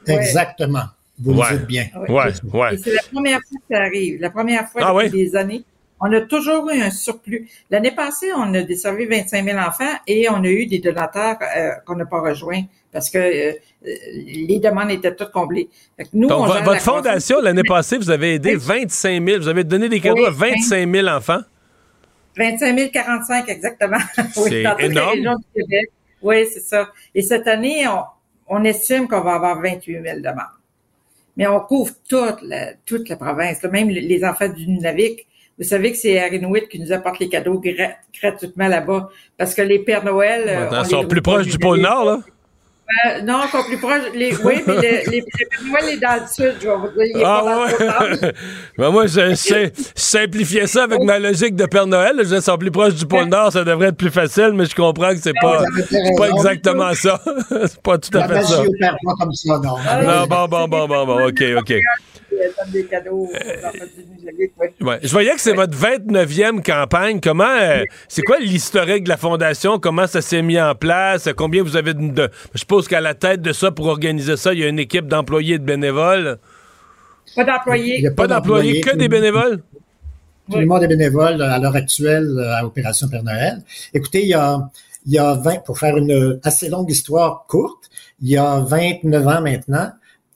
Exactement. 0.07 0.85
Vous 1.19 1.35
le 1.35 1.57
dites 1.57 1.67
bien. 1.67 1.87
Ouais, 2.09 2.33
ouais. 2.53 2.77
C'est 2.79 2.95
la 2.95 3.03
première 3.13 3.41
fois 3.41 3.59
que 3.59 3.75
ça 3.75 3.83
arrive. 3.83 4.21
La 4.21 4.31
première 4.31 4.69
fois 4.69 4.81
ah 4.85 4.95
depuis 4.95 5.11
des 5.11 5.37
années. 5.37 5.65
On 6.05 6.13
a 6.13 6.21
toujours 6.21 6.69
eu 6.71 6.81
un 6.81 6.91
surplus. 6.91 7.49
L'année 7.71 7.93
passée, 7.93 8.31
on 8.37 8.53
a 8.55 8.63
desservi 8.63 9.07
25 9.07 9.45
000 9.45 9.57
enfants 9.57 9.95
et 10.09 10.29
on 10.29 10.43
a 10.43 10.49
eu 10.49 10.67
des 10.67 10.81
donateurs 10.81 11.37
euh, 11.57 11.71
qu'on 11.87 11.95
n'a 11.95 12.07
pas 12.07 12.21
rejoints 12.21 12.63
parce 12.93 13.09
que 13.09 13.19
euh, 13.19 13.53
les 13.85 14.59
demandes 14.59 14.91
étaient 14.91 15.15
toutes 15.15 15.31
comblées. 15.31 15.69
nous, 16.13 16.29
Donc, 16.29 16.49
votre 16.49 16.81
fondation, 16.81 17.41
l'année 17.41 17.63
passée, 17.63 17.99
vous 17.99 18.11
avez 18.11 18.35
aidé 18.35 18.57
25 18.57 19.25
000, 19.25 19.41
vous 19.43 19.49
avez 19.49 19.63
donné 19.63 19.89
des 19.89 20.01
cadeaux 20.01 20.27
à 20.27 20.31
25 20.31 20.91
000 20.91 21.07
enfants? 21.07 21.41
25 22.37 22.91
045, 22.91 23.49
exactement. 23.49 23.99
c'est 24.33 24.65
énorme. 24.81 25.39
Oui, 26.21 26.47
c'est 26.53 26.61
ça. 26.61 26.89
Et 27.15 27.23
cette 27.23 27.47
année, 27.47 27.87
on, 27.89 28.03
estime 28.65 29.09
qu'on 29.09 29.21
va 29.21 29.35
avoir 29.35 29.61
28 29.61 30.03
000 30.03 30.17
demandes. 30.21 30.59
Mais 31.37 31.47
on 31.47 31.61
couvre 31.61 31.93
toute 32.09 32.43
la, 32.43 32.75
toute 32.85 33.09
la 33.09 33.17
province, 33.17 33.63
même 33.65 33.89
les 33.89 34.25
enfants 34.25 34.49
du 34.49 34.67
Nunavik. 34.67 35.27
Vous 35.59 35.65
savez 35.65 35.93
que 35.93 35.99
c'est 35.99 36.17
Inuit 36.35 36.69
qui 36.69 36.79
nous 36.79 36.93
apporte 36.93 37.19
les 37.19 37.29
cadeaux 37.29 37.63
gratuitement 38.21 38.69
là-bas. 38.69 39.09
Parce 39.39 39.55
que 39.55 39.63
les 39.63 39.79
Pères 39.79 40.05
Noël. 40.05 40.69
ils 40.73 40.87
sont 40.87 41.07
plus 41.07 41.23
proches 41.23 41.47
du 41.47 41.59
pôle 41.59 41.81
Nord, 41.81 42.05
là? 42.05 42.21
Euh, 43.07 43.23
non, 43.23 43.35
encore 43.35 43.67
plus 43.67 43.79
proche. 43.79 44.03
Les, 44.15 44.35
oui, 44.45 44.63
mais 44.67 44.77
les, 44.81 45.05
les, 45.07 45.25
les, 45.87 45.97
dans 45.99 46.21
le 46.21 46.27
sud, 46.29 46.55
je 46.61 46.69
vais 46.69 46.77
vous 46.77 46.89
dire. 46.89 47.17
Il 47.17 47.23
ah 47.25 47.45
ouais. 47.45 48.33
ben 48.79 48.91
moi, 48.91 49.07
je, 49.07 49.35
simplifiais 49.95 50.67
ça 50.67 50.85
avec 50.85 51.01
ma 51.01 51.19
logique 51.19 51.57
de 51.57 51.67
Père 51.67 51.87
Noël. 51.87 52.17
Je 52.19 52.41
suis 52.41 52.59
plus 52.59 52.71
proche 52.71 52.95
du 52.95 53.07
pôle 53.07 53.25
Nord, 53.25 53.53
ça 53.53 53.65
devrait 53.65 53.89
être 53.89 53.97
plus 53.97 54.11
facile, 54.11 54.51
mais 54.55 54.67
je 54.67 54.75
comprends 54.75 55.11
que 55.11 55.21
c'est 55.21 55.33
pas, 55.41 55.63
pas 56.17 56.31
exactement 56.31 56.93
ça. 56.95 57.21
c'est 57.49 57.83
pas 57.83 57.99
tout 57.99 58.17
à 58.17 58.29
fait 58.29 58.43
ça. 58.43 58.63
Pas 59.05 59.15
comme 59.19 59.33
ça, 59.33 59.59
non. 59.59 59.77
non, 59.79 60.27
bon, 60.27 60.49
bon, 60.49 60.69
bon, 60.69 60.89
bon, 60.89 61.07
bon, 61.07 61.29
ok, 61.29 61.43
ok. 61.59 61.75
Des 62.73 62.85
cadeaux 62.87 63.29
ouais. 64.81 64.99
Je 65.03 65.11
voyais 65.11 65.33
que 65.33 65.41
c'est 65.41 65.53
votre 65.53 65.77
29e 65.77 66.63
campagne. 66.63 67.21
Comment, 67.21 67.45
euh, 67.45 67.85
c'est 68.09 68.23
quoi 68.23 68.39
l'historique 68.39 69.05
de 69.05 69.09
la 69.09 69.17
Fondation? 69.17 69.79
Comment 69.79 70.07
ça 70.07 70.23
s'est 70.23 70.43
mis 70.43 70.61
en 70.61 70.75
place? 70.75 71.29
Combien 71.37 71.63
vous 71.63 71.77
avez 71.77 71.95
de. 71.95 72.31
Je 72.55 72.61
suppose 72.61 72.89
qu'à 72.89 73.01
la 73.01 73.15
tête 73.15 73.43
de 73.43 73.53
ça, 73.53 73.71
pour 73.71 73.87
organiser 73.87 74.37
ça, 74.37 74.53
il 74.53 74.61
y 74.61 74.65
a 74.65 74.69
une 74.69 74.79
équipe 74.79 75.07
d'employés 75.07 75.57
et 75.57 75.59
de 75.59 75.65
bénévoles. 75.65 76.39
Pas 77.35 77.45
d'employés. 77.45 78.11
Pas, 78.11 78.27
d'employés, 78.27 78.81
que 78.81 78.97
des 78.97 79.09
bénévoles? 79.09 79.63
Tout 80.51 80.59
le 80.59 80.67
monde 80.67 80.83
est 80.83 80.89
bénévole 80.89 81.41
à 81.41 81.59
l'heure 81.59 81.77
actuelle 81.77 82.29
euh, 82.37 82.57
à 82.57 82.67
Opération 82.67 83.09
Père 83.09 83.23
Noël. 83.23 83.63
Écoutez, 83.95 84.23
il 84.23 84.29
y 84.29 84.35
a, 84.35 84.59
il 85.07 85.13
y 85.13 85.19
a 85.19 85.35
20, 85.35 85.65
pour 85.65 85.79
faire 85.79 85.97
une 85.97 86.41
assez 86.43 86.69
longue 86.69 86.91
histoire 86.91 87.47
courte, 87.49 87.91
il 88.21 88.31
y 88.31 88.37
a 88.37 88.61
29 88.61 89.27
ans 89.27 89.41
maintenant, 89.41 89.93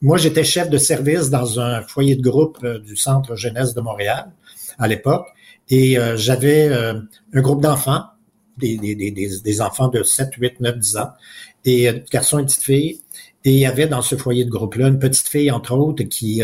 moi, 0.07 0.18
j'étais 0.18 0.44
chef 0.44 0.70
de 0.70 0.78
service 0.78 1.30
dans 1.30 1.59
un 1.59 1.82
foyer 1.82 2.14
de 2.14 2.22
groupe 2.22 2.59
euh, 2.62 2.78
du 2.78 2.94
Centre 2.94 3.34
Jeunesse 3.34 3.74
de 3.74 3.80
Montréal 3.80 4.30
à 4.78 4.86
l'époque. 4.86 5.26
Et 5.68 5.98
euh, 5.98 6.16
j'avais 6.16 6.68
euh, 6.68 7.00
un 7.34 7.40
groupe 7.40 7.61
d'enfants, 7.61 8.04
des, 8.57 9.61
enfants 9.61 9.88
de 9.88 10.04
7, 10.04 10.34
8, 10.38 10.61
9, 10.61 10.78
10 10.78 10.96
ans, 10.98 11.11
et 11.64 12.04
garçons 12.12 12.38
et 12.38 12.44
petites 12.44 12.62
filles. 12.62 13.00
Et 13.44 13.54
il 13.54 13.59
y 13.59 13.66
avait 13.66 13.88
dans 13.88 14.00
ce 14.00 14.14
foyer 14.14 14.44
de 14.44 14.50
groupe-là 14.50 14.86
une 14.86 15.00
petite 15.00 15.26
fille, 15.26 15.50
entre 15.50 15.72
autres, 15.72 16.04
qui 16.04 16.40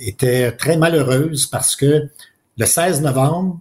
était 0.00 0.52
très 0.52 0.78
malheureuse 0.78 1.46
parce 1.48 1.76
que 1.76 2.08
le 2.56 2.64
16 2.64 3.02
novembre, 3.02 3.60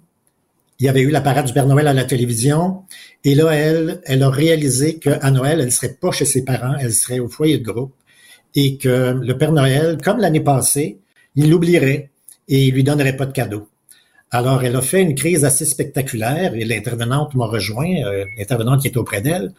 il 0.80 0.86
y 0.86 0.89
avait 0.89 1.01
eu 1.01 1.09
la 1.09 1.21
parade 1.21 1.45
du 1.45 1.53
Père 1.53 1.65
Noël 1.65 1.88
à 1.88 1.93
la 1.93 2.05
télévision. 2.05 2.84
Et 3.23 3.34
là, 3.34 3.51
elle, 3.51 4.01
elle 4.05 4.23
a 4.23 4.30
réalisé 4.30 4.99
qu'à 4.99 5.32
Noël, 5.32 5.59
elle 5.59 5.71
serait 5.71 5.93
pas 5.93 6.11
chez 6.11 6.25
ses 6.25 6.45
parents, 6.45 6.75
elle 6.80 6.93
serait 6.93 7.19
au 7.19 7.28
foyer 7.28 7.57
de 7.57 7.63
groupe. 7.63 7.93
Et 8.55 8.78
que 8.78 9.19
le 9.19 9.38
Père 9.38 9.51
Noël, 9.51 9.97
comme 10.03 10.19
l'année 10.19 10.39
passée, 10.39 10.99
il 11.36 11.49
l'oublierait 11.49 12.09
et 12.47 12.65
il 12.65 12.73
lui 12.73 12.84
donnerait 12.84 13.17
pas 13.17 13.25
de 13.25 13.32
cadeau. 13.32 13.67
Alors, 14.30 14.63
elle 14.63 14.75
a 14.75 14.82
fait 14.82 15.01
une 15.01 15.15
crise 15.15 15.45
assez 15.45 15.65
spectaculaire 15.65 16.53
et 16.53 16.65
l'intervenante 16.65 17.34
m'a 17.34 17.45
rejoint, 17.45 17.93
euh, 18.05 18.25
l'intervenante 18.38 18.82
qui 18.82 18.88
est 18.88 18.97
auprès 18.97 19.21
d'elle. 19.21 19.53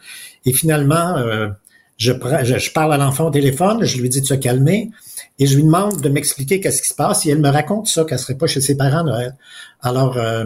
Et 0.45 0.53
finalement, 0.53 1.17
euh, 1.17 1.49
je, 1.97 2.13
je, 2.13 2.71
parle 2.71 2.93
à 2.93 2.97
l'enfant 2.97 3.27
au 3.27 3.31
téléphone, 3.31 3.83
je 3.83 3.99
lui 3.99 4.09
dis 4.09 4.21
de 4.21 4.25
se 4.27 4.35
calmer 4.35 4.91
et 5.39 5.47
je 5.47 5.55
lui 5.55 5.63
demande 5.63 6.01
de 6.01 6.09
m'expliquer 6.09 6.59
qu'est-ce 6.59 6.81
qui 6.81 6.89
se 6.89 6.93
passe. 6.93 7.25
Et 7.25 7.31
elle 7.31 7.41
me 7.41 7.49
raconte 7.49 7.87
ça, 7.87 8.05
qu'elle 8.05 8.19
serait 8.19 8.37
pas 8.37 8.47
chez 8.47 8.61
ses 8.61 8.77
parents 8.77 9.03
Noël. 9.03 9.35
Alors, 9.81 10.17
euh, 10.17 10.45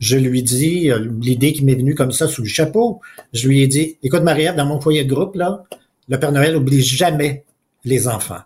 je 0.00 0.16
lui 0.16 0.42
dis, 0.42 0.90
euh, 0.90 0.98
l'idée 1.20 1.52
qui 1.52 1.64
m'est 1.64 1.74
venue 1.74 1.94
comme 1.94 2.10
ça 2.10 2.26
sous 2.26 2.42
le 2.42 2.48
chapeau, 2.48 3.00
je 3.32 3.46
lui 3.46 3.62
ai 3.62 3.66
dit, 3.66 3.98
écoute 4.02 4.22
Marie-Ève, 4.22 4.56
dans 4.56 4.66
mon 4.66 4.80
foyer 4.80 5.04
de 5.04 5.12
groupe, 5.12 5.36
là, 5.36 5.64
le 6.08 6.18
Père 6.18 6.32
Noël 6.32 6.54
n'oublie 6.54 6.82
jamais 6.82 7.44
les 7.84 8.08
enfants. 8.08 8.40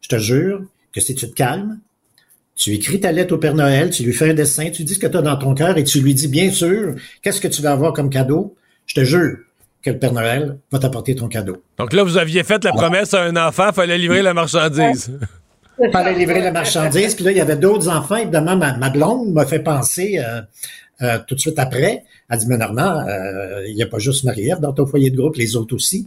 Je 0.00 0.08
te 0.08 0.18
jure 0.18 0.62
que 0.92 1.00
si 1.00 1.14
tu 1.14 1.28
te 1.28 1.34
calmes, 1.34 1.80
tu 2.54 2.72
écris 2.72 3.00
ta 3.00 3.12
lettre 3.12 3.34
au 3.34 3.38
Père 3.38 3.54
Noël, 3.54 3.90
tu 3.90 4.04
lui 4.04 4.12
fais 4.12 4.30
un 4.30 4.34
dessin, 4.34 4.70
tu 4.70 4.84
dis 4.84 4.94
ce 4.94 4.98
que 4.98 5.06
tu 5.08 5.16
as 5.16 5.22
dans 5.22 5.36
ton 5.36 5.54
cœur 5.54 5.76
et 5.76 5.84
tu 5.84 6.00
lui 6.00 6.14
dis, 6.14 6.28
bien 6.28 6.50
sûr, 6.50 6.94
qu'est-ce 7.20 7.40
que 7.40 7.48
tu 7.48 7.62
vas 7.62 7.72
avoir 7.72 7.92
comme 7.92 8.08
cadeau? 8.08 8.54
Je 8.86 8.94
te 8.94 9.04
jure 9.04 9.38
que 9.82 9.90
le 9.90 9.98
Père 9.98 10.12
Noël 10.12 10.58
va 10.70 10.78
t'apporter 10.78 11.16
ton 11.16 11.26
cadeau. 11.28 11.62
Donc 11.78 11.92
là, 11.92 12.04
vous 12.04 12.16
aviez 12.16 12.44
fait 12.44 12.62
la 12.62 12.70
promesse 12.70 13.14
à 13.14 13.22
un 13.24 13.36
enfant, 13.36 13.72
fallait 13.72 13.98
livrer 13.98 14.22
la 14.22 14.34
marchandise. 14.34 15.10
fallait 15.92 16.14
livrer 16.14 16.40
la 16.40 16.52
marchandise. 16.52 17.14
Puis 17.16 17.24
là, 17.24 17.32
il 17.32 17.36
y 17.36 17.40
avait 17.40 17.56
d'autres 17.56 17.88
enfants. 17.88 18.16
Évidemment, 18.16 18.56
ma, 18.56 18.90
blonde 18.90 19.32
m'a 19.32 19.44
fait 19.44 19.58
penser 19.58 20.20
euh, 20.24 20.40
euh, 21.02 21.18
tout 21.26 21.34
de 21.34 21.40
suite 21.40 21.58
après, 21.58 22.04
elle 22.28 22.38
dit, 22.38 22.46
mais 22.46 22.56
euh, 22.60 23.66
il 23.68 23.74
n'y 23.74 23.82
a 23.82 23.86
pas 23.86 23.98
juste 23.98 24.24
Marie-Ève 24.24 24.60
dans 24.60 24.72
ton 24.72 24.86
foyer 24.86 25.10
de 25.10 25.16
groupe, 25.16 25.36
les 25.36 25.56
autres 25.56 25.74
aussi. 25.74 26.04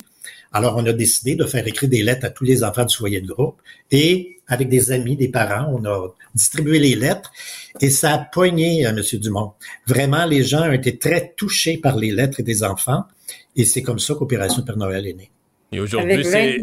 Alors, 0.52 0.76
on 0.78 0.86
a 0.86 0.94
décidé 0.94 1.36
de 1.36 1.46
faire 1.46 1.68
écrire 1.68 1.90
des 1.90 2.02
lettres 2.02 2.26
à 2.26 2.30
tous 2.30 2.46
les 2.46 2.64
enfants 2.64 2.86
du 2.86 2.96
foyer 2.96 3.22
de 3.22 3.28
groupe 3.28 3.62
et 3.92 4.38
avec 4.48 4.70
des 4.70 4.92
amis, 4.92 5.16
des 5.18 5.28
parents, 5.28 5.74
on 5.74 5.86
a 5.86 6.14
distribué 6.34 6.80
les 6.80 6.96
lettres 6.96 7.32
et 7.82 7.90
ça 7.90 8.14
a 8.14 8.18
poigné, 8.20 8.86
euh, 8.86 8.90
M. 8.90 9.02
Dumont. 9.20 9.54
Vraiment, 9.88 10.26
les 10.26 10.44
gens 10.44 10.68
ont 10.68 10.72
été 10.72 10.98
très 10.98 11.34
touchés 11.36 11.78
par 11.78 11.98
les 11.98 12.12
lettres 12.12 12.42
des 12.42 12.64
enfants 12.64 13.04
et 13.56 13.66
c'est 13.66 13.82
comme 13.82 14.00
ça 14.00 14.14
qu'Opération 14.14 14.62
Père 14.62 14.78
Noël 14.78 15.08
est 15.08 15.14
née. 15.14 15.32
Et 15.72 15.80
aujourd'hui, 15.80 16.24
c'est. 16.24 16.62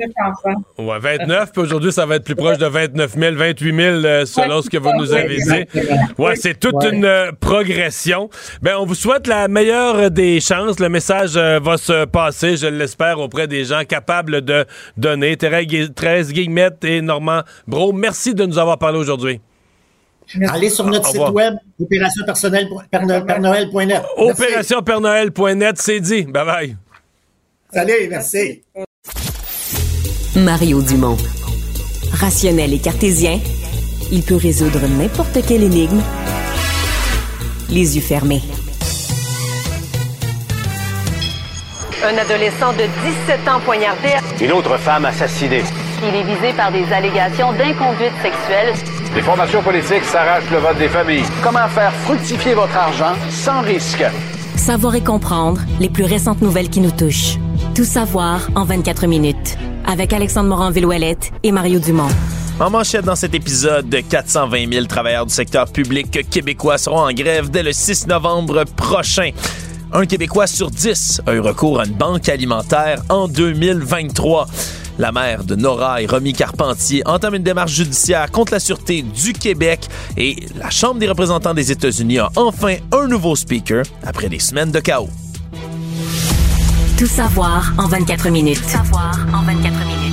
Ouais, 0.78 0.98
29, 0.98 1.52
puis 1.52 1.62
aujourd'hui, 1.62 1.92
ça 1.92 2.06
va 2.06 2.16
être 2.16 2.24
plus 2.24 2.36
proche 2.36 2.58
de 2.58 2.66
29 2.66 3.18
000, 3.18 3.36
28 3.36 3.74
000 3.74 4.00
selon 4.26 4.62
ce 4.62 4.70
que 4.70 4.78
vous 4.78 4.92
nous 4.96 5.12
avez 5.12 5.36
dit. 5.36 5.80
Ouais, 6.18 6.36
c'est 6.36 6.58
toute 6.58 6.82
une 6.84 7.04
euh, 7.04 7.32
progression. 7.38 8.30
Ben, 8.62 8.76
on 8.78 8.86
vous 8.86 8.94
souhaite 8.94 9.26
la 9.26 9.48
meilleure 9.48 10.10
des 10.10 10.40
chances. 10.40 10.78
Le 10.78 10.88
message 10.88 11.36
euh, 11.36 11.58
va 11.58 11.76
se 11.76 12.04
passer, 12.04 12.56
je 12.56 12.68
l'espère, 12.68 13.18
auprès 13.18 13.46
des 13.46 13.64
gens 13.64 13.84
capables 13.84 14.42
de 14.42 14.64
donner. 14.96 15.36
Thérèse 15.36 16.32
Guillemette 16.32 16.84
et 16.84 17.00
Normand 17.00 17.42
Bro, 17.66 17.92
merci 17.92 18.34
de 18.34 18.46
nous 18.46 18.58
avoir 18.58 18.78
parlé 18.78 18.98
aujourd'hui. 18.98 19.40
Allez 20.48 20.70
sur 20.70 20.86
notre 20.86 21.08
site 21.08 21.20
web, 21.20 21.54
opérationpersonnel.net. 21.80 24.02
Opérationpernoël.net, 24.16 25.78
c'est 25.78 26.00
dit. 26.00 26.22
Bye 26.22 26.46
bye. 26.46 26.76
Salut, 27.72 28.08
merci. 28.08 28.62
Mario 30.36 30.80
Dumont. 30.80 31.18
Rationnel 32.12 32.72
et 32.72 32.78
cartésien, 32.78 33.38
il 34.10 34.22
peut 34.22 34.36
résoudre 34.36 34.80
n'importe 34.88 35.44
quelle 35.46 35.62
énigme 35.62 36.00
les 37.68 37.96
yeux 37.96 38.02
fermés. 38.02 38.40
Un 42.02 42.16
adolescent 42.16 42.72
de 42.72 42.84
17 43.26 43.48
ans 43.48 43.60
poignardé. 43.64 44.08
Une 44.40 44.52
autre 44.52 44.78
femme 44.78 45.04
assassinée. 45.04 45.64
Il 46.02 46.14
est 46.14 46.24
visé 46.24 46.52
par 46.56 46.72
des 46.72 46.84
allégations 46.92 47.52
d'inconduite 47.52 48.12
sexuelle. 48.22 48.74
Les 49.14 49.22
formations 49.22 49.62
politiques 49.62 50.04
s'arrachent 50.04 50.50
le 50.50 50.58
vote 50.58 50.78
des 50.78 50.88
familles. 50.88 51.24
Comment 51.42 51.68
faire 51.68 51.92
fructifier 52.04 52.54
votre 52.54 52.76
argent 52.76 53.14
sans 53.30 53.60
risque? 53.60 54.04
Savoir 54.56 54.94
et 54.94 55.02
comprendre 55.02 55.60
les 55.78 55.90
plus 55.90 56.04
récentes 56.04 56.40
nouvelles 56.40 56.70
qui 56.70 56.80
nous 56.80 56.90
touchent. 56.90 57.36
Tout 57.74 57.84
savoir 57.86 58.50
en 58.54 58.64
24 58.64 59.06
minutes 59.06 59.56
avec 59.86 60.12
Alexandre 60.12 60.50
Morin-Villouellette 60.50 61.30
et 61.42 61.52
Mario 61.52 61.78
Dumont. 61.78 62.08
En 62.60 62.68
manchette 62.68 63.06
dans 63.06 63.16
cet 63.16 63.34
épisode, 63.34 63.96
420 64.10 64.70
000 64.70 64.84
travailleurs 64.84 65.24
du 65.24 65.32
secteur 65.32 65.72
public 65.72 66.28
québécois 66.28 66.76
seront 66.76 67.00
en 67.00 67.12
grève 67.14 67.50
dès 67.50 67.62
le 67.62 67.72
6 67.72 68.08
novembre 68.08 68.64
prochain. 68.76 69.30
Un 69.90 70.04
Québécois 70.04 70.46
sur 70.46 70.70
10 70.70 71.22
a 71.26 71.32
eu 71.32 71.40
recours 71.40 71.80
à 71.80 71.86
une 71.86 71.94
banque 71.94 72.28
alimentaire 72.28 73.02
en 73.08 73.26
2023. 73.26 74.48
La 74.98 75.10
mère 75.10 75.42
de 75.42 75.56
Nora 75.56 76.02
et 76.02 76.06
Romy 76.06 76.34
Carpentier 76.34 77.02
entame 77.06 77.36
une 77.36 77.42
démarche 77.42 77.72
judiciaire 77.72 78.30
contre 78.30 78.52
la 78.52 78.60
Sûreté 78.60 79.00
du 79.00 79.32
Québec 79.32 79.88
et 80.18 80.44
la 80.58 80.68
Chambre 80.68 81.00
des 81.00 81.08
représentants 81.08 81.54
des 81.54 81.72
États-Unis 81.72 82.18
a 82.18 82.28
enfin 82.36 82.76
un 82.92 83.06
nouveau 83.06 83.34
speaker 83.34 83.84
après 84.04 84.28
des 84.28 84.40
semaines 84.40 84.72
de 84.72 84.80
chaos. 84.80 85.08
Tout 86.98 87.06
savoir 87.06 87.72
en 87.78 87.86
24 87.88 88.30
minutes. 88.30 88.62
Tout 88.62 88.68
savoir 88.68 89.12
en 89.34 89.42
24 89.42 89.72
minutes. 89.86 90.12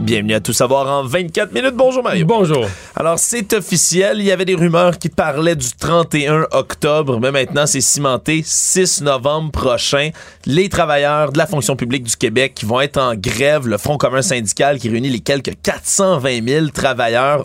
Bienvenue 0.00 0.34
à 0.34 0.40
Tout 0.40 0.52
savoir 0.52 0.86
en 0.88 1.04
24 1.04 1.52
minutes. 1.52 1.74
Bonjour 1.74 2.02
Mario. 2.02 2.26
Bonjour. 2.26 2.66
Alors 2.98 3.18
c'est 3.18 3.52
officiel, 3.52 4.20
il 4.20 4.24
y 4.24 4.32
avait 4.32 4.46
des 4.46 4.54
rumeurs 4.54 4.98
qui 4.98 5.10
parlaient 5.10 5.54
du 5.54 5.68
31 5.78 6.46
octobre, 6.52 7.20
mais 7.20 7.30
maintenant 7.30 7.66
c'est 7.66 7.82
cimenté 7.82 8.42
6 8.42 9.02
novembre 9.02 9.52
prochain. 9.52 10.08
Les 10.46 10.70
travailleurs 10.70 11.30
de 11.30 11.36
la 11.36 11.46
fonction 11.46 11.76
publique 11.76 12.04
du 12.04 12.16
Québec 12.16 12.54
qui 12.54 12.64
vont 12.64 12.80
être 12.80 12.96
en 12.96 13.14
grève, 13.14 13.68
le 13.68 13.76
Front 13.76 13.98
commun 13.98 14.22
syndical 14.22 14.78
qui 14.78 14.88
réunit 14.88 15.10
les 15.10 15.20
quelques 15.20 15.52
420 15.62 16.48
000 16.48 16.68
travailleurs 16.68 17.44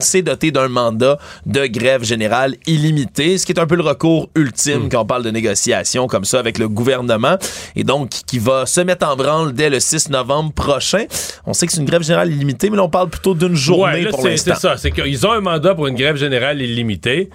s'est 0.00 0.22
doté 0.22 0.50
d'un 0.50 0.68
mandat 0.68 1.18
de 1.46 1.66
grève 1.66 2.04
générale 2.04 2.56
illimité, 2.66 3.38
ce 3.38 3.46
qui 3.46 3.52
est 3.52 3.60
un 3.60 3.66
peu 3.66 3.76
le 3.76 3.82
recours 3.82 4.28
ultime 4.34 4.84
Hmm. 4.84 4.88
quand 4.88 5.00
on 5.02 5.06
parle 5.06 5.22
de 5.22 5.30
négociations 5.30 6.06
comme 6.06 6.24
ça 6.24 6.38
avec 6.38 6.58
le 6.58 6.68
gouvernement, 6.68 7.36
et 7.74 7.84
donc 7.84 8.10
qui 8.10 8.38
va 8.38 8.66
se 8.66 8.80
mettre 8.80 9.06
en 9.08 9.16
branle 9.16 9.52
dès 9.52 9.70
le 9.70 9.80
6 9.80 10.10
novembre 10.10 10.52
prochain. 10.52 11.04
On 11.46 11.54
sait 11.54 11.66
que 11.66 11.72
c'est 11.72 11.80
une 11.80 11.86
grève 11.86 12.02
générale 12.02 12.30
illimitée, 12.32 12.68
mais 12.70 12.76
là, 12.76 12.84
on 12.84 12.88
parle 12.88 13.08
plutôt 13.08 13.34
d'une 13.34 13.54
journée 13.54 13.82
Ouais, 13.82 14.00
là, 14.02 14.10
pour 14.10 14.27
c'est- 14.36 14.54
ça, 14.54 14.76
c'est 14.76 14.90
qu'ils 14.90 15.26
ont 15.26 15.32
un 15.32 15.40
mandat 15.40 15.74
pour 15.74 15.86
une 15.86 15.94
grève 15.96 16.16
générale 16.16 16.60
illimitée. 16.60 17.30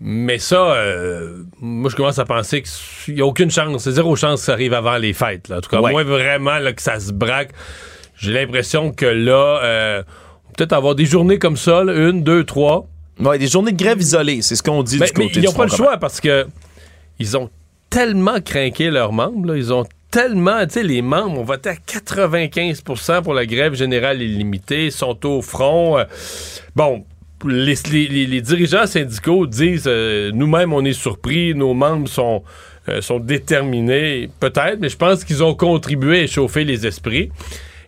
Mais 0.00 0.38
ça, 0.38 0.74
euh, 0.74 1.42
moi, 1.60 1.90
je 1.90 1.96
commence 1.96 2.20
à 2.20 2.24
penser 2.24 2.62
qu'il 2.62 3.14
n'y 3.16 3.20
a 3.20 3.26
aucune 3.26 3.50
chance, 3.50 3.82
c'est 3.82 3.90
zéro 3.90 4.14
chance 4.14 4.40
que 4.40 4.46
ça 4.46 4.52
arrive 4.52 4.72
avant 4.72 4.96
les 4.96 5.12
fêtes. 5.12 5.48
Là. 5.48 5.56
En 5.58 5.60
tout 5.60 5.70
cas, 5.70 5.80
Ouais. 5.80 5.90
moi, 5.90 6.04
vraiment, 6.04 6.58
là, 6.58 6.72
que 6.72 6.80
ça 6.82 7.00
se 7.00 7.10
braque. 7.12 7.50
J'ai 8.16 8.32
l'impression 8.32 8.92
que 8.92 9.06
là, 9.06 9.60
euh, 9.64 10.02
peut-être 10.56 10.72
avoir 10.72 10.94
des 10.94 11.04
journées 11.04 11.38
comme 11.40 11.56
ça, 11.56 11.82
là, 11.82 11.92
une, 11.94 12.22
deux, 12.22 12.44
trois. 12.44 12.86
Ouais, 13.18 13.38
des 13.38 13.48
journées 13.48 13.72
de 13.72 13.76
grève 13.76 14.00
isolées, 14.00 14.42
c'est 14.42 14.54
ce 14.54 14.62
qu'on 14.62 14.84
dit 14.84 14.98
Mais, 15.00 15.06
du 15.06 15.12
côté 15.12 15.30
mais 15.34 15.42
ils 15.42 15.44
n'ont 15.46 15.52
pas 15.52 15.64
le 15.64 15.70
choix 15.70 15.96
parce 15.96 16.20
que 16.20 16.46
ils 17.18 17.36
ont 17.36 17.50
tellement 17.90 18.40
craqué 18.40 18.90
leurs 18.90 19.12
membres. 19.12 19.48
là. 19.48 19.56
ils 19.56 19.72
ont 19.72 19.84
tellement, 20.18 20.66
tu 20.66 20.72
sais, 20.72 20.82
les 20.82 21.00
membres 21.00 21.38
ont 21.38 21.44
voté 21.44 21.68
à 21.68 21.74
95% 21.74 23.22
pour 23.22 23.34
la 23.34 23.46
grève 23.46 23.74
générale 23.74 24.20
illimitée, 24.20 24.90
sont 24.90 25.24
au 25.24 25.42
front. 25.42 25.96
Euh, 25.96 26.04
bon, 26.74 27.04
les 27.44 28.40
dirigeants 28.40 28.88
syndicaux 28.88 29.46
disent 29.46 29.84
euh, 29.86 30.32
nous-mêmes, 30.34 30.72
on 30.72 30.84
est 30.84 30.92
surpris, 30.92 31.54
nos 31.54 31.72
membres 31.72 32.08
sont, 32.08 32.42
euh, 32.88 33.00
sont 33.00 33.20
déterminés, 33.20 34.28
peut-être, 34.40 34.80
mais 34.80 34.88
je 34.88 34.96
pense 34.96 35.22
qu'ils 35.22 35.44
ont 35.44 35.54
contribué 35.54 36.18
à 36.18 36.22
échauffer 36.22 36.64
les 36.64 36.84
esprits. 36.84 37.30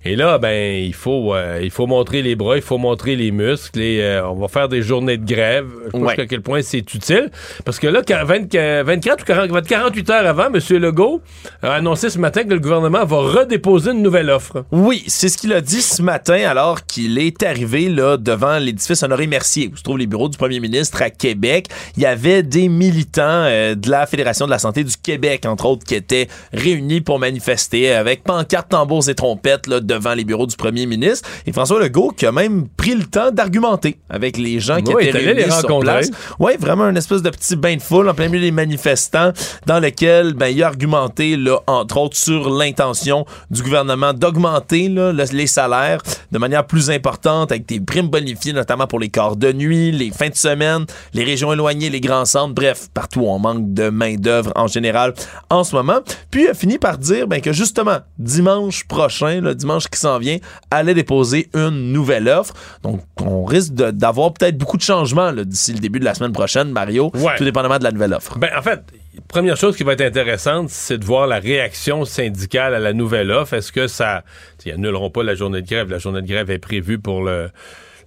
Et 0.02 0.16
là, 0.16 0.38
ben, 0.38 0.82
il 0.82 0.94
faut, 0.94 1.34
euh, 1.34 1.60
il 1.62 1.70
faut 1.70 1.86
montrer 1.86 2.22
les 2.22 2.34
bras, 2.34 2.56
il 2.56 2.62
faut 2.62 2.78
montrer 2.78 3.16
les 3.16 3.30
muscles 3.30 3.80
et 3.80 4.00
euh, 4.00 4.26
on 4.30 4.34
va 4.34 4.48
faire 4.48 4.66
des 4.68 4.80
journées 4.80 5.18
de 5.18 5.26
grève. 5.26 5.66
Je 5.86 5.90
pense 5.90 6.00
Ouais. 6.00 6.16
qu'à 6.16 6.26
quel 6.26 6.40
point 6.40 6.62
c'est 6.62 6.78
utile. 6.94 7.30
Parce 7.66 7.78
que 7.78 7.86
là, 7.86 8.00
quand 8.06 8.24
20 8.24 8.54
24 8.82 9.22
ou 9.22 9.26
40, 9.26 9.66
48 9.66 10.10
heures 10.10 10.26
avant, 10.26 10.46
M. 10.46 10.58
Legault 10.78 11.20
a 11.62 11.74
annoncé 11.74 12.08
ce 12.08 12.18
matin 12.18 12.44
que 12.44 12.48
le 12.54 12.60
gouvernement 12.60 13.04
va 13.04 13.16
redéposer 13.18 13.90
une 13.90 14.00
nouvelle 14.02 14.30
offre. 14.30 14.64
Oui, 14.72 15.04
c'est 15.06 15.28
ce 15.28 15.36
qu'il 15.36 15.52
a 15.52 15.60
dit 15.60 15.82
ce 15.82 16.00
matin 16.00 16.38
alors 16.48 16.86
qu'il 16.86 17.18
est 17.18 17.42
arrivé 17.42 17.90
là 17.90 18.16
devant 18.16 18.58
l'édifice 18.58 19.02
Honoré 19.02 19.26
Mercier 19.26 19.68
où 19.70 19.76
se 19.76 19.82
trouvent 19.82 19.98
les 19.98 20.06
bureaux 20.06 20.30
du 20.30 20.38
premier 20.38 20.60
ministre 20.60 21.02
à 21.02 21.10
Québec. 21.10 21.66
Il 21.98 22.02
y 22.02 22.06
avait 22.06 22.42
des 22.42 22.68
militants 22.68 23.20
euh, 23.44 23.74
de 23.74 23.90
la 23.90 24.06
Fédération 24.06 24.46
de 24.46 24.50
la 24.50 24.58
santé 24.58 24.82
du 24.82 24.96
Québec 24.96 25.44
entre 25.44 25.66
autres 25.66 25.84
qui 25.84 25.94
étaient 25.94 26.28
réunis 26.54 27.02
pour 27.02 27.18
manifester 27.18 27.92
avec 27.92 28.24
pancartes, 28.24 28.70
tambours 28.70 29.10
et 29.10 29.14
trompettes 29.14 29.66
là, 29.66 29.80
devant 29.90 30.14
les 30.14 30.24
bureaux 30.24 30.46
du 30.46 30.56
premier 30.56 30.86
ministre 30.86 31.28
et 31.46 31.52
François 31.52 31.80
Legault 31.80 32.10
qui 32.16 32.26
a 32.26 32.32
même 32.32 32.68
pris 32.68 32.94
le 32.94 33.04
temps 33.04 33.30
d'argumenter 33.30 33.98
avec 34.08 34.36
les 34.36 34.60
gens 34.60 34.80
qui 34.80 34.94
Oui, 34.94 35.04
étaient 35.08 35.18
allé 35.18 35.34
les 35.34 35.42
réunis 35.44 35.52
sur 35.58 35.78
place. 35.80 36.10
Ouais, 36.38 36.56
vraiment 36.58 36.84
un 36.84 36.94
espèce 36.94 37.22
de 37.22 37.30
petit 37.30 37.56
bain 37.56 37.76
de 37.76 37.82
foule 37.82 38.08
en 38.08 38.14
plein 38.14 38.28
milieu 38.28 38.40
des 38.42 38.50
manifestants 38.52 39.32
dans 39.66 39.80
lequel 39.80 40.34
ben, 40.34 40.46
il 40.48 40.62
a 40.62 40.66
argumenté, 40.68 41.36
là, 41.36 41.58
entre 41.66 41.96
autres, 41.98 42.16
sur 42.16 42.50
l'intention 42.50 43.24
du 43.50 43.62
gouvernement 43.62 44.12
d'augmenter 44.12 44.88
le- 44.88 45.12
les 45.32 45.46
salaires 45.46 46.00
de 46.32 46.38
manière 46.38 46.66
plus 46.66 46.90
importante 46.90 47.50
avec 47.52 47.66
des 47.66 47.80
primes 47.80 48.08
bonifiées, 48.08 48.52
notamment 48.52 48.86
pour 48.86 48.98
les 49.00 49.08
corps 49.08 49.36
de 49.36 49.52
nuit, 49.52 49.90
les 49.92 50.10
fins 50.10 50.28
de 50.28 50.34
semaine, 50.36 50.86
les 51.14 51.24
régions 51.24 51.52
éloignées, 51.52 51.90
les 51.90 52.00
grands 52.00 52.24
centres, 52.24 52.54
bref, 52.54 52.88
partout 52.94 53.20
où 53.20 53.26
on 53.28 53.38
manque 53.38 53.72
de 53.74 53.88
main-d'œuvre 53.90 54.52
en 54.56 54.66
général 54.66 55.14
en 55.50 55.64
ce 55.64 55.74
moment. 55.74 55.98
Puis 56.30 56.44
il 56.44 56.48
a 56.48 56.54
fini 56.54 56.78
par 56.78 56.98
dire 56.98 57.26
ben, 57.26 57.40
que 57.40 57.52
justement, 57.52 57.98
dimanche 58.18 58.84
prochain, 58.86 59.40
le 59.40 59.54
dimanche 59.54 59.79
qui 59.88 59.98
s'en 59.98 60.18
vient, 60.18 60.38
allait 60.70 60.94
déposer 60.94 61.48
une 61.54 61.92
nouvelle 61.92 62.28
offre. 62.28 62.54
Donc, 62.82 63.00
on 63.20 63.44
risque 63.44 63.72
d'avoir 63.72 64.32
peut-être 64.34 64.56
beaucoup 64.58 64.76
de 64.76 64.82
changements 64.82 65.32
d'ici 65.32 65.72
le 65.72 65.78
début 65.80 66.00
de 66.00 66.04
la 66.04 66.14
semaine 66.14 66.32
prochaine, 66.32 66.70
Mario, 66.70 67.10
Ouais. 67.14 67.36
tout 67.36 67.44
dépendamment 67.44 67.78
de 67.78 67.84
la 67.84 67.92
nouvelle 67.92 68.12
offre. 68.14 68.38
Ben, 68.38 68.50
en 68.56 68.62
fait, 68.62 68.80
première 69.28 69.56
chose 69.56 69.76
qui 69.76 69.82
va 69.84 69.92
être 69.92 70.00
intéressante, 70.00 70.68
c'est 70.70 70.98
de 70.98 71.04
voir 71.04 71.26
la 71.26 71.38
réaction 71.38 72.04
syndicale 72.04 72.74
à 72.74 72.78
la 72.78 72.92
nouvelle 72.92 73.30
offre. 73.30 73.54
Est-ce 73.54 73.72
que 73.72 73.86
ça. 73.86 74.22
Ils 74.66 74.72
annuleront 74.72 75.10
pas 75.10 75.22
la 75.22 75.34
journée 75.34 75.62
de 75.62 75.66
grève? 75.66 75.90
La 75.90 75.98
journée 75.98 76.22
de 76.22 76.26
grève 76.26 76.50
est 76.50 76.58
prévue 76.58 76.98
pour 76.98 77.22
le. 77.22 77.50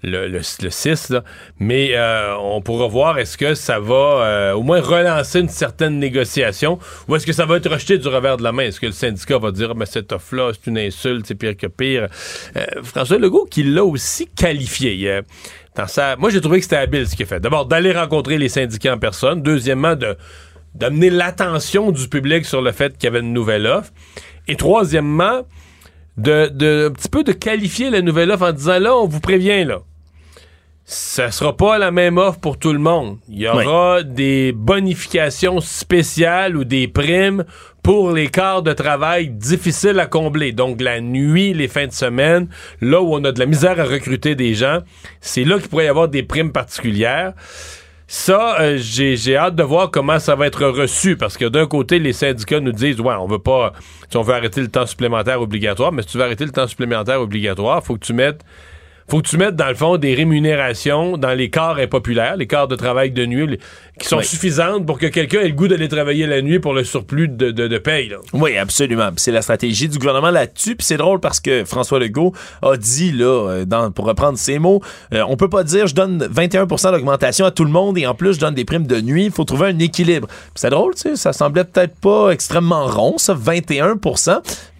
Le, 0.06 0.28
le- 0.28 0.39
le 0.62 0.70
6, 0.70 1.10
là. 1.12 1.24
mais 1.60 1.91
euh, 1.93 2.36
on 2.38 2.62
pourra 2.62 2.88
voir 2.88 3.20
est-ce 3.20 3.38
que 3.38 3.56
ça 3.56 3.80
va 3.80 3.95
euh, 3.95 4.51
au 4.54 4.62
moins 4.62 4.82
relancer 4.82 5.39
une 5.39 5.47
certaine 5.47 5.97
négociation 5.97 6.78
ou 7.08 7.16
est-ce 7.16 7.26
que 7.26 7.32
ça 7.32 7.45
va 7.45 7.56
être 7.56 7.70
rejeté 7.72 7.97
du 7.97 8.10
revers 8.10 8.36
de 8.36 8.43
la 8.43 8.51
main? 8.51 8.64
Est-ce 8.64 8.82
que 8.82 8.88
le 8.88 8.91
syndicat 8.91 9.38
va 9.38 9.51
dire 9.51 9.76
mais 9.76 9.86
cette 9.86 10.12
offre-là, 10.12 10.51
c'est 10.54 10.70
une 10.70 10.78
insulte, 10.78 11.26
c'est 11.26 11.36
pire 11.36 11.56
que 11.56 11.68
pire? 11.68 12.10
Euh, 12.58 12.66
François 12.84 13.18
Legault 13.18 13.45
qui 13.49 13.64
l'a 13.64 13.86
aussi 13.86 14.28
qualifié. 14.28 15.10
euh, 15.10 15.22
dans 15.78 15.88
sa... 15.88 16.18
Moi, 16.18 16.30
j'ai 16.32 16.41
trouvé 16.41 16.58
que 16.60 16.64
c'était 16.66 16.76
habile 16.76 17.08
ce 17.08 17.16
qu'il 17.16 17.24
a 17.24 17.28
fait. 17.28 17.39
D'abord, 17.39 17.66
d'aller 17.66 17.93
rencontrer 17.93 18.38
les 18.38 18.49
syndicats 18.49 18.93
en 18.93 18.99
personne. 18.99 19.41
Deuxièmement, 19.41 19.95
de 19.95 20.18
d'amener 20.76 21.12
l'attention 21.12 21.91
du 21.91 22.10
public 22.10 22.45
sur 22.45 22.62
le 22.62 22.72
fait 22.74 22.93
qu'il 22.97 23.06
y 23.06 23.08
avait 23.08 23.20
une 23.22 23.32
nouvelle 23.32 23.68
offre. 23.68 23.91
Et 24.47 24.56
troisièmement, 24.58 25.43
de, 26.18 26.47
de 26.47 26.89
un 26.89 26.93
petit 26.93 27.10
peu 27.10 27.24
de 27.24 27.32
qualifier 27.32 27.89
la 27.89 28.01
nouvelle 28.01 28.32
offre 28.32 28.43
en 28.49 28.51
disant 28.51 28.80
là, 28.80 28.95
on 28.95 29.08
vous 29.08 29.20
prévient 29.22 29.64
là. 29.64 29.80
Ça 30.86 31.32
sera 31.32 31.56
pas 31.56 31.78
la 31.78 31.92
même 31.92 32.18
offre 32.18 32.40
pour 32.40 32.58
tout 32.58 32.74
le 32.74 32.80
monde. 32.80 33.18
Il 33.30 33.40
y 33.40 33.48
aura 33.48 34.04
des 34.04 34.52
bonifications 34.52 35.62
spéciales 35.62 36.58
ou 36.58 36.66
des 36.66 36.90
primes 36.90 37.46
pour 37.84 38.12
les 38.12 38.28
quarts 38.28 38.64
de 38.64 38.74
travail 38.74 39.30
difficiles 39.30 40.00
à 40.00 40.08
combler. 40.08 40.52
Donc 40.52 40.82
la 40.82 41.00
nuit, 41.00 41.54
les 41.54 41.70
fins 41.70 41.88
de 41.88 41.94
semaine, 41.94 42.48
là 42.82 43.02
où 43.02 43.16
on 43.16 43.24
a 43.24 43.32
de 43.32 43.40
la 43.40 43.46
misère 43.46 43.80
à 43.80 43.86
recruter 43.86 44.36
des 44.36 44.56
gens, 44.56 44.80
c'est 45.22 45.46
là 45.46 45.58
qu'il 45.58 45.70
pourrait 45.70 45.86
y 45.86 45.90
avoir 45.90 46.10
des 46.10 46.24
primes 46.24 46.52
particulières. 46.52 47.34
Ça, 48.08 48.60
euh, 48.60 48.78
j'ai 48.78 49.16
j'ai 49.16 49.38
hâte 49.38 49.56
de 49.56 49.64
voir 49.64 49.90
comment 49.90 50.20
ça 50.20 50.36
va 50.36 50.48
être 50.48 50.68
reçu 50.68 51.16
parce 51.16 51.38
que 51.38 51.46
d'un 51.46 51.66
côté, 51.66 51.98
les 51.98 52.14
syndicats 52.14 52.60
nous 52.60 52.74
disent 52.74 53.00
ouais, 53.00 53.16
on 53.18 53.28
veut 53.28 53.40
pas, 53.40 53.72
si 54.10 54.18
on 54.18 54.22
veut 54.22 54.34
arrêter 54.34 54.62
le 54.62 54.68
temps 54.68 54.86
supplémentaire 54.86 55.42
obligatoire, 55.42 55.94
mais 55.94 56.02
si 56.02 56.10
tu 56.10 56.18
veux 56.18 56.24
arrêter 56.24 56.46
le 56.46 56.52
temps 56.52 56.68
supplémentaire 56.68 57.22
obligatoire, 57.22 57.82
faut 57.84 57.96
que 57.96 58.06
tu 58.06 58.14
mettes 58.14 58.44
faut 59.10 59.22
que 59.22 59.28
tu 59.28 59.38
mettes, 59.38 59.56
dans 59.56 59.68
le 59.70 59.76
fond, 59.76 59.97
des 59.97 60.14
rémunérations 60.16 61.18
dans 61.18 61.34
les 61.34 61.49
corps 61.49 61.78
impopulaires, 61.78 62.36
les 62.38 62.47
corps 62.47 62.68
de 62.68 62.76
travail 62.76 63.12
de 63.12 63.26
nuit, 63.26 63.47
les- 63.47 63.60
qui 63.99 64.08
sont 64.08 64.18
Oui. 64.18 64.26
suffisantes 64.26 64.86
pour 64.86 64.97
que 64.97 65.06
quelqu'un 65.08 65.41
ait 65.41 65.47
le 65.49 65.54
goût 65.54 65.68
d'aller 65.68 65.88
travailler 65.88 66.26
la 66.26 66.41
nuit 66.41 66.60
pour 66.60 66.74
le 66.74 66.84
surplus 66.84 67.28
de, 67.28 67.51
de, 67.51 67.68
de 67.68 67.78
paye. 67.78 68.10
Là. 68.10 68.18
Oui, 68.34 68.58
absolument. 68.58 69.10
C'est 69.18 69.32
la 69.32 69.41
stratégie 69.41 69.88
du 69.88 69.97
gouvernement 69.99 70.32
là-dessus. 70.32 70.76
Puis 70.76 70.86
c'est 70.86 70.97
drôle 70.97 71.20
parce 71.20 71.39
que 71.39 71.64
François 71.66 71.99
Legault 71.99 72.34
a 72.62 72.76
dit, 72.78 73.12
là, 73.12 73.26
euh, 73.26 73.66
dans, 73.66 73.91
pour 73.91 74.06
reprendre 74.06 74.38
ses 74.38 74.58
mots, 74.58 74.82
euh, 75.14 75.24
on 75.28 75.38
peut 75.38 75.49
pas 75.49 75.64
dire 75.64 75.86
je 75.88 75.93
donne 75.95 76.28
21% 76.32 76.91
d'augmentation 76.91 77.45
à 77.45 77.51
tout 77.51 77.66
le 77.66 77.72
monde 77.72 77.97
et 77.97 78.08
en 78.08 78.16
plus 78.16 78.34
je 78.34 78.39
donne 78.39 78.56
des 78.56 78.66
primes 78.66 78.88
de 78.88 78.99
nuit. 78.99 79.26
Il 79.26 79.32
faut 79.32 79.43
trouver 79.43 79.68
un 79.68 79.80
équilibre. 79.80 80.28
C'est 80.56 80.70
drôle, 80.72 80.95
tu 80.95 81.01
sais, 81.01 81.16
ça 81.16 81.34
semblait 81.34 81.64
peut-être 81.64 81.95
pas 81.95 82.32
extrêmement 82.32 82.88
rond, 82.88 83.18
ça, 83.18 83.34
21 83.36 83.95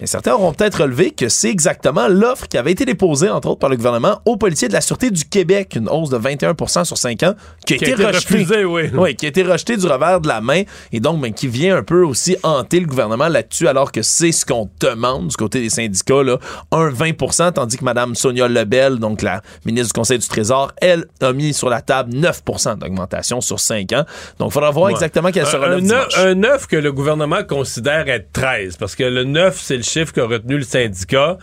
Mais 0.00 0.06
certains 0.06 0.32
auront 0.34 0.52
peut-être 0.52 0.82
relevé 0.82 1.10
que 1.12 1.28
c'est 1.28 1.50
exactement 1.50 2.08
l'offre 2.08 2.48
qui 2.48 2.58
avait 2.58 2.72
été 2.72 2.84
déposée, 2.84 3.28
entre 3.30 3.48
autres, 3.48 3.60
par 3.60 3.70
le 3.70 3.76
gouvernement 3.76 4.13
aux 4.24 4.36
policiers 4.36 4.68
de 4.68 4.72
la 4.72 4.80
Sûreté 4.80 5.10
du 5.10 5.24
Québec, 5.24 5.74
une 5.76 5.88
hausse 5.88 6.10
de 6.10 6.18
21% 6.18 6.84
sur 6.84 6.96
5 6.98 7.22
ans, 7.24 7.34
qui 7.66 7.74
a 7.74 7.76
Qui 7.78 7.84
a 7.84 7.88
été, 7.88 7.90
été 8.02 8.04
rejetée. 8.06 8.34
refusée, 8.34 8.64
oui. 8.64 8.82
Oui, 8.94 9.14
qui 9.16 9.26
a 9.26 9.28
été 9.28 9.42
rejeté 9.42 9.76
du 9.76 9.86
revers 9.86 10.20
de 10.20 10.28
la 10.28 10.40
main 10.40 10.62
et 10.92 11.00
donc 11.00 11.20
ben, 11.20 11.32
qui 11.32 11.48
vient 11.48 11.76
un 11.76 11.82
peu 11.82 12.02
aussi 12.04 12.36
hanter 12.42 12.80
le 12.80 12.86
gouvernement 12.86 13.28
là-dessus 13.28 13.68
alors 13.68 13.92
que 13.92 14.02
c'est 14.02 14.32
ce 14.32 14.44
qu'on 14.46 14.68
demande 14.80 15.28
du 15.28 15.36
côté 15.36 15.60
des 15.60 15.70
syndicats, 15.70 16.22
là, 16.22 16.38
un 16.72 16.90
20% 16.90 17.52
tandis 17.52 17.76
que 17.76 17.84
Mme 17.84 18.14
Sonia 18.14 18.48
Lebel, 18.48 18.98
donc 18.98 19.22
la 19.22 19.42
ministre 19.64 19.88
du 19.94 19.98
Conseil 19.98 20.18
du 20.18 20.26
Trésor, 20.28 20.72
elle 20.80 21.06
a 21.20 21.32
mis 21.32 21.52
sur 21.54 21.68
la 21.70 21.80
table 21.80 22.12
9% 22.14 22.78
d'augmentation 22.78 23.40
sur 23.40 23.60
5 23.60 23.92
ans. 23.92 24.04
Donc, 24.38 24.50
il 24.50 24.52
faudra 24.52 24.70
voir 24.70 24.86
Ouais. 24.86 24.92
exactement 24.92 25.30
quelle 25.30 25.46
sera 25.46 25.66
un, 25.68 25.90
un, 25.90 26.06
un 26.30 26.34
9 26.34 26.66
que 26.66 26.76
le 26.76 26.92
gouvernement 26.92 27.42
considère 27.44 28.08
être 28.08 28.32
13, 28.32 28.76
parce 28.76 28.94
que 28.94 29.04
le 29.04 29.24
9, 29.24 29.58
c'est 29.60 29.76
le 29.76 29.82
chiffre 29.82 30.12
qu'a 30.12 30.26
retenu 30.26 30.56
le 30.58 30.62
syndicat 30.64 31.38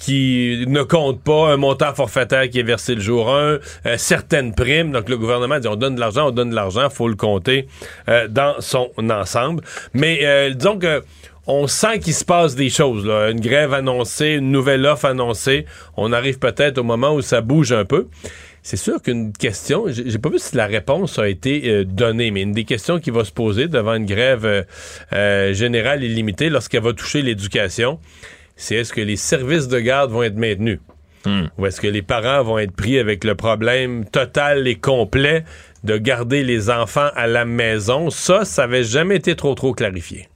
qui 0.00 0.64
ne 0.66 0.82
compte 0.82 1.22
pas 1.22 1.52
un 1.52 1.56
montant 1.56 1.94
forfaitaire 1.94 2.48
qui 2.48 2.58
est 2.58 2.64
versé 2.64 2.94
le 2.94 3.00
jour 3.00 3.32
1, 3.32 3.36
euh, 3.36 3.58
certaines 3.98 4.54
primes. 4.54 4.92
Donc, 4.92 5.08
le 5.08 5.18
gouvernement 5.18 5.58
dit 5.58 5.68
on 5.68 5.76
donne 5.76 5.94
de 5.94 6.00
l'argent, 6.00 6.28
on 6.28 6.30
donne 6.30 6.50
de 6.50 6.54
l'argent, 6.54 6.88
faut 6.90 7.08
le 7.08 7.16
compter 7.16 7.68
euh, 8.08 8.26
dans 8.26 8.54
son 8.60 8.90
ensemble. 8.98 9.62
Mais 9.92 10.20
euh, 10.22 10.50
disons 10.50 10.78
que 10.78 11.02
on 11.46 11.66
sent 11.66 11.98
qu'il 12.00 12.14
se 12.14 12.24
passe 12.24 12.54
des 12.54 12.70
choses. 12.70 13.04
Là. 13.04 13.30
Une 13.30 13.40
grève 13.40 13.74
annoncée, 13.74 14.34
une 14.34 14.52
nouvelle 14.52 14.86
offre 14.86 15.06
annoncée. 15.06 15.66
On 15.96 16.12
arrive 16.12 16.38
peut-être 16.38 16.78
au 16.78 16.84
moment 16.84 17.12
où 17.12 17.22
ça 17.22 17.40
bouge 17.40 17.72
un 17.72 17.84
peu. 17.84 18.06
C'est 18.62 18.76
sûr 18.76 19.00
qu'une 19.00 19.32
question, 19.32 19.86
j'ai 19.88 20.18
pas 20.18 20.28
vu 20.28 20.38
si 20.38 20.54
la 20.54 20.66
réponse 20.66 21.18
a 21.18 21.28
été 21.28 21.62
euh, 21.70 21.84
donnée, 21.84 22.30
mais 22.30 22.42
une 22.42 22.52
des 22.52 22.64
questions 22.64 23.00
qui 23.00 23.10
va 23.10 23.24
se 23.24 23.32
poser 23.32 23.68
devant 23.68 23.94
une 23.94 24.04
grève 24.04 24.44
euh, 24.44 24.62
euh, 25.14 25.54
générale 25.54 26.04
illimitée 26.04 26.50
lorsqu'elle 26.50 26.82
va 26.82 26.92
toucher 26.92 27.22
l'éducation, 27.22 27.98
c'est 28.60 28.76
est-ce 28.76 28.92
que 28.92 29.00
les 29.00 29.16
services 29.16 29.68
de 29.68 29.80
garde 29.80 30.10
vont 30.10 30.22
être 30.22 30.36
maintenus? 30.36 30.80
Hmm. 31.24 31.46
Ou 31.58 31.66
est-ce 31.66 31.80
que 31.80 31.86
les 31.86 32.02
parents 32.02 32.42
vont 32.42 32.58
être 32.58 32.72
pris 32.72 32.98
avec 32.98 33.24
le 33.24 33.34
problème 33.34 34.04
total 34.04 34.68
et 34.68 34.76
complet 34.76 35.44
de 35.82 35.96
garder 35.96 36.44
les 36.44 36.68
enfants 36.68 37.08
à 37.16 37.26
la 37.26 37.46
maison? 37.46 38.10
Ça, 38.10 38.44
ça 38.44 38.62
n'avait 38.62 38.84
jamais 38.84 39.16
été 39.16 39.34
trop 39.34 39.54
trop 39.54 39.72
clarifié. 39.72 40.28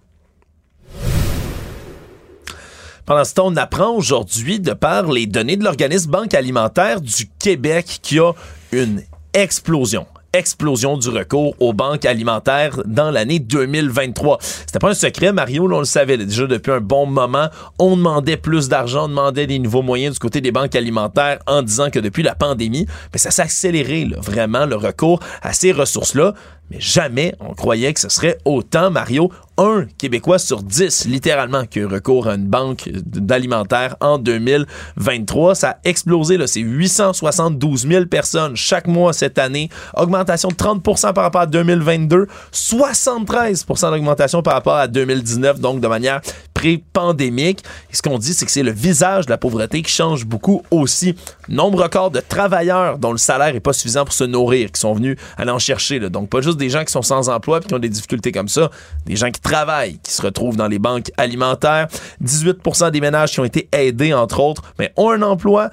Pendant 3.04 3.24
ce 3.24 3.34
temps, 3.34 3.48
on 3.48 3.56
apprend 3.56 3.90
aujourd'hui, 3.90 4.58
de 4.58 4.72
par 4.72 5.12
les 5.12 5.26
données 5.26 5.58
de 5.58 5.64
l'organisme 5.64 6.10
Banque 6.10 6.32
alimentaire 6.32 7.02
du 7.02 7.26
Québec, 7.38 7.98
qu'il 8.00 8.16
y 8.16 8.20
a 8.20 8.32
une 8.72 9.02
explosion 9.34 10.06
explosion 10.34 10.98
du 10.98 11.08
recours 11.08 11.54
aux 11.60 11.72
banques 11.72 12.04
alimentaires 12.04 12.82
dans 12.84 13.10
l'année 13.10 13.38
2023. 13.38 14.38
C'était 14.40 14.80
pas 14.80 14.90
un 14.90 14.94
secret, 14.94 15.32
Mario, 15.32 15.72
on 15.72 15.78
le 15.78 15.84
savait 15.84 16.18
déjà 16.18 16.46
depuis 16.46 16.72
un 16.72 16.80
bon 16.80 17.06
moment. 17.06 17.48
On 17.78 17.96
demandait 17.96 18.36
plus 18.36 18.68
d'argent, 18.68 19.04
on 19.04 19.08
demandait 19.08 19.46
des 19.46 19.60
nouveaux 19.60 19.82
moyens 19.82 20.14
du 20.14 20.18
côté 20.18 20.40
des 20.40 20.50
banques 20.50 20.74
alimentaires 20.74 21.38
en 21.46 21.62
disant 21.62 21.88
que 21.90 22.00
depuis 22.00 22.24
la 22.24 22.34
pandémie, 22.34 22.86
ben, 23.12 23.18
ça 23.18 23.30
s'est 23.30 23.42
accéléré 23.42 24.08
vraiment 24.18 24.66
le 24.66 24.76
recours 24.76 25.20
à 25.42 25.52
ces 25.52 25.70
ressources-là. 25.72 26.34
Mais 26.70 26.80
jamais 26.80 27.34
on 27.40 27.54
croyait 27.54 27.92
que 27.92 28.00
ce 28.00 28.08
serait 28.08 28.38
autant, 28.44 28.90
Mario. 28.90 29.30
Un 29.56 29.86
Québécois 29.98 30.40
sur 30.40 30.62
dix, 30.62 31.04
littéralement, 31.04 31.64
qui 31.64 31.78
a 31.78 31.82
eu 31.82 31.86
recours 31.86 32.26
à 32.26 32.34
une 32.34 32.46
banque 32.46 32.88
d'alimentaire 32.88 33.96
en 34.00 34.18
2023. 34.18 35.54
Ça 35.54 35.70
a 35.70 35.76
explosé, 35.84 36.36
là. 36.36 36.48
C'est 36.48 36.60
872 36.60 37.86
000 37.86 38.06
personnes 38.06 38.56
chaque 38.56 38.88
mois 38.88 39.12
cette 39.12 39.38
année. 39.38 39.68
Augmentation 39.96 40.48
de 40.48 40.54
30% 40.54 41.12
par 41.12 41.22
rapport 41.24 41.42
à 41.42 41.46
2022. 41.46 42.26
73% 42.52 43.90
d'augmentation 43.90 44.42
par 44.42 44.54
rapport 44.54 44.74
à 44.74 44.88
2019. 44.88 45.60
Donc, 45.60 45.80
de 45.80 45.86
manière 45.86 46.20
pré-pandémique. 46.64 47.62
Et 47.90 47.96
ce 47.96 48.00
qu'on 48.00 48.18
dit, 48.18 48.32
c'est 48.32 48.46
que 48.46 48.50
c'est 48.50 48.62
le 48.62 48.70
visage 48.70 49.26
de 49.26 49.30
la 49.30 49.38
pauvreté 49.38 49.82
qui 49.82 49.92
change 49.92 50.24
beaucoup 50.24 50.62
aussi. 50.70 51.14
Nombre 51.48 51.82
record 51.82 52.10
de 52.10 52.20
travailleurs 52.20 52.98
dont 52.98 53.12
le 53.12 53.18
salaire 53.18 53.52
n'est 53.52 53.60
pas 53.60 53.74
suffisant 53.74 54.04
pour 54.04 54.14
se 54.14 54.24
nourrir, 54.24 54.72
qui 54.72 54.80
sont 54.80 54.94
venus 54.94 55.18
aller 55.36 55.50
en 55.50 55.58
chercher. 55.58 56.00
Donc, 56.00 56.30
pas 56.30 56.40
juste 56.40 56.56
des 56.56 56.70
gens 56.70 56.84
qui 56.84 56.92
sont 56.92 57.02
sans 57.02 57.28
emploi 57.28 57.60
et 57.62 57.66
qui 57.66 57.74
ont 57.74 57.78
des 57.78 57.90
difficultés 57.90 58.32
comme 58.32 58.48
ça, 58.48 58.70
des 59.04 59.16
gens 59.16 59.30
qui 59.30 59.40
travaillent, 59.40 59.98
qui 60.02 60.12
se 60.12 60.22
retrouvent 60.22 60.56
dans 60.56 60.68
les 60.68 60.78
banques 60.78 61.10
alimentaires. 61.18 61.88
18 62.20 62.90
des 62.92 63.00
ménages 63.00 63.32
qui 63.32 63.40
ont 63.40 63.44
été 63.44 63.68
aidés, 63.72 64.14
entre 64.14 64.40
autres, 64.40 64.62
mais 64.78 64.92
ont 64.96 65.10
un 65.10 65.20
emploi. 65.20 65.68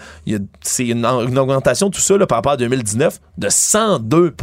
C'est 0.61 0.87
une, 0.87 1.05
augmentation, 1.05 1.89
tout 1.89 2.01
ça, 2.01 2.17
par 2.27 2.39
rapport 2.39 2.53
à 2.53 2.57
2019, 2.57 3.19
de 3.37 3.47
102 3.49 4.33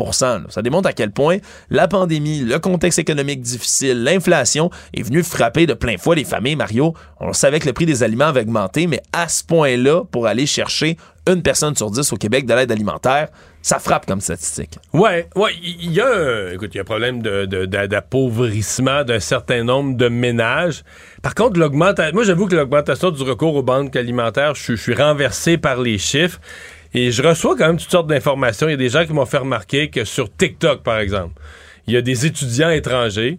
Ça 0.48 0.62
démontre 0.62 0.88
à 0.88 0.92
quel 0.94 1.10
point 1.10 1.38
la 1.68 1.88
pandémie, 1.88 2.40
le 2.40 2.58
contexte 2.58 2.98
économique 2.98 3.42
difficile, 3.42 4.02
l'inflation 4.02 4.70
est 4.94 5.02
venu 5.02 5.22
frapper 5.22 5.66
de 5.66 5.74
plein 5.74 5.98
fouet 5.98 6.16
les 6.16 6.24
familles, 6.24 6.37
Mario. 6.40 6.94
On 7.20 7.32
savait 7.32 7.60
que 7.60 7.66
le 7.66 7.72
prix 7.72 7.86
des 7.86 8.02
aliments 8.02 8.26
avait 8.26 8.42
augmenté, 8.42 8.86
mais 8.86 9.00
à 9.12 9.28
ce 9.28 9.44
point-là, 9.44 10.04
pour 10.10 10.26
aller 10.26 10.46
chercher 10.46 10.96
une 11.28 11.42
personne 11.42 11.76
sur 11.76 11.90
dix 11.90 12.12
au 12.12 12.16
Québec 12.16 12.46
de 12.46 12.54
l'aide 12.54 12.72
alimentaire, 12.72 13.28
ça 13.60 13.78
frappe 13.78 14.06
comme 14.06 14.20
statistique. 14.20 14.78
Ouais, 14.92 15.28
ouais, 15.36 15.52
il 15.62 15.92
y 15.92 16.00
a, 16.00 16.08
un 16.08 16.84
problème 16.84 17.20
d'appauvrissement 17.22 19.04
d'un 19.04 19.20
certain 19.20 19.62
nombre 19.64 19.96
de 19.96 20.08
ménages. 20.08 20.84
Par 21.22 21.34
contre, 21.34 21.58
l'augmentation, 21.58 22.14
moi 22.14 22.24
j'avoue 22.24 22.46
que 22.46 22.56
l'augmentation 22.56 23.10
du 23.10 23.22
recours 23.22 23.56
aux 23.56 23.62
banques 23.62 23.96
alimentaires, 23.96 24.54
je, 24.54 24.74
suis 24.74 24.94
renversé 24.94 25.58
par 25.58 25.80
les 25.80 25.98
chiffres 25.98 26.40
et 26.94 27.10
je 27.10 27.22
reçois 27.22 27.56
quand 27.56 27.66
même 27.66 27.76
toutes 27.76 27.90
sortes 27.90 28.06
d'informations. 28.06 28.68
Il 28.68 28.72
y 28.72 28.74
a 28.74 28.78
des 28.78 28.88
gens 28.88 29.04
qui 29.04 29.12
m'ont 29.12 29.26
fait 29.26 29.38
remarquer 29.38 29.90
que 29.90 30.04
sur 30.04 30.34
TikTok, 30.34 30.82
par 30.82 30.98
exemple, 30.98 31.34
il 31.86 31.94
y 31.94 31.96
a 31.96 32.02
des 32.02 32.26
étudiants 32.26 32.70
étrangers 32.70 33.38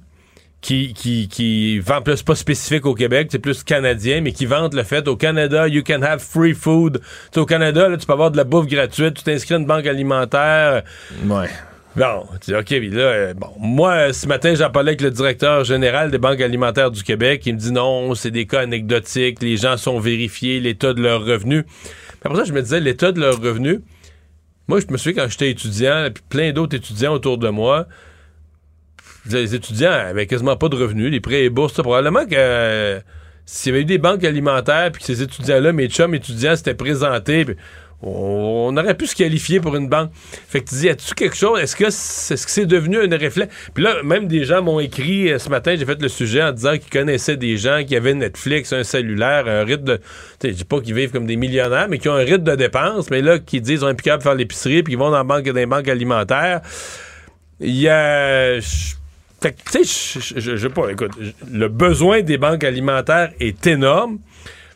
qui, 0.61 0.93
qui, 0.93 1.27
qui 1.27 1.79
vend 1.79 2.01
plus 2.01 2.21
pas 2.21 2.35
spécifique 2.35 2.85
au 2.85 2.93
Québec, 2.93 3.29
c'est 3.31 3.39
plus 3.39 3.63
canadien, 3.63 4.21
mais 4.21 4.31
qui 4.31 4.45
vendent 4.45 4.73
le 4.73 4.83
fait 4.83 5.07
au 5.07 5.15
Canada, 5.15 5.67
you 5.67 5.83
can 5.85 6.01
have 6.01 6.19
free 6.19 6.53
food. 6.53 7.01
au 7.35 7.45
Canada, 7.45 7.87
là, 7.87 7.97
tu 7.97 8.05
peux 8.05 8.13
avoir 8.13 8.31
de 8.31 8.37
la 8.37 8.43
bouffe 8.43 8.67
gratuite, 8.67 9.15
tu 9.15 9.23
t'inscris 9.23 9.55
à 9.55 9.57
une 9.57 9.65
banque 9.65 9.87
alimentaire. 9.87 10.83
Ouais. 11.25 11.47
Bon, 11.95 12.25
tu 12.41 12.51
dis, 12.51 12.55
OK, 12.55 12.69
là, 12.69 13.01
euh, 13.01 13.33
bon, 13.33 13.49
moi, 13.57 14.13
ce 14.13 14.27
matin, 14.27 14.53
j'en 14.53 14.69
parlais 14.69 14.91
avec 14.91 15.01
le 15.01 15.11
directeur 15.11 15.63
général 15.63 16.11
des 16.11 16.17
banques 16.17 16.39
alimentaires 16.39 16.91
du 16.91 17.03
Québec. 17.03 17.41
Il 17.45 17.55
me 17.55 17.59
dit 17.59 17.71
non, 17.71 18.13
c'est 18.13 18.31
des 18.31 18.45
cas 18.45 18.61
anecdotiques, 18.61 19.41
les 19.41 19.57
gens 19.57 19.75
sont 19.75 19.99
vérifiés, 19.99 20.59
l'état 20.59 20.93
de 20.93 21.01
leurs 21.01 21.25
revenus. 21.25 21.63
Après 22.23 22.37
ça, 22.37 22.43
je 22.43 22.53
me 22.53 22.61
disais, 22.61 22.79
l'état 22.79 23.11
de 23.11 23.19
leurs 23.19 23.41
revenus. 23.41 23.79
Moi, 24.67 24.79
je 24.81 24.91
me 24.91 24.97
souviens 24.97 25.23
quand 25.23 25.31
j'étais 25.31 25.49
étudiant, 25.49 26.09
puis 26.13 26.23
plein 26.29 26.51
d'autres 26.51 26.75
étudiants 26.75 27.13
autour 27.13 27.37
de 27.37 27.49
moi, 27.49 27.87
les 29.29 29.55
étudiants 29.55 29.91
avaient 29.91 30.27
quasiment 30.27 30.55
pas 30.55 30.69
de 30.69 30.75
revenus, 30.75 31.11
les 31.11 31.19
prêts 31.19 31.43
et 31.43 31.49
bourses, 31.49 31.73
probablement 31.73 32.25
que 32.25 32.35
euh, 32.35 32.99
s'il 33.45 33.71
y 33.71 33.75
avait 33.75 33.81
eu 33.81 33.85
des 33.85 33.97
banques 33.97 34.23
alimentaires 34.23 34.91
puis 34.91 35.01
que 35.01 35.05
ces 35.05 35.21
étudiants-là, 35.21 35.73
mes 35.73 35.87
chums 35.87 36.13
étudiants, 36.13 36.55
s'étaient 36.55 36.75
présentés, 36.75 37.45
on, 38.01 38.75
aurait 38.77 38.95
pu 38.95 39.07
se 39.07 39.15
qualifier 39.15 39.59
pour 39.59 39.75
une 39.75 39.89
banque. 39.89 40.11
Fait 40.13 40.61
que 40.61 40.69
tu 40.69 40.75
dis, 40.75 40.89
as-tu 40.89 41.13
quelque 41.15 41.35
chose? 41.35 41.59
Est-ce 41.59 41.75
que 41.75 41.89
c'est 41.89 42.35
-ce 42.35 42.45
c'est 42.47 42.65
devenu 42.65 42.97
un 42.97 43.17
reflet? 43.17 43.49
Puis 43.73 43.83
là, 43.83 44.01
même 44.03 44.27
des 44.27 44.45
gens 44.45 44.61
m'ont 44.61 44.79
écrit 44.79 45.31
euh, 45.31 45.39
ce 45.39 45.49
matin, 45.49 45.75
j'ai 45.77 45.85
fait 45.85 46.01
le 46.01 46.07
sujet 46.07 46.41
en 46.43 46.53
disant 46.53 46.77
qu'ils 46.77 46.89
connaissaient 46.89 47.35
des 47.35 47.57
gens 47.57 47.83
qui 47.85 47.95
avaient 47.97 48.13
Netflix, 48.13 48.71
un 48.71 48.83
cellulaire, 48.83 49.47
un 49.47 49.65
rythme 49.65 49.83
de. 49.83 49.99
Je 50.43 50.49
dis 50.49 50.63
pas 50.63 50.79
qu'ils 50.79 50.95
vivent 50.95 51.11
comme 51.11 51.25
des 51.25 51.35
millionnaires, 51.35 51.87
mais 51.89 51.97
qui 51.97 52.07
ont 52.07 52.13
un 52.13 52.23
rythme 52.23 52.43
de 52.43 52.55
dépenses, 52.55 53.09
mais 53.09 53.21
là, 53.21 53.37
qui 53.37 53.59
disent, 53.59 53.81
ils 53.81 53.85
ont 53.85 53.89
un 53.89 54.19
faire 54.19 54.35
l'épicerie, 54.35 54.81
puis 54.83 54.93
ils 54.93 54.99
vont 54.99 55.11
dans, 55.11 55.17
la 55.17 55.23
banque, 55.23 55.43
dans 55.43 55.53
les 55.55 55.65
banques 55.65 55.89
alimentaires. 55.89 56.61
Il 57.59 57.75
y 57.75 57.89
a 57.89 58.59
tu 59.39 59.83
sais, 59.83 60.39
je, 60.39 60.55
je, 60.55 60.67
pas, 60.67 60.89
écoute, 60.89 61.11
le 61.51 61.67
besoin 61.67 62.21
des 62.21 62.37
banques 62.37 62.63
alimentaires 62.63 63.31
est 63.39 63.65
énorme, 63.67 64.19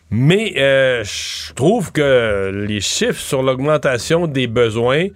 mais 0.09 0.53
euh, 0.57 1.03
je 1.03 1.53
trouve 1.53 1.91
que 1.91 2.51
les 2.67 2.81
chiffres 2.81 3.19
sur 3.19 3.43
l'augmentation 3.43 4.27
des 4.27 4.47
besoins, 4.47 5.07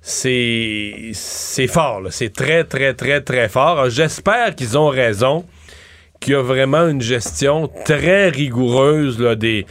c'est 0.00 1.10
c'est 1.12 1.66
fort, 1.66 2.02
c'est 2.10 2.32
très, 2.32 2.64
très, 2.64 2.94
très, 2.94 3.20
très 3.20 3.48
fort. 3.48 3.90
J'espère 3.90 4.54
qu'ils 4.54 4.78
ont 4.78 4.88
raison 4.88 5.44
qu'il 6.20 6.34
y 6.34 6.36
a 6.36 6.42
vraiment 6.42 6.86
une 6.86 7.02
gestion 7.02 7.68
très 7.84 8.28
rigoureuse 8.28 9.18
là, 9.20 9.34
des. 9.34 9.66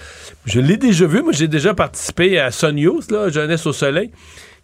Je 0.46 0.60
l'ai 0.60 0.78
déjà 0.78 1.06
vu, 1.06 1.22
moi 1.22 1.32
j'ai 1.32 1.48
déjà 1.48 1.74
participé 1.74 2.40
à 2.40 2.52
Sun 2.52 2.78
là, 3.10 3.30
Jeunesse 3.30 3.66
au 3.66 3.74
Soleil 3.74 4.12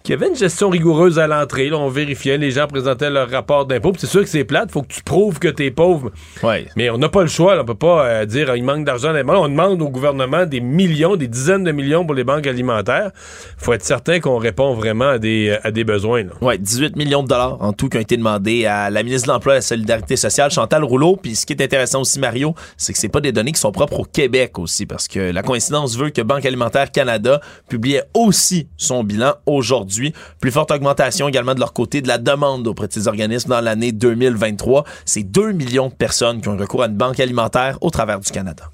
qu'il 0.04 0.14
y 0.14 0.18
avait 0.18 0.28
une 0.28 0.36
gestion 0.36 0.70
rigoureuse 0.70 1.20
à 1.20 1.28
l'entrée. 1.28 1.72
on 1.72 1.90
vérifiait, 1.90 2.38
les 2.38 2.52
gens 2.52 2.68
présentaient 2.68 3.10
leur 3.10 3.30
rapport 3.30 3.66
d'impôt. 3.66 3.94
C'est 3.98 4.08
sûr 4.08 4.22
que 4.22 4.30
c'est 4.30 4.44
plate, 4.44 4.72
faut 4.72 4.82
que 4.82 4.94
tu 4.94 5.04
prouves 5.04 5.40
que 5.40 5.48
tu 5.48 5.66
es 5.66 5.72
pauvre. 5.72 6.12
Ouais. 6.44 6.68
Mais 6.76 6.90
on 6.90 6.98
n'a 6.98 7.10
pas 7.10 7.22
le 7.22 7.28
choix. 7.28 7.60
On 7.60 7.66
peut 7.66 7.76
pas 7.76 8.06
euh, 8.06 8.26
dire 8.26 8.56
il 8.56 8.64
manque 8.64 8.86
d'argent. 8.86 9.14
On 9.14 9.48
demande 9.48 9.82
au 9.82 9.90
gouvernement 9.90 10.46
des 10.46 10.60
millions, 10.60 11.16
des 11.16 11.28
dizaines 11.28 11.64
de 11.64 11.72
millions 11.72 12.06
pour 12.06 12.16
les 12.16 12.24
banques 12.24 12.48
alimentaires. 12.48 13.12
faut 13.58 13.74
être 13.74 13.84
certain 13.84 14.20
qu'on 14.20 14.38
répond 14.38 14.74
vraiment 14.74 15.10
à 15.10 15.20
des, 15.20 15.58
à 15.64 15.72
des 15.72 15.84
besoins. 15.84 16.26
Oui, 16.42 16.58
18 16.58 16.96
millions 16.96 17.24
de 17.24 17.28
dollars 17.28 17.62
en 17.62 17.74
tout 17.74 17.90
qui 17.90 17.98
ont 17.98 18.02
été 18.02 18.18
demandés 18.18 18.66
à 18.66 18.90
la 18.90 19.04
ministre 19.04 19.28
de 19.28 19.34
l'Emploi 19.34 19.54
et 19.54 19.58
de 19.58 19.60
la 19.60 19.68
Solidarité 19.68 20.16
sociale, 20.16 20.52
Chantal 20.52 20.84
Rouleau. 20.84 21.16
Puis 21.16 21.36
ce 21.36 21.46
qui 21.46 21.54
est 21.54 21.62
intéressant 21.62 22.02
aussi, 22.02 22.20
Mario, 22.20 22.56
c'est 22.78 22.94
que 22.94 23.00
c'est 23.00 23.10
pas 23.10 23.22
des 23.22 23.32
données 23.32 23.52
qui 23.52 23.60
sont 23.60 23.72
propres 23.72 24.00
au 24.00 24.06
Québec 24.06 24.58
aussi, 24.60 24.86
parce 24.86 25.08
que 25.08 25.20
la 25.20 25.44
coïncidence 25.44 25.98
veut 25.98 26.10
que 26.10 26.22
Banque 26.22 26.46
alimentaire 26.46 26.92
Canada 26.92 27.42
publiait 27.70 28.04
aussi 28.14 28.68
son 28.78 29.04
bilan 29.04 29.34
aujourd'hui 29.46 29.91
plus 30.40 30.52
forte 30.52 30.72
augmentation 30.72 31.28
également 31.28 31.54
de 31.54 31.60
leur 31.60 31.74
côté 31.74 32.02
de 32.02 32.08
la 32.08 32.18
demande 32.18 32.68
auprès 32.68 32.88
de 32.88 32.94
ces 32.94 33.08
organismes 33.08 33.50
dans 33.50 33.62
l'année 33.62 33.92
2023. 33.92 34.84
C'est 35.06 35.24
2 35.24 35.52
millions 35.52 35.90
de 35.90 35.94
personnes 35.94 36.42
qui 36.42 36.50
ont 36.50 36.58
recours 36.58 36.84
à 36.84 36.88
une 36.88 36.96
banque 36.96 37.20
alimentaire 37.20 37.78
au 37.82 37.90
travers 37.90 38.20
du 38.20 38.32
Canada. 38.32 38.72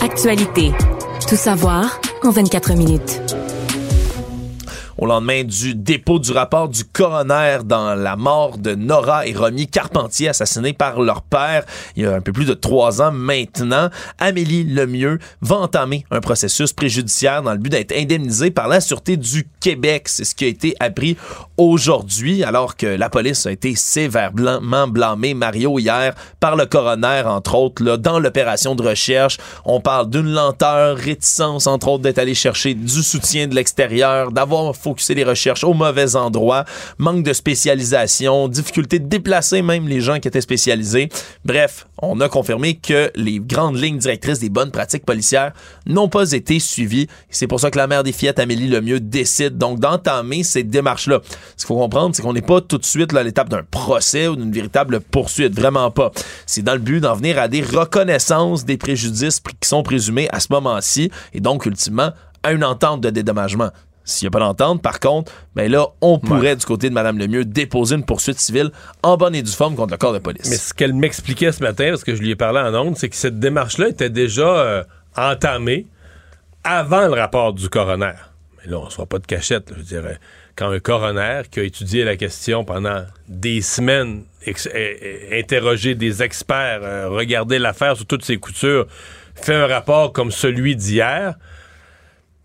Actualité. 0.00 0.72
Tout 1.28 1.36
savoir 1.36 2.00
en 2.22 2.30
24 2.30 2.74
minutes 2.74 3.35
au 4.98 5.06
lendemain 5.06 5.44
du 5.44 5.74
dépôt 5.74 6.18
du 6.18 6.32
rapport 6.32 6.68
du 6.68 6.84
coroner 6.84 7.58
dans 7.64 7.94
la 7.94 8.16
mort 8.16 8.58
de 8.58 8.74
Nora 8.74 9.26
et 9.26 9.34
Romy 9.34 9.66
Carpentier, 9.66 10.28
assassinés 10.28 10.72
par 10.72 11.00
leur 11.00 11.22
père 11.22 11.64
il 11.96 12.02
y 12.02 12.06
a 12.06 12.14
un 12.14 12.20
peu 12.20 12.32
plus 12.32 12.44
de 12.44 12.54
trois 12.54 13.02
ans 13.02 13.12
maintenant. 13.12 13.90
Amélie 14.18 14.64
Lemieux 14.64 15.18
va 15.40 15.56
entamer 15.56 16.04
un 16.10 16.20
processus 16.20 16.72
préjudiciaire 16.72 17.42
dans 17.42 17.52
le 17.52 17.58
but 17.58 17.70
d'être 17.70 17.96
indemnisée 17.96 18.50
par 18.50 18.68
la 18.68 18.80
Sûreté 18.80 19.16
du 19.16 19.48
Québec. 19.60 20.08
C'est 20.08 20.24
ce 20.24 20.34
qui 20.34 20.44
a 20.44 20.48
été 20.48 20.74
appris 20.80 21.16
aujourd'hui, 21.56 22.44
alors 22.44 22.76
que 22.76 22.86
la 22.86 23.08
police 23.08 23.46
a 23.46 23.52
été 23.52 23.74
sévèrement 23.74 24.88
blâmée, 24.88 25.34
Mario, 25.34 25.78
hier, 25.78 26.14
par 26.40 26.56
le 26.56 26.66
coroner, 26.66 27.22
entre 27.26 27.54
autres, 27.54 27.82
là, 27.82 27.96
dans 27.96 28.18
l'opération 28.18 28.74
de 28.74 28.82
recherche. 28.82 29.38
On 29.64 29.80
parle 29.80 30.10
d'une 30.10 30.32
lenteur, 30.32 30.96
réticence, 30.96 31.66
entre 31.66 31.88
autres, 31.88 32.02
d'être 32.02 32.18
allé 32.18 32.34
chercher 32.34 32.74
du 32.74 33.02
soutien 33.02 33.46
de 33.46 33.54
l'extérieur, 33.54 34.32
d'avoir 34.32 34.76
focuser 34.86 35.14
les 35.14 35.24
recherches 35.24 35.64
au 35.64 35.74
mauvais 35.74 36.14
endroit, 36.14 36.64
manque 36.98 37.24
de 37.24 37.32
spécialisation, 37.32 38.46
difficulté 38.46 39.00
de 39.00 39.08
déplacer 39.08 39.60
même 39.60 39.88
les 39.88 40.00
gens 40.00 40.20
qui 40.20 40.28
étaient 40.28 40.40
spécialisés. 40.40 41.08
Bref, 41.44 41.88
on 42.00 42.20
a 42.20 42.28
confirmé 42.28 42.74
que 42.74 43.10
les 43.16 43.40
grandes 43.40 43.76
lignes 43.82 43.98
directrices 43.98 44.38
des 44.38 44.48
bonnes 44.48 44.70
pratiques 44.70 45.04
policières 45.04 45.52
n'ont 45.86 46.08
pas 46.08 46.30
été 46.30 46.60
suivies. 46.60 47.08
C'est 47.30 47.48
pour 47.48 47.58
ça 47.58 47.72
que 47.72 47.78
la 47.78 47.88
maire 47.88 48.04
des 48.04 48.12
Fillettes, 48.12 48.38
Amélie 48.38 48.68
Lemieux, 48.68 49.00
décide 49.00 49.58
donc 49.58 49.80
d'entamer 49.80 50.44
ces 50.44 50.62
démarches-là. 50.62 51.20
Ce 51.56 51.64
qu'il 51.64 51.66
faut 51.66 51.80
comprendre, 51.80 52.14
c'est 52.14 52.22
qu'on 52.22 52.32
n'est 52.32 52.42
pas 52.42 52.60
tout 52.60 52.78
de 52.78 52.84
suite 52.84 53.12
à 53.12 53.24
l'étape 53.24 53.48
d'un 53.48 53.64
procès 53.68 54.28
ou 54.28 54.36
d'une 54.36 54.52
véritable 54.52 55.00
poursuite. 55.00 55.52
Vraiment 55.52 55.90
pas. 55.90 56.12
C'est 56.46 56.62
dans 56.62 56.74
le 56.74 56.78
but 56.78 57.00
d'en 57.00 57.16
venir 57.16 57.40
à 57.40 57.48
des 57.48 57.62
reconnaissances 57.62 58.64
des 58.64 58.76
préjudices 58.76 59.40
qui 59.40 59.68
sont 59.68 59.82
présumés 59.82 60.28
à 60.30 60.38
ce 60.38 60.48
moment-ci 60.50 61.10
et 61.32 61.40
donc, 61.40 61.66
ultimement, 61.66 62.12
à 62.46 62.52
une 62.52 62.62
entente 62.62 63.00
de 63.00 63.10
dédommagement. 63.10 63.70
S'il 64.08 64.26
n'y 64.26 64.28
a 64.28 64.30
pas 64.30 64.38
d'entente, 64.38 64.82
par 64.82 65.00
contre, 65.00 65.32
ben 65.56 65.70
là, 65.70 65.88
on 66.00 66.20
pourrait, 66.20 66.54
du 66.54 66.64
côté 66.64 66.88
de 66.88 66.94
Mme 66.94 67.18
Lemieux, 67.18 67.44
déposer 67.44 67.96
une 67.96 68.04
poursuite 68.04 68.38
civile 68.38 68.70
en 69.02 69.16
bonne 69.16 69.34
et 69.34 69.42
due 69.42 69.50
forme 69.50 69.74
contre 69.74 69.94
le 69.94 69.98
corps 69.98 70.12
de 70.12 70.20
police. 70.20 70.48
Mais 70.48 70.56
ce 70.56 70.72
qu'elle 70.72 70.94
m'expliquait 70.94 71.50
ce 71.50 71.60
matin, 71.60 71.88
parce 71.88 72.04
que 72.04 72.14
je 72.14 72.22
lui 72.22 72.30
ai 72.30 72.36
parlé 72.36 72.60
en 72.60 72.72
ondes, 72.72 72.96
c'est 72.96 73.08
que 73.08 73.16
cette 73.16 73.40
démarche-là 73.40 73.88
était 73.88 74.08
déjà 74.08 74.46
euh, 74.46 74.84
entamée 75.16 75.86
avant 76.62 77.08
le 77.08 77.14
rapport 77.14 77.52
du 77.52 77.68
coroner. 77.68 78.12
Mais 78.58 78.70
là, 78.70 78.78
on 78.78 78.84
ne 78.84 78.90
se 78.90 78.96
voit 78.96 79.06
pas 79.06 79.18
de 79.18 79.26
cachette, 79.26 79.72
je 79.76 79.82
dirais. 79.82 80.20
Quand 80.54 80.70
un 80.70 80.78
coroner 80.78 81.42
qui 81.50 81.58
a 81.58 81.64
étudié 81.64 82.04
la 82.04 82.16
question 82.16 82.64
pendant 82.64 83.04
des 83.26 83.60
semaines, 83.60 84.22
interrogé 85.32 85.96
des 85.96 86.22
experts, 86.22 86.80
euh, 86.84 87.08
regardé 87.08 87.58
l'affaire 87.58 87.96
sous 87.96 88.04
toutes 88.04 88.24
ses 88.24 88.36
coutures, 88.36 88.86
fait 89.34 89.54
un 89.54 89.66
rapport 89.66 90.12
comme 90.12 90.30
celui 90.30 90.76
d'hier, 90.76 91.34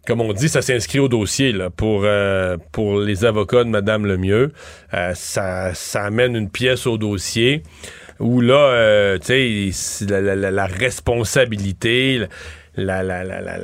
comme 0.07 0.21
on 0.21 0.33
dit, 0.33 0.49
ça 0.49 0.61
s'inscrit 0.61 0.99
au 0.99 1.07
dossier 1.07 1.51
là, 1.51 1.69
pour, 1.69 2.01
euh, 2.05 2.57
pour 2.71 2.99
les 2.99 3.23
avocats 3.25 3.63
de 3.63 3.69
Madame 3.69 4.05
Lemieux. 4.05 4.51
Euh, 4.93 5.13
ça, 5.13 5.73
ça 5.73 6.03
amène 6.03 6.35
une 6.35 6.49
pièce 6.49 6.87
au 6.87 6.97
dossier 6.97 7.63
où 8.19 8.41
là, 8.41 8.71
euh, 8.71 9.17
tu 9.17 9.71
sais, 9.71 10.05
la, 10.05 10.35
la, 10.35 10.51
la, 10.51 10.65
responsabilité, 10.65 12.21
la, 12.75 13.03
la, 13.03 13.23
la, 13.23 13.41
la, 13.41 13.57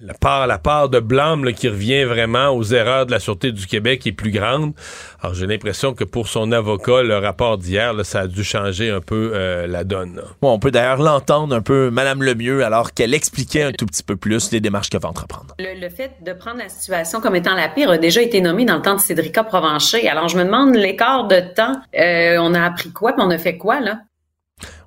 la 0.00 0.14
part, 0.14 0.46
la 0.46 0.58
part 0.58 0.88
de 0.88 1.00
blâme 1.00 1.52
qui 1.52 1.68
revient 1.68 2.04
vraiment 2.04 2.50
aux 2.50 2.62
erreurs 2.64 3.06
de 3.06 3.10
la 3.10 3.18
Sûreté 3.18 3.52
du 3.52 3.66
Québec 3.66 4.06
est 4.06 4.12
plus 4.12 4.30
grande. 4.30 4.72
Alors, 5.20 5.34
j'ai 5.34 5.46
l'impression 5.46 5.94
que 5.94 6.04
pour 6.04 6.28
son 6.28 6.52
avocat, 6.52 7.02
le 7.02 7.18
rapport 7.18 7.58
d'hier, 7.58 7.94
ça 8.04 8.20
a 8.20 8.26
dû 8.26 8.44
changer 8.44 8.90
un 8.90 9.00
peu 9.00 9.32
euh, 9.34 9.66
la 9.66 9.84
donne. 9.84 10.22
Bon, 10.42 10.52
on 10.52 10.58
peut 10.58 10.70
d'ailleurs 10.70 11.00
l'entendre 11.00 11.54
un 11.54 11.62
peu, 11.62 11.90
Madame 11.90 12.22
Lemieux, 12.22 12.64
alors 12.64 12.92
qu'elle 12.92 13.14
expliquait 13.14 13.62
un 13.62 13.72
tout 13.72 13.86
petit 13.86 14.02
peu 14.02 14.16
plus 14.16 14.52
les 14.52 14.60
démarches 14.60 14.90
qu'elle 14.90 15.00
va 15.00 15.08
entreprendre. 15.08 15.54
Le, 15.58 15.88
fait 15.88 16.12
de 16.24 16.32
prendre 16.32 16.58
la 16.58 16.68
situation 16.68 17.20
comme 17.20 17.36
étant 17.36 17.54
la 17.54 17.68
pire 17.68 17.90
a 17.90 17.98
déjà 17.98 18.20
été 18.20 18.40
nommé 18.40 18.64
dans 18.64 18.76
le 18.76 18.82
temps 18.82 18.96
de 18.96 19.00
Cédrica 19.00 19.44
Provencher. 19.44 20.08
Alors, 20.08 20.28
je 20.28 20.36
me 20.36 20.44
demande 20.44 20.74
l'écart 20.74 21.26
de 21.26 21.40
temps. 21.54 21.72
Euh, 21.98 22.36
on 22.40 22.54
a 22.54 22.62
appris 22.62 22.92
quoi, 22.92 23.12
puis 23.12 23.22
on 23.24 23.30
a 23.30 23.38
fait 23.38 23.56
quoi, 23.56 23.80
là? 23.80 24.00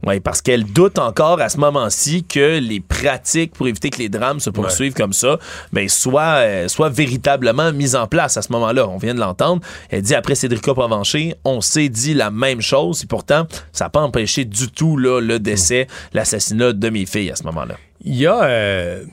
Oui, 0.05 0.19
parce 0.19 0.41
qu'elle 0.41 0.63
doute 0.63 0.97
encore 0.97 1.41
à 1.41 1.49
ce 1.49 1.57
moment-ci 1.57 2.23
que 2.23 2.57
les 2.57 2.79
pratiques 2.79 3.53
pour 3.53 3.67
éviter 3.67 3.89
que 3.89 3.97
les 3.97 4.09
drames 4.09 4.39
se 4.39 4.49
poursuivent 4.49 4.93
comme 4.93 5.13
ça, 5.13 5.37
ben, 5.73 5.89
soient, 5.89 6.37
euh, 6.39 6.67
soient 6.67 6.89
véritablement 6.89 7.71
mises 7.73 7.95
en 7.95 8.07
place 8.07 8.37
à 8.37 8.41
ce 8.41 8.51
moment-là. 8.53 8.87
On 8.87 8.97
vient 8.97 9.13
de 9.13 9.19
l'entendre. 9.19 9.61
Elle 9.89 10.01
dit 10.01 10.15
après 10.15 10.35
Cédrica 10.35 10.73
Provencher, 10.73 11.35
on 11.43 11.61
s'est 11.61 11.89
dit 11.89 12.13
la 12.13 12.31
même 12.31 12.61
chose 12.61 13.03
et 13.03 13.07
pourtant, 13.07 13.45
ça 13.71 13.85
n'a 13.85 13.89
pas 13.89 14.01
empêché 14.01 14.45
du 14.45 14.71
tout 14.71 14.97
là, 14.97 15.19
le 15.19 15.37
décès, 15.39 15.87
l'assassinat 16.13 16.73
de 16.73 16.89
mes 16.89 17.05
filles 17.05 17.31
à 17.31 17.35
ce 17.35 17.43
moment-là. 17.43 17.75
Il 18.01 18.15
y 18.15 18.25
a 18.25 18.43
euh, 18.43 19.03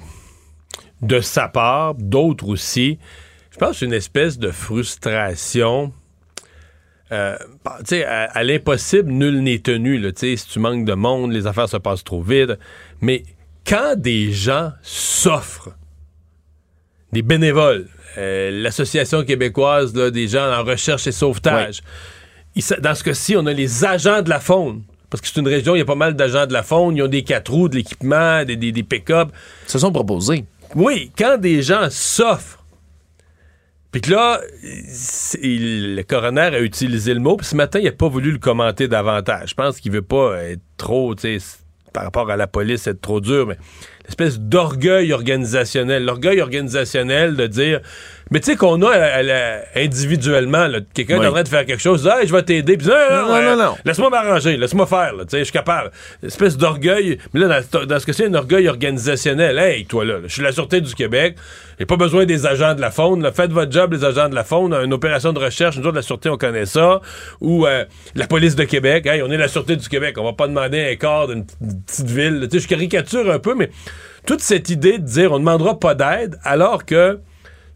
de 1.03 1.21
sa 1.21 1.49
part, 1.49 1.95
d'autres 1.95 2.49
aussi, 2.49 2.99
je 3.51 3.59
pense 3.59 3.83
une 3.83 3.93
espèce 3.93 4.39
de 4.39 4.51
frustration 4.51 5.93
euh, 7.13 7.37
à, 7.65 8.25
à 8.25 8.43
l'impossible, 8.43 9.11
nul 9.11 9.43
n'est 9.43 9.61
tenu. 9.61 9.99
Là, 9.99 10.11
si 10.15 10.37
tu 10.49 10.59
manques 10.59 10.85
de 10.85 10.95
monde, 10.95 11.33
les 11.33 11.47
affaires 11.47 11.69
se 11.69 11.77
passent 11.77 12.05
trop 12.05 12.23
vite. 12.23 12.53
Mais 13.01 13.23
quand 13.67 13.95
des 13.97 14.33
gens 14.33 14.73
s'offrent, 14.83 15.71
des 17.13 17.23
bénévoles, 17.23 17.87
euh, 18.19 18.51
l'Association 18.63 19.25
québécoise 19.25 19.93
des 19.93 20.29
gens 20.29 20.53
en 20.53 20.65
recherche 20.65 21.07
et 21.07 21.13
sauvetage, 21.13 21.81
dans 22.81 22.95
ce 22.95 23.05
cas-ci, 23.05 23.37
on 23.37 23.47
a 23.47 23.53
les 23.53 23.85
agents 23.85 24.23
de 24.23 24.31
la 24.31 24.41
faune. 24.41 24.83
Parce 25.09 25.21
que 25.21 25.29
c'est 25.29 25.39
une 25.39 25.47
région, 25.49 25.77
il 25.77 25.79
y 25.79 25.83
a 25.83 25.85
pas 25.85 25.95
mal 25.95 26.15
d'agents 26.15 26.47
de 26.47 26.53
la 26.53 26.63
faune, 26.63 26.97
ils 26.97 27.03
ont 27.03 27.09
des 27.09 27.23
quatre 27.23 27.53
roues, 27.53 27.69
de 27.69 27.77
l'équipement, 27.77 28.45
des, 28.45 28.57
des, 28.57 28.73
des 28.73 28.83
pick-up. 28.83 29.29
Se 29.67 29.79
sont 29.79 29.93
proposés. 29.93 30.45
Oui, 30.75 31.13
quand 31.17 31.39
des 31.39 31.63
gens 31.63 31.89
s'offrent 31.91 32.56
puis 33.97 34.03
que 34.03 34.11
là, 34.11 34.43
le 34.63 36.03
coroner 36.03 36.55
a 36.55 36.61
utilisé 36.61 37.15
le 37.15 37.21
mot, 37.21 37.39
puis 37.39 37.47
ce 37.47 37.57
matin, 37.57 37.79
il 37.79 37.87
n'a 37.87 37.93
pas 37.93 38.09
voulu 38.09 38.31
le 38.31 38.37
commenter 38.37 38.89
davantage. 38.89 39.49
Je 39.49 39.55
pense 39.55 39.81
qu'il 39.81 39.91
veut 39.91 40.03
pas 40.03 40.37
être 40.43 40.61
trop, 40.77 41.15
tu 41.15 41.41
sais, 41.41 41.59
par 41.95 42.05
rapport 42.05 42.31
à 42.31 42.37
la 42.37 42.47
police, 42.47 42.87
être 42.87 43.01
trop 43.01 43.23
dur, 43.23 43.47
mais 43.47 43.57
l'espèce 44.05 44.39
d'orgueil 44.39 45.15
organisationnel. 45.15 46.05
L'orgueil 46.05 46.43
organisationnel 46.43 47.37
de 47.37 47.47
dire 47.47 47.81
mais 48.33 48.41
tu 48.41 48.51
sais 48.51 48.57
qu'on 48.57 48.83
a 48.83 49.61
individuellement, 49.77 50.67
quelqu'un 50.95 51.23
est 51.23 51.27
en 51.29 51.31
train 51.31 51.45
de 51.45 51.49
faire 51.49 51.65
quelque 51.65 51.83
chose, 51.83 52.09
hey, 52.09 52.27
je 52.27 52.33
vais 52.33 52.43
t'aider, 52.43 52.77
puis 52.77 52.89
non, 52.89 53.29
non, 53.29 53.43
non, 53.43 53.57
non, 53.57 53.77
laisse-moi 53.85 54.11
m'arranger, 54.11 54.57
laisse-moi 54.57 54.87
faire, 54.87 55.13
tu 55.21 55.25
sais, 55.29 55.39
je 55.39 55.45
suis 55.45 55.53
capable. 55.53 55.93
Une 56.23 56.29
espèce 56.29 56.57
d'orgueil, 56.57 57.19
mais 57.33 57.41
là, 57.41 57.61
dans, 57.61 58.01
ce 58.01 58.07
cas-ci, 58.07 58.25
un 58.25 58.35
orgueil 58.35 58.69
organisationnel. 58.69 59.59
Hey, 59.59 59.87
toi 59.87 60.05
là, 60.05 60.19
je 60.25 60.33
suis 60.33 60.43
la 60.43 60.51
Sûreté 60.51 60.81
du 60.81 60.93
Québec, 60.93 61.37
j'ai 61.79 61.87
pas 61.87 61.97
besoin 61.97 62.27
des 62.27 62.47
agents 62.47 62.75
de 62.75 62.81
la 62.81 62.91
faune, 62.91 63.23
là, 63.23 63.31
faites 63.31 63.53
votre 63.53 63.71
job, 63.71 63.93
les 63.93 64.05
agents 64.05 64.29
de 64.29 64.35
la 64.35 64.43
faune, 64.43 64.75
une 64.75 64.93
opération 64.93 65.33
de 65.33 65.39
recherche, 65.39 65.79
nous 65.79 65.87
autres, 65.87 65.95
la 65.95 66.03
Sûreté, 66.03 66.29
on 66.29 66.37
connaît 66.37 66.67
ça, 66.67 67.01
ou 67.41 67.65
euh, 67.65 67.85
la 68.17 68.27
police 68.27 68.57
de 68.57 68.65
Québec, 68.65 69.07
hey, 69.07 69.23
on 69.23 69.31
est 69.31 69.37
la 69.37 69.49
Sûreté 69.49 69.77
du 69.77 69.89
Québec, 69.89 70.17
on 70.19 70.25
va 70.25 70.33
pas 70.33 70.49
demander 70.49 70.81
un 70.81 70.97
corps 70.97 71.29
d'une 71.29 71.45
petite 71.47 72.11
ville, 72.11 72.49
tu 72.51 72.59
sais, 72.59 72.65
je 72.65 72.69
caricature 72.69 73.31
un 73.31 73.39
peu, 73.39 73.55
mais 73.55 73.71
toute 74.27 74.41
cette 74.41 74.69
idée 74.69 74.99
de 74.99 75.05
dire 75.05 75.31
on 75.31 75.37
ne 75.37 75.41
demandera 75.41 75.79
pas 75.79 75.95
d'aide 75.95 76.39
alors 76.43 76.85
que 76.85 77.21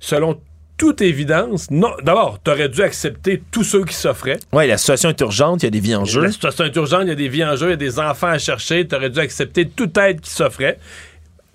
selon 0.00 0.40
toute 0.80 1.02
évidence, 1.02 1.70
non. 1.70 1.92
D'abord, 2.02 2.38
tu 2.42 2.50
aurais 2.50 2.70
dû 2.70 2.80
accepter 2.80 3.42
tous 3.50 3.64
ceux 3.64 3.84
qui 3.84 3.94
s'offraient. 3.94 4.38
Oui, 4.50 4.66
la 4.66 4.78
situation 4.78 5.10
est 5.10 5.20
urgente, 5.20 5.62
il 5.62 5.66
y 5.66 5.68
a 5.68 5.70
des 5.70 5.80
vies 5.80 5.94
en 5.94 6.06
jeu. 6.06 6.22
La 6.22 6.32
situation 6.32 6.64
est 6.64 6.74
urgente, 6.74 7.02
il 7.02 7.08
y 7.08 7.12
a 7.12 7.16
des 7.16 7.28
vies 7.28 7.44
en 7.44 7.54
jeu, 7.54 7.66
il 7.66 7.70
y 7.70 7.74
a 7.74 7.76
des 7.76 7.98
enfants 7.98 8.28
à 8.28 8.38
chercher. 8.38 8.88
Tu 8.88 8.96
aurais 8.96 9.10
dû 9.10 9.20
accepter 9.20 9.68
toute 9.68 9.96
aide 9.98 10.22
qui 10.22 10.30
s'offrait 10.30 10.78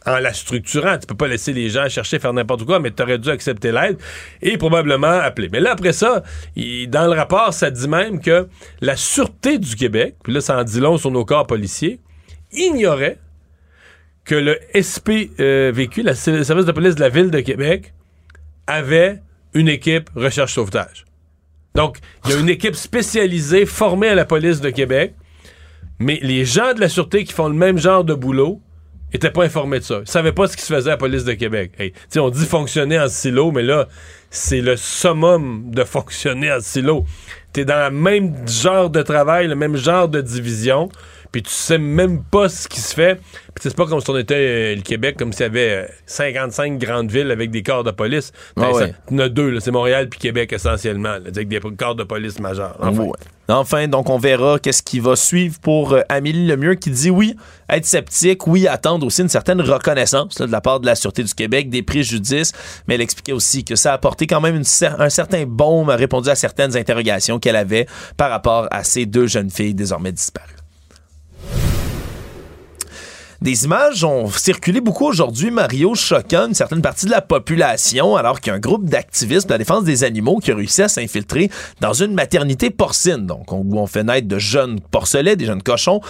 en 0.05 0.19
la 0.19 0.31
structurant. 0.31 0.99
Tu 0.99 1.07
peux 1.07 1.15
pas 1.15 1.27
laisser 1.27 1.53
les 1.53 1.69
gens 1.69 1.89
chercher, 1.89 2.19
faire 2.19 2.33
n'importe 2.33 2.65
quoi, 2.65 2.79
mais 2.79 2.91
tu 2.91 3.01
aurais 3.01 3.17
dû 3.17 3.29
accepter 3.29 3.71
l'aide 3.71 3.97
et 4.43 4.57
probablement 4.57 5.07
appeler. 5.07 5.49
Mais 5.51 5.59
là, 5.59 5.71
après 5.71 5.93
ça, 5.93 6.21
dans 6.55 7.07
le 7.11 7.17
rapport, 7.17 7.51
ça 7.51 7.71
dit 7.71 7.87
même 7.87 8.21
que 8.21 8.47
la 8.81 8.95
Sûreté 8.95 9.57
du 9.57 9.75
Québec, 9.75 10.17
puis 10.23 10.33
là, 10.33 10.41
ça 10.41 10.59
en 10.59 10.63
dit 10.63 10.79
long 10.79 10.99
sur 10.99 11.09
nos 11.09 11.25
corps 11.25 11.47
policiers, 11.47 11.99
ignorait 12.51 13.17
que 14.23 14.35
le 14.35 14.59
SPVQ, 14.79 15.39
euh, 15.39 15.71
le 15.73 16.13
service 16.13 16.65
de 16.65 16.71
police 16.71 16.95
de 16.95 17.01
la 17.01 17.09
Ville 17.09 17.31
de 17.31 17.39
Québec, 17.39 17.93
avait 18.67 19.21
une 19.53 19.69
équipe 19.69 20.09
recherche-sauvetage. 20.15 21.05
Donc, 21.75 21.97
il 22.25 22.31
y 22.31 22.33
a 22.33 22.39
une 22.39 22.49
équipe 22.49 22.75
spécialisée 22.75 23.65
formée 23.65 24.07
à 24.07 24.15
la 24.15 24.25
police 24.25 24.61
de 24.61 24.69
Québec, 24.69 25.13
mais 25.99 26.19
les 26.21 26.45
gens 26.45 26.73
de 26.73 26.79
la 26.79 26.89
Sûreté 26.89 27.23
qui 27.23 27.33
font 27.33 27.47
le 27.47 27.55
même 27.55 27.77
genre 27.77 28.03
de 28.03 28.13
boulot 28.13 28.61
étaient 29.13 29.31
pas 29.31 29.45
informés 29.45 29.79
de 29.79 29.83
ça. 29.83 29.99
Ils 30.01 30.09
savaient 30.09 30.33
pas 30.33 30.47
ce 30.47 30.57
qui 30.57 30.63
se 30.63 30.73
faisait 30.73 30.89
à 30.89 30.93
la 30.93 30.97
police 30.97 31.23
de 31.23 31.33
Québec. 31.33 31.71
On 32.17 32.29
dit 32.29 32.45
fonctionner 32.45 32.99
en 32.99 33.07
silo, 33.07 33.51
mais 33.51 33.63
là, 33.63 33.87
c'est 34.29 34.61
le 34.61 34.75
summum 34.75 35.71
de 35.71 35.83
fonctionner 35.83 36.51
en 36.51 36.59
silo. 36.59 37.05
Tu 37.53 37.61
es 37.61 37.65
dans 37.65 37.89
le 37.89 37.97
même 37.97 38.47
genre 38.47 38.89
de 38.89 39.01
travail, 39.01 39.47
le 39.47 39.55
même 39.55 39.77
genre 39.77 40.09
de 40.09 40.19
division 40.19 40.89
puis 41.35 41.43
tu 41.43 41.51
sais 41.51 41.77
même 41.77 42.23
pas 42.23 42.47
ce 42.47 42.65
qui 42.69 42.79
se 42.79 42.93
fait. 42.93 43.15
Puis 43.15 43.63
c'est 43.63 43.75
pas 43.75 43.85
comme 43.87 43.99
si 43.99 44.09
on 44.09 44.17
était 44.17 44.35
euh, 44.35 44.75
le 44.77 44.81
Québec, 44.81 45.17
comme 45.19 45.33
s'il 45.33 45.41
y 45.41 45.47
avait 45.47 45.85
55 46.05 46.71
euh, 46.71 46.77
grandes 46.77 47.11
villes 47.11 47.29
avec 47.29 47.51
des 47.51 47.61
corps 47.61 47.83
de 47.83 47.91
police. 47.91 48.31
Ah 48.55 48.69
il 48.71 48.95
y 49.11 49.15
en 49.15 49.19
a 49.19 49.27
deux, 49.27 49.59
c'est 49.59 49.71
Montréal 49.71 50.07
puis 50.07 50.17
Québec 50.17 50.53
essentiellement, 50.53 51.09
avec 51.09 51.49
des 51.49 51.59
corps 51.59 51.95
de 51.95 52.05
police 52.05 52.39
majeurs. 52.39 52.77
Enfin. 52.79 53.09
enfin, 53.49 53.87
donc 53.89 54.09
on 54.09 54.17
verra 54.17 54.59
qu'est-ce 54.59 54.81
qui 54.81 55.01
va 55.01 55.17
suivre 55.17 55.59
pour 55.59 55.91
euh, 55.91 56.03
Amélie 56.07 56.47
Lemieux 56.47 56.75
qui 56.75 56.89
dit 56.89 57.09
oui, 57.09 57.35
être 57.69 57.85
sceptique, 57.85 58.47
oui, 58.47 58.65
attendre 58.69 59.05
aussi 59.05 59.21
une 59.21 59.27
certaine 59.27 59.59
reconnaissance 59.59 60.37
de 60.37 60.49
la 60.49 60.61
part 60.61 60.79
de 60.79 60.85
la 60.85 60.95
Sûreté 60.95 61.21
du 61.21 61.33
Québec, 61.33 61.69
des 61.69 61.83
préjudices, 61.83 62.53
mais 62.87 62.95
elle 62.95 63.01
expliquait 63.01 63.33
aussi 63.33 63.65
que 63.65 63.75
ça 63.75 63.91
a 63.91 63.95
apporté 63.95 64.25
quand 64.25 64.39
même 64.39 64.61
un 64.99 65.09
certain 65.09 65.45
baume, 65.45 65.89
a 65.89 65.97
répondu 65.97 66.29
à 66.29 66.35
certaines 66.35 66.77
interrogations 66.77 67.39
qu'elle 67.39 67.57
avait 67.57 67.87
par 68.15 68.29
rapport 68.29 68.69
à 68.71 68.85
ces 68.85 69.05
deux 69.05 69.27
jeunes 69.27 69.49
filles 69.49 69.75
désormais 69.75 70.13
disparues. 70.13 70.64
Des 73.45 73.65
images 73.65 74.03
ont 74.03 74.27
circulé 74.27 74.81
beaucoup 74.81 75.05
aujourd'hui, 75.05 75.51
Mario, 75.51 75.93
choquant 75.93 76.47
une 76.47 76.55
certaine 76.55 76.81
partie 76.81 77.05
de 77.05 77.11
la 77.11 77.21
population, 77.21 78.15
alors 78.15 78.41
qu'il 78.41 78.49
y 78.49 78.53
a 78.53 78.55
un 78.55 78.59
groupe 78.59 78.89
d'activistes 78.89 79.45
de 79.45 79.53
la 79.53 79.59
défense 79.59 79.83
des 79.83 80.03
animaux 80.03 80.39
qui 80.39 80.51
a 80.51 80.55
réussi 80.55 80.81
à 80.81 80.87
s'infiltrer 80.87 81.51
dans 81.79 81.93
une 81.93 82.15
maternité 82.15 82.71
porcine, 82.71 83.27
donc 83.27 83.51
où 83.51 83.77
on 83.77 83.85
fait 83.85 84.03
naître 84.03 84.27
de 84.27 84.39
jeunes 84.39 84.79
porcelets, 84.79 85.35
des 85.35 85.45
jeunes 85.45 85.61
cochons, 85.61 86.01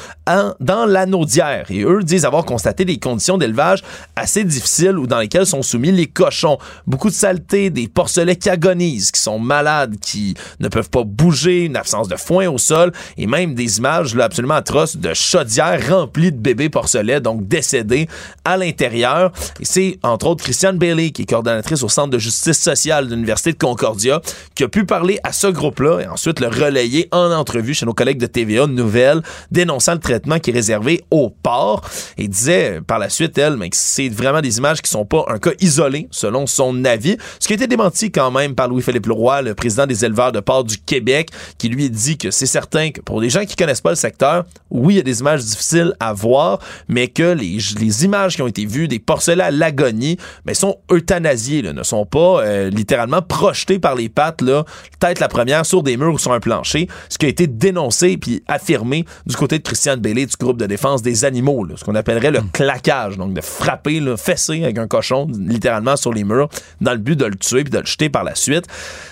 dans 0.61 0.85
l'anneau. 0.85 1.25
Et 1.69 1.83
eux 1.83 2.03
disent 2.03 2.23
avoir 2.23 2.45
constaté 2.45 2.85
des 2.85 2.99
conditions 2.99 3.37
d'élevage 3.37 3.83
assez 4.15 4.45
difficiles 4.45 4.97
ou 4.97 5.05
dans 5.05 5.19
lesquelles 5.19 5.45
sont 5.45 5.61
soumis 5.61 5.91
les 5.91 6.07
cochons. 6.07 6.57
Beaucoup 6.87 7.09
de 7.09 7.15
saleté, 7.15 7.69
des 7.69 7.89
porcelets 7.89 8.37
qui 8.37 8.49
agonisent, 8.49 9.11
qui 9.11 9.19
sont 9.19 9.39
malades, 9.39 9.97
qui 9.99 10.35
ne 10.61 10.69
peuvent 10.69 10.89
pas 10.89 11.03
bouger, 11.03 11.65
une 11.65 11.75
absence 11.75 12.07
de 12.07 12.15
foin 12.15 12.47
au 12.47 12.57
sol, 12.57 12.93
et 13.17 13.27
même 13.27 13.55
des 13.55 13.79
images 13.79 14.15
là, 14.15 14.23
absolument 14.23 14.53
atroces 14.53 14.95
de 14.95 15.13
chaudières 15.13 15.85
remplies 15.89 16.31
de 16.31 16.37
bébés 16.37 16.69
porcelets, 16.69 17.19
donc 17.25 17.47
décédés 17.47 18.07
à 18.45 18.55
l'intérieur. 18.55 19.31
Et 19.59 19.65
c'est 19.65 19.99
entre 20.03 20.27
autres 20.27 20.43
Christiane 20.43 20.77
Bailey, 20.77 21.09
qui 21.09 21.23
est 21.23 21.25
coordonnatrice 21.25 21.83
au 21.83 21.89
Centre 21.89 22.11
de 22.11 22.19
justice 22.19 22.59
sociale 22.59 23.07
de 23.07 23.15
l'Université 23.15 23.51
de 23.51 23.57
Concordia, 23.57 24.21
qui 24.53 24.63
a 24.63 24.69
pu 24.69 24.85
parler 24.85 25.19
à 25.23 25.33
ce 25.33 25.47
groupe-là 25.47 26.01
et 26.01 26.07
ensuite 26.07 26.39
le 26.39 26.47
relayer 26.47 27.09
en 27.11 27.31
entrevue 27.31 27.73
chez 27.73 27.85
nos 27.85 27.93
collègues 27.93 28.19
de 28.19 28.27
TVA 28.27 28.67
Nouvelle, 28.67 29.21
dénonçant 29.51 29.93
le 29.93 29.99
traitement 29.99 30.39
qui 30.39 30.51
est 30.51 30.53
réservé 30.53 31.03
aux 31.11 31.29
porcs. 31.29 31.81
Et 32.17 32.27
disait 32.27 32.79
par 32.85 32.99
la 32.99 33.09
suite, 33.09 33.37
elle, 33.37 33.57
mais 33.57 33.69
que 33.69 33.77
c'est 33.77 34.09
vraiment 34.09 34.41
des 34.41 34.57
images 34.57 34.81
qui 34.81 34.89
sont 34.89 35.05
pas 35.05 35.25
un 35.27 35.39
cas 35.39 35.51
isolé, 35.59 36.07
selon 36.11 36.45
son 36.45 36.85
avis. 36.85 37.17
Ce 37.39 37.47
qui 37.47 37.53
a 37.53 37.55
été 37.55 37.67
démenti 37.67 38.11
quand 38.11 38.31
même 38.31 38.55
par 38.55 38.67
Louis-Philippe 38.67 39.07
Leroy, 39.07 39.41
le 39.41 39.55
président 39.55 39.87
des 39.87 40.05
éleveurs 40.05 40.31
de 40.31 40.39
porcs 40.39 40.63
du 40.63 40.77
Québec, 40.77 41.29
qui 41.57 41.69
lui 41.69 41.89
dit 41.89 42.17
que 42.17 42.31
c'est 42.31 42.45
certain 42.45 42.91
que 42.91 43.01
pour 43.01 43.21
des 43.21 43.29
gens 43.29 43.45
qui 43.45 43.55
connaissent 43.55 43.81
pas 43.81 43.89
le 43.89 43.95
secteur, 43.95 44.45
oui, 44.69 44.95
il 44.95 44.97
y 44.97 44.99
a 44.99 45.03
des 45.03 45.19
images 45.21 45.43
difficiles 45.43 45.93
à 45.99 46.13
voir, 46.13 46.59
mais 46.87 47.07
que 47.15 47.33
les, 47.33 47.57
les 47.79 48.05
images 48.05 48.35
qui 48.35 48.41
ont 48.41 48.47
été 48.47 48.65
vues 48.65 48.87
des 48.87 48.99
porcelets 48.99 49.43
à 49.43 49.51
l'agonie, 49.51 50.17
mais 50.45 50.53
sont 50.53 50.77
euthanasiés, 50.91 51.61
là, 51.61 51.73
ne 51.73 51.83
sont 51.83 52.05
pas 52.05 52.41
euh, 52.43 52.69
littéralement 52.69 53.21
projetés 53.21 53.79
par 53.79 53.95
les 53.95 54.09
pattes, 54.09 54.41
là, 54.41 54.65
tête 54.99 55.19
la 55.19 55.27
première 55.27 55.65
sur 55.65 55.81
des 55.81 55.97
murs 55.97 56.13
ou 56.13 56.19
sur 56.19 56.33
un 56.33 56.39
plancher, 56.39 56.87
ce 57.09 57.17
qui 57.17 57.25
a 57.25 57.29
été 57.29 57.47
dénoncé 57.47 58.17
puis 58.17 58.43
affirmé 58.47 59.05
du 59.25 59.35
côté 59.35 59.57
de 59.57 59.63
Christiane 59.63 59.99
Bailey 59.99 60.25
du 60.25 60.35
groupe 60.39 60.57
de 60.57 60.65
défense 60.65 61.01
des 61.01 61.25
animaux, 61.25 61.65
ce 61.75 61.83
qu'on 61.83 61.95
appellerait 61.95 62.31
le 62.31 62.41
claquage, 62.53 63.17
donc 63.17 63.33
de 63.33 63.41
frapper, 63.41 63.99
le 63.99 64.17
fesser 64.17 64.63
avec 64.63 64.77
un 64.77 64.87
cochon 64.87 65.27
littéralement 65.31 65.95
sur 65.95 66.13
les 66.13 66.23
murs 66.23 66.49
dans 66.81 66.91
le 66.91 66.97
but 66.97 67.15
de 67.15 67.25
le 67.25 67.35
tuer 67.35 67.63
puis 67.63 67.71
de 67.71 67.79
le 67.79 67.85
jeter 67.85 68.09
par 68.09 68.23
la 68.23 68.35
suite. 68.35 68.65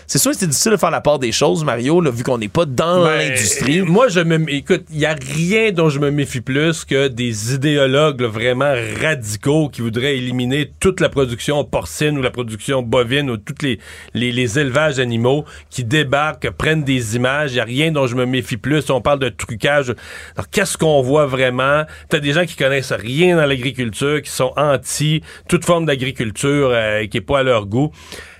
C'est 0.07 0.19
sûr 0.19 0.31
que 0.31 0.37
c'est 0.37 0.47
difficile 0.47 0.73
de 0.73 0.77
faire 0.77 0.91
la 0.91 1.01
part 1.01 1.19
des 1.19 1.31
choses, 1.31 1.63
Mario, 1.63 2.01
là, 2.01 2.11
vu 2.11 2.23
qu'on 2.23 2.37
n'est 2.37 2.49
pas 2.49 2.65
dans 2.65 3.03
Ben, 3.03 3.17
l'industrie. 3.17 3.81
Moi, 3.81 4.09
je 4.09 4.19
me. 4.19 4.51
Écoute, 4.53 4.83
il 4.91 4.97
n'y 4.99 5.05
a 5.05 5.15
rien 5.15 5.71
dont 5.71 5.89
je 5.89 5.99
me 5.99 6.11
méfie 6.11 6.41
plus 6.41 6.83
que 6.83 7.07
des 7.07 7.53
vraiment 7.87 8.73
radicaux 9.01 9.69
qui 9.69 9.81
voudraient 9.81 10.17
éliminer 10.17 10.71
toute 10.79 10.99
la 10.99 11.09
production 11.09 11.63
porcine 11.63 12.17
ou 12.17 12.21
la 12.21 12.31
production 12.31 12.81
bovine 12.81 13.29
ou 13.29 13.37
tous 13.37 13.55
les, 14.13 14.59
élevages 14.59 14.99
animaux 14.99 15.45
qui 15.69 15.83
débarquent, 15.83 16.49
prennent 16.51 16.83
des 16.83 17.15
images. 17.15 17.51
Il 17.51 17.55
n'y 17.55 17.59
a 17.61 17.65
rien 17.65 17.91
dont 17.91 18.07
je 18.07 18.15
me 18.15 18.25
méfie 18.25 18.57
plus. 18.57 18.89
On 18.89 19.01
parle 19.01 19.19
de 19.19 19.29
trucage. 19.29 19.93
Alors, 20.35 20.49
qu'est-ce 20.49 20.77
qu'on 20.77 21.01
voit 21.01 21.25
vraiment? 21.25 21.83
T'as 22.09 22.19
des 22.19 22.33
gens 22.33 22.45
qui 22.45 22.55
connaissent 22.55 22.93
rien 22.93 23.37
dans 23.37 23.45
l'agriculture, 23.45 24.21
qui 24.21 24.31
sont 24.31 24.53
anti 24.55 25.21
toute 25.47 25.65
forme 25.65 25.85
d'agriculture 25.85 26.69
euh, 26.71 27.05
qui 27.07 27.17
est 27.17 27.21
pas 27.21 27.39
à 27.39 27.43
leur 27.43 27.65
goût. 27.65 27.91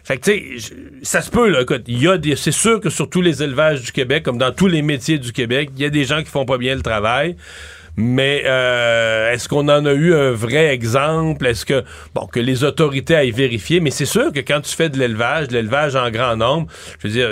Fait 0.04 0.18
que, 0.18 0.32
tu 0.32 0.60
sais, 0.60 0.74
ça 1.02 1.22
se 1.22 1.32
peut, 1.32 1.48
là. 1.48 1.64
Il 1.88 2.02
y 2.02 2.08
a 2.10 2.18
c'est 2.36 2.52
sûr 2.52 2.82
que 2.82 2.90
sur 2.90 3.10
tous 3.10 3.22
les 3.22 3.42
élevages 3.42 3.82
du 3.82 3.92
Québec, 3.94 4.24
comme 4.24 4.38
dans 4.38 4.52
tous 4.52 4.68
les 4.68 4.82
métiers 4.82 5.18
du 5.18 5.32
Québec, 5.32 5.70
il 5.76 5.82
y 5.82 5.86
a 5.86 5.90
des 5.90 6.04
gens 6.04 6.22
qui 6.22 6.30
font 6.30 6.46
pas 6.46 6.58
bien 6.58 6.76
le 6.76 6.82
travail. 6.82 7.38
Mais 7.96 8.44
euh, 8.46 9.32
est-ce 9.32 9.48
qu'on 9.48 9.68
en 9.70 9.86
a 9.86 9.94
eu 9.94 10.14
un 10.14 10.32
vrai 10.32 10.68
exemple? 10.74 11.46
Est-ce 11.46 11.66
que, 11.66 11.84
bon, 12.16 12.26
que 12.26 12.40
les 12.40 12.64
autorités 12.64 13.16
aillent 13.16 13.32
vérifier? 13.32 13.80
Mais 13.80 13.92
c'est 13.92 14.06
sûr 14.06 14.32
que 14.32 14.40
quand 14.40 14.62
tu 14.62 14.76
fais 14.76 14.90
de 14.90 14.98
l'élevage, 14.98 15.48
de 15.48 15.54
l'élevage 15.54 15.96
en 15.96 16.10
grand 16.10 16.36
nombre, 16.36 16.68
je 17.00 17.08
veux 17.08 17.14
dire, 17.14 17.30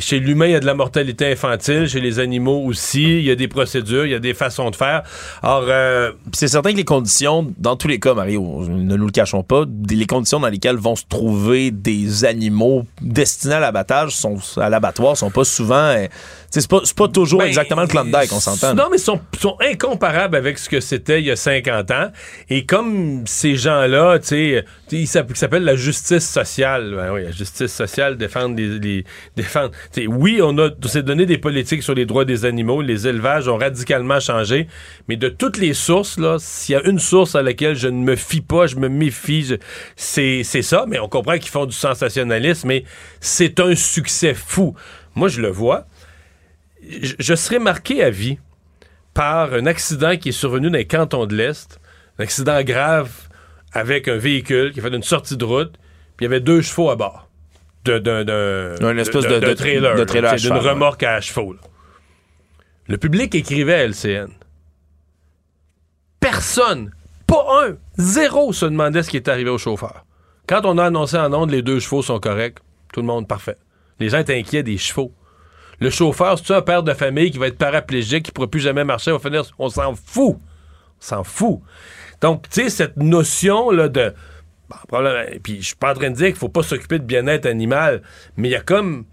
chez 0.00 0.18
l'humain, 0.20 0.46
il 0.46 0.52
y 0.52 0.54
a 0.54 0.60
de 0.60 0.66
la 0.66 0.74
mortalité 0.74 1.30
infantile, 1.32 1.88
chez 1.88 2.00
les 2.00 2.18
animaux 2.18 2.64
aussi, 2.64 3.18
il 3.18 3.24
y 3.24 3.30
a 3.30 3.34
des 3.34 3.48
procédures, 3.48 4.06
il 4.06 4.12
y 4.12 4.14
a 4.14 4.20
des 4.20 4.32
façons 4.32 4.70
de 4.70 4.76
faire. 4.76 5.02
Alors, 5.42 5.64
euh, 5.68 6.12
c'est 6.32 6.48
certain 6.48 6.72
que 6.72 6.76
les 6.76 6.84
conditions, 6.84 7.52
dans 7.58 7.76
tous 7.76 7.88
les 7.88 7.98
cas, 7.98 8.14
Mario, 8.14 8.64
ne 8.68 8.96
nous 8.96 9.06
le 9.06 9.12
cachons 9.12 9.42
pas, 9.42 9.64
les 9.90 10.06
conditions 10.06 10.40
dans 10.40 10.48
lesquelles 10.48 10.76
vont 10.76 10.96
se 10.96 11.04
trouver 11.08 11.70
des 11.70 12.24
animaux 12.24 12.86
destinés 13.02 13.54
à 13.54 13.60
l'abattage, 13.60 14.16
à 14.56 14.70
l'abattoir, 14.70 15.16
sont 15.16 15.30
pas 15.30 15.44
souvent. 15.44 15.92
sais, 15.92 16.10
c'est 16.60 16.70
pas, 16.70 16.80
pas 16.96 17.08
toujours 17.08 17.40
Ben, 17.40 17.46
exactement 17.46 17.82
le 17.82 17.88
Klondike, 17.88 18.32
on 18.32 18.40
s'entend. 18.40 18.74
Non, 18.74 18.88
mais 18.90 18.96
ils 18.98 19.00
sont, 19.00 19.20
sont 19.40 19.56
incomparables 19.60 20.36
avec 20.36 20.58
ce 20.58 20.68
que 20.68 20.80
c'était 20.80 21.20
il 21.20 21.26
y 21.26 21.30
a 21.30 21.36
50 21.36 21.90
ans. 21.90 22.10
Et 22.50 22.64
comme 22.66 23.26
ces 23.26 23.56
gens-là, 23.56 24.18
tu 24.18 24.26
sais, 24.28 24.64
tu 24.88 24.96
sais, 24.96 25.02
ils 25.02 25.06
s'app- 25.06 25.30
ils 25.30 25.36
s'appellent 25.36 25.64
la 25.64 25.76
justice 25.76 26.28
sociale. 26.28 26.94
Ben 26.96 27.12
oui, 27.12 27.24
la 27.24 27.30
justice 27.30 27.72
sociale, 27.72 28.16
défendre 28.16 28.56
les. 28.56 28.78
les- 28.78 29.04
défendre. 29.36 29.70
tu 29.92 30.02
sais, 30.02 30.06
oui, 30.06 30.40
on 30.42 30.56
a 30.58 30.70
s'est 30.86 31.02
donné 31.02 31.26
des 31.26 31.38
politiques 31.38 31.82
sur 31.82 31.94
les 31.94 32.06
droits 32.06 32.24
des 32.24 32.44
animaux. 32.44 32.82
Les 32.82 33.06
élevages 33.08 33.48
ont 33.48 33.56
radicalement 33.56 34.20
changé. 34.20 34.68
Mais 35.08 35.16
de 35.16 35.28
toutes 35.28 35.56
les 35.56 35.74
sources, 35.74 36.18
là, 36.18 36.36
s'il 36.38 36.74
y 36.74 36.76
a 36.78 36.82
une 36.88 36.98
source 36.98 37.34
à 37.34 37.42
laquelle 37.42 37.74
je 37.76 37.88
ne 37.88 37.98
me 38.04 38.16
fie 38.16 38.40
pas, 38.42 38.66
je 38.66 38.76
me 38.76 38.88
méfie, 38.88 39.56
c'est 39.96 40.42
ça. 40.62 40.84
Mais 40.88 40.98
on 40.98 41.08
comprend 41.08 41.38
qu'ils 41.38 41.50
font 41.50 41.66
du 41.66 41.74
sensationnalisme. 41.74 42.68
Mais 42.68 42.84
c'est 43.20 43.60
un 43.60 43.74
succès 43.74 44.34
fou. 44.34 44.74
Moi, 45.16 45.28
je 45.28 45.40
le 45.40 45.48
vois 45.48 45.86
je, 46.88 47.14
je 47.18 47.34
serais 47.34 47.58
marqué 47.58 48.02
à 48.02 48.10
vie 48.10 48.38
par 49.12 49.54
un 49.54 49.66
accident 49.66 50.16
qui 50.16 50.30
est 50.30 50.32
survenu 50.32 50.70
dans 50.70 50.76
les 50.76 50.86
cantons 50.86 51.26
de 51.26 51.34
l'Est, 51.34 51.80
un 52.18 52.24
accident 52.24 52.62
grave 52.62 53.10
avec 53.72 54.08
un 54.08 54.16
véhicule 54.16 54.72
qui 54.72 54.80
a 54.80 54.82
fait 54.82 54.94
une 54.94 55.02
sortie 55.02 55.36
de 55.36 55.44
route, 55.44 55.72
puis 56.16 56.24
il 56.24 56.24
y 56.24 56.26
avait 56.26 56.40
deux 56.40 56.60
chevaux 56.60 56.90
à 56.90 56.96
bord. 56.96 57.28
D'un, 57.84 58.96
espèce 58.96 59.26
de- 59.26 59.52
trailer, 59.52 59.94
de 59.94 60.04
trailer 60.04 60.36
d'une 60.36 60.52
ouais. 60.52 60.58
remorque 60.58 61.02
à 61.02 61.20
chevaux. 61.20 61.52
là. 61.52 61.60
Le 62.86 62.96
public 62.96 63.34
écrivait 63.34 63.74
à 63.74 63.84
LCN. 63.84 64.30
Personne, 66.18 66.92
pas 67.26 67.44
un, 67.66 67.76
zéro 67.98 68.54
se 68.54 68.64
demandait 68.64 69.02
ce 69.02 69.10
qui 69.10 69.16
est 69.16 69.28
arrivé 69.28 69.50
au 69.50 69.58
chauffeur. 69.58 70.06
Quand 70.46 70.64
on 70.64 70.78
a 70.78 70.84
annoncé 70.84 71.18
en 71.18 71.32
ondes 71.34 71.50
les 71.50 71.62
deux 71.62 71.78
chevaux 71.78 72.02
sont 72.02 72.20
corrects, 72.20 72.58
tout 72.92 73.00
le 73.00 73.06
monde 73.06 73.28
parfait. 73.28 73.56
Les 74.00 74.08
gens 74.08 74.18
étaient 74.18 74.38
inquiets 74.38 74.62
des 74.62 74.78
chevaux. 74.78 75.12
Le 75.80 75.90
chauffeur, 75.90 76.38
c'est 76.38 76.54
un 76.54 76.62
père 76.62 76.82
de 76.82 76.92
famille 76.94 77.30
qui 77.30 77.38
va 77.38 77.48
être 77.48 77.58
paraplégique, 77.58 78.24
qui 78.24 78.30
ne 78.30 78.34
pourra 78.34 78.48
plus 78.48 78.60
jamais 78.60 78.84
marcher, 78.84 79.10
va 79.12 79.18
finir. 79.18 79.44
On 79.58 79.68
s'en 79.68 79.94
fout. 79.94 80.36
On 80.36 81.00
s'en 81.00 81.24
fout. 81.24 81.60
Donc, 82.20 82.48
tu 82.48 82.62
sais, 82.62 82.70
cette 82.70 82.96
notion 82.96 83.70
là, 83.70 83.88
de. 83.88 84.14
Bon, 84.68 84.76
problème, 84.88 85.38
puis, 85.42 85.60
je 85.60 85.66
suis 85.66 85.76
pas 85.76 85.92
en 85.92 85.94
train 85.94 86.10
de 86.10 86.16
dire 86.16 86.28
qu'il 86.28 86.36
faut 86.36 86.48
pas 86.48 86.62
s'occuper 86.62 86.98
de 86.98 87.04
bien-être 87.04 87.46
animal, 87.46 88.02
mais 88.36 88.48
il 88.48 88.52
y 88.52 88.56
a 88.56 88.60
comme 88.60 89.04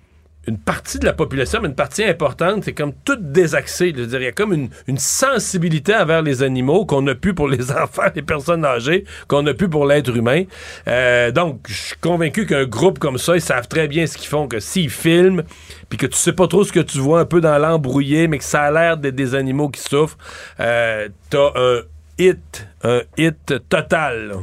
une 0.47 0.57
partie 0.57 0.97
de 0.97 1.05
la 1.05 1.13
population, 1.13 1.59
mais 1.61 1.69
une 1.69 1.75
partie 1.75 2.03
importante, 2.03 2.63
c'est 2.63 2.73
comme 2.73 2.93
toute 3.05 3.31
désaxée. 3.31 3.93
Je 3.95 4.01
veux 4.01 4.07
dire, 4.07 4.21
il 4.21 4.25
y 4.25 4.27
a 4.27 4.31
comme 4.31 4.53
une, 4.53 4.69
une 4.87 4.97
sensibilité 4.97 5.95
envers 5.95 6.23
les 6.23 6.41
animaux 6.41 6.85
qu'on 6.85 7.03
n'a 7.03 7.13
plus 7.13 7.35
pour 7.35 7.47
les 7.47 7.71
enfants, 7.83 8.09
les 8.15 8.23
personnes 8.23 8.65
âgées, 8.65 9.05
qu'on 9.27 9.43
n'a 9.43 9.53
plus 9.53 9.69
pour 9.69 9.85
l'être 9.85 10.15
humain. 10.15 10.43
Euh, 10.87 11.31
donc, 11.31 11.59
je 11.67 11.73
suis 11.73 11.95
convaincu 11.97 12.47
qu'un 12.47 12.65
groupe 12.65 12.97
comme 12.97 13.19
ça, 13.19 13.35
ils 13.35 13.41
savent 13.41 13.67
très 13.67 13.87
bien 13.87 14.07
ce 14.07 14.17
qu'ils 14.17 14.29
font, 14.29 14.47
que 14.47 14.59
s'ils 14.59 14.89
filment, 14.89 15.43
puis 15.89 15.99
que 15.99 16.07
tu 16.07 16.17
sais 16.17 16.33
pas 16.33 16.47
trop 16.47 16.63
ce 16.63 16.71
que 16.71 16.79
tu 16.79 16.97
vois 16.97 17.19
un 17.19 17.25
peu 17.25 17.39
dans 17.39 17.59
l'embrouillé, 17.59 18.27
mais 18.27 18.39
que 18.39 18.43
ça 18.43 18.63
a 18.63 18.71
l'air 18.71 18.97
d'être 18.97 19.15
des 19.15 19.35
animaux 19.35 19.69
qui 19.69 19.81
souffrent, 19.81 20.17
euh, 20.59 21.07
t'as 21.29 21.51
un 21.55 21.81
hit, 22.17 22.67
un 22.83 23.01
hit 23.17 23.53
total. 23.69 24.37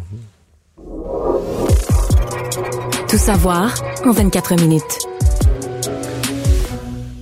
Tout 3.08 3.16
savoir 3.16 3.74
en 4.04 4.12
24 4.12 4.60
minutes. 4.60 5.07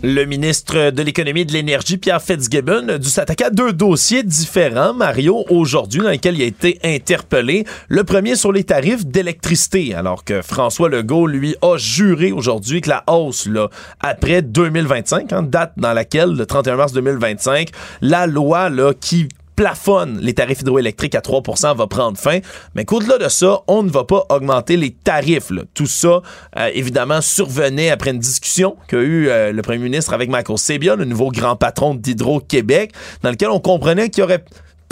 Le 0.08 0.24
ministre 0.24 0.90
de 0.90 1.02
l'Économie 1.02 1.40
et 1.40 1.44
de 1.44 1.52
l'Énergie, 1.52 1.96
Pierre 1.96 2.22
Fitzgibbon, 2.22 2.90
a 2.90 2.98
dû 2.98 3.08
s'attaquer 3.08 3.46
à 3.46 3.50
deux 3.50 3.72
dossiers 3.72 4.22
différents, 4.22 4.94
Mario, 4.94 5.44
aujourd'hui, 5.50 6.00
dans 6.00 6.10
lesquels 6.10 6.36
il 6.36 6.42
a 6.42 6.44
été 6.44 6.78
interpellé. 6.84 7.64
Le 7.88 8.04
premier 8.04 8.36
sur 8.36 8.52
les 8.52 8.62
tarifs 8.62 9.04
d'électricité, 9.04 9.96
alors 9.96 10.22
que 10.22 10.42
François 10.42 10.88
Legault, 10.88 11.26
lui, 11.26 11.56
a 11.60 11.76
juré 11.76 12.30
aujourd'hui 12.30 12.82
que 12.82 12.90
la 12.90 13.02
hausse, 13.08 13.48
là, 13.48 13.68
après 13.98 14.42
2025, 14.42 15.32
hein, 15.32 15.42
date 15.42 15.72
dans 15.76 15.92
laquelle, 15.92 16.36
le 16.36 16.46
31 16.46 16.76
mars 16.76 16.92
2025, 16.92 17.70
la 18.00 18.28
loi, 18.28 18.70
là, 18.70 18.92
qui 18.94 19.26
plafonne 19.56 20.18
les 20.20 20.34
tarifs 20.34 20.60
hydroélectriques 20.60 21.14
à 21.14 21.20
3% 21.20 21.76
va 21.76 21.86
prendre 21.86 22.18
fin, 22.18 22.38
mais 22.74 22.84
qu'au-delà 22.84 23.18
de 23.18 23.28
ça, 23.28 23.62
on 23.66 23.82
ne 23.82 23.90
va 23.90 24.04
pas 24.04 24.24
augmenter 24.28 24.76
les 24.76 24.92
tarifs. 24.92 25.50
Tout 25.74 25.86
ça, 25.86 26.22
euh, 26.58 26.70
évidemment, 26.74 27.20
survenait 27.20 27.90
après 27.90 28.10
une 28.10 28.18
discussion 28.18 28.76
qu'a 28.88 28.98
eu 28.98 29.28
euh, 29.28 29.52
le 29.52 29.62
premier 29.62 29.78
ministre 29.78 30.12
avec 30.12 30.28
Michael 30.28 30.58
Sabia, 30.58 30.94
le 30.94 31.04
nouveau 31.04 31.30
grand 31.30 31.56
patron 31.56 31.94
d'Hydro-Québec, 31.94 32.92
dans 33.22 33.30
lequel 33.30 33.48
on 33.48 33.60
comprenait 33.60 34.10
qu'il 34.10 34.20
y 34.20 34.24
aurait 34.24 34.44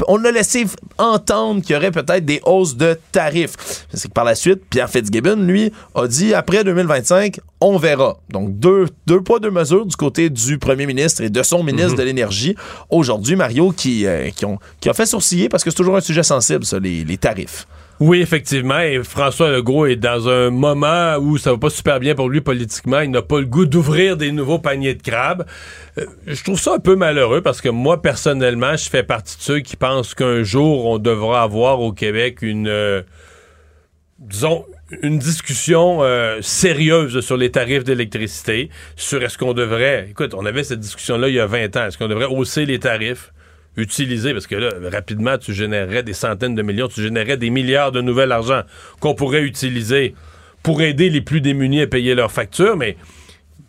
on 0.09 0.25
a 0.25 0.31
laissé 0.31 0.67
entendre 0.99 1.63
qu'il 1.63 1.75
y 1.75 1.77
aurait 1.77 1.91
peut-être 1.91 2.25
des 2.25 2.41
hausses 2.45 2.77
de 2.77 2.99
tarifs. 3.13 3.87
C'est 3.93 4.09
que 4.09 4.13
par 4.13 4.25
la 4.25 4.35
suite, 4.35 4.63
Pierre 4.69 4.91
Fitzgibbon, 4.91 5.37
lui, 5.37 5.73
a 5.95 6.07
dit 6.07 6.35
après 6.35 6.65
2025, 6.65 7.41
on 7.61 7.79
verra. 7.79 8.19
Donc, 8.31 8.59
deux, 8.59 8.87
deux 9.07 9.21
poids, 9.21 9.39
deux 9.39 9.51
mesures 9.51 9.87
du 9.87 9.97
côté 9.97 10.31
du 10.31 10.59
premier 10.59 10.87
ministre 10.87 11.23
et 11.23 11.31
de 11.31 11.43
son 11.43 11.63
ministre 11.63 11.93
mhm. 11.93 11.99
de 11.99 12.03
l'Énergie. 12.03 12.57
Aujourd'hui, 12.91 13.37
Mario, 13.37 13.73
qui, 13.73 14.07
euh, 14.07 14.31
qui, 14.31 14.45
ont, 14.45 14.59
qui 14.81 14.89
a 14.89 14.95
fait 14.95 15.07
sourciller 15.07 15.49
parce 15.49 15.65
que 15.65 15.71
c'est 15.71 15.77
toujours 15.77 15.97
un 15.97 16.01
sujet 16.01 16.23
sensible, 16.23 16.65
ça, 16.65 16.79
les, 16.79 17.05
les 17.05 17.17
tarifs. 17.17 17.67
Oui, 18.07 18.21
effectivement. 18.21 18.81
Et 18.81 19.03
François 19.03 19.51
Legault 19.51 19.87
est 19.87 19.97
dans 19.97 20.29
un 20.29 20.51
moment 20.51 21.17
où 21.17 21.39
ça 21.39 21.53
va 21.53 21.57
pas 21.57 21.71
super 21.71 22.01
bien 22.01 22.15
pour 22.15 22.29
lui 22.29 22.43
politiquement. 22.43 23.01
Il 23.01 23.11
n'a 23.11 23.23
pas 23.23 23.41
le 23.41 23.47
goût 23.47 23.65
d'ouvrir 23.65 24.19
des 24.19 24.31
nouveaux 24.31 24.59
paniers 24.59 24.93
de 24.93 25.01
crabes. 25.01 25.47
Euh, 25.97 26.05
je 26.27 26.45
trouve 26.45 26.61
ça 26.61 26.75
un 26.75 26.81
peu 26.81 26.97
malheureux 26.97 27.41
parce 27.41 27.63
que 27.63 27.71
moi, 27.71 28.03
personnellement, 28.03 28.77
je 28.77 28.91
fais 28.91 29.05
partie 29.05 29.39
de 29.39 29.43
ceux 29.43 29.61
qui 29.61 29.77
pensent 29.77 30.15
qu'un 30.15 30.43
jour, 30.43 30.85
on 30.85 30.99
devra 30.99 31.43
avoir 31.43 31.81
au 31.81 31.93
Québec 31.93 32.43
une, 32.43 32.69
euh, 32.69 33.01
discussion 35.03 36.03
euh, 36.03 36.41
sérieuse 36.43 37.21
sur 37.21 37.39
les 37.39 37.53
tarifs 37.53 37.85
d'électricité, 37.85 38.69
sur 38.97 39.23
est-ce 39.23 39.39
qu'on 39.39 39.55
devrait, 39.55 40.09
écoute, 40.11 40.35
on 40.35 40.45
avait 40.45 40.63
cette 40.63 40.81
discussion-là 40.81 41.31
il 41.31 41.37
y 41.37 41.41
a 41.41 41.47
20 41.47 41.75
ans, 41.79 41.87
est-ce 41.87 41.97
qu'on 41.97 42.09
devrait 42.09 42.27
hausser 42.27 42.67
les 42.67 42.79
tarifs? 42.79 43.33
Utiliser, 43.77 44.33
parce 44.33 44.47
que 44.47 44.55
là, 44.55 44.71
rapidement, 44.93 45.39
tu 45.39 45.53
générerais 45.53 46.03
des 46.03 46.13
centaines 46.13 46.55
de 46.55 46.63
millions, 46.63 46.89
tu 46.89 47.03
générerais 47.03 47.37
des 47.37 47.51
milliards 47.51 47.93
de 47.93 48.01
nouvel 48.01 48.33
argent 48.33 48.63
qu'on 49.01 49.15
pourrait 49.15 49.43
utiliser 49.43 50.15
pour 50.63 50.83
aider 50.83 51.11
les 51.11 51.21
plus 51.21 51.41
démunis 51.41 51.83
à 51.83 51.87
payer 51.87 52.15
leurs 52.15 52.33
factures, 52.33 52.77
mais 52.77 52.97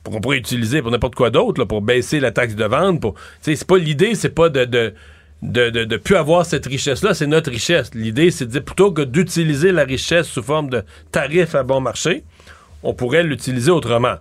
qu'on 0.03 0.21
pourrait 0.21 0.37
utiliser 0.37 0.81
pour 0.81 0.91
n'importe 0.91 1.15
quoi 1.15 1.29
d'autre, 1.29 1.63
pour 1.65 1.81
baisser 1.81 2.19
la 2.19 2.31
taxe 2.31 2.55
de 2.55 2.65
vente. 2.65 3.01
Pour, 3.01 3.15
c'est 3.41 3.65
pas 3.65 3.77
l'idée, 3.77 4.15
c'est 4.15 4.29
pas 4.29 4.49
de, 4.49 4.93
de 5.41 5.97
plus 5.97 6.15
avoir 6.15 6.45
cette 6.45 6.67
richesse-là, 6.67 7.13
c'est 7.13 7.27
notre 7.27 7.51
richesse. 7.51 7.93
L'idée, 7.93 8.31
c'est 8.31 8.45
de 8.45 8.51
dire 8.51 8.63
plutôt 8.63 8.91
que 8.91 9.01
d'utiliser 9.01 9.71
la 9.71 9.83
richesse 9.83 10.27
sous 10.27 10.43
forme 10.43 10.69
de 10.69 10.83
tarifs 11.11 11.55
à 11.55 11.63
bon 11.63 11.81
marché, 11.81 12.23
on 12.83 12.93
pourrait 12.93 13.23
l'utiliser 13.23 13.71
autrement. 13.71 14.17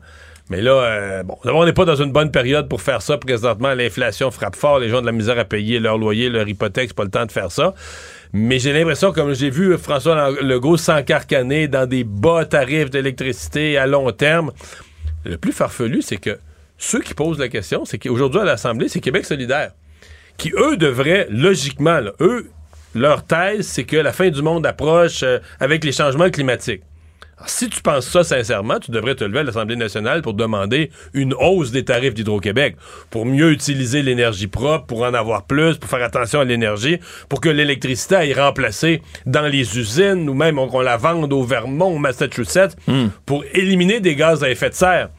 Mais 0.51 0.61
là, 0.61 0.73
euh, 0.73 1.23
bon, 1.23 1.39
on 1.45 1.65
n'est 1.65 1.73
pas 1.73 1.87
dans 1.87 1.97
une 1.97 2.13
bonne 2.13 2.31
période 2.31 2.69
pour 2.69 2.83
faire 2.83 3.01
ça. 3.01 3.17
Présentement, 3.17 3.73
l'inflation 3.73 4.31
frappe 4.31 4.57
fort. 4.57 4.79
Les 4.79 4.91
gens 4.91 4.99
ont 4.99 5.01
de 5.01 5.07
la 5.07 5.13
misère 5.13 5.39
à 5.39 5.45
payer 5.45 5.81
leur 5.81 5.97
loyer, 5.97 6.29
leur 6.29 6.47
hypothèque. 6.47 6.93
Pas 6.95 7.05
le 7.05 7.11
temps 7.11 7.25
de 7.25 7.33
faire 7.33 7.51
ça. 7.51 7.75
Mais 8.35 8.59
j'ai 8.59 8.73
l'impression, 8.73 9.13
comme 9.13 9.33
j'ai 9.35 9.49
vu 9.49 9.79
François 9.79 10.31
Legault 10.31 10.77
s'encarcaner 10.77 11.67
dans 11.67 11.87
des 11.87 12.05
bas 12.05 12.45
tarifs 12.45 12.91
d'électricité 12.91 13.79
à 13.79 13.87
long 13.87 14.11
terme, 14.13 14.53
le 15.25 15.39
plus 15.39 15.53
farfelu, 15.53 16.03
c'est 16.03 16.19
que 16.19 16.39
ceux 16.77 17.01
qui 17.01 17.15
posent 17.15 17.39
la 17.39 17.49
question, 17.49 17.85
c'est 17.87 17.99
qu'aujourd'hui 17.99 18.41
à 18.41 18.45
l'Assemblée, 18.45 18.89
c'est 18.89 19.01
Québec 19.01 19.25
solidaire. 19.25 19.71
Qui, 20.37 20.53
eux, 20.59 20.77
devraient, 20.77 21.27
logiquement, 21.31 22.01
eux, 22.21 22.51
leur 22.95 23.25
thèse, 23.25 23.67
c'est 23.67 23.85
que 23.85 23.97
la 23.97 24.13
fin 24.13 24.29
du 24.29 24.43
monde 24.43 24.67
approche 24.67 25.23
euh, 25.23 25.39
avec 25.61 25.85
les 25.85 25.93
changements 25.93 26.29
climatiques 26.29 26.83
si 27.47 27.69
tu 27.69 27.83
penses 27.83 28.09
ça 28.09 28.25
sincèrement, 28.25 28.79
tu 28.79 28.91
devrais 28.91 29.15
te 29.15 29.25
lever 29.25 29.41
à 29.41 29.43
l'Assemblée 29.43 29.77
nationale 29.77 30.23
pour 30.23 30.35
demander 30.35 30.91
une 31.13 31.35
hausse 31.35 31.71
des 31.71 31.85
tarifs 31.85 32.15
d'Hydro-Québec, 32.15 32.77
pour 33.11 33.27
mieux 33.27 33.51
utiliser 33.51 34.03
l'énergie 34.03 34.47
propre, 34.47 34.87
pour 34.87 35.03
en 35.03 35.15
avoir 35.15 35.45
plus, 35.45 35.77
pour 35.77 35.91
faire 35.91 36.03
attention 36.03 36.41
à 36.41 36.45
l'énergie, 36.45 36.99
pour 37.29 37.41
que 37.41 37.49
l'électricité 37.49 38.17
aille 38.17 38.35
remplacer 38.35 39.03
dans 39.27 39.47
les 39.47 39.79
usines 39.79 40.29
ou 40.29 40.35
même 40.35 40.57
qu'on 40.57 40.81
la 40.81 40.97
vende 40.97 41.33
au 41.33 41.43
Vermont, 41.43 41.95
au 41.95 41.99
Massachusetts, 41.99 42.77
hmm. 42.87 43.09
pour 43.27 43.45
éliminer 43.53 44.01
des 44.01 44.15
gaz 44.15 44.43
à 44.43 44.51
effet 44.51 44.71
de 44.71 44.75
serre. 44.75 45.11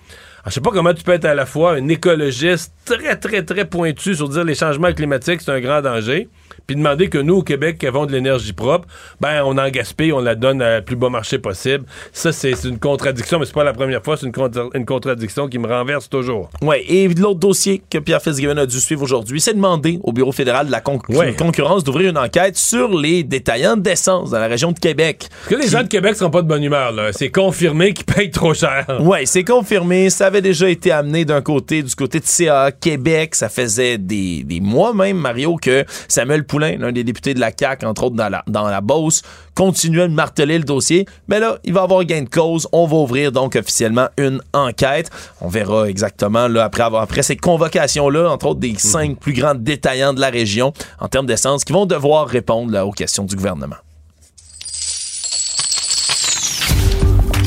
Je 0.45 0.51
sais 0.51 0.61
pas 0.61 0.69
comment 0.71 0.93
tu 0.93 1.03
peux 1.03 1.13
être 1.13 1.25
à 1.25 1.33
la 1.33 1.47
fois 1.47 1.73
un 1.73 1.87
écologiste 1.87 2.71
très, 2.85 3.15
très, 3.15 3.43
très 3.43 3.65
pointu 3.65 4.13
sur 4.13 4.29
dire 4.29 4.43
les 4.43 4.53
changements 4.53 4.93
climatiques, 4.93 5.41
c'est 5.41 5.51
un 5.51 5.59
grand 5.59 5.81
danger, 5.81 6.29
puis 6.67 6.75
demander 6.75 7.09
que 7.09 7.17
nous, 7.17 7.35
au 7.35 7.43
Québec, 7.43 7.77
qui 7.77 7.87
avons 7.87 8.05
de 8.05 8.11
l'énergie 8.11 8.53
propre, 8.53 8.87
ben, 9.19 9.43
on 9.45 9.57
en 9.57 9.69
gaspille, 9.69 10.11
on 10.13 10.19
la 10.19 10.35
donne 10.35 10.61
à 10.61 10.81
plus 10.81 10.95
bas 10.95 11.09
marché 11.09 11.39
possible. 11.39 11.85
Ça, 12.11 12.31
c'est 12.31 12.63
une 12.63 12.79
contradiction, 12.79 13.39
mais 13.39 13.45
c'est 13.45 13.53
pas 13.53 13.63
la 13.63 13.73
première 13.73 14.03
fois, 14.03 14.17
c'est 14.17 14.25
une, 14.25 14.85
contradiction 14.85 15.47
qui 15.47 15.59
me 15.59 15.67
renverse 15.67 16.09
toujours. 16.09 16.49
Oui, 16.61 16.77
et 16.87 17.07
l'autre 17.07 17.39
dossier 17.39 17.81
que 17.89 17.97
Pierre 17.97 18.21
Fitzgibbon 18.21 18.57
a 18.57 18.65
dû 18.65 18.79
suivre 18.79 19.03
aujourd'hui, 19.03 19.39
c'est 19.39 19.53
demander 19.53 19.99
au 20.03 20.11
Bureau 20.11 20.31
fédéral 20.31 20.67
de 20.67 20.71
la 20.71 20.81
concurrence 20.81 21.83
d'ouvrir 21.83 22.09
une 22.09 22.17
enquête 22.17 22.57
sur 22.57 22.95
les 22.97 23.23
détaillants 23.23 23.77
d'essence 23.77 24.31
dans 24.31 24.39
la 24.39 24.47
région 24.47 24.71
de 24.71 24.79
Québec. 24.79 25.27
Parce 25.29 25.55
que 25.55 25.61
les 25.61 25.69
gens 25.69 25.83
de 25.83 25.87
Québec 25.87 26.15
seront 26.15 26.31
pas 26.31 26.41
de 26.41 26.47
bonne 26.47 26.63
humeur, 26.63 26.91
là. 26.91 27.11
C'est 27.13 27.29
confirmé 27.29 27.93
qu'ils 27.93 28.05
payent 28.05 28.31
trop 28.31 28.53
cher. 28.53 28.85
Oui, 28.99 29.19
c'est 29.25 29.43
confirmé. 29.43 30.09
Ça 30.09 30.27
avait 30.27 30.41
déjà 30.41 30.69
été 30.69 30.91
amené 30.91 31.25
d'un 31.25 31.41
côté, 31.41 31.83
du 31.83 31.93
côté 31.95 32.19
de 32.19 32.25
CA 32.25 32.71
Québec. 32.71 33.35
Ça 33.35 33.49
faisait 33.49 33.97
des, 33.97 34.43
des 34.43 34.59
mois 34.59 34.93
même, 34.93 35.17
Mario, 35.17 35.55
que 35.55 35.85
Samuel 36.07 36.45
l'un 36.57 36.91
des 36.91 37.03
députés 37.03 37.33
de 37.33 37.39
la 37.39 37.51
CAQ, 37.57 37.85
entre 37.85 38.03
autres 38.03 38.15
dans 38.15 38.29
la, 38.29 38.43
dans 38.47 38.67
la 38.67 38.81
Beauce, 38.81 39.21
continuait 39.55 40.07
de 40.07 40.13
marteler 40.13 40.57
le 40.57 40.63
dossier. 40.63 41.05
Mais 41.27 41.39
là, 41.39 41.57
il 41.63 41.73
va 41.73 41.83
avoir 41.83 42.03
gain 42.03 42.23
de 42.23 42.29
cause. 42.29 42.67
On 42.71 42.85
va 42.85 42.97
ouvrir 42.97 43.31
donc 43.31 43.55
officiellement 43.55 44.07
une 44.17 44.41
enquête. 44.53 45.09
On 45.41 45.47
verra 45.47 45.89
exactement 45.89 46.47
là, 46.47 46.65
après, 46.65 46.83
avoir, 46.83 47.03
après 47.03 47.23
ces 47.23 47.37
convocations-là, 47.37 48.29
entre 48.29 48.47
autres 48.47 48.59
des 48.59 48.71
mhm. 48.71 48.79
cinq 48.79 49.19
plus 49.19 49.33
grands 49.33 49.55
détaillants 49.55 50.13
de 50.13 50.21
la 50.21 50.29
région 50.29 50.73
en 50.99 51.07
termes 51.07 51.25
d'essence, 51.25 51.63
qui 51.63 51.73
vont 51.73 51.85
devoir 51.85 52.27
répondre 52.27 52.71
là, 52.71 52.85
aux 52.85 52.91
questions 52.91 53.23
du 53.23 53.35
gouvernement. 53.35 53.77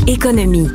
Économie. 0.07 0.69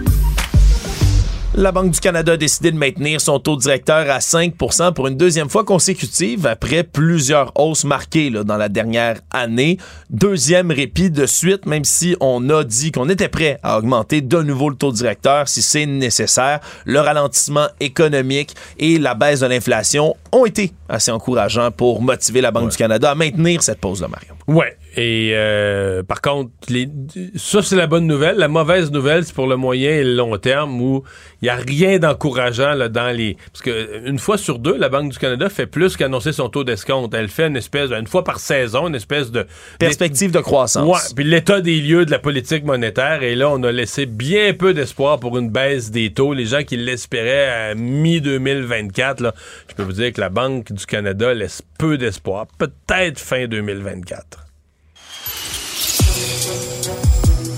La 1.55 1.71
Banque 1.71 1.91
du 1.91 1.99
Canada 1.99 2.31
a 2.31 2.38
décidé 2.38 2.71
de 2.71 2.77
maintenir 2.77 3.21
son 3.21 3.38
taux 3.38 3.55
directeur 3.55 4.09
à 4.09 4.17
5% 4.17 4.91
pour 4.93 5.05
une 5.05 5.17
deuxième 5.17 5.49
fois 5.49 5.63
consécutive 5.63 6.47
après 6.47 6.84
plusieurs 6.84 7.51
hausses 7.59 7.84
marquées 7.84 8.31
dans 8.31 8.57
la 8.57 8.69
dernière 8.69 9.19
année. 9.30 9.77
Deuxième 10.09 10.71
répit 10.71 11.11
de 11.11 11.27
suite, 11.27 11.67
même 11.67 11.84
si 11.84 12.15
on 12.19 12.49
a 12.49 12.63
dit 12.63 12.91
qu'on 12.91 13.07
était 13.07 13.27
prêt 13.27 13.59
à 13.61 13.77
augmenter 13.77 14.21
de 14.21 14.41
nouveau 14.41 14.69
le 14.71 14.75
taux 14.75 14.91
directeur 14.91 15.47
si 15.47 15.61
c'est 15.61 15.85
nécessaire. 15.85 16.59
Le 16.85 16.99
ralentissement 16.99 17.67
économique 17.80 18.55
et 18.80 18.97
la 18.97 19.13
baisse 19.13 19.41
de 19.41 19.45
l'inflation 19.45 20.15
ont 20.31 20.47
été 20.47 20.73
assez 20.89 21.11
encourageants 21.11 21.69
pour 21.69 22.01
motiver 22.01 22.41
la 22.41 22.49
Banque 22.49 22.71
du 22.71 22.77
Canada 22.77 23.11
à 23.11 23.15
maintenir 23.15 23.61
cette 23.61 23.80
pause-là, 23.80 24.07
Mario. 24.07 24.34
Ouais, 24.48 24.78
et 24.95 25.32
euh, 25.34 26.03
par 26.03 26.22
contre, 26.22 26.52
les, 26.70 26.88
ça 27.36 27.61
c'est 27.61 27.76
la 27.76 27.88
bonne 27.88 28.06
nouvelle. 28.06 28.38
La 28.38 28.48
mauvaise 28.48 28.91
nouvelle, 28.91 29.24
c'est 29.24 29.34
pour 29.34 29.48
le 29.48 29.56
moyen 29.56 29.91
et 29.91 30.03
le 30.03 30.14
long 30.14 30.38
terme 30.38 30.80
où 30.82 31.03
il 31.41 31.45
n'y 31.45 31.49
a 31.49 31.56
rien 31.56 31.98
d'encourageant 31.98 32.74
là, 32.74 32.90
dans 32.90 33.15
les. 33.15 33.38
Parce 33.52 33.61
que 33.61 34.07
une 34.07 34.20
fois 34.20 34.38
sur 34.38 34.60
deux, 34.60 34.78
la 34.78 34.90
Banque 34.90 35.11
du 35.11 35.18
Canada 35.18 35.49
fait 35.49 35.65
plus 35.65 35.98
qu'annoncer 35.98 36.32
son 36.32 36.49
taux 36.49 36.64
d'escompte. 36.64 37.14
Elle 37.14 37.30
fait 37.30 37.48
une 37.48 37.57
espèce, 37.57 37.91
une 37.91 38.06
fois 38.06 38.24
par 38.24 38.40
saison, 38.40 38.88
une 38.88 38.95
espèce 38.95 39.32
de 39.32 39.48
perspective 39.80 40.32
de 40.32 40.40
croissance. 40.40 40.88
Ouais, 40.88 41.14
puis 41.15 41.24
l'état 41.24 41.61
des 41.61 41.80
lieux 41.80 42.06
de 42.06 42.11
la 42.11 42.20
politique 42.20 42.65
monétaire. 42.65 43.24
Et 43.24 43.36
là, 43.36 43.49
on 43.49 43.64
a 43.64 43.72
laissé 43.72 44.06
bien 44.06 44.53
peu 44.53 44.74
d'espoir 44.74 45.20
pour 45.20 45.38
une 45.38 45.49
baisse 45.49 45.90
des 45.90 46.14
taux. 46.14 46.34
Les 46.34 46.45
gens 46.45 46.64
qui 46.64 46.78
l'espéraient 46.78 47.72
à 47.72 47.76
mi 47.76 48.22
2024, 48.22 49.34
je 49.70 49.74
peux 49.74 49.84
vous 49.84 49.94
dire 49.94 50.14
que 50.14 50.22
la 50.22 50.30
Banque 50.30 50.72
du 50.72 50.86
Canada 50.86 51.34
laisse 51.34 51.64
peu 51.80 51.98
d'espoir. 51.98 52.45
Peut-être 52.60 53.20
fin 53.20 53.48
2024. 53.48 54.43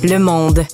Le 0.08 0.20
Monde. 0.20 0.68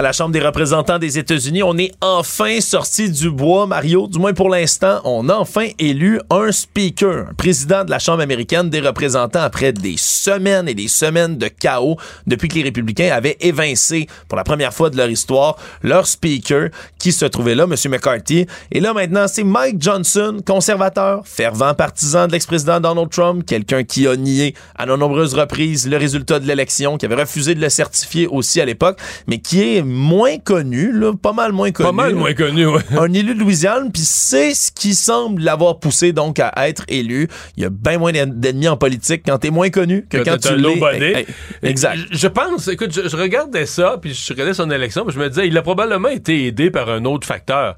À 0.00 0.02
la 0.02 0.12
Chambre 0.12 0.32
des 0.32 0.40
représentants 0.40 0.98
des 0.98 1.18
États-Unis, 1.18 1.62
on 1.62 1.76
est 1.76 1.92
enfin 2.00 2.62
sorti 2.62 3.10
du 3.10 3.30
bois, 3.30 3.66
Mario. 3.66 4.06
Du 4.06 4.18
moins 4.18 4.32
pour 4.32 4.48
l'instant, 4.48 5.02
on 5.04 5.28
a 5.28 5.34
enfin 5.34 5.68
élu 5.78 6.18
un 6.30 6.50
speaker, 6.50 7.28
un 7.28 7.34
président 7.34 7.84
de 7.84 7.90
la 7.90 7.98
Chambre 7.98 8.22
américaine 8.22 8.70
des 8.70 8.80
représentants 8.80 9.42
après 9.42 9.74
des 9.74 9.98
semaines 9.98 10.70
et 10.70 10.74
des 10.74 10.88
semaines 10.88 11.36
de 11.36 11.48
chaos 11.48 11.98
depuis 12.26 12.48
que 12.48 12.54
les 12.54 12.62
républicains 12.62 13.10
avaient 13.12 13.36
évincé 13.40 14.06
pour 14.26 14.38
la 14.38 14.44
première 14.44 14.72
fois 14.72 14.88
de 14.88 14.96
leur 14.96 15.10
histoire 15.10 15.58
leur 15.82 16.06
speaker 16.06 16.70
qui 16.98 17.12
se 17.12 17.26
trouvait 17.26 17.54
là, 17.54 17.64
M. 17.64 17.74
McCarthy. 17.90 18.46
Et 18.72 18.80
là 18.80 18.94
maintenant, 18.94 19.26
c'est 19.28 19.44
Mike 19.44 19.82
Johnson, 19.82 20.38
conservateur, 20.46 21.26
fervent 21.26 21.74
partisan 21.74 22.26
de 22.26 22.32
l'ex-président 22.32 22.80
Donald 22.80 23.10
Trump, 23.10 23.44
quelqu'un 23.44 23.84
qui 23.84 24.08
a 24.08 24.16
nié 24.16 24.54
à 24.76 24.86
de 24.86 24.96
nombreuses 24.96 25.34
reprises 25.34 25.86
le 25.86 25.98
résultat 25.98 26.40
de 26.40 26.46
l'élection, 26.46 26.96
qui 26.96 27.04
avait 27.04 27.20
refusé 27.20 27.54
de 27.54 27.60
le 27.60 27.68
certifier 27.68 28.26
aussi 28.28 28.62
à 28.62 28.64
l'époque, 28.64 28.98
mais 29.26 29.40
qui 29.40 29.60
est 29.60 29.89
moins 29.90 30.38
connu, 30.38 30.92
là, 30.92 31.12
pas 31.14 31.32
mal 31.32 31.52
moins 31.52 31.70
connu. 31.70 31.88
Pas 31.88 31.92
mal 31.92 32.14
moins 32.14 32.32
connu, 32.32 32.66
oui. 32.66 32.80
Un 32.98 33.12
élu 33.12 33.34
de 33.34 33.40
Louisiane, 33.40 33.92
puis 33.92 34.02
c'est 34.02 34.54
ce 34.54 34.72
qui 34.72 34.94
semble 34.94 35.42
l'avoir 35.42 35.78
poussé 35.78 36.12
donc 36.12 36.38
à 36.40 36.68
être 36.68 36.84
élu. 36.88 37.28
Il 37.56 37.62
y 37.62 37.66
a 37.66 37.70
bien 37.70 37.98
moins 37.98 38.12
d'ennemis 38.12 38.68
en 38.68 38.76
politique 38.76 39.22
quand 39.26 39.38
t'es 39.38 39.50
moins 39.50 39.70
connu 39.70 40.06
que, 40.08 40.18
quand 40.18 40.38
tu 40.38 40.56
l'es. 40.56 41.26
exact. 41.62 42.00
Je, 42.10 42.28
pense, 42.28 42.68
écoute, 42.68 42.92
je, 42.92 43.16
regardais 43.16 43.66
ça, 43.66 43.98
puis 44.00 44.14
je 44.14 44.32
regardais 44.32 44.54
son 44.54 44.70
élection, 44.70 45.04
puis 45.04 45.14
je 45.14 45.20
me 45.20 45.28
disais, 45.28 45.46
il 45.46 45.58
a 45.58 45.62
probablement 45.62 46.08
été 46.08 46.46
aidé 46.46 46.70
par 46.70 46.88
un 46.88 47.04
autre 47.04 47.26
facteur 47.26 47.76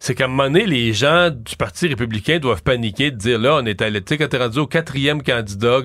c'est 0.00 0.14
qu'à 0.14 0.26
un 0.26 0.28
moment 0.28 0.44
donné, 0.44 0.64
les 0.64 0.92
gens 0.92 1.30
du 1.30 1.56
Parti 1.56 1.88
républicain 1.88 2.38
doivent 2.38 2.62
paniquer 2.62 3.10
de 3.10 3.16
dire 3.16 3.38
là, 3.38 3.58
on 3.60 3.66
est 3.66 3.82
à 3.82 3.90
l'éthique, 3.90 4.20
quand 4.20 4.28
t'es 4.28 4.38
rendu 4.38 4.60
au 4.60 4.66
quatrième 4.66 5.22
candidat, 5.22 5.80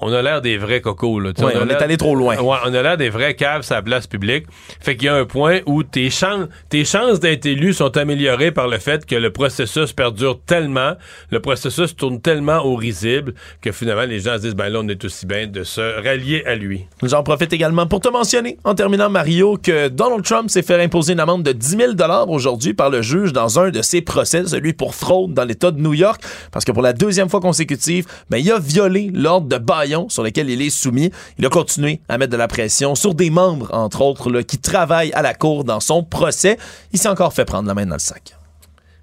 on 0.00 0.12
a 0.12 0.22
l'air 0.22 0.40
des 0.40 0.58
vrais 0.58 0.80
cocos. 0.80 1.20
Là. 1.20 1.32
on, 1.38 1.68
est 1.68 1.82
allé 1.82 1.96
trop 1.96 2.14
loin. 2.14 2.36
Ouais, 2.36 2.58
on 2.64 2.74
a 2.74 2.82
l'air 2.82 2.96
des 2.96 3.10
vrais 3.10 3.34
caves 3.34 3.66
à 3.70 3.74
la 3.74 3.82
place 3.82 4.06
publique. 4.06 4.46
Fait 4.80 4.96
qu'il 4.96 5.06
y 5.06 5.08
a 5.08 5.14
un 5.14 5.24
point 5.24 5.60
où 5.66 5.82
tes 5.82 6.10
chances, 6.10 6.48
tes 6.68 6.84
chances 6.84 7.20
d'être 7.20 7.46
élu 7.46 7.72
sont 7.72 7.96
améliorées 7.96 8.52
par 8.52 8.68
le 8.68 8.78
fait 8.78 9.06
que 9.06 9.14
le 9.14 9.30
processus 9.30 9.92
perdure 9.92 10.40
tellement, 10.44 10.94
le 11.30 11.40
processus 11.40 11.94
tourne 11.94 12.20
tellement 12.20 12.64
au 12.64 12.74
risible 12.74 13.34
que 13.60 13.72
finalement 13.72 14.04
les 14.04 14.20
gens 14.20 14.36
se 14.36 14.42
disent 14.42 14.54
ben 14.54 14.68
là 14.68 14.80
on 14.82 14.88
est 14.88 15.04
aussi 15.04 15.26
bien 15.26 15.46
de 15.46 15.64
se 15.64 16.02
rallier 16.02 16.44
à 16.46 16.54
lui. 16.54 16.86
J'en 17.02 17.22
profite 17.22 17.52
également 17.52 17.86
pour 17.86 18.00
te 18.00 18.08
mentionner 18.08 18.58
en 18.64 18.74
terminant 18.74 19.10
Mario 19.10 19.58
que 19.62 19.88
Donald 19.88 20.24
Trump 20.24 20.50
s'est 20.50 20.62
fait 20.62 20.82
imposer 20.82 21.12
une 21.12 21.20
amende 21.20 21.42
de 21.42 21.52
10 21.52 21.68
000 21.76 21.92
dollars 21.92 22.28
aujourd'hui 22.28 22.74
par 22.74 22.90
le 22.90 23.02
juge 23.02 23.32
dans 23.32 23.58
un 23.58 23.70
de 23.70 23.82
ses 23.82 24.00
procès, 24.00 24.46
celui 24.46 24.72
pour 24.72 24.94
fraude 24.94 25.34
dans 25.34 25.44
l'État 25.44 25.70
de 25.70 25.80
New 25.80 25.94
York, 25.94 26.22
parce 26.52 26.64
que 26.64 26.72
pour 26.72 26.82
la 26.82 26.92
deuxième 26.92 27.28
fois 27.28 27.40
consécutive, 27.40 28.06
ben, 28.28 28.38
il 28.38 28.50
a 28.50 28.58
violé 28.58 29.10
l'ordre 29.14 29.48
de 29.48 29.58
sur 30.08 30.22
lequel 30.22 30.48
il 30.50 30.62
est 30.62 30.70
soumis. 30.70 31.10
Il 31.38 31.46
a 31.46 31.48
continué 31.48 32.00
à 32.08 32.18
mettre 32.18 32.32
de 32.32 32.36
la 32.36 32.48
pression 32.48 32.94
sur 32.94 33.14
des 33.14 33.30
membres, 33.30 33.68
entre 33.72 34.02
autres, 34.02 34.30
là, 34.30 34.42
qui 34.42 34.58
travaillent 34.58 35.12
à 35.12 35.22
la 35.22 35.34
cour 35.34 35.64
dans 35.64 35.80
son 35.80 36.02
procès. 36.02 36.58
Il 36.92 36.98
s'est 36.98 37.08
encore 37.08 37.32
fait 37.32 37.44
prendre 37.44 37.68
la 37.68 37.74
main 37.74 37.86
dans 37.86 37.94
le 37.94 38.00
sac. 38.00 38.34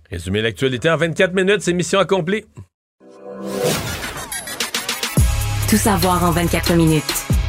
Résumer 0.09 0.41
l'actualité 0.41 0.89
en 0.89 0.97
24 0.97 1.34
minutes, 1.34 1.61
c'est 1.61 1.73
mission 1.73 1.99
accomplie. 1.99 2.45
Tout 5.69 5.77
savoir 5.77 6.23
en 6.23 6.31
24 6.31 6.73
minutes. 6.76 7.03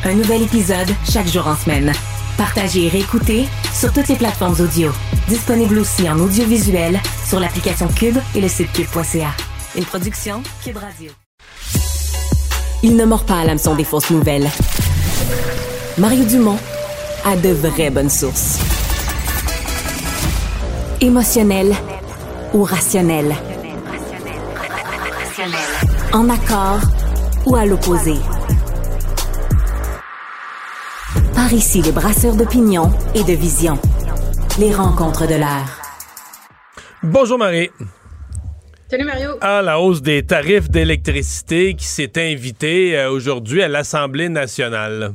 Un 0.04 0.14
nouvel 0.14 0.42
épisode 0.42 0.88
chaque 1.08 1.28
jour 1.28 1.46
en 1.46 1.56
semaine. 1.56 1.92
Partagez 2.36 2.86
et 2.86 2.88
réécoutez 2.88 3.46
sur 3.72 3.92
toutes 3.92 4.08
les 4.08 4.16
plateformes 4.16 4.60
audio. 4.60 4.90
Disponible 5.28 5.78
aussi 5.78 6.08
en 6.08 6.18
audiovisuel 6.18 6.98
sur 7.26 7.40
l'application 7.40 7.88
Cube 7.88 8.18
et 8.34 8.40
le 8.40 8.48
site 8.48 8.72
cube.ca. 8.72 9.30
Une 9.76 9.84
production 9.84 10.42
Cube 10.64 10.78
Radio. 10.78 11.12
Il 12.82 12.94
ne 12.94 13.04
mord 13.04 13.24
pas 13.24 13.40
à 13.40 13.44
l'hameçon 13.44 13.74
des 13.74 13.82
fausses 13.82 14.10
nouvelles. 14.10 14.48
Mario 15.98 16.24
Dumont 16.24 16.58
a 17.24 17.36
de 17.36 17.48
vraies 17.48 17.90
bonnes 17.90 18.08
sources. 18.08 18.60
Émotionnel 21.00 21.74
ou 22.54 22.62
rationnel? 22.62 23.34
En 26.12 26.30
accord 26.30 26.80
ou 27.46 27.56
à 27.56 27.66
l'opposé? 27.66 28.14
Par 31.34 31.52
ici, 31.52 31.82
les 31.82 31.92
brasseurs 31.92 32.36
d'opinion 32.36 32.92
et 33.14 33.24
de 33.24 33.32
vision. 33.32 33.76
Les 34.60 34.72
rencontres 34.72 35.26
de 35.26 35.34
l'air. 35.34 35.80
Bonjour 37.02 37.38
Marie. 37.38 37.70
Salut 38.90 39.04
Mario. 39.04 39.36
À 39.42 39.60
la 39.60 39.78
hausse 39.78 40.00
des 40.00 40.22
tarifs 40.22 40.70
d'électricité 40.70 41.74
qui 41.74 41.84
s'est 41.84 42.12
invitée 42.16 42.98
euh, 42.98 43.10
aujourd'hui 43.10 43.62
à 43.62 43.68
l'Assemblée 43.68 44.30
nationale. 44.30 45.12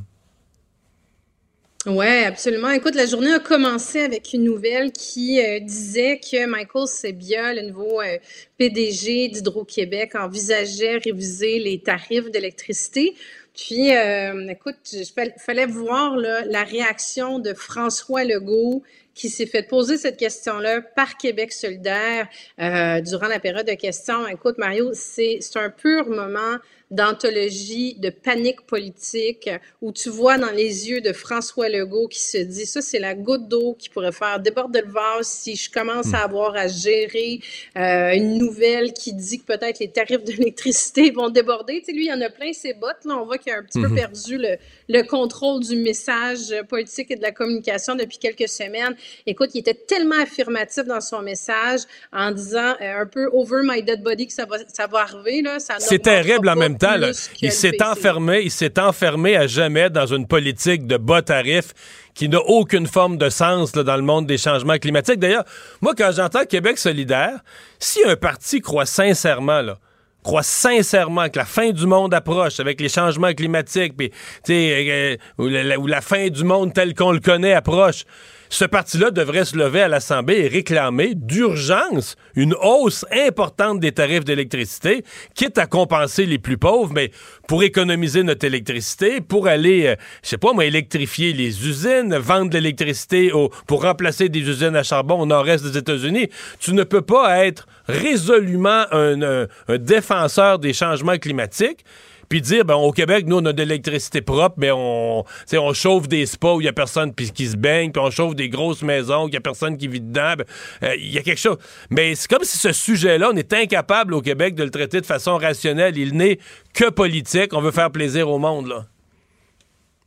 Oui, 1.85 2.23
absolument. 2.23 2.69
Écoute, 2.69 2.95
la 2.95 3.05
journée 3.05 3.33
a 3.33 3.39
commencé 3.39 4.03
avec 4.03 4.31
une 4.31 4.45
nouvelle 4.45 4.93
qui 4.93 5.41
euh, 5.41 5.59
disait 5.59 6.17
que 6.17 6.45
Michael 6.45 6.87
Sebia, 6.87 7.53
le 7.53 7.63
nouveau 7.63 7.99
euh, 7.99 8.19
PDG 8.57 9.27
d'Hydro-Québec, 9.27 10.15
envisageait 10.15 10.99
réviser 10.99 11.59
les 11.59 11.79
tarifs 11.79 12.31
d'électricité. 12.31 13.15
Puis, 13.53 13.93
euh, 13.93 14.47
écoute, 14.47 14.77
il 14.93 15.05
fallait 15.37 15.65
voir 15.65 16.15
la 16.15 16.63
réaction 16.63 17.39
de 17.39 17.53
François 17.53 18.23
Legault 18.23 18.81
qui 19.13 19.29
s'est 19.29 19.45
fait 19.45 19.63
poser 19.63 19.97
cette 19.97 20.17
question-là 20.17 20.81
par 20.81 21.17
Québec 21.17 21.51
solidaire 21.51 22.27
durant 22.57 23.27
la 23.27 23.39
période 23.39 23.67
de 23.67 23.73
questions. 23.73 24.27
Écoute, 24.27 24.57
Mario, 24.57 24.91
c'est 24.93 25.39
un 25.55 25.69
pur 25.69 26.09
moment 26.09 26.57
d'anthologie 26.91 27.95
de 27.95 28.09
panique 28.09 28.61
politique 28.61 29.49
où 29.81 29.91
tu 29.91 30.09
vois 30.09 30.37
dans 30.37 30.51
les 30.51 30.89
yeux 30.89 31.01
de 31.01 31.13
François 31.13 31.69
Legault 31.69 32.07
qui 32.07 32.19
se 32.19 32.37
dit 32.37 32.65
ça 32.65 32.81
c'est 32.81 32.99
la 32.99 33.15
goutte 33.15 33.47
d'eau 33.47 33.75
qui 33.77 33.89
pourrait 33.89 34.11
faire 34.11 34.39
déborder 34.39 34.81
le 34.81 34.91
vase 34.91 35.27
si 35.27 35.55
je 35.55 35.71
commence 35.71 36.13
à 36.13 36.19
hmm. 36.19 36.29
avoir 36.29 36.55
à 36.55 36.67
gérer 36.67 37.39
euh, 37.77 38.13
une 38.13 38.37
nouvelle 38.37 38.93
qui 38.93 39.13
dit 39.13 39.39
que 39.39 39.45
peut-être 39.45 39.79
les 39.79 39.89
tarifs 39.89 40.23
d'électricité 40.23 41.11
vont 41.11 41.29
déborder. 41.29 41.79
Tu 41.79 41.85
sais, 41.85 41.91
lui, 41.91 42.05
il 42.05 42.09
y 42.09 42.13
en 42.13 42.21
a 42.21 42.29
plein 42.29 42.53
ses 42.53 42.73
bottes. 42.73 43.05
Là, 43.05 43.17
on 43.19 43.25
voit 43.25 43.37
qu'il 43.37 43.51
a 43.51 43.57
un 43.57 43.63
petit 43.63 43.81
peu 43.81 43.87
hmm. 43.87 43.95
perdu 43.95 44.37
le, 44.37 44.57
le 44.89 45.01
contrôle 45.03 45.63
du 45.63 45.75
message 45.75 46.53
politique 46.69 47.11
et 47.11 47.15
de 47.15 47.21
la 47.21 47.31
communication 47.31 47.95
depuis 47.95 48.17
quelques 48.17 48.47
semaines. 48.49 48.95
Écoute, 49.25 49.51
il 49.53 49.59
était 49.59 49.73
tellement 49.73 50.21
affirmatif 50.21 50.85
dans 50.85 51.01
son 51.01 51.21
message 51.21 51.81
en 52.11 52.31
disant 52.31 52.73
euh, 52.81 53.01
un 53.01 53.05
peu 53.05 53.29
over 53.31 53.61
my 53.63 53.81
dead 53.83 54.01
body 54.01 54.27
que 54.27 54.33
ça 54.33 54.45
va, 54.45 54.57
ça 54.67 54.87
va 54.87 54.99
arriver. 54.99 55.41
Là, 55.41 55.57
c'est 55.79 55.99
terrible 55.99 56.49
en 56.49 56.55
même 56.55 56.72
temps 56.77 56.95
il 57.41 57.51
s'est 57.51 57.83
enfermé, 57.83 58.41
il 58.43 58.51
s'est 58.51 58.79
enfermé 58.79 59.35
à 59.35 59.47
jamais 59.47 59.89
dans 59.89 60.05
une 60.05 60.27
politique 60.27 60.87
de 60.87 60.97
bas 60.97 61.21
tarifs 61.21 61.73
qui 62.13 62.29
n'a 62.29 62.39
aucune 62.39 62.87
forme 62.87 63.17
de 63.17 63.29
sens 63.29 63.71
dans 63.71 63.95
le 63.95 64.01
monde 64.01 64.27
des 64.27 64.37
changements 64.37 64.77
climatiques. 64.77 65.19
D'ailleurs, 65.19 65.45
moi, 65.81 65.93
quand 65.97 66.11
j'entends 66.15 66.45
Québec 66.45 66.77
solidaire, 66.77 67.39
si 67.79 68.03
un 68.05 68.15
parti 68.15 68.61
croit 68.61 68.85
sincèrement, 68.85 69.61
là, 69.61 69.77
croit 70.23 70.43
sincèrement 70.43 71.29
que 71.29 71.37
la 71.37 71.45
fin 71.45 71.71
du 71.71 71.85
monde 71.85 72.13
approche 72.13 72.59
avec 72.59 72.79
les 72.81 72.89
changements 72.89 73.33
climatiques, 73.33 73.95
puis, 73.95 74.11
euh, 74.49 75.17
ou, 75.37 75.47
la, 75.47 76.01
fin 76.01 76.29
du 76.29 76.43
monde 76.43 76.73
tel 76.73 76.95
qu'on 76.95 77.11
le 77.11 77.19
connaît 77.19 77.53
approche, 77.53 78.05
ce 78.53 78.65
parti-là 78.65 79.09
devrait 79.09 79.45
se 79.45 79.57
lever 79.57 79.81
à 79.81 79.87
l'Assemblée 79.87 80.41
et 80.41 80.47
réclamer 80.47 81.15
d'urgence 81.15 82.15
une 82.35 82.53
hausse 82.61 83.03
importante 83.11 83.79
des 83.79 83.91
tarifs 83.91 84.25
d'électricité, 84.25 85.03
quitte 85.33 85.57
à 85.57 85.65
compenser 85.65 86.27
les 86.27 86.37
plus 86.37 86.59
pauvres, 86.59 86.93
mais 86.93 87.09
pour 87.47 87.63
économiser 87.63 88.21
notre 88.21 88.45
électricité, 88.45 89.21
pour 89.21 89.47
aller, 89.47 89.87
euh, 89.87 89.95
je 90.21 90.29
sais 90.29 90.37
pas 90.37 90.53
moi, 90.53 90.65
électrifier 90.65 91.33
les 91.33 91.67
usines, 91.67 92.15
vendre 92.15 92.51
de 92.51 92.59
l'électricité 92.59 93.31
pour 93.65 93.81
remplacer 93.81 94.29
des 94.29 94.41
usines 94.41 94.75
à 94.75 94.83
charbon 94.83 95.19
au 95.19 95.25
nord-est 95.25 95.63
des 95.63 95.75
États-Unis. 95.75 96.29
Tu 96.59 96.73
ne 96.73 96.83
peux 96.83 97.01
pas 97.01 97.47
être 97.47 97.65
résolument 97.87 98.85
un 98.91 99.47
défenseur 99.79 100.59
des 100.59 100.73
changements 100.73 101.17
climatiques 101.17 101.83
puis 102.29 102.41
dire, 102.41 102.65
ben, 102.65 102.75
au 102.75 102.91
Québec, 102.91 103.25
nous, 103.27 103.37
on 103.37 103.45
a 103.45 103.53
de 103.53 103.63
l'électricité 103.63 104.21
propre, 104.21 104.55
mais 104.57 104.71
on, 104.71 105.23
on 105.53 105.73
chauffe 105.73 106.07
des 106.07 106.25
spas 106.25 106.55
où 106.55 106.61
il 106.61 106.65
n'y 106.65 106.69
a 106.69 106.73
personne 106.73 107.13
qui 107.13 107.47
se 107.47 107.57
baigne, 107.57 107.91
puis 107.91 108.01
on 108.01 108.11
chauffe 108.11 108.35
des 108.35 108.49
grosses 108.49 108.81
maisons 108.81 109.25
où 109.25 109.27
il 109.27 109.31
n'y 109.31 109.37
a 109.37 109.41
personne 109.41 109.77
qui 109.77 109.87
vit 109.87 110.01
dedans. 110.01 110.33
Ben, 110.37 110.45
euh, 110.83 110.95
il 110.97 111.11
y 111.11 111.17
a 111.17 111.21
quelque 111.21 111.39
chose. 111.39 111.57
Mais 111.89 112.15
c'est 112.15 112.29
comme 112.29 112.43
si 112.43 112.57
ce 112.57 112.71
sujet-là, 112.71 113.29
on 113.33 113.35
est 113.35 113.53
incapable 113.53 114.13
au 114.13 114.21
Québec 114.21 114.55
de 114.55 114.63
le 114.63 114.69
traiter 114.69 115.01
de 115.01 115.05
façon 115.05 115.37
rationnelle. 115.37 115.97
Il 115.97 116.15
n'est 116.15 116.39
que 116.73 116.89
politique. 116.89 117.53
On 117.53 117.61
veut 117.61 117.71
faire 117.71 117.91
plaisir 117.91 118.29
au 118.29 118.39
monde, 118.39 118.67
là. 118.67 118.85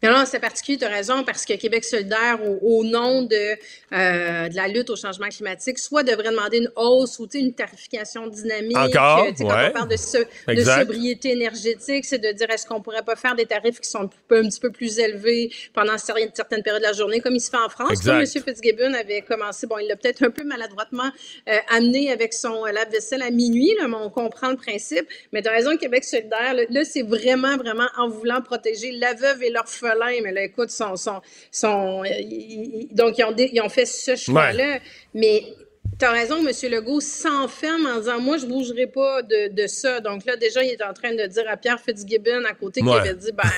Non, 0.02 0.24
c'est 0.26 0.40
particulier, 0.40 0.78
tu 0.78 0.84
as 0.84 0.88
raison, 0.88 1.24
parce 1.24 1.44
que 1.44 1.54
Québec 1.54 1.84
solidaire, 1.84 2.38
au, 2.62 2.84
nom 2.84 3.22
de, 3.22 3.56
euh, 3.92 4.48
de 4.48 4.54
la 4.54 4.68
lutte 4.68 4.90
au 4.90 4.96
changement 4.96 5.28
climatique, 5.28 5.78
soit 5.78 6.02
devrait 6.02 6.30
demander 6.30 6.58
une 6.58 6.70
hausse 6.76 7.18
ou 7.18 7.26
une 7.34 7.54
tarification 7.54 8.26
dynamique. 8.26 8.76
Encore, 8.76 9.26
Quand 9.38 9.44
on 9.44 9.72
parle 9.72 9.88
de, 9.88 9.96
sobriété 9.96 11.32
énergétique, 11.32 12.04
c'est 12.04 12.18
de 12.18 12.30
dire 12.32 12.50
est-ce 12.50 12.66
qu'on 12.66 12.80
pourrait 12.80 13.02
pas 13.02 13.16
faire 13.16 13.34
des 13.34 13.46
tarifs 13.46 13.80
qui 13.80 13.88
sont 13.88 14.02
un, 14.02 14.08
petit 14.42 14.60
peu 14.60 14.70
plus 14.70 14.98
élevés 14.98 15.50
pendant 15.72 15.96
certaines 15.98 16.62
périodes 16.62 16.82
de 16.82 16.86
la 16.86 16.92
journée, 16.92 17.20
comme 17.20 17.34
il 17.34 17.40
se 17.40 17.50
fait 17.50 17.56
en 17.56 17.68
France? 17.68 18.00
Comme 18.02 18.20
M. 18.20 18.26
Fitzgibbon 18.26 18.94
avait 18.94 19.22
commencé, 19.22 19.66
bon, 19.66 19.78
il 19.78 19.88
l'a 19.88 19.96
peut-être 19.96 20.22
un 20.22 20.30
peu 20.30 20.44
maladroitement 20.44 21.10
euh, 21.48 21.56
amené 21.70 22.12
avec 22.12 22.34
son 22.34 22.64
lave-vaisselle 22.66 23.22
à 23.22 23.30
minuit, 23.30 23.74
là, 23.80 23.88
mais 23.88 23.96
on 23.96 24.10
comprend 24.10 24.50
le 24.50 24.56
principe. 24.56 25.08
Mais 25.32 25.42
tu 25.42 25.48
as 25.48 25.52
raison, 25.52 25.76
Québec 25.76 26.04
solidaire, 26.04 26.54
là, 26.54 26.84
c'est 26.84 27.02
vraiment, 27.02 27.56
vraiment 27.56 27.88
en 27.96 28.08
voulant 28.08 28.42
protéger 28.42 28.92
la 28.92 29.14
veuve 29.14 29.42
et 29.42 29.50
l'orphelin 29.94 30.20
mais 30.22 30.32
là, 30.32 30.42
écoute, 30.42 30.70
donc, 30.78 30.94
ils 33.18 33.24
ont, 33.24 33.34
ils 33.36 33.60
ont, 33.62 33.68
fait 33.68 33.86
ce 33.86 34.16
choix-là. 34.16 34.80
Mais 35.14 35.44
tu 35.98 36.04
as 36.04 36.10
raison, 36.10 36.46
M. 36.46 36.52
Legault 36.70 37.00
s'enferme 37.00 37.86
en 37.86 37.98
disant 37.98 38.20
Moi, 38.20 38.38
je 38.38 38.46
ne 38.46 38.50
bougerai 38.50 38.86
pas 38.86 39.22
de, 39.22 39.52
de, 39.52 39.66
ça. 39.66 40.00
Donc 40.00 40.24
là, 40.24 40.36
déjà, 40.36 40.62
il 40.62 40.70
est 40.70 40.82
en 40.82 40.92
train 40.92 41.14
de 41.14 41.26
dire 41.26 41.44
à 41.48 41.56
Pierre 41.56 41.80
Fitzgibbon 41.80 42.44
à 42.48 42.54
côté 42.54 42.82
qui 42.82 42.90
avait 42.90 43.14
dit 43.14 43.32
Ben. 43.32 43.50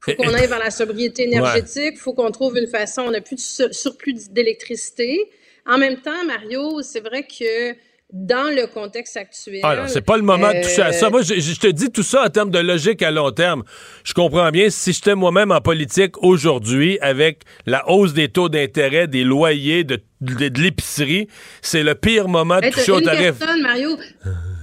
faut 0.00 0.14
qu'on 0.14 0.34
aille 0.34 0.46
vers 0.46 0.58
la 0.58 0.70
sobriété 0.70 1.24
énergétique, 1.24 1.94
il 1.94 1.98
faut 1.98 2.14
qu'on 2.14 2.30
trouve 2.30 2.56
une 2.56 2.68
façon, 2.68 3.02
on 3.02 3.10
n'a 3.10 3.20
plus 3.20 3.36
de 3.36 3.72
surplus 3.72 4.30
d'électricité. 4.30 5.30
En 5.66 5.76
même 5.76 6.00
temps, 6.00 6.24
Mario, 6.24 6.80
c'est 6.82 7.00
vrai 7.00 7.24
que 7.24 7.74
dans 8.10 8.54
le 8.54 8.66
contexte 8.66 9.18
actuel. 9.18 9.60
Alors, 9.62 9.84
ah 9.84 9.88
c'est 9.88 10.00
pas 10.00 10.16
le 10.16 10.22
moment 10.22 10.48
de 10.48 10.62
toucher 10.62 10.80
à 10.80 10.92
ça. 10.92 11.06
Euh, 11.06 11.10
moi, 11.10 11.20
je, 11.20 11.58
te 11.58 11.66
dis 11.66 11.90
tout 11.90 12.02
ça 12.02 12.24
en 12.24 12.30
termes 12.30 12.50
de 12.50 12.58
logique 12.58 13.02
à 13.02 13.10
long 13.10 13.30
terme. 13.32 13.64
Je 14.02 14.14
comprends 14.14 14.50
bien. 14.50 14.70
Si 14.70 14.94
j'étais 14.94 15.14
moi-même 15.14 15.52
en 15.52 15.60
politique 15.60 16.22
aujourd'hui, 16.22 16.98
avec 17.00 17.42
la 17.66 17.88
hausse 17.90 18.14
des 18.14 18.30
taux 18.30 18.48
d'intérêt, 18.48 19.08
des 19.08 19.24
loyers, 19.24 19.84
de, 19.84 20.00
de, 20.22 20.58
l'épicerie, 20.58 21.28
c'est 21.60 21.82
le 21.82 21.94
pire 21.94 22.28
moment 22.28 22.60
de 22.60 22.70
toucher 22.70 22.92
au 22.92 23.00
tarif. 23.02 23.38
Personne, 23.38 23.60
Mario, 23.60 23.98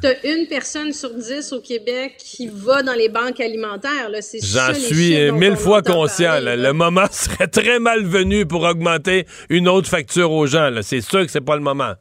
t'as 0.02 0.16
une 0.24 0.48
personne 0.48 0.92
sur 0.92 1.14
dix 1.14 1.54
au 1.54 1.62
Québec 1.62 2.16
qui 2.18 2.50
va 2.52 2.82
dans 2.82 2.96
les 2.96 3.10
banques 3.10 3.40
alimentaires. 3.40 4.10
J'en 4.42 4.74
suis 4.74 5.32
mille 5.32 5.56
fois 5.56 5.84
conscient. 5.84 6.40
Le 6.42 6.72
moment 6.72 7.06
serait 7.12 7.48
très 7.48 7.78
malvenu 7.78 8.48
pour 8.48 8.64
augmenter 8.64 9.28
une 9.50 9.68
autre 9.68 9.88
facture 9.88 10.32
aux 10.32 10.48
gens. 10.48 10.72
C'est 10.82 11.02
sûr 11.02 11.24
que 11.24 11.32
c'est 11.32 11.42
pas 11.42 11.56
le 11.56 11.62
moment. 11.62 11.94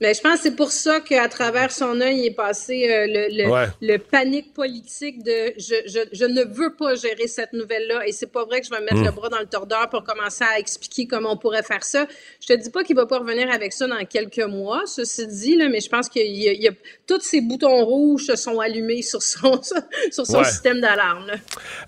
Mais 0.00 0.12
je 0.12 0.20
pense 0.20 0.34
que 0.34 0.42
c'est 0.42 0.56
pour 0.56 0.72
ça 0.72 1.00
qu'à 1.00 1.26
travers 1.28 1.72
son 1.72 2.02
œil 2.02 2.26
est 2.26 2.34
passé 2.34 2.86
euh, 2.90 3.06
le, 3.08 3.94
le, 3.94 3.98
panique 3.98 4.52
politique 4.52 5.22
de 5.22 5.54
je, 5.56 5.74
je, 5.86 6.00
je, 6.12 6.24
ne 6.26 6.44
veux 6.44 6.74
pas 6.74 6.94
gérer 6.96 7.26
cette 7.26 7.54
nouvelle-là 7.54 8.06
et 8.06 8.12
c'est 8.12 8.30
pas 8.30 8.44
vrai 8.44 8.60
que 8.60 8.66
je 8.66 8.70
vais 8.70 8.80
mettre 8.80 9.02
le 9.02 9.10
mm. 9.10 9.14
bras 9.14 9.28
dans 9.30 9.38
le 9.38 9.46
tordeur 9.46 9.88
pour 9.88 10.04
commencer 10.04 10.44
à 10.44 10.58
expliquer 10.58 11.06
comment 11.06 11.32
on 11.32 11.36
pourrait 11.38 11.62
faire 11.62 11.82
ça. 11.82 12.06
Je 12.42 12.46
te 12.46 12.52
dis 12.60 12.68
pas 12.68 12.84
qu'il 12.84 12.94
va 12.94 13.06
pas 13.06 13.20
revenir 13.20 13.50
avec 13.50 13.72
ça 13.72 13.86
dans 13.86 14.04
quelques 14.04 14.46
mois, 14.46 14.82
ceci 14.84 15.26
dit, 15.28 15.56
là, 15.56 15.70
mais 15.70 15.80
je 15.80 15.88
pense 15.88 16.10
qu'il 16.10 16.26
y, 16.26 16.68
a 16.68 16.72
tous 17.06 17.22
ces 17.22 17.40
boutons 17.40 17.82
rouges 17.82 18.26
se 18.26 18.36
sont 18.36 18.60
allumés 18.60 19.00
sur 19.00 19.22
son, 19.22 19.62
sur 20.10 20.26
son 20.26 20.44
système 20.44 20.82
d'alarme. 20.82 21.32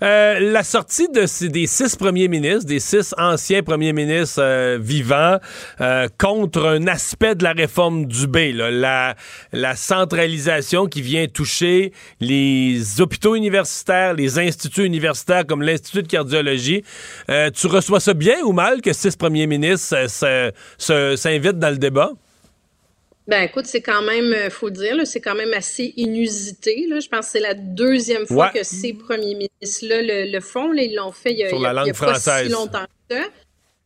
Euh, 0.01 0.39
la 0.39 0.63
sortie 0.63 1.09
de, 1.09 1.47
des 1.47 1.67
six 1.67 1.95
premiers 1.95 2.27
ministres, 2.27 2.65
des 2.65 2.79
six 2.79 3.13
anciens 3.19 3.61
premiers 3.61 3.93
ministres 3.93 4.41
euh, 4.41 4.79
vivants 4.81 5.37
contre 6.17 6.65
un 6.65 6.87
aspect 6.87 7.35
de 7.35 7.43
la 7.43 7.51
réforme 7.51 7.98
du 8.05 8.27
B, 8.27 8.51
la, 8.53 9.15
la 9.51 9.75
centralisation 9.75 10.87
qui 10.87 11.01
vient 11.01 11.27
toucher 11.27 11.91
les 12.19 13.01
hôpitaux 13.01 13.35
universitaires, 13.35 14.13
les 14.13 14.39
instituts 14.39 14.85
universitaires 14.85 15.45
comme 15.45 15.61
l'Institut 15.61 16.03
de 16.03 16.07
cardiologie. 16.07 16.83
Euh, 17.29 17.49
tu 17.51 17.67
reçois 17.67 17.99
ça 17.99 18.13
bien 18.13 18.41
ou 18.43 18.51
mal 18.51 18.81
que 18.81 18.93
six 18.93 19.15
premiers 19.15 19.47
ministres 19.47 19.95
s'invitent 20.77 21.59
dans 21.59 21.69
le 21.69 21.77
débat? 21.77 22.11
Ben 23.29 23.43
écoute, 23.43 23.67
c'est 23.67 23.81
quand 23.81 24.01
même, 24.01 24.33
euh, 24.33 24.49
faut 24.49 24.69
le 24.69 24.73
dire, 24.73 24.95
c'est 25.05 25.21
quand 25.21 25.35
même 25.35 25.53
assez 25.53 25.93
inusité. 25.97 26.87
Là. 26.89 26.99
Je 26.99 27.07
pense 27.07 27.27
que 27.27 27.31
c'est 27.33 27.39
la 27.39 27.53
deuxième 27.53 28.25
fois 28.25 28.49
que 28.49 28.63
ces 28.63 28.93
premiers 28.93 29.35
ministres-là 29.35 30.25
le, 30.25 30.39
font. 30.39 30.73
ils 30.73 30.95
l'ont 30.95 31.11
fait 31.11 31.33
il 31.33 31.37
y 31.37 31.43
a, 31.43 31.93
pas 31.93 32.15
si 32.15 32.49
longtemps 32.49 32.85
que 33.07 33.15
ça. 33.15 33.21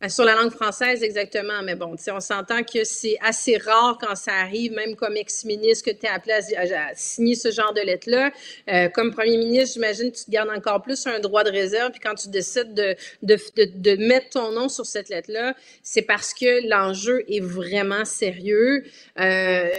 Ben, 0.04 0.10
sur 0.10 0.24
la 0.26 0.34
langue 0.34 0.52
française, 0.52 1.02
exactement. 1.02 1.62
Mais 1.62 1.76
bon, 1.76 1.96
on 2.12 2.20
s'entend 2.20 2.62
que 2.62 2.84
c'est 2.84 3.16
assez 3.22 3.56
rare 3.56 3.96
quand 3.98 4.14
ça 4.14 4.34
arrive, 4.34 4.72
même 4.72 4.96
comme 4.96 5.16
ex-ministre, 5.16 5.90
que 5.90 5.96
tu 5.96 6.04
es 6.04 6.10
appelé 6.10 6.34
à, 6.34 6.94
signer 6.94 7.34
ce 7.34 7.50
genre 7.50 7.72
de 7.72 7.80
lettre-là. 7.80 8.30
Euh, 8.68 8.90
comme 8.90 9.14
premier 9.14 9.38
ministre, 9.38 9.72
j'imagine 9.72 10.12
que 10.12 10.18
tu 10.18 10.30
gardes 10.30 10.50
encore 10.50 10.82
plus 10.82 11.06
un 11.06 11.20
droit 11.20 11.42
de 11.42 11.48
réserve. 11.48 11.90
Puis 11.90 12.00
quand 12.00 12.16
tu 12.16 12.28
décides 12.28 12.74
de, 12.74 12.94
de, 13.22 13.38
de, 13.56 13.96
mettre 13.96 14.28
ton 14.28 14.52
nom 14.52 14.68
sur 14.68 14.84
cette 14.84 15.08
lettre-là, 15.08 15.54
c'est 15.82 16.02
parce 16.02 16.34
que 16.34 16.68
l'enjeu 16.68 17.24
est 17.26 17.40
vraiment 17.40 18.04
sérieux. 18.04 18.84
Euh, 19.18 19.70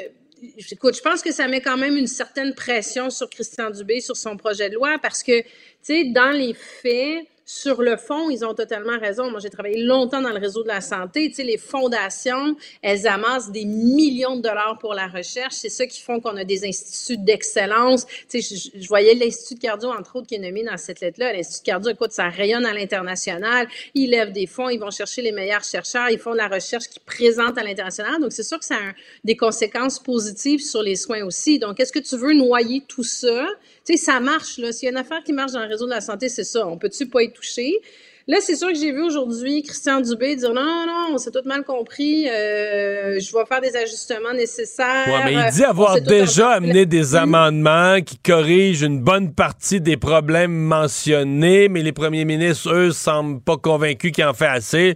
écoute, 0.72 0.95
je 0.95 1.02
pense 1.02 1.22
que 1.22 1.31
ça 1.31 1.47
met 1.47 1.61
quand 1.61 1.77
même 1.77 1.97
une 1.97 2.07
certaine 2.07 2.56
pression 2.56 3.11
sur 3.11 3.30
Christian 3.30 3.69
Dubé, 3.69 4.02
sur 4.02 4.18
son 4.18 4.38
projet 4.38 4.72
de 4.72 4.73
loi, 4.73 4.97
parce 4.99 5.22
que, 5.22 5.39
tu 5.41 5.47
sais, 5.84 6.03
dans 6.06 6.31
les 6.31 6.56
faits, 6.56 7.27
sur 7.47 7.84
le 7.84 7.95
fond, 7.95 8.31
ils 8.31 8.43
ont 8.43 8.55
totalement 8.55 8.97
raison. 8.97 9.30
Moi, 9.30 9.39
j'ai 9.39 9.51
travaillé 9.51 9.84
longtemps 9.84 10.19
dans 10.19 10.31
le 10.31 10.39
réseau 10.39 10.63
de 10.63 10.67
la 10.67 10.81
santé. 10.81 11.30
Tu 11.30 11.35
sais, 11.35 11.43
les 11.43 11.59
fondations, 11.59 12.55
elles 12.81 13.05
amassent 13.05 13.51
des 13.51 13.65
millions 13.65 14.35
de 14.38 14.41
dollars 14.41 14.80
pour 14.80 14.95
la 14.95 15.07
recherche. 15.07 15.53
C'est 15.53 15.69
ça 15.69 15.85
qui 15.85 16.01
font 16.01 16.19
qu'on 16.19 16.35
a 16.38 16.43
des 16.43 16.65
instituts 16.65 17.17
d'excellence. 17.17 18.07
Tu 18.30 18.41
sais, 18.41 18.72
je, 18.73 18.88
voyais 18.88 19.13
l'Institut 19.13 19.55
de 19.55 19.59
cardio, 19.59 19.89
entre 19.89 20.15
autres, 20.15 20.26
qui 20.26 20.35
est 20.35 20.39
nommé 20.39 20.63
dans 20.63 20.77
cette 20.77 21.01
lettre-là. 21.01 21.34
L'Institut 21.34 21.61
de 21.61 21.65
cardio, 21.65 21.91
écoute, 21.91 22.13
ça 22.13 22.30
rayonne 22.30 22.65
à 22.65 22.73
l'international. 22.73 23.67
Ils 23.93 24.09
lèvent 24.09 24.31
des 24.31 24.47
fonds, 24.47 24.69
ils 24.69 24.80
vont 24.80 24.89
chercher 24.89 25.22
les 25.22 25.31
meilleurs 25.31 25.63
chercheurs, 25.63 26.09
ils 26.09 26.17
font 26.17 26.31
de 26.31 26.38
la 26.38 26.47
recherche 26.47 26.85
qui 26.85 26.99
présente 26.99 27.59
à 27.59 27.63
l'international. 27.63 28.19
Donc, 28.22 28.31
c'est 28.31 28.41
sûr 28.41 28.57
que 28.57 28.65
ça 28.65 28.76
a 28.76 28.93
des 29.23 29.38
conséquences 29.38 29.99
positives 29.99 30.61
sur 30.61 30.81
les 30.81 30.95
soins 30.95 31.23
aussi. 31.23 31.59
Donc, 31.59 31.80
est-ce 31.80 31.91
que 31.91 31.99
tu 31.99 32.17
veux 32.17 32.34
noyer 32.34 32.81
tout 32.88 33.03
ça? 33.03 33.45
Tu 33.85 33.97
sais, 33.97 34.05
ça 34.05 34.19
marche, 34.19 34.57
là. 34.57 34.71
S'il 34.71 34.87
y 34.87 34.89
a 34.89 34.91
une 34.91 34.97
affaire 34.97 35.23
qui 35.23 35.33
marche 35.33 35.51
dans 35.51 35.61
le 35.61 35.67
réseau 35.67 35.85
de 35.85 35.91
la 35.91 36.01
santé, 36.01 36.29
c'est 36.29 36.43
ça. 36.43 36.67
On 36.67 36.77
peut-tu 36.77 37.07
pas 37.07 37.23
être 37.23 37.33
touché? 37.33 37.81
Là, 38.27 38.37
c'est 38.41 38.55
sûr 38.55 38.69
que 38.69 38.79
j'ai 38.79 38.91
vu 38.91 39.03
aujourd'hui 39.03 39.61
Christian 39.61 40.01
Dubé 40.01 40.35
dire 40.35 40.51
non, 40.51 40.63
non, 40.63 41.13
on 41.13 41.17
s'est 41.19 41.29
tout 41.29 41.43
mal 41.45 41.63
compris, 41.63 42.27
euh, 42.27 43.19
je 43.19 43.31
vais 43.31 43.45
faire 43.45 43.61
des 43.61 43.75
ajustements 43.75 44.33
nécessaires. 44.33 45.05
Ouais, 45.07 45.25
mais 45.25 45.33
il 45.33 45.53
dit 45.53 45.63
avoir 45.63 46.01
déjà 46.01 46.49
amené 46.53 46.87
des 46.87 47.13
amendements 47.13 48.01
qui 48.01 48.17
corrigent 48.17 48.81
une 48.81 48.99
bonne 48.99 49.31
partie 49.31 49.79
des 49.79 49.95
problèmes 49.95 50.55
mentionnés, 50.55 51.69
mais 51.69 51.83
les 51.83 51.91
premiers 51.91 52.25
ministres, 52.25 52.73
eux, 52.73 52.91
semblent 52.91 53.41
pas 53.41 53.57
convaincus 53.57 54.11
qu'il 54.11 54.25
en 54.25 54.33
fait 54.33 54.47
assez. 54.47 54.95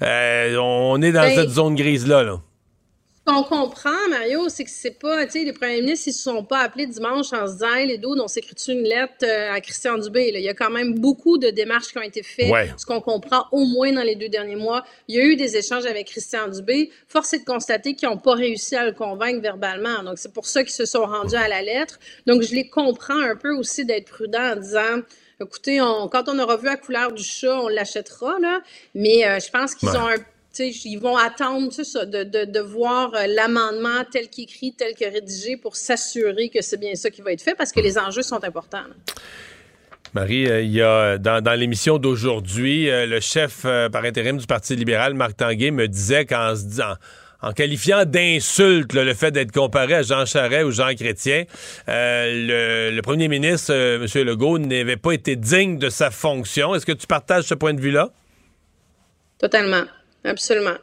Euh, 0.00 0.56
on 0.56 1.02
est 1.02 1.12
dans 1.12 1.20
ben, 1.20 1.34
cette 1.34 1.50
zone 1.50 1.74
grise-là. 1.74 2.22
Là 2.22 2.40
qu'on 3.30 3.42
comprend, 3.44 4.08
Mario, 4.08 4.48
c'est 4.48 4.64
que 4.64 4.70
c'est 4.70 4.98
pas, 4.98 5.24
tu 5.26 5.32
sais, 5.32 5.44
les 5.44 5.52
premiers 5.52 5.80
ministres, 5.80 6.08
ils 6.08 6.12
se 6.12 6.22
sont 6.22 6.44
pas 6.44 6.60
appelés 6.60 6.86
dimanche 6.86 7.32
en 7.32 7.46
se 7.46 7.52
disant, 7.52 7.74
les 7.86 7.98
dos, 7.98 8.16
on 8.18 8.28
s'écrit 8.28 8.54
une 8.68 8.82
lettre 8.82 9.24
euh, 9.24 9.52
à 9.52 9.60
Christian 9.60 9.98
Dubé. 9.98 10.32
Il 10.34 10.40
y 10.40 10.48
a 10.48 10.54
quand 10.54 10.70
même 10.70 10.98
beaucoup 10.98 11.38
de 11.38 11.50
démarches 11.50 11.88
qui 11.88 11.98
ont 11.98 12.02
été 12.02 12.22
faites. 12.22 12.52
Ce 12.76 12.84
qu'on 12.84 13.00
comprend 13.00 13.46
au 13.52 13.64
moins 13.64 13.92
dans 13.92 14.02
les 14.02 14.16
deux 14.16 14.28
derniers 14.28 14.56
mois, 14.56 14.84
il 15.08 15.16
y 15.16 15.20
a 15.20 15.24
eu 15.24 15.36
des 15.36 15.56
échanges 15.56 15.86
avec 15.86 16.08
Christian 16.08 16.48
Dubé. 16.48 16.90
Force 17.08 17.32
est 17.34 17.40
de 17.40 17.44
constater 17.44 17.94
qu'ils 17.94 18.08
n'ont 18.08 18.18
pas 18.18 18.34
réussi 18.34 18.76
à 18.76 18.84
le 18.84 18.92
convaincre 18.92 19.40
verbalement. 19.40 20.02
Donc, 20.02 20.18
c'est 20.18 20.32
pour 20.32 20.46
ça 20.46 20.62
qu'ils 20.62 20.72
se 20.72 20.86
sont 20.86 21.04
rendus 21.04 21.36
à 21.36 21.48
la 21.48 21.62
lettre. 21.62 21.98
Donc, 22.26 22.42
je 22.42 22.54
les 22.54 22.68
comprends 22.68 23.20
un 23.20 23.36
peu 23.36 23.54
aussi 23.54 23.84
d'être 23.84 24.10
prudents 24.10 24.52
en 24.52 24.56
disant, 24.56 25.00
écoutez, 25.40 25.80
on, 25.80 26.08
quand 26.08 26.28
on 26.28 26.38
aura 26.38 26.56
vu 26.56 26.66
la 26.66 26.76
couleur 26.76 27.12
du 27.12 27.22
chat, 27.22 27.60
on 27.60 27.68
l'achètera, 27.68 28.38
là. 28.40 28.60
Mais 28.94 29.26
euh, 29.26 29.38
je 29.38 29.50
pense 29.50 29.74
qu'ils 29.74 29.88
ont 29.90 30.08
un 30.08 30.18
ils 30.58 30.98
vont 30.98 31.16
attendre 31.16 31.72
ça, 31.72 32.04
de, 32.04 32.24
de, 32.24 32.44
de, 32.44 32.60
voir 32.60 33.14
euh, 33.14 33.26
l'amendement 33.28 34.04
tel 34.10 34.28
qu'écrit, 34.28 34.74
tel 34.76 34.94
que 34.94 35.04
rédigé 35.04 35.56
pour 35.56 35.76
s'assurer 35.76 36.48
que 36.48 36.60
c'est 36.60 36.78
bien 36.78 36.94
ça 36.94 37.10
qui 37.10 37.22
va 37.22 37.32
être 37.32 37.42
fait 37.42 37.54
parce 37.54 37.72
que 37.72 37.80
les 37.80 37.98
enjeux 37.98 38.22
sont 38.22 38.42
importants. 38.44 38.82
Marie, 40.12 40.48
euh, 40.48 40.62
il 40.62 40.72
y 40.72 40.82
a 40.82 41.18
dans, 41.18 41.42
dans 41.42 41.54
l'émission 41.54 41.98
d'aujourd'hui, 41.98 42.90
euh, 42.90 43.06
le 43.06 43.20
chef 43.20 43.62
par 43.62 44.04
intérim 44.04 44.38
du 44.38 44.46
Parti 44.46 44.74
libéral, 44.74 45.14
Marc 45.14 45.36
Tanguay, 45.36 45.70
me 45.70 45.86
disait 45.86 46.26
qu'en 46.26 46.56
se 46.56 46.64
disant 46.64 46.94
en 47.42 47.52
qualifiant 47.52 48.04
d'insulte 48.04 48.92
le 48.92 49.14
fait 49.14 49.30
d'être 49.30 49.52
comparé 49.52 49.94
à 49.94 50.02
Jean 50.02 50.26
Charest 50.26 50.64
ou 50.64 50.72
Jean 50.72 50.94
Chrétien, 50.94 51.44
le, 51.86 52.90
le, 52.90 53.02
premier 53.02 53.28
ministre, 53.28 53.72
M. 53.72 54.26
Legault, 54.26 54.58
n'avait 54.58 54.98
pas 54.98 55.12
été 55.12 55.36
digne 55.36 55.78
de 55.78 55.88
sa 55.88 56.10
fonction. 56.10 56.74
Est-ce 56.74 56.84
que 56.84 56.92
tu 56.92 57.06
partages 57.06 57.44
ce 57.44 57.54
point 57.54 57.72
de 57.72 57.80
vue-là? 57.80 58.10
Totalement. 59.38 59.84
Absolument. 60.24 60.80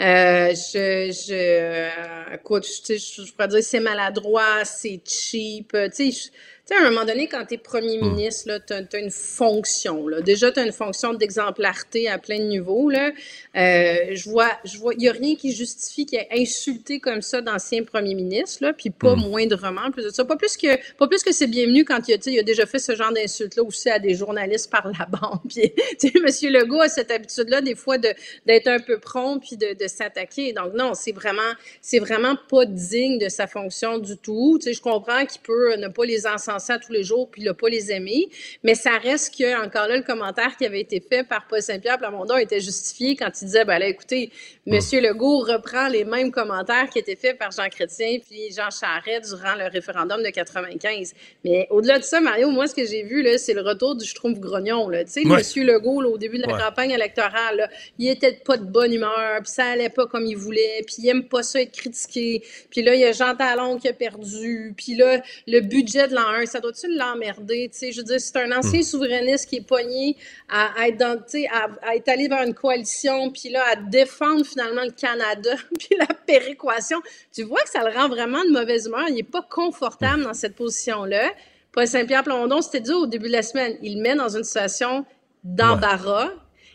Euh, 0.00 0.54
je, 0.54 1.12
je, 1.12 1.32
euh, 1.32 2.34
écoute, 2.34 2.66
je, 2.66 2.94
je, 2.94 3.24
je 3.24 3.32
pourrais 3.32 3.48
dire 3.48 3.62
c'est 3.62 3.80
maladroit, 3.80 4.64
c'est 4.64 5.00
cheap. 5.06 5.76
Tu 5.94 6.12
sais, 6.12 6.30
tu 6.64 6.76
sais, 6.76 6.80
à 6.80 6.86
un 6.86 6.90
moment 6.90 7.04
donné, 7.04 7.26
quand 7.26 7.44
tu 7.44 7.54
es 7.54 7.58
premier 7.58 7.98
hmm. 7.98 8.12
ministre, 8.12 8.60
tu 8.64 8.72
as, 8.72 8.98
une 9.00 9.10
fonction. 9.10 10.06
Là. 10.06 10.20
Déjà, 10.20 10.52
tu 10.52 10.60
as 10.60 10.64
une 10.64 10.72
fonction 10.72 11.12
d'exemplarité 11.12 12.08
à 12.08 12.18
plein 12.18 12.38
de 12.38 12.44
niveaux. 12.44 12.88
Là. 12.88 13.10
Euh, 13.56 14.14
je 14.14 14.30
vois, 14.30 14.48
je 14.64 14.78
vois, 14.78 14.94
il 14.94 15.00
n'y 15.00 15.08
a 15.08 15.12
rien 15.12 15.34
qui 15.34 15.52
justifie 15.52 16.06
qu'il 16.06 16.20
ait 16.20 16.28
insulté 16.30 17.00
comme 17.00 17.20
ça 17.20 17.40
d'anciens 17.40 17.82
premiers 17.82 18.14
ministres, 18.14 18.62
là, 18.62 18.72
puis 18.72 18.90
pas 18.90 19.16
hmm. 19.16 19.28
moindrement 19.28 19.90
plus 19.90 20.04
de 20.04 20.10
ça. 20.10 20.24
Pas 20.24 20.36
plus 20.36 20.56
que, 20.56 20.76
pas 20.98 21.08
plus 21.08 21.24
que 21.24 21.32
c'est 21.32 21.48
bienvenu 21.48 21.84
quand 21.84 22.06
il 22.06 22.14
a, 22.14 22.18
il 22.26 22.38
a 22.38 22.44
déjà 22.44 22.64
fait 22.64 22.78
ce 22.78 22.94
genre 22.94 23.12
d'insulte-là 23.12 23.64
aussi 23.64 23.90
à 23.90 23.98
des 23.98 24.14
journalistes 24.14 24.70
par 24.70 24.86
la 24.86 25.04
bande. 25.10 25.40
Puis, 25.48 25.72
tu 25.98 26.10
sais, 26.10 26.46
M. 26.46 26.52
Legault 26.52 26.82
a 26.82 26.88
cette 26.88 27.10
habitude-là, 27.10 27.60
des 27.60 27.74
fois, 27.74 27.98
de, 27.98 28.14
d'être 28.46 28.68
un 28.68 28.78
peu 28.78 29.00
prompt 29.00 29.40
puis 29.40 29.56
de, 29.56 29.74
de 29.74 29.81
s'attaquer. 29.88 30.52
Donc, 30.52 30.74
non, 30.74 30.94
c'est 30.94 31.12
vraiment, 31.12 31.40
c'est 31.80 31.98
vraiment 31.98 32.36
pas 32.48 32.64
digne 32.64 33.18
de 33.18 33.28
sa 33.28 33.46
fonction 33.46 33.98
du 33.98 34.16
tout. 34.16 34.58
Tu 34.60 34.68
sais, 34.68 34.72
je 34.74 34.82
comprends 34.82 35.24
qu'il 35.26 35.40
peut 35.42 35.76
ne 35.76 35.88
pas 35.88 36.04
les 36.04 36.26
ensemble 36.26 36.60
ça 36.60 36.78
tous 36.78 36.92
les 36.92 37.04
jours 37.04 37.30
puis 37.30 37.42
n'a 37.42 37.54
pas 37.54 37.68
les 37.68 37.92
aimer. 37.92 38.28
Mais 38.62 38.74
ça 38.74 38.98
reste 38.98 39.36
que, 39.36 39.64
encore 39.64 39.88
là, 39.88 39.96
le 39.96 40.02
commentaire 40.02 40.56
qui 40.56 40.66
avait 40.66 40.80
été 40.80 41.00
fait 41.00 41.24
par 41.24 41.46
Paul 41.46 41.62
Saint-Pierre 41.62 41.98
Plamondon 41.98 42.36
était 42.36 42.60
justifié 42.60 43.16
quand 43.16 43.30
il 43.40 43.46
disait, 43.46 43.64
ben 43.64 43.78
là, 43.78 43.86
écoutez, 43.86 44.30
M. 44.66 44.78
Legault 44.92 45.40
reprend 45.40 45.88
les 45.88 46.04
mêmes 46.04 46.30
commentaires 46.30 46.88
qui 46.90 46.98
étaient 46.98 47.16
faits 47.16 47.38
par 47.38 47.50
Jean 47.50 47.68
Chrétien 47.68 48.18
puis 48.24 48.52
Jean 48.56 48.70
Charest 48.70 49.34
durant 49.34 49.54
le 49.56 49.64
référendum 49.64 50.22
de 50.22 50.28
95. 50.28 51.14
Mais 51.44 51.66
au-delà 51.70 51.98
de 51.98 52.04
ça, 52.04 52.20
Mario, 52.20 52.50
moi, 52.50 52.66
ce 52.66 52.74
que 52.74 52.84
j'ai 52.84 53.02
vu, 53.02 53.22
là, 53.22 53.38
c'est 53.38 53.54
le 53.54 53.62
retour 53.62 53.96
du 53.96 54.04
Schtroumpf 54.04 54.38
grognon, 54.38 54.88
là. 54.88 55.04
Tu 55.04 55.12
sais, 55.12 55.22
M. 55.22 55.66
Legault, 55.66 56.02
au 56.04 56.18
début 56.18 56.38
de 56.38 56.46
la 56.46 56.58
campagne 56.58 56.90
électorale, 56.90 57.70
il 57.98 58.08
était 58.08 58.32
pas 58.32 58.56
de 58.56 58.64
bonne 58.64 58.92
humeur, 58.92 59.40
puis 59.42 59.50
ça 59.50 59.71
allait 59.72 59.88
pas 59.88 60.06
comme 60.06 60.26
il 60.26 60.36
voulait, 60.36 60.82
puis 60.86 60.96
il 60.98 61.08
aime 61.08 61.24
pas 61.24 61.42
ça 61.42 61.60
être 61.60 61.72
critiqué. 61.72 62.42
Puis 62.70 62.82
là, 62.82 62.94
il 62.94 63.00
y 63.00 63.04
a 63.04 63.12
Jean 63.12 63.34
Talon 63.34 63.78
qui 63.78 63.88
a 63.88 63.92
perdu, 63.92 64.74
puis 64.76 64.94
là, 64.94 65.22
le 65.46 65.60
budget 65.60 66.08
de 66.08 66.14
l'an 66.14 66.28
1, 66.42 66.46
ça 66.46 66.60
doit-tu 66.60 66.86
l'emmerder? 66.94 67.68
Tu 67.72 67.78
sais, 67.78 67.92
je 67.92 67.98
veux 67.98 68.06
dire, 68.06 68.20
c'est 68.20 68.36
un 68.36 68.56
ancien 68.56 68.80
hmm. 68.80 68.84
souverainiste 68.84 69.48
qui 69.48 69.56
est 69.56 69.66
pogné 69.66 70.16
à, 70.48 70.88
être 70.88 70.98
dans, 70.98 71.16
tu 71.16 71.42
sais, 71.42 71.48
à, 71.48 71.94
être 71.94 72.08
allé 72.08 72.28
vers 72.28 72.42
une 72.42 72.54
coalition, 72.54 73.30
puis 73.30 73.50
là, 73.50 73.62
à 73.72 73.76
défendre 73.76 74.44
finalement 74.44 74.84
le 74.84 74.92
Canada, 74.92 75.54
puis 75.78 75.96
la 75.98 76.06
péréquation. 76.06 77.00
Tu 77.32 77.42
vois 77.42 77.60
que 77.62 77.70
ça 77.70 77.88
le 77.88 77.96
rend 77.96 78.08
vraiment 78.08 78.44
de 78.44 78.50
mauvaise 78.50 78.86
humeur. 78.86 79.08
Il 79.08 79.18
est 79.18 79.22
pas 79.22 79.42
confortable 79.42 80.24
dans 80.24 80.34
cette 80.34 80.54
position-là. 80.54 81.32
Paul 81.72 81.86
Saint-Pierre 81.86 82.22
Plamondon, 82.22 82.60
c'était 82.60 82.80
dit 82.80 82.92
au 82.92 83.06
début 83.06 83.28
de 83.28 83.32
la 83.32 83.42
semaine, 83.42 83.76
il 83.82 84.00
met 84.00 84.14
dans 84.14 84.36
une 84.36 84.44
situation 84.44 85.06
d'embarras. 85.42 86.30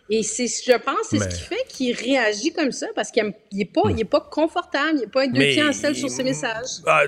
Et 0.09 0.23
c'est, 0.23 0.47
je 0.47 0.77
pense, 0.77 1.07
c'est 1.09 1.19
ce 1.19 1.27
qui 1.27 1.41
fait 1.41 1.65
qu'il 1.67 1.95
réagit 1.95 2.53
comme 2.53 2.71
ça, 2.71 2.87
parce 2.95 3.11
qu'il 3.11 3.33
n'est 3.51 3.65
pas, 3.65 3.81
il 3.89 3.99
est 3.99 4.05
pas 4.05 4.21
confortable, 4.21 4.93
il 4.93 4.99
n'est 5.01 5.07
pas 5.07 5.27
deux 5.27 5.39
pieds 5.39 5.63
en 5.63 5.73
selle 5.73 5.95
sur 5.95 6.09
ses 6.09 6.23
messages. 6.23 6.81
Ah, 6.85 7.03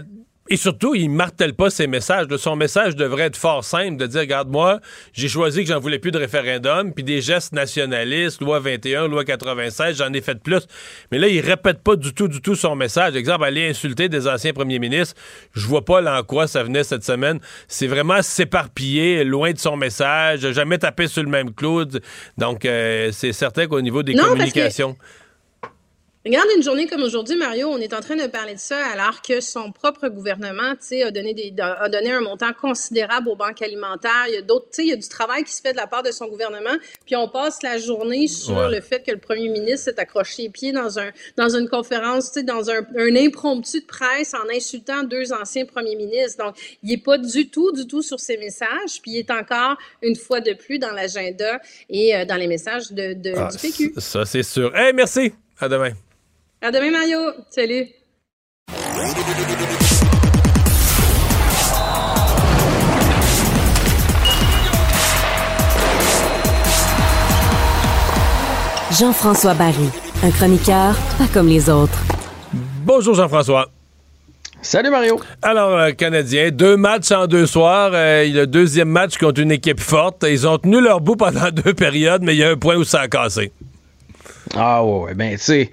Et 0.52 0.58
surtout, 0.58 0.96
il 0.96 1.12
martèle 1.12 1.54
pas 1.54 1.70
ses 1.70 1.86
messages. 1.86 2.26
Son 2.38 2.56
message 2.56 2.96
devrait 2.96 3.26
être 3.26 3.38
fort 3.38 3.64
simple, 3.64 3.98
de 3.98 4.08
dire, 4.08 4.22
regarde, 4.22 4.50
moi, 4.50 4.80
j'ai 5.14 5.28
choisi 5.28 5.64
que 5.64 5.70
j'en 5.70 5.80
voulais 5.80 6.00
plus 6.00 6.10
de 6.10 6.18
référendum, 6.18 6.92
puis 6.92 7.04
des 7.04 7.22
gestes 7.22 7.54
nationalistes, 7.54 8.42
loi 8.42 8.60
21, 8.60 9.08
loi 9.08 9.24
96, 9.24 9.98
j'en 9.98 10.12
ai 10.12 10.22
fait 10.22 10.42
plus. 10.42 10.66
Mais 11.12 11.20
là, 11.20 11.28
il 11.28 11.40
répète 11.40 11.84
pas 11.84 11.96
du 11.96 12.16
tout, 12.16 12.28
du 12.28 12.42
tout 12.42 12.56
son 12.56 12.76
message. 12.76 13.16
Exemple, 13.16 13.44
aller 13.44 13.70
insulter 13.70 14.10
des 14.10 14.28
anciens 14.28 14.54
premiers 14.54 14.80
ministres, 14.80 15.16
je 15.54 15.68
vois 15.68 15.86
pas 15.86 16.02
là 16.02 16.20
en 16.20 16.24
quoi 16.24 16.48
ça 16.48 16.64
venait 16.64 16.84
cette 16.84 17.04
semaine. 17.04 17.40
C'est 17.68 17.88
vraiment 17.88 18.24
s'éparpiller, 18.24 19.24
loin 19.24 19.52
de 19.52 19.60
son 19.60 19.78
message, 19.78 20.50
jamais 20.52 20.80
taper 20.80 21.06
sur 21.06 21.22
le 21.22 21.30
même 21.30 21.54
clou. 21.54 21.86
Donc, 22.40 22.66
euh, 22.66 23.12
c'est 23.12 23.34
certain 23.34 23.68
qu'au 23.68 23.82
niveau 23.82 24.02
des 24.02 24.16
communications... 24.16 24.98
Regarde 26.26 26.50
une 26.54 26.62
journée 26.62 26.86
comme 26.86 27.02
aujourd'hui, 27.02 27.38
Mario, 27.38 27.70
on 27.70 27.78
est 27.78 27.94
en 27.94 28.02
train 28.02 28.18
de 28.18 28.28
parler 28.28 28.56
de 28.56 28.60
ça 28.60 28.78
alors 28.88 29.22
que 29.22 29.40
son 29.40 29.72
propre 29.72 30.10
gouvernement, 30.10 30.74
a 30.74 31.12
donné 31.12 31.34
des, 31.34 31.54
a 31.58 31.88
donné 31.88 32.12
un 32.12 32.20
montant 32.20 32.52
considérable 32.52 33.30
aux 33.30 33.38
banques 33.38 33.62
alimentaires. 33.62 34.26
Il 34.28 34.34
y 34.34 34.38
a 34.38 34.42
d'autres, 34.42 34.68
il 34.80 34.88
y 34.88 34.92
a 34.92 34.98
du 34.98 35.08
travail 35.08 35.46
qui 35.46 35.54
se 35.54 35.62
fait 35.62 35.72
de 35.72 35.78
la 35.78 35.88
part 35.88 36.04
de 36.04 36.12
son 36.12 36.28
gouvernement. 36.28 36.76
Puis 37.06 37.16
on 37.16 37.30
passe 37.30 37.64
la 37.64 37.78
journée 37.78 38.28
sur 38.28 38.68
le 38.68 38.82
fait 38.82 39.02
que 39.02 39.12
le 39.12 39.18
premier 39.18 39.48
ministre 39.48 39.86
s'est 39.86 40.00
accroché 40.00 40.44
les 40.44 40.50
pieds 40.50 40.74
dans 40.74 41.00
un, 41.00 41.12
dans 41.38 41.56
une 41.56 41.70
conférence, 41.70 42.34
dans 42.34 42.70
un, 42.70 42.86
un 42.98 43.16
impromptu 43.16 43.80
de 43.80 43.86
presse 43.86 44.34
en 44.34 44.54
insultant 44.54 45.04
deux 45.04 45.32
anciens 45.32 45.66
premiers 45.66 45.96
ministres. 45.96 46.44
Donc, 46.44 46.58
il 46.84 46.92
est 46.92 47.02
pas 47.02 47.18
du 47.18 47.50
tout, 47.50 47.72
du 47.72 47.88
tout 47.88 48.02
sur 48.02 48.20
ses 48.20 48.36
messages. 48.36 49.02
Puis 49.02 49.12
il 49.12 49.20
est 49.20 49.32
encore 49.32 49.78
une 50.02 50.18
fois 50.18 50.42
de 50.42 50.52
plus 50.52 50.80
dans 50.80 50.92
l'agenda 50.92 51.62
et 51.90 52.14
euh, 52.14 52.26
dans 52.26 52.36
les 52.36 52.48
messages 52.48 52.92
de, 52.92 53.14
de 53.14 53.34
ah, 53.38 53.48
du 53.50 53.58
PQ. 53.58 53.94
Ça, 54.00 54.26
c'est 54.26 54.44
sûr. 54.44 54.76
Hey, 54.76 54.92
merci. 54.92 55.32
À 55.62 55.70
demain. 55.70 55.94
À 56.62 56.72
demain, 56.72 56.92
Mario. 56.92 57.20
Salut. 57.50 57.88
Jean-François 68.92 69.54
Barry, 69.54 69.90
un 70.22 70.32
chroniqueur 70.32 70.96
pas 71.18 71.28
comme 71.34 71.48
les 71.48 71.70
autres. 71.70 71.98
Bonjour 72.84 73.16
Jean-François. 73.16 73.70
Salut 74.62 74.90
Mario. 74.90 75.22
Alors, 75.42 75.72
euh, 75.78 75.92
Canadien, 75.92 76.52
deux 76.52 76.76
matchs 76.76 77.12
en 77.12 77.28
deux 77.28 77.46
soirs. 77.46 77.92
Euh, 77.94 78.28
le 78.28 78.46
deuxième 78.46 78.90
match 78.90 79.18
contre 79.18 79.40
une 79.40 79.54
équipe 79.54 79.80
forte. 79.80 80.26
Ils 80.28 80.46
ont 80.46 80.58
tenu 80.58 80.82
leur 80.82 81.00
bout 81.00 81.16
pendant 81.16 81.50
deux 81.54 81.74
périodes, 81.74 82.22
mais 82.24 82.36
il 82.36 82.40
y 82.40 82.44
a 82.44 82.50
un 82.50 82.58
point 82.58 82.76
où 82.76 82.84
ça 82.84 83.00
a 83.00 83.08
cassé. 83.08 83.54
Ah 84.56 84.84
ouais, 84.84 85.14
ben 85.14 85.38
tu 85.38 85.44
sais, 85.44 85.72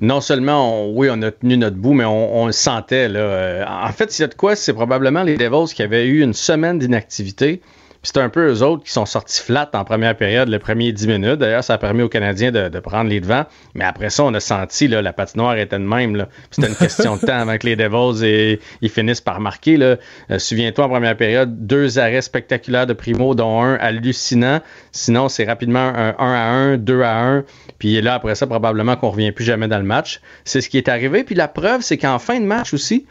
non 0.00 0.20
seulement, 0.20 0.88
oui, 0.90 1.08
on 1.10 1.22
a 1.22 1.30
tenu 1.30 1.56
notre 1.56 1.76
bout, 1.76 1.94
mais 1.94 2.04
on, 2.04 2.46
le 2.46 2.52
sentait. 2.52 3.08
Euh, 3.10 3.64
en 3.66 3.92
fait, 3.92 4.10
s'il 4.10 4.24
y 4.24 4.28
de 4.28 4.34
quoi, 4.34 4.56
c'est 4.56 4.72
probablement 4.72 5.22
les 5.22 5.36
Devils 5.36 5.72
qui 5.72 5.82
avaient 5.82 6.06
eu 6.06 6.22
une 6.22 6.34
semaine 6.34 6.78
d'inactivité. 6.78 7.60
C'est 8.04 8.18
un 8.18 8.28
peu 8.28 8.52
eux 8.52 8.62
autres 8.62 8.84
qui 8.84 8.92
sont 8.92 9.06
sortis 9.06 9.40
flat 9.40 9.70
en 9.72 9.82
première 9.82 10.14
période, 10.14 10.50
les 10.50 10.58
premiers 10.58 10.92
10 10.92 11.08
minutes. 11.08 11.36
D'ailleurs, 11.36 11.64
ça 11.64 11.74
a 11.74 11.78
permis 11.78 12.02
aux 12.02 12.10
Canadiens 12.10 12.52
de, 12.52 12.68
prendre 12.80 13.08
les 13.08 13.18
devants. 13.18 13.46
Mais 13.74 13.84
après 13.84 14.10
ça, 14.10 14.24
on 14.24 14.34
a 14.34 14.40
senti 14.40 14.88
là, 14.88 15.00
la 15.00 15.14
patinoire 15.14 15.56
était 15.56 15.78
de 15.78 15.84
même. 15.84 16.26
C'était 16.50 16.68
une 16.68 16.76
question 16.76 17.16
de 17.16 17.22
temps 17.22 17.38
avant 17.38 17.56
que 17.56 17.66
les 17.66 17.76
Devils 17.76 18.22
et, 18.22 18.60
ils 18.82 18.90
finissent 18.90 19.22
par 19.22 19.40
marquer. 19.40 19.78
Euh, 19.80 19.96
souviens-toi, 20.36 20.84
en 20.84 20.88
première 20.90 21.16
période, 21.16 21.66
deux 21.66 21.98
arrêts 21.98 22.20
spectaculaires 22.20 22.86
de 22.86 22.92
Primo, 22.92 23.34
dont 23.34 23.62
un 23.62 23.76
hallucinant. 23.76 24.60
Sinon, 24.92 25.30
c'est 25.30 25.44
rapidement 25.44 25.90
un 25.96 26.14
1 26.18 26.32
à 26.34 26.50
1, 26.74 26.76
2 26.76 27.02
à 27.02 27.22
1. 27.22 27.44
Puis 27.78 28.02
là, 28.02 28.14
après 28.14 28.34
ça, 28.34 28.46
probablement 28.46 28.96
qu'on 28.96 29.10
revient 29.10 29.32
plus 29.32 29.46
jamais 29.46 29.66
dans 29.66 29.78
le 29.78 29.84
match. 29.84 30.20
C'est 30.44 30.60
ce 30.60 30.68
qui 30.68 30.76
est 30.76 30.90
arrivé. 30.90 31.24
Puis 31.24 31.34
la 31.34 31.48
preuve, 31.48 31.80
c'est 31.80 31.96
qu'en 31.96 32.18
fin 32.18 32.38
de 32.38 32.44
match 32.44 32.74
aussi, 32.74 33.06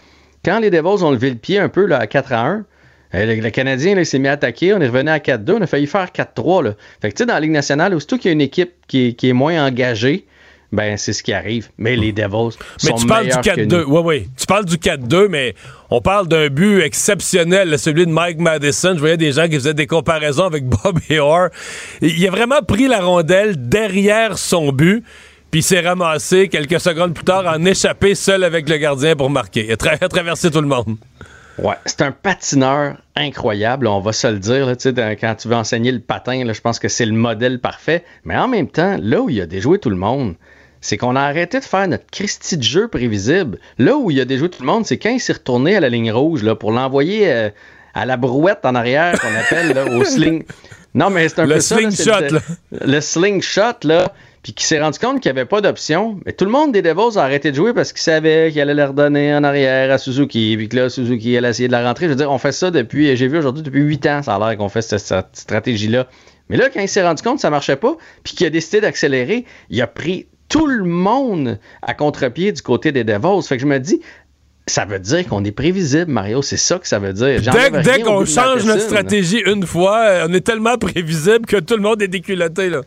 quand 0.45 0.59
les 0.59 0.69
Devils 0.69 1.03
ont 1.03 1.11
levé 1.11 1.31
le 1.31 1.37
pied 1.37 1.57
un 1.57 1.69
peu 1.69 1.87
là, 1.87 1.97
à 1.97 2.05
4 2.05 2.33
à 2.33 2.45
1, 2.45 2.65
euh, 3.15 3.41
le, 3.41 3.49
Canadien 3.49 3.97
il 3.97 4.05
s'est 4.05 4.19
mis 4.19 4.27
à 4.27 4.33
attaquer, 4.33 4.73
on 4.73 4.81
est 4.81 4.87
revenu 4.87 5.09
à 5.09 5.19
4-2, 5.19 5.53
on 5.53 5.61
a 5.61 5.67
failli 5.67 5.87
faire 5.87 6.07
4-3. 6.07 6.73
Fait 7.01 7.09
que 7.09 7.15
tu 7.15 7.23
sais, 7.23 7.25
dans 7.25 7.33
la 7.33 7.39
Ligue 7.39 7.51
nationale, 7.51 7.93
aussitôt 7.93 8.17
qu'il 8.17 8.25
y 8.25 8.29
a 8.29 8.33
une 8.33 8.41
équipe 8.41 8.71
qui 8.87 9.15
est, 9.21 9.33
moins 9.33 9.65
engagée, 9.65 10.25
ben 10.71 10.97
c'est 10.97 11.13
ce 11.13 11.21
qui 11.21 11.33
arrive. 11.33 11.69
Mais 11.77 11.95
les 11.95 12.11
Devils 12.11 12.57
sont 12.77 12.87
Mais 12.87 12.93
tu 12.93 13.05
parles 13.05 13.25
du 13.25 13.31
4-2. 13.31 13.83
Oui, 13.85 14.01
oui. 14.03 14.27
Tu 14.35 14.45
parles 14.47 14.65
du 14.65 14.77
4-2, 14.77 15.27
mais 15.27 15.53
on 15.91 16.01
parle 16.01 16.27
d'un 16.27 16.47
but 16.47 16.81
exceptionnel, 16.81 17.77
celui 17.77 18.07
de 18.07 18.11
Mike 18.11 18.39
Madison. 18.39 18.93
Je 18.95 18.99
voyais 18.99 19.17
des 19.17 19.33
gens 19.33 19.47
qui 19.47 19.53
faisaient 19.53 19.75
des 19.75 19.87
comparaisons 19.87 20.45
avec 20.45 20.65
Bob 20.65 20.99
Orr. 21.19 21.49
Il 22.01 22.27
a 22.27 22.31
vraiment 22.31 22.61
pris 22.67 22.87
la 22.87 23.01
rondelle 23.01 23.69
derrière 23.69 24.37
son 24.37 24.71
but 24.71 25.03
puis 25.53 25.61
s'est 25.61 25.81
ramassé 25.81 26.47
quelques 26.47 26.79
secondes 26.79 27.13
plus 27.13 27.25
tard 27.25 27.45
en 27.45 27.63
échappé 27.63 28.15
seul 28.15 28.43
avec 28.43 28.67
le 28.67 28.77
gardien 28.77 29.15
pour 29.15 29.29
marquer. 29.29 29.67
Il 29.67 29.71
a 29.73 29.77
traversé 30.09 30.49
tout 30.49 30.61
le 30.61 30.67
monde. 30.67 30.97
Ouais, 31.59 31.75
c'est 31.85 32.01
un 32.01 32.11
patineur 32.11 32.97
incroyable, 33.15 33.87
on 33.87 33.99
va 33.99 34.11
se 34.11 34.27
le 34.27 34.39
dire. 34.39 34.65
Là, 34.65 35.15
quand 35.15 35.35
tu 35.35 35.47
veux 35.47 35.55
enseigner 35.55 35.91
le 35.91 35.99
patin, 35.99 36.43
là, 36.43 36.53
je 36.53 36.61
pense 36.61 36.79
que 36.79 36.87
c'est 36.87 37.05
le 37.05 37.13
modèle 37.13 37.59
parfait. 37.59 38.03
Mais 38.23 38.35
en 38.35 38.47
même 38.47 38.67
temps, 38.67 38.97
là 38.99 39.21
où 39.21 39.29
il 39.29 39.39
a 39.39 39.45
déjoué 39.45 39.77
tout 39.77 39.91
le 39.91 39.95
monde, 39.95 40.35
c'est 40.81 40.97
qu'on 40.97 41.15
a 41.15 41.21
arrêté 41.21 41.59
de 41.59 41.65
faire 41.65 41.87
notre 41.87 42.05
Christie 42.11 42.57
de 42.57 42.63
jeu 42.63 42.87
prévisible. 42.87 43.59
Là 43.77 43.95
où 43.95 44.09
il 44.09 44.19
a 44.19 44.25
déjoué 44.25 44.49
tout 44.49 44.61
le 44.61 44.67
monde, 44.67 44.85
c'est 44.85 44.97
quand 44.97 45.11
il 45.11 45.19
s'est 45.19 45.33
retourné 45.33 45.75
à 45.75 45.79
la 45.79 45.89
ligne 45.89 46.11
rouge 46.11 46.43
là, 46.43 46.55
pour 46.55 46.71
l'envoyer 46.71 47.31
euh, 47.31 47.49
à 47.93 48.05
la 48.05 48.17
brouette 48.17 48.65
en 48.65 48.73
arrière 48.73 49.19
qu'on 49.19 49.35
appelle 49.35 49.73
là, 49.73 49.85
au 49.85 50.03
sling. 50.03 50.43
Non, 50.95 51.09
mais 51.09 51.27
c'est 51.27 51.39
un 51.39 51.47
le 51.47 51.55
peu 51.55 51.59
slingshot, 51.59 52.29
là. 52.29 52.39
Le 52.85 53.01
slingshot, 53.01 53.79
là 53.83 54.13
puis 54.43 54.53
qui 54.53 54.65
s'est 54.65 54.79
rendu 54.79 54.99
compte 54.99 55.21
qu'il 55.21 55.31
n'y 55.31 55.39
avait 55.39 55.47
pas 55.47 55.61
d'option. 55.61 56.19
Mais 56.25 56.33
tout 56.33 56.43
le 56.43 56.51
monde 56.51 56.73
des 56.73 56.81
Devils 56.81 57.17
a 57.17 57.23
arrêté 57.23 57.51
de 57.51 57.55
jouer 57.55 57.73
parce 57.73 57.93
qu'il 57.93 58.01
savait 58.01 58.51
qu'il 58.51 58.59
allait 58.59 58.73
leur 58.73 58.93
donner 58.93 59.33
en 59.33 59.43
arrière 59.43 59.89
à 59.89 59.97
Suzuki, 59.97 60.55
puis 60.57 60.67
que 60.67 60.75
là, 60.75 60.89
Suzuki 60.89 61.37
allait 61.37 61.49
essayer 61.49 61.69
de 61.69 61.71
la 61.71 61.83
rentrer. 61.87 62.05
Je 62.05 62.11
veux 62.11 62.17
dire, 62.17 62.29
on 62.29 62.37
fait 62.37 62.51
ça 62.51 62.69
depuis, 62.69 63.15
j'ai 63.15 63.29
vu 63.29 63.37
aujourd'hui, 63.37 63.63
depuis 63.63 63.81
huit 63.81 64.05
ans, 64.05 64.21
ça 64.21 64.35
a 64.35 64.39
l'air 64.39 64.57
qu'on 64.57 64.67
fait 64.67 64.81
cette, 64.81 64.99
stratégie-là. 65.31 66.07
Mais 66.49 66.57
là, 66.57 66.69
quand 66.69 66.81
il 66.81 66.89
s'est 66.89 67.03
rendu 67.03 67.23
compte 67.23 67.35
que 67.35 67.41
ça 67.41 67.49
marchait 67.49 67.77
pas, 67.77 67.95
puis 68.23 68.35
qu'il 68.35 68.45
a 68.45 68.49
décidé 68.49 68.81
d'accélérer, 68.81 69.45
il 69.69 69.81
a 69.81 69.87
pris 69.87 70.27
tout 70.49 70.67
le 70.67 70.83
monde 70.83 71.57
à 71.81 71.93
contre-pied 71.93 72.51
du 72.51 72.61
côté 72.61 72.91
des 72.91 73.05
Devils. 73.05 73.47
Fait 73.47 73.55
que 73.55 73.61
je 73.61 73.67
me 73.67 73.79
dis, 73.79 74.01
ça 74.67 74.83
veut 74.83 74.99
dire 74.99 75.25
qu'on 75.25 75.43
est 75.45 75.51
prévisible, 75.53 76.11
Mario. 76.11 76.41
C'est 76.41 76.57
ça 76.57 76.79
que 76.79 76.87
ça 76.87 76.99
veut 76.99 77.13
dire. 77.13 77.41
Dès, 77.83 78.01
qu'on 78.01 78.25
change 78.25 78.65
notre 78.65 78.81
stratégie 78.81 79.41
une 79.45 79.65
fois, 79.65 80.25
on 80.27 80.33
est 80.33 80.45
tellement 80.45 80.77
prévisible 80.77 81.45
que 81.45 81.57
tout 81.57 81.75
le 81.75 81.81
monde 81.81 82.01
est 82.01 82.07
déculotté. 82.09 82.69
Là. 82.69 82.81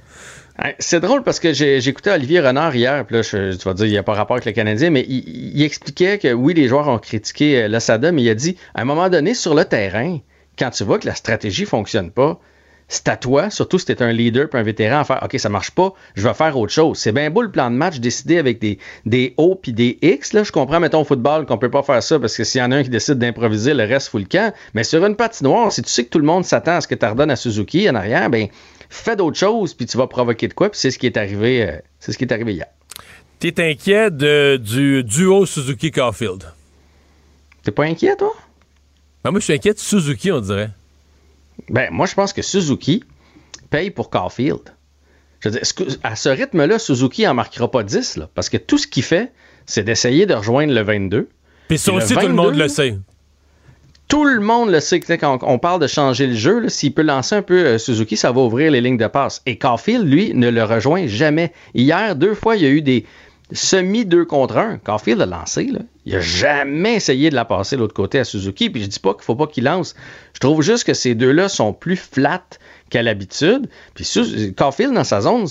C'est 0.78 1.00
drôle 1.00 1.22
parce 1.22 1.38
que 1.38 1.88
écouté 1.88 2.10
Olivier 2.10 2.40
Renard 2.40 2.74
hier, 2.74 3.04
puis 3.04 3.16
là, 3.16 3.22
je, 3.22 3.56
tu 3.56 3.64
vas 3.64 3.74
dire, 3.74 3.86
il 3.86 3.90
n'y 3.90 3.98
a 3.98 4.02
pas 4.02 4.14
rapport 4.14 4.36
avec 4.36 4.46
le 4.46 4.52
Canadien, 4.52 4.90
mais 4.90 5.04
il, 5.08 5.62
expliquait 5.62 6.18
que 6.18 6.32
oui, 6.32 6.54
les 6.54 6.68
joueurs 6.68 6.88
ont 6.88 6.98
critiqué 6.98 7.62
euh, 7.62 7.68
l'Assada, 7.68 8.10
mais 8.10 8.22
il 8.22 8.30
a 8.30 8.34
dit, 8.34 8.56
à 8.74 8.82
un 8.82 8.84
moment 8.84 9.08
donné, 9.10 9.34
sur 9.34 9.54
le 9.54 9.64
terrain, 9.64 10.18
quand 10.58 10.70
tu 10.70 10.84
vois 10.84 10.98
que 10.98 11.06
la 11.06 11.14
stratégie 11.14 11.66
fonctionne 11.66 12.10
pas, 12.10 12.40
c'est 12.88 13.08
à 13.08 13.16
toi, 13.16 13.50
surtout 13.50 13.78
si 13.78 13.86
tu 13.86 13.92
es 13.92 14.02
un 14.02 14.12
leader 14.12 14.48
puis 14.48 14.60
un 14.60 14.62
vétéran, 14.62 15.00
à 15.00 15.04
faire 15.04 15.20
OK, 15.22 15.38
ça 15.38 15.48
marche 15.48 15.72
pas, 15.72 15.92
je 16.14 16.26
vais 16.26 16.34
faire 16.34 16.56
autre 16.56 16.72
chose. 16.72 16.98
C'est 16.98 17.12
bien 17.12 17.30
beau 17.30 17.42
le 17.42 17.50
plan 17.50 17.70
de 17.70 17.76
match 17.76 17.98
décidé 17.98 18.38
avec 18.38 18.60
des, 18.60 18.78
des 19.04 19.34
O 19.36 19.56
puis 19.56 19.72
des 19.72 19.98
X. 20.02 20.32
Là. 20.32 20.44
Je 20.44 20.52
comprends, 20.52 20.78
mettons, 20.78 21.00
au 21.00 21.04
football, 21.04 21.46
qu'on 21.46 21.58
peut 21.58 21.70
pas 21.70 21.82
faire 21.82 22.02
ça 22.02 22.18
parce 22.20 22.36
que 22.36 22.44
s'il 22.44 22.60
y 22.60 22.64
en 22.64 22.70
a 22.70 22.76
un 22.76 22.82
qui 22.84 22.90
décide 22.90 23.18
d'improviser, 23.18 23.74
le 23.74 23.84
reste 23.84 24.08
fout 24.08 24.22
le 24.22 24.28
camp. 24.28 24.54
Mais 24.74 24.84
sur 24.84 25.04
une 25.04 25.16
patinoire, 25.16 25.72
si 25.72 25.82
tu 25.82 25.90
sais 25.90 26.04
que 26.04 26.10
tout 26.10 26.20
le 26.20 26.26
monde 26.26 26.44
s'attend 26.44 26.76
à 26.76 26.80
ce 26.80 26.86
que 26.86 26.94
tu 26.94 27.04
redonnes 27.04 27.30
à 27.30 27.36
Suzuki 27.36 27.90
en 27.90 27.96
arrière, 27.96 28.30
ben 28.30 28.46
fais 28.88 29.16
d'autres 29.16 29.38
choses, 29.38 29.74
puis 29.74 29.86
tu 29.86 29.96
vas 29.96 30.06
provoquer 30.06 30.48
de 30.48 30.54
quoi, 30.54 30.70
puis 30.70 30.78
c'est 30.78 30.90
ce 30.90 30.98
qui 30.98 31.06
est 31.06 31.16
arrivé, 31.16 31.62
euh, 31.62 31.78
c'est 31.98 32.12
ce 32.12 32.18
qui 32.18 32.24
est 32.24 32.32
arrivé 32.32 32.54
hier. 32.54 32.66
T'es 33.38 33.60
inquiet 33.60 34.10
de, 34.10 34.56
du 34.56 35.04
duo 35.04 35.44
Suzuki-Carfield? 35.44 36.44
T'es 37.62 37.70
pas 37.70 37.84
inquiet, 37.84 38.16
toi? 38.16 38.32
Ben 39.24 39.30
moi, 39.30 39.40
je 39.40 39.44
suis 39.44 39.52
inquiet 39.52 39.74
de 39.74 39.78
Suzuki, 39.78 40.32
on 40.32 40.40
dirait. 40.40 40.70
Ben, 41.68 41.90
moi, 41.90 42.06
je 42.06 42.14
pense 42.14 42.32
que 42.32 42.42
Suzuki 42.42 43.04
paye 43.70 43.90
pour 43.90 44.10
Carfield. 44.10 44.72
Je 45.40 45.48
veux 45.48 45.58
dire, 45.58 45.96
à 46.02 46.16
ce 46.16 46.28
rythme-là, 46.28 46.78
Suzuki 46.78 47.26
en 47.26 47.34
marquera 47.34 47.70
pas 47.70 47.82
10, 47.82 48.16
là, 48.16 48.28
parce 48.34 48.48
que 48.48 48.56
tout 48.56 48.78
ce 48.78 48.86
qu'il 48.86 49.02
fait, 49.02 49.32
c'est 49.66 49.82
d'essayer 49.82 50.26
de 50.26 50.34
rejoindre 50.34 50.72
le 50.72 50.80
22. 50.80 51.28
Puis 51.68 51.78
ça 51.78 51.92
aussi, 51.92 52.14
tout 52.14 52.26
le 52.26 52.32
monde 52.32 52.54
le 52.54 52.68
sait. 52.68 52.96
Tout 54.08 54.24
le 54.24 54.40
monde 54.40 54.70
le 54.70 54.80
sait. 54.80 55.00
Quand 55.00 55.38
on 55.42 55.58
parle 55.58 55.80
de 55.80 55.88
changer 55.88 56.28
le 56.28 56.34
jeu, 56.34 56.68
s'il 56.68 56.94
peut 56.94 57.02
lancer 57.02 57.34
un 57.34 57.42
peu 57.42 57.64
euh, 57.64 57.78
Suzuki, 57.78 58.16
ça 58.16 58.30
va 58.30 58.40
ouvrir 58.40 58.70
les 58.70 58.80
lignes 58.80 58.96
de 58.96 59.06
passe. 59.08 59.42
Et 59.46 59.58
Caulfield, 59.58 60.06
lui, 60.06 60.32
ne 60.32 60.48
le 60.48 60.62
rejoint 60.62 61.06
jamais. 61.06 61.52
Hier, 61.74 62.14
deux 62.14 62.34
fois, 62.34 62.56
il 62.56 62.62
y 62.62 62.66
a 62.66 62.70
eu 62.70 62.82
des 62.82 63.04
semi 63.52 64.04
deux 64.04 64.24
contre 64.24 64.58
un. 64.58 64.78
Caulfield 64.78 65.20
a 65.22 65.26
lancé. 65.26 65.64
Là. 65.64 65.80
Il 66.04 66.14
n'a 66.14 66.20
jamais 66.20 66.94
essayé 66.94 67.30
de 67.30 67.34
la 67.34 67.44
passer 67.44 67.76
de 67.76 67.80
l'autre 67.80 67.94
côté 67.94 68.20
à 68.20 68.24
Suzuki. 68.24 68.70
Puis 68.70 68.82
je 68.82 68.86
dis 68.86 69.00
pas 69.00 69.14
qu'il 69.14 69.24
faut 69.24 69.34
pas 69.34 69.48
qu'il 69.48 69.64
lance. 69.64 69.96
Je 70.34 70.40
trouve 70.40 70.62
juste 70.62 70.84
que 70.84 70.94
ces 70.94 71.14
deux-là 71.14 71.48
sont 71.48 71.72
plus 71.72 71.96
flats 71.96 72.46
qu'à 72.90 73.02
l'habitude. 73.02 73.68
Puis 73.94 74.08
Caulfield, 74.56 74.94
dans 74.94 75.04
sa 75.04 75.20
zone, 75.20 75.46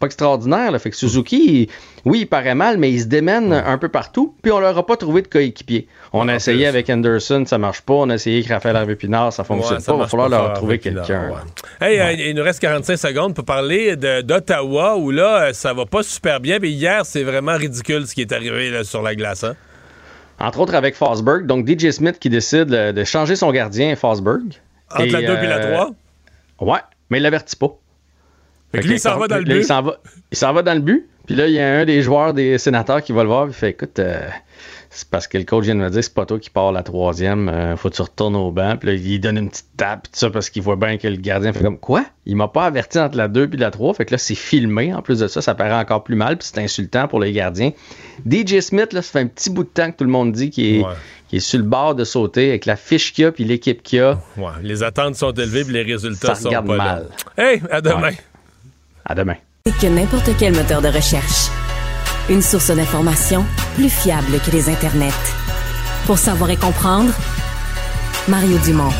pas 0.00 0.06
extraordinaire. 0.06 0.72
Là. 0.72 0.78
Fait 0.78 0.90
que 0.90 0.96
Suzuki, 0.96 1.68
oui, 2.04 2.20
il 2.22 2.26
paraît 2.26 2.56
mal, 2.56 2.78
mais 2.78 2.90
il 2.90 3.00
se 3.00 3.06
démène 3.06 3.52
un 3.52 3.78
peu 3.78 3.88
partout. 3.88 4.34
Puis 4.42 4.50
on 4.50 4.58
leur 4.58 4.76
a 4.76 4.84
pas 4.84 4.96
trouvé 4.96 5.22
de 5.22 5.28
coéquipier. 5.28 5.86
On 6.12 6.26
a 6.26 6.34
essayé 6.34 6.66
avec 6.66 6.90
Anderson, 6.90 7.44
ça 7.46 7.58
marche 7.58 7.82
pas. 7.82 7.94
On 7.94 8.10
a 8.10 8.14
essayé 8.14 8.38
avec 8.38 8.50
Raphaël 8.50 8.76
Harvey 8.76 8.96
Pinard, 8.96 9.32
ça 9.32 9.44
fonctionne 9.44 9.82
pas. 9.82 9.92
Il 9.92 9.98
va 9.98 10.08
falloir 10.08 10.28
leur 10.28 10.54
trouver 10.54 10.78
quelqu'un. 10.78 11.30
Hey, 11.80 12.00
euh, 12.00 12.12
il 12.12 12.34
nous 12.34 12.42
reste 12.42 12.60
45 12.60 12.96
secondes 12.96 13.34
pour 13.34 13.44
parler 13.44 13.94
d'Ottawa 13.96 14.96
où 14.96 15.10
là, 15.10 15.52
ça 15.52 15.72
va 15.72 15.86
pas 15.86 16.02
super 16.02 16.40
bien. 16.40 16.58
Mais 16.60 16.70
hier, 16.70 17.06
c'est 17.06 17.22
vraiment 17.22 17.56
ridicule 17.56 18.06
ce 18.06 18.14
qui 18.14 18.22
est 18.22 18.32
arrivé 18.32 18.82
sur 18.84 19.02
la 19.02 19.14
glace. 19.14 19.44
Hein? 19.44 19.54
Entre 20.40 20.58
autres 20.58 20.74
avec 20.74 20.96
Fosberg. 20.96 21.46
Donc, 21.46 21.68
DJ 21.68 21.90
Smith 21.90 22.18
qui 22.18 22.30
décide 22.30 22.68
de 22.68 23.04
changer 23.04 23.36
son 23.36 23.52
gardien, 23.52 23.94
Fosberg. 23.94 24.54
Entre 24.92 25.12
la 25.12 25.20
2 25.20 25.44
et 25.44 25.46
la 25.46 25.58
3? 25.58 25.90
Ouais, 26.60 26.80
mais 27.10 27.18
il 27.18 27.22
l'avertit 27.22 27.56
pas. 27.56 27.76
Fait 28.72 28.80
que 28.80 28.86
lui, 28.86 28.94
il 28.94 29.00
s'en 29.00 29.18
va 29.18 29.28
dans 29.28 29.38
le 29.38 29.44
but. 29.44 29.58
Il 29.58 30.36
s'en 30.36 30.52
va, 30.52 30.62
dans 30.62 30.74
le 30.74 30.80
but. 30.80 31.08
Puis 31.26 31.36
là, 31.36 31.46
il 31.46 31.54
y 31.54 31.60
a 31.60 31.80
un 31.80 31.84
des 31.84 32.02
joueurs 32.02 32.34
des 32.34 32.58
sénateurs 32.58 33.02
qui 33.02 33.12
va 33.12 33.22
le 33.22 33.28
voir. 33.28 33.46
Il 33.46 33.52
fait 33.52 33.70
écoute, 33.70 34.00
c'est 34.92 35.08
parce 35.08 35.28
que 35.28 35.38
le 35.38 35.44
coach 35.44 35.64
vient 35.64 35.76
de 35.76 35.80
me 35.80 35.88
dire 35.88 36.02
c'est 36.02 36.12
pas 36.12 36.26
toi 36.26 36.40
qui 36.40 36.50
pars 36.50 36.72
la 36.72 36.82
troisième, 36.82 37.48
euh, 37.48 37.76
faut 37.76 37.90
que 37.90 37.94
tu 37.94 38.02
retournes 38.02 38.34
au 38.34 38.50
banc. 38.50 38.76
Puis 38.76 38.88
là, 38.88 38.94
il 38.94 39.20
donne 39.20 39.38
une 39.38 39.48
petite 39.48 39.76
tape, 39.76 40.02
tout 40.04 40.10
ça, 40.14 40.30
parce 40.30 40.50
qu'il 40.50 40.62
voit 40.62 40.74
bien 40.74 40.98
que 40.98 41.06
le 41.06 41.16
gardien 41.16 41.52
fait 41.52 41.62
comme 41.62 41.78
quoi? 41.78 42.04
Il 42.26 42.34
m'a 42.34 42.48
pas 42.48 42.64
averti 42.64 42.98
entre 42.98 43.16
la 43.16 43.28
2 43.28 43.50
et 43.52 43.56
la 43.56 43.70
3. 43.70 43.94
Fait 43.94 44.04
que 44.04 44.12
là, 44.12 44.18
c'est 44.18 44.34
filmé. 44.34 44.92
En 44.92 45.00
plus 45.00 45.20
de 45.20 45.28
ça, 45.28 45.40
ça 45.42 45.54
paraît 45.54 45.78
encore 45.78 46.02
plus 46.02 46.16
mal, 46.16 46.38
puis 46.38 46.48
c'est 46.52 46.60
insultant 46.60 47.06
pour 47.06 47.20
les 47.20 47.32
gardiens. 47.32 47.70
DJ 48.28 48.58
Smith, 48.60 48.92
là, 48.92 49.00
ça 49.00 49.12
fait 49.12 49.20
un 49.20 49.28
petit 49.28 49.50
bout 49.50 49.62
de 49.62 49.68
temps 49.68 49.92
que 49.92 49.96
tout 49.96 50.04
le 50.04 50.10
monde 50.10 50.32
dit 50.32 50.50
qu'il 50.50 50.80
est. 50.80 50.84
est 51.32 51.38
sur 51.38 51.60
le 51.60 51.64
bord 51.64 51.94
de 51.94 52.02
sauter 52.02 52.48
avec 52.48 52.66
la 52.66 52.74
fiche 52.74 53.12
qu'il 53.12 53.26
a 53.26 53.32
puis 53.32 53.44
l'équipe 53.44 53.84
qu'il 53.84 54.00
a. 54.00 54.18
Ouais, 54.36 54.50
les 54.62 54.82
attentes 54.82 55.14
sont 55.14 55.32
élevées 55.32 55.62
puis 55.62 55.72
les 55.72 55.82
résultats 55.82 56.34
ça 56.34 56.42
sont 56.42 56.50
pas 56.50 56.62
mal. 56.62 57.06
Là. 57.36 57.44
Hey, 57.44 57.62
à 57.70 57.80
demain. 57.80 58.10
À 59.10 59.14
demain. 59.16 59.34
Que 59.80 59.88
n'importe 59.88 60.30
quel 60.38 60.54
moteur 60.54 60.80
de 60.80 60.86
recherche. 60.86 61.48
Une 62.28 62.42
source 62.42 62.70
d'information 62.70 63.44
plus 63.74 63.90
fiable 63.90 64.38
que 64.46 64.52
les 64.52 64.68
internets. 64.68 65.10
Pour 66.06 66.16
savoir 66.16 66.50
et 66.50 66.56
comprendre, 66.56 67.12
Mario 68.28 68.56
Dumont. 68.58 68.92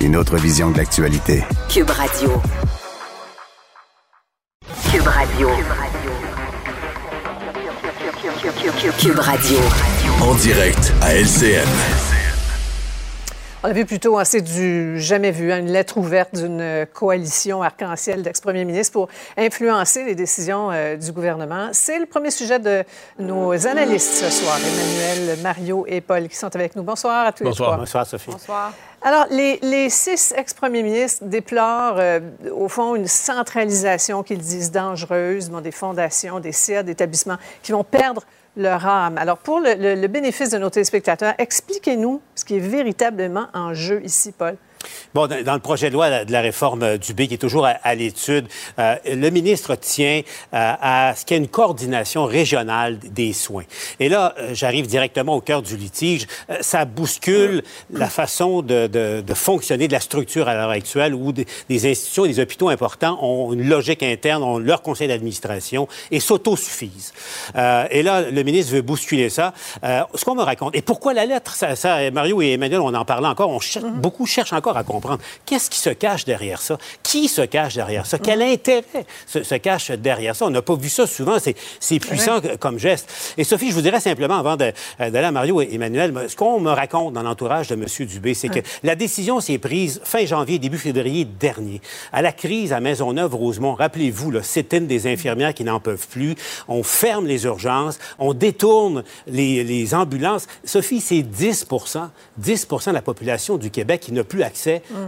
Une 0.00 0.16
autre 0.16 0.36
vision 0.36 0.72
de 0.72 0.78
l'actualité. 0.78 1.44
Cube 1.68 1.90
Radio. 1.90 2.42
Cube 4.90 5.06
Radio. 5.06 5.48
Cube 8.98 9.18
Radio. 9.20 9.58
En 10.20 10.34
direct 10.34 10.92
à 11.02 11.14
LCN. 11.14 12.11
On 13.64 13.68
a 13.68 13.72
vu 13.72 13.86
plutôt, 13.86 14.18
hein, 14.18 14.24
c'est 14.24 14.40
du 14.40 14.98
jamais 14.98 15.30
vu, 15.30 15.52
hein, 15.52 15.60
une 15.60 15.70
lettre 15.70 15.96
ouverte 15.96 16.34
d'une 16.34 16.84
coalition 16.92 17.62
arc-en-ciel 17.62 18.20
d'ex-premiers 18.20 18.64
ministres 18.64 18.92
pour 18.92 19.08
influencer 19.38 20.02
les 20.02 20.16
décisions 20.16 20.72
euh, 20.72 20.96
du 20.96 21.12
gouvernement. 21.12 21.68
C'est 21.70 22.00
le 22.00 22.06
premier 22.06 22.32
sujet 22.32 22.58
de 22.58 22.82
nos 23.20 23.68
analystes 23.68 24.14
ce 24.14 24.30
soir, 24.30 24.58
Emmanuel, 24.58 25.38
Mario 25.42 25.84
et 25.86 26.00
Paul, 26.00 26.26
qui 26.26 26.34
sont 26.34 26.52
avec 26.56 26.74
nous. 26.74 26.82
Bonsoir 26.82 27.26
à 27.28 27.32
tous 27.32 27.44
Bonsoir. 27.44 27.68
les 27.68 27.74
trois. 27.74 27.84
Bonsoir, 27.84 28.04
Sophie. 28.04 28.32
Bonsoir. 28.32 28.72
Alors, 29.00 29.26
les, 29.30 29.88
six 29.90 30.34
ex-premiers 30.36 30.82
ministres 30.82 31.24
déplorent, 31.24 31.98
euh, 31.98 32.18
au 32.52 32.66
fond, 32.66 32.96
une 32.96 33.06
centralisation 33.06 34.24
qu'ils 34.24 34.38
disent 34.38 34.72
dangereuse 34.72 35.50
bon, 35.50 35.60
des 35.60 35.70
fondations, 35.70 36.40
des 36.40 36.50
CA, 36.50 36.82
d'établissements 36.82 37.38
qui 37.62 37.70
vont 37.70 37.84
perdre 37.84 38.22
leur 38.56 38.86
âme. 38.86 39.18
Alors, 39.18 39.38
pour 39.38 39.60
le, 39.60 40.06
bénéfice 40.06 40.50
de 40.50 40.58
nos 40.58 40.70
téléspectateurs, 40.70 41.34
expliquez-nous 41.38 42.20
ce 42.34 42.44
qui 42.44 42.56
est 42.56 42.60
véritablement 42.60 43.46
en 43.54 43.74
jeu 43.74 44.02
ici, 44.04 44.32
Paul. 44.32 44.56
Dans, 45.14 45.26
le 45.28 45.58
projet 45.58 45.88
de 45.88 45.94
loi 45.94 46.24
de 46.24 46.32
la 46.32 46.40
réforme 46.40 46.98
du 46.98 47.14
B 47.14 47.26
qui 47.26 47.34
est 47.34 47.38
toujours 47.38 47.66
à, 47.66 47.94
l'étude, 47.94 48.46
euh, 48.78 48.96
le 49.06 49.30
ministre 49.30 49.74
tient 49.74 50.22
euh, 50.54 50.72
à 50.80 51.14
ce 51.16 51.24
qu'il 51.24 51.36
y 51.36 51.40
ait 51.40 51.42
une 51.42 51.48
coordination 51.48 52.24
régionale 52.24 52.98
des 52.98 53.32
soins. 53.32 53.64
Et 54.00 54.08
là, 54.08 54.34
euh, 54.38 54.50
j'arrive 54.54 54.86
directement 54.86 55.34
au 55.34 55.40
cœur 55.40 55.62
du 55.62 55.76
litige. 55.76 56.26
ça 56.60 56.84
bouscule 56.84 57.62
la 57.92 58.08
façon 58.08 58.62
de, 58.62 59.22
fonctionner 59.34 59.88
de 59.88 59.92
la 59.92 60.00
structure 60.00 60.48
à 60.48 60.54
l'heure 60.54 60.70
actuelle 60.70 61.14
où 61.14 61.32
des, 61.32 61.46
institutions, 61.70 62.26
des 62.26 62.40
hôpitaux 62.40 62.68
importants 62.68 63.18
ont 63.22 63.52
une 63.52 63.68
logique 63.68 64.02
interne, 64.02 64.42
ont 64.42 64.58
leur 64.58 64.82
conseil 64.82 65.08
d'administration 65.08 65.88
et 66.10 66.20
s'autosuffisent. 66.20 67.12
et 67.90 68.02
là, 68.02 68.22
le 68.30 68.42
ministre 68.42 68.72
veut 68.72 68.82
bousculer 68.82 69.30
ça. 69.30 69.52
ce 69.82 70.24
qu'on 70.24 70.34
me 70.34 70.42
raconte, 70.42 70.76
et 70.76 70.82
pourquoi 70.82 71.12
la 71.14 71.26
lettre, 71.26 71.54
ça, 71.54 72.10
Mario 72.10 72.42
et 72.42 72.52
Emmanuel, 72.52 72.80
on 72.80 72.94
en 72.94 73.04
parlait 73.04 73.28
encore, 73.28 73.50
on 73.50 73.60
beaucoup 73.96 74.26
cherchent 74.26 74.52
encore 74.52 74.71
à 74.76 74.84
comprendre 74.84 75.20
qu'est-ce 75.46 75.70
qui 75.70 75.78
se 75.78 75.90
cache 75.90 76.24
derrière 76.24 76.60
ça? 76.60 76.78
Qui 77.02 77.28
se 77.28 77.42
cache 77.42 77.74
derrière 77.74 78.06
ça? 78.06 78.18
Quel 78.18 78.42
intérêt 78.42 78.84
se, 79.26 79.54
cache 79.56 79.90
derrière 79.90 80.36
ça? 80.36 80.46
On 80.46 80.50
n'a 80.50 80.62
pas 80.62 80.74
vu 80.74 80.88
ça 80.88 81.06
souvent. 81.06 81.36
C'est 81.80 81.98
puissant 81.98 82.40
comme 82.60 82.78
geste. 82.78 83.10
Et 83.36 83.44
Sophie, 83.44 83.70
je 83.70 83.74
vous 83.74 83.82
dirais 83.82 84.00
simplement, 84.00 84.38
avant 84.38 84.56
d'aller 84.56 84.74
à 84.98 85.30
Mario 85.30 85.60
et 85.60 85.68
Emmanuel, 85.72 86.12
ce 86.28 86.36
qu'on 86.36 86.60
me 86.60 86.70
raconte 86.70 87.14
dans 87.14 87.22
l'entourage 87.22 87.68
de 87.68 87.74
M. 87.74 87.86
Dubé, 88.06 88.34
c'est 88.34 88.48
que 88.48 88.60
la 88.82 88.94
décision 88.94 89.40
s'est 89.40 89.58
prise 89.58 90.00
fin 90.04 90.24
janvier, 90.24 90.58
début 90.58 90.78
février 90.78 91.24
dernier. 91.24 91.80
À 92.12 92.22
la 92.22 92.32
crise 92.32 92.72
à 92.72 92.80
Maisonneuve-Rosemont, 92.80 93.74
rappelez-vous, 93.74 94.32
c'est 94.42 94.72
une 94.72 94.86
des 94.86 95.06
infirmières 95.06 95.54
qui 95.54 95.64
n'en 95.64 95.80
peuvent 95.80 96.08
plus. 96.08 96.34
On 96.68 96.82
ferme 96.82 97.26
les 97.26 97.44
urgences, 97.44 97.98
on 98.18 98.34
détourne 98.34 99.04
les, 99.26 99.64
les 99.64 99.94
ambulances. 99.94 100.46
Sophie, 100.64 101.00
c'est 101.00 101.22
10% 101.22 102.08
10% 102.40 102.88
de 102.88 102.94
la 102.94 103.02
population 103.02 103.56
du 103.56 103.70
Québec 103.70 104.00
qui 104.00 104.12
n'a 104.12 104.24
plus 104.24 104.42
accès 104.42 104.61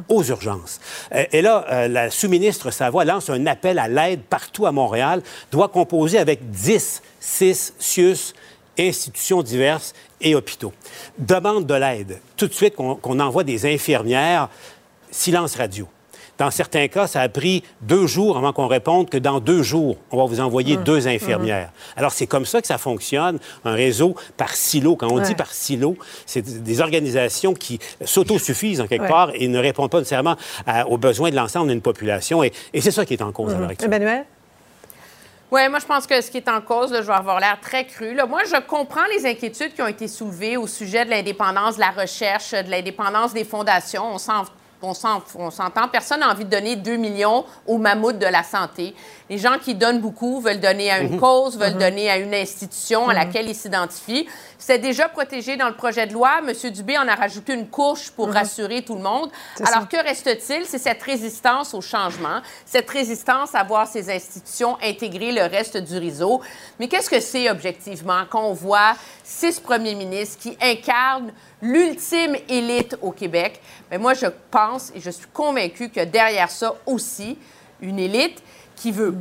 aux 0.09 0.24
urgences. 0.24 0.81
Euh, 1.14 1.24
et 1.32 1.43
là, 1.43 1.64
euh, 1.70 1.89
la 1.89 2.10
sous-ministre 2.10 2.70
Savoie 2.70 3.05
lance 3.05 3.31
un 3.31 3.47
appel 3.47 3.78
à 3.78 3.89
l'aide 3.89 4.22
partout 4.22 4.66
à 4.66 4.72
Montréal, 4.72 5.22
doit 5.51 5.68
composer 5.68 6.18
avec 6.18 6.51
10, 6.51 7.02
6, 7.20 7.74
CIUS, 7.78 8.35
institutions 8.78 9.43
diverses 9.43 9.94
et 10.20 10.35
hôpitaux. 10.35 10.72
Demande 11.18 11.66
de 11.66 11.74
l'aide. 11.74 12.20
Tout 12.36 12.48
de 12.48 12.52
suite 12.52 12.74
qu'on 12.74 13.20
envoie 13.20 13.44
des 13.44 13.72
infirmières, 13.72 14.48
silence 15.10 15.56
radio. 15.56 15.86
Dans 16.39 16.51
certains 16.51 16.89
cas, 16.89 17.06
ça 17.06 17.20
a 17.20 17.28
pris 17.28 17.62
deux 17.81 18.06
jours 18.06 18.36
avant 18.36 18.52
qu'on 18.52 18.66
réponde 18.66 19.09
que 19.09 19.19
dans 19.19 19.40
deux 19.40 19.62
jours, 19.62 19.97
on 20.11 20.19
va 20.19 20.24
vous 20.24 20.40
envoyer 20.40 20.77
mmh. 20.77 20.85
deux 20.85 21.09
infirmières. 21.09 21.69
Mmh. 21.69 21.98
Alors, 21.98 22.12
c'est 22.12 22.27
comme 22.27 22.44
ça 22.44 22.61
que 22.61 22.66
ça 22.66 22.78
fonctionne, 22.78 23.39
un 23.65 23.74
réseau 23.74 24.15
par 24.36 24.51
silo. 24.51 24.97
Quand 24.97 25.09
on 25.11 25.20
dit 25.20 25.35
par 25.35 25.52
silo, 25.52 25.97
c'est 26.27 26.62
des 26.62 26.81
organisations 26.81 27.55
qui 27.55 27.78
s'autosuffisent 28.05 28.81
en 28.81 28.86
quelque 28.86 29.09
part 29.09 29.31
et 29.35 29.48
ne 29.48 29.59
répondent 29.59 29.90
pas 29.90 29.98
nécessairement 29.98 30.36
aux 30.89 30.98
besoins 30.98 31.31
de 31.31 31.36
l'ensemble 31.36 31.69
d'une 31.69 31.81
population. 31.82 32.43
Et, 32.43 32.52
c'est 32.81 32.90
ça 32.90 33.05
qui 33.06 33.15
est 33.15 33.23
en 33.23 33.32
cause 33.32 33.55
à 33.55 33.59
l'heure. 33.59 33.70
Emmanuel? 33.82 34.24
Oui, 35.51 35.61
moi, 35.69 35.78
je 35.78 35.86
pense 35.86 36.06
que 36.06 36.20
ce 36.20 36.31
qui 36.31 36.39
est 36.39 36.48
en 36.48 36.61
cause, 36.61 36.93
je 36.93 37.06
vais 37.06 37.12
avoir 37.12 37.39
l'air 37.39 37.59
très 37.61 37.86
cru. 37.86 38.16
Moi, 38.28 38.40
je 38.44 38.61
comprends 38.66 39.05
les 39.16 39.24
inquiétudes 39.24 39.73
qui 39.73 39.82
ont 39.82 39.86
été 39.86 40.09
soulevées 40.09 40.56
au 40.56 40.66
sujet 40.66 41.05
de 41.05 41.11
l'indépendance 41.11 41.77
de 41.77 41.81
la 41.81 41.90
recherche, 41.90 42.51
de 42.51 42.69
l'indépendance 42.69 43.32
des 43.32 43.44
fondations. 43.44 44.15
On 44.15 44.19
s'en 44.19 44.43
on 44.85 45.51
s'entend, 45.51 45.89
personne 45.89 46.20
n'a 46.20 46.31
envie 46.31 46.44
de 46.44 46.51
donner 46.51 46.77
2 46.77 46.97
millions 46.97 47.44
aux 47.66 47.78
mammouths 47.78 48.19
de 48.19 48.27
la 48.27 48.43
santé. 48.43 48.94
Les 49.31 49.39
gens 49.39 49.59
qui 49.59 49.75
donnent 49.75 50.01
beaucoup 50.01 50.41
veulent 50.41 50.61
donner 50.61 50.91
à 50.91 51.01
une 51.01 51.13
mhm. 51.13 51.21
cause, 51.21 51.57
veulent 51.57 51.75
mhm. 51.75 51.81
donner 51.81 52.11
à 52.11 52.19
une 52.19 52.35
institution 52.35 53.09
à 53.09 53.15
mhm. 53.15 53.19
laquelle 53.21 53.49
ils 53.49 53.55
s'identifient. 53.55 54.27
C'est 54.59 54.79
déjà 54.79 55.09
protégé 55.09 55.57
dans 55.57 55.69
le 55.69 55.75
projet 55.75 56.07
de 56.07 56.13
loi. 56.13 56.41
M. 56.47 56.71
Dubé 56.71 56.99
en 56.99 57.09
a 57.09 57.15
rajouté 57.15 57.55
une 57.55 57.69
couche 57.69 58.11
pour 58.11 58.31
rassurer 58.31 58.83
tout 58.83 58.95
le 58.95 59.03
monde. 59.03 59.31
Alors, 59.63 59.89
que 59.89 59.97
reste-t-il? 59.97 60.65
C'est 60.65 60.79
cette 60.79 61.03
résistance 61.03 61.75
au 61.75 61.81
changement, 61.81 62.41
cette 62.65 62.89
résistance 62.89 63.55
à 63.55 63.63
voir 63.63 63.87
ces 63.87 64.11
institutions 64.11 64.79
intégrer 64.83 65.33
le 65.33 65.43
reste 65.43 65.77
du 65.77 65.99
réseau. 65.99 66.41
Mais 66.79 66.89
qu'est-ce 66.89 67.11
que 67.11 67.21
c'est 67.21 67.51
objectivement 67.51 68.25
quand 68.29 68.47
on 68.47 68.55
voit 68.55 68.95
six 69.23 69.61
premiers 69.61 69.95
ministres 69.95 70.39
qui 70.41 70.57
incarnent 70.61 71.33
l'ultime 71.61 72.37
élite 72.49 72.97
au 73.03 73.11
Québec? 73.11 73.61
Mais 73.91 73.99
moi, 73.99 74.15
je 74.15 74.27
pense 74.51 74.93
et 74.95 75.01
je 75.01 75.11
suis 75.11 75.29
convaincue 75.33 75.91
que 75.91 76.05
derrière 76.05 76.51
ça 76.51 76.75
aussi, 76.87 77.37
une 77.81 77.99
élite 77.99 78.43
qui 78.85 78.93
veut 78.93 79.15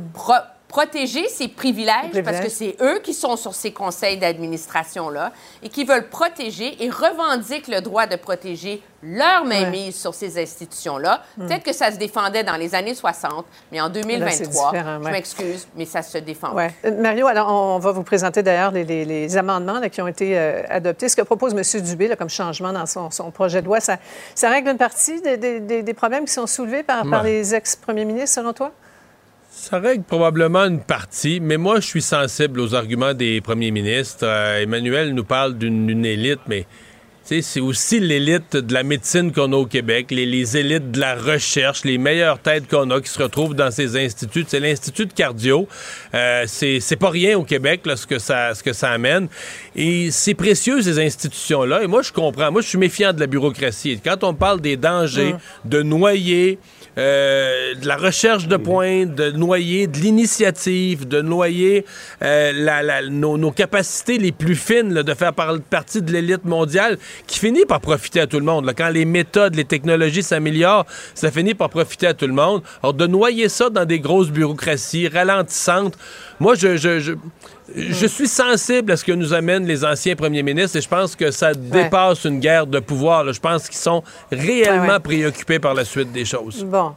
protéger 0.68 1.26
ses 1.28 1.48
privilèges, 1.48 2.22
parce 2.22 2.40
que 2.40 2.50
c'est 2.50 2.76
eux 2.82 2.98
qui 3.02 3.14
sont 3.14 3.34
sur 3.36 3.54
ces 3.54 3.72
conseils 3.72 4.18
d'administration-là 4.18 5.32
et 5.62 5.70
qui 5.70 5.84
veulent 5.84 6.10
protéger 6.10 6.84
et 6.84 6.90
revendiquent 6.90 7.68
le 7.68 7.80
droit 7.80 8.06
de 8.06 8.16
protéger 8.16 8.82
leur 9.02 9.46
mainmise 9.46 9.96
sur 9.98 10.12
ces 10.12 10.38
institutions-là. 10.38 11.22
Hmm. 11.38 11.46
Peut-être 11.46 11.62
que 11.62 11.72
ça 11.72 11.90
se 11.90 11.96
défendait 11.96 12.44
dans 12.44 12.56
les 12.56 12.74
années 12.74 12.94
60, 12.94 13.46
mais 13.72 13.80
en 13.80 13.88
2023, 13.88 14.72
je 15.02 15.10
m'excuse, 15.10 15.66
mais 15.76 15.86
ça 15.86 16.02
se 16.02 16.18
défend. 16.18 16.52
Ouais. 16.52 16.74
Euh, 16.84 17.00
Mario, 17.00 17.26
alors 17.26 17.48
on 17.50 17.78
va 17.78 17.92
vous 17.92 18.02
présenter 18.02 18.42
d'ailleurs 18.42 18.70
les, 18.70 19.36
amendements 19.38 19.80
qui 19.88 20.02
ont 20.02 20.08
été 20.08 20.38
euh, 20.38 20.62
adoptés. 20.68 21.08
Ce 21.08 21.16
que 21.16 21.22
propose 21.22 21.54
M. 21.54 21.82
Dubé 21.82 22.14
comme 22.18 22.28
changement 22.28 22.74
dans 22.74 22.84
son, 22.84 23.30
projet 23.30 23.62
de 23.62 23.66
loi, 23.66 23.80
ça, 23.80 23.96
ça 24.34 24.50
règle 24.50 24.68
une 24.68 24.76
partie 24.76 25.22
des, 25.22 25.94
problèmes 25.94 26.26
qui 26.26 26.34
sont 26.34 26.46
soulevés 26.46 26.82
par, 26.82 27.08
par 27.08 27.22
les 27.22 27.54
ex-premiers 27.54 28.04
ministres, 28.04 28.34
selon 28.34 28.52
toi? 28.52 28.70
Ça 29.56 29.78
règle 29.78 30.02
probablement 30.02 30.64
une 30.64 30.80
partie, 30.80 31.38
mais 31.40 31.58
moi, 31.58 31.76
je 31.78 31.86
suis 31.86 32.02
sensible 32.02 32.58
aux 32.58 32.74
arguments 32.74 33.14
des 33.14 33.40
premiers 33.40 33.70
ministres. 33.70 34.26
Euh, 34.26 34.60
Emmanuel 34.60 35.14
nous 35.14 35.22
parle 35.22 35.56
d'une 35.56 36.04
élite, 36.04 36.40
mais 36.48 36.66
c'est 37.22 37.60
aussi 37.60 38.00
l'élite 38.00 38.56
de 38.56 38.74
la 38.74 38.82
médecine 38.82 39.32
qu'on 39.32 39.52
a 39.52 39.56
au 39.56 39.64
Québec, 39.64 40.08
les, 40.10 40.56
élites 40.56 40.90
de 40.90 41.00
la 41.00 41.14
recherche, 41.14 41.84
les 41.84 41.98
meilleures 41.98 42.40
têtes 42.40 42.68
qu'on 42.68 42.90
a 42.90 43.00
qui 43.00 43.08
se 43.08 43.22
retrouvent 43.22 43.54
dans 43.54 43.70
ces 43.70 43.96
instituts. 43.96 44.44
C'est 44.46 44.60
l'Institut 44.60 45.06
de 45.06 45.12
cardio. 45.12 45.66
Euh, 46.14 46.44
c'est 46.46 46.98
pas 46.98 47.10
rien 47.10 47.38
au 47.38 47.44
Québec, 47.44 47.82
là, 47.86 47.96
ce, 47.96 48.06
que 48.06 48.18
ça, 48.18 48.54
ce 48.54 48.62
que 48.62 48.72
ça 48.72 48.90
amène. 48.90 49.28
Et 49.74 50.10
c'est 50.10 50.34
précieux, 50.34 50.82
ces 50.82 50.98
institutions-là. 50.98 51.82
Et 51.82 51.86
moi, 51.86 52.02
je 52.02 52.12
comprends. 52.12 52.50
Moi, 52.52 52.60
je 52.60 52.68
suis 52.68 52.78
méfiant 52.78 53.12
de 53.12 53.20
la 53.20 53.26
bureaucratie. 53.26 54.00
Quand 54.04 54.22
on 54.24 54.34
parle 54.34 54.60
des 54.60 54.76
dangers 54.76 55.32
hum. 55.32 55.38
de 55.64 55.82
noyer, 55.82 56.58
euh, 56.96 57.74
de 57.74 57.86
la 57.86 57.96
recherche 57.96 58.46
de 58.46 58.56
points, 58.56 59.06
de 59.06 59.30
noyer 59.30 59.86
de 59.86 59.98
l'initiative, 59.98 61.08
de 61.08 61.20
noyer 61.22 61.84
euh, 62.22 63.08
nos, 63.10 63.50
capacités 63.50 64.18
les 64.18 64.32
plus 64.32 64.54
fines 64.54 64.94
de 64.94 65.14
faire 65.14 65.32
partie 65.32 66.02
de 66.02 66.12
l'élite 66.12 66.44
mondiale 66.44 66.98
qui 67.26 67.38
finit 67.38 67.64
par 67.66 67.80
profiter 67.80 68.20
à 68.20 68.26
tout 68.26 68.38
le 68.38 68.44
monde. 68.44 68.72
Quand 68.76 68.90
les 68.90 69.04
méthodes, 69.04 69.54
les 69.54 69.64
technologies 69.64 70.22
s'améliorent, 70.22 70.86
ça 71.14 71.30
finit 71.30 71.54
par 71.54 71.70
profiter 71.70 72.06
à 72.06 72.14
tout 72.14 72.26
le 72.26 72.32
monde. 72.32 72.62
Alors, 72.82 72.94
de 72.94 73.06
noyer 73.06 73.48
ça 73.48 73.70
dans 73.70 73.84
des 73.84 74.00
grosses 74.00 74.30
bureaucraties 74.30 75.08
ralentissantes, 75.08 75.98
moi, 76.40 76.54
je, 76.54 77.16
suis 78.06 78.28
sensible 78.28 78.92
à 78.92 78.96
ce 78.96 79.04
que 79.04 79.12
nous 79.12 79.32
amènent 79.32 79.66
les 79.66 79.84
anciens 79.84 80.14
premiers 80.14 80.42
ministres 80.42 80.76
et 80.76 80.80
je 80.80 80.88
pense 80.88 81.16
que 81.16 81.30
ça 81.30 81.54
dépasse 81.54 82.24
une 82.24 82.40
guerre 82.40 82.66
de 82.66 82.78
pouvoir. 82.80 83.32
Je 83.32 83.40
pense 83.40 83.68
qu'ils 83.68 83.78
sont 83.78 84.02
réellement 84.30 85.00
préoccupés 85.00 85.58
par 85.58 85.74
la 85.74 85.84
suite 85.84 86.12
des 86.12 86.24
choses. 86.24 86.64
Bon. 86.64 86.94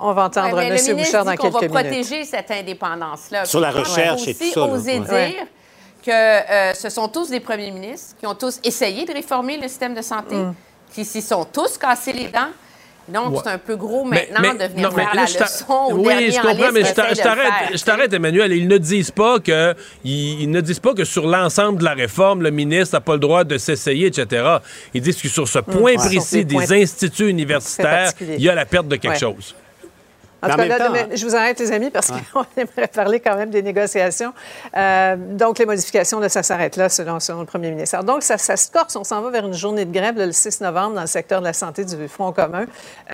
On 0.00 0.12
va 0.12 0.24
entendre 0.24 0.58
M. 0.60 0.96
Bouchard 0.96 1.24
dans 1.24 1.36
quelques 1.36 1.54
minutes. 1.54 1.70
On 1.70 1.74
va 1.74 1.82
protéger 1.82 2.24
cette 2.24 2.50
indépendance-là. 2.50 3.44
Sur 3.44 3.60
la 3.60 3.70
recherche 3.70 4.26
et 4.28 4.34
tout 4.34 4.52
ça. 4.52 4.62
oser 4.62 5.00
dire 5.00 5.46
que 6.04 6.10
euh, 6.10 6.74
ce 6.74 6.88
sont 6.88 7.08
tous 7.08 7.30
des 7.30 7.40
premiers 7.40 7.70
ministres 7.70 8.16
qui 8.18 8.26
ont 8.26 8.34
tous 8.34 8.60
essayé 8.64 9.04
de 9.04 9.12
réformer 9.12 9.56
le 9.56 9.68
système 9.68 9.94
de 9.94 10.02
santé, 10.02 10.36
mm. 10.36 10.54
qui 10.92 11.04
s'y 11.04 11.22
sont 11.22 11.44
tous 11.44 11.78
cassés 11.78 12.12
les 12.12 12.28
dents. 12.28 12.50
Donc, 13.08 13.40
c'est 13.42 13.50
un 13.50 13.58
peu 13.58 13.76
gros 13.76 14.04
maintenant 14.04 14.54
de 14.54 14.64
venir 14.64 14.92
faire 14.92 15.14
la 15.14 15.24
leçon 15.24 15.88
Oui, 15.92 16.32
je 16.32 16.40
comprends, 16.40 16.72
mais 16.72 16.84
je 16.84 17.84
t'arrête, 17.84 18.12
Emmanuel. 18.12 18.52
Ils 18.52 18.68
ne 18.68 18.78
disent 18.78 19.10
pas 19.10 19.38
que 19.38 19.74
ils, 20.04 20.50
ne 20.50 20.60
disent 20.60 20.80
pas 20.80 20.94
que 20.94 21.04
sur 21.04 21.26
l'ensemble 21.26 21.78
de 21.78 21.84
la 21.84 21.94
réforme, 21.94 22.42
le 22.42 22.50
ministre 22.50 22.96
n'a 22.96 23.00
pas 23.00 23.14
le 23.14 23.20
droit 23.20 23.44
de 23.44 23.58
s'essayer, 23.58 24.06
etc. 24.06 24.56
Ils 24.94 25.02
disent 25.02 25.20
que 25.20 25.28
sur 25.28 25.46
ce 25.46 25.58
mm. 25.58 25.62
point 25.62 25.94
précis 25.94 26.44
des 26.44 26.72
instituts 26.72 27.28
universitaires, 27.28 28.12
il 28.20 28.42
y 28.42 28.48
a 28.48 28.54
la 28.54 28.64
perte 28.64 28.88
de 28.88 28.96
quelque 28.96 29.18
chose. 29.18 29.54
En 30.42 30.50
tout 30.50 30.56
cas, 30.56 31.06
je 31.14 31.26
vous 31.26 31.34
arrête, 31.34 31.58
les 31.58 31.72
amis, 31.72 31.90
parce 31.90 32.10
qu'on 32.32 32.44
aimerait 32.56 32.88
parler 32.88 33.20
quand 33.20 33.36
même 33.36 33.50
des 33.50 33.62
négociations. 33.62 34.32
Euh, 34.76 35.16
donc, 35.16 35.58
les 35.58 35.66
modifications, 35.66 36.20
là, 36.20 36.28
ça 36.28 36.42
s'arrête 36.42 36.76
là, 36.76 36.88
selon, 36.88 37.20
selon, 37.20 37.40
le 37.40 37.46
premier 37.46 37.70
ministre. 37.70 38.02
donc, 38.04 38.22
ça, 38.22 38.36
ça, 38.38 38.56
se 38.56 38.70
corse. 38.70 38.96
On 38.96 39.04
s'en 39.04 39.22
va 39.22 39.30
vers 39.30 39.46
une 39.46 39.54
journée 39.54 39.84
de 39.84 39.92
grève 39.92 40.16
le 40.16 40.32
6 40.32 40.60
novembre 40.60 40.94
dans 40.94 41.00
le 41.00 41.06
secteur 41.06 41.40
de 41.40 41.46
la 41.46 41.52
santé 41.52 41.84
du 41.84 42.08
Front 42.08 42.32
commun, 42.32 42.66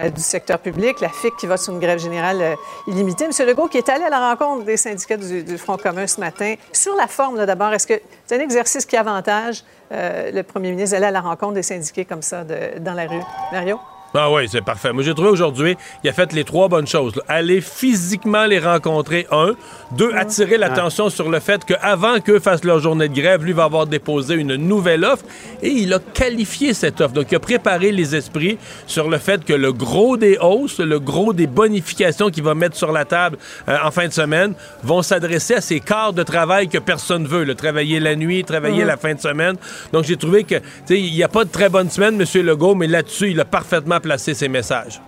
euh, 0.02 0.10
du 0.10 0.20
secteur 0.20 0.58
public. 0.58 1.00
La 1.00 1.08
FIC 1.08 1.36
qui 1.36 1.46
va 1.46 1.56
sur 1.56 1.72
une 1.72 1.80
grève 1.80 1.98
générale 1.98 2.42
euh, 2.42 2.54
illimitée. 2.88 3.24
M. 3.24 3.46
Legault 3.46 3.68
qui 3.68 3.78
est 3.78 3.88
allé 3.88 4.04
à 4.04 4.10
la 4.10 4.30
rencontre 4.30 4.64
des 4.64 4.76
syndicats 4.76 5.16
du, 5.16 5.58
Front 5.58 5.76
commun 5.76 6.06
ce 6.06 6.20
matin. 6.20 6.54
Sur 6.72 6.94
la 6.96 7.06
forme, 7.06 7.44
d'abord, 7.44 7.72
est-ce 7.72 7.86
que 7.86 8.00
c'est 8.26 8.36
un 8.36 8.40
exercice 8.40 8.84
qui 8.84 8.96
avantage 8.96 9.64
le 9.90 10.40
premier 10.42 10.70
ministre 10.70 10.96
d'aller 10.96 11.06
à 11.06 11.10
la 11.10 11.20
rencontre 11.20 11.52
des 11.52 11.62
syndiqués 11.62 12.06
comme 12.06 12.22
ça 12.22 12.44
dans 12.44 12.94
la 12.94 13.06
rue? 13.06 13.20
Mario? 13.52 13.78
Ah 14.14 14.30
oui, 14.30 14.46
c'est 14.46 14.60
parfait. 14.60 14.92
Moi, 14.92 15.02
j'ai 15.02 15.14
trouvé 15.14 15.30
aujourd'hui, 15.30 15.74
il 16.04 16.10
a 16.10 16.12
fait 16.12 16.34
les 16.34 16.44
trois 16.44 16.68
bonnes 16.68 16.86
choses. 16.86 17.14
Aller 17.28 17.62
physiquement 17.62 18.44
les 18.44 18.58
rencontrer, 18.58 19.26
un. 19.30 19.52
Deux, 19.92 20.12
attirer 20.14 20.58
l'attention 20.58 21.08
sur 21.08 21.30
le 21.30 21.40
fait 21.40 21.64
qu'avant 21.64 22.20
qu'eux 22.20 22.38
fassent 22.38 22.64
leur 22.64 22.78
journée 22.80 23.08
de 23.08 23.14
grève, 23.14 23.42
lui 23.42 23.52
va 23.52 23.64
avoir 23.64 23.86
déposé 23.86 24.34
une 24.34 24.56
nouvelle 24.56 25.04
offre 25.04 25.24
et 25.62 25.68
il 25.68 25.94
a 25.94 25.98
qualifié 25.98 26.74
cette 26.74 27.00
offre. 27.00 27.14
Donc, 27.14 27.26
il 27.30 27.36
a 27.36 27.40
préparé 27.40 27.90
les 27.90 28.14
esprits 28.14 28.58
sur 28.86 29.08
le 29.08 29.16
fait 29.16 29.46
que 29.46 29.54
le 29.54 29.72
gros 29.72 30.18
des 30.18 30.36
hausses, 30.38 30.78
le 30.78 31.00
gros 31.00 31.32
des 31.32 31.46
bonifications 31.46 32.30
qu'il 32.30 32.42
va 32.42 32.54
mettre 32.54 32.76
sur 32.76 32.92
la 32.92 33.06
table 33.06 33.38
euh, 33.68 33.78
en 33.82 33.90
fin 33.90 34.08
de 34.08 34.12
semaine 34.12 34.52
vont 34.82 35.00
s'adresser 35.00 35.54
à 35.54 35.60
ces 35.62 35.80
quarts 35.80 36.12
de 36.12 36.22
travail 36.22 36.68
que 36.68 36.78
personne 36.78 37.26
veut. 37.26 37.44
Le 37.44 37.54
travailler 37.54 37.98
la 37.98 38.14
nuit, 38.14 38.44
travailler 38.44 38.84
la 38.84 38.98
fin 38.98 39.14
de 39.14 39.20
semaine. 39.20 39.56
Donc, 39.92 40.04
j'ai 40.04 40.18
trouvé 40.18 40.44
que, 40.44 40.56
tu 40.56 40.62
sais, 40.86 41.00
il 41.00 41.14
n'y 41.14 41.22
a 41.22 41.28
pas 41.28 41.44
de 41.44 41.50
très 41.50 41.70
bonne 41.70 41.88
semaine, 41.88 42.20
M. 42.20 42.44
Legault, 42.44 42.74
mais 42.74 42.86
là-dessus, 42.86 43.30
il 43.30 43.40
a 43.40 43.46
parfaitement 43.46 44.00
placer 44.02 44.34
ses 44.34 44.48
messages. 44.48 45.00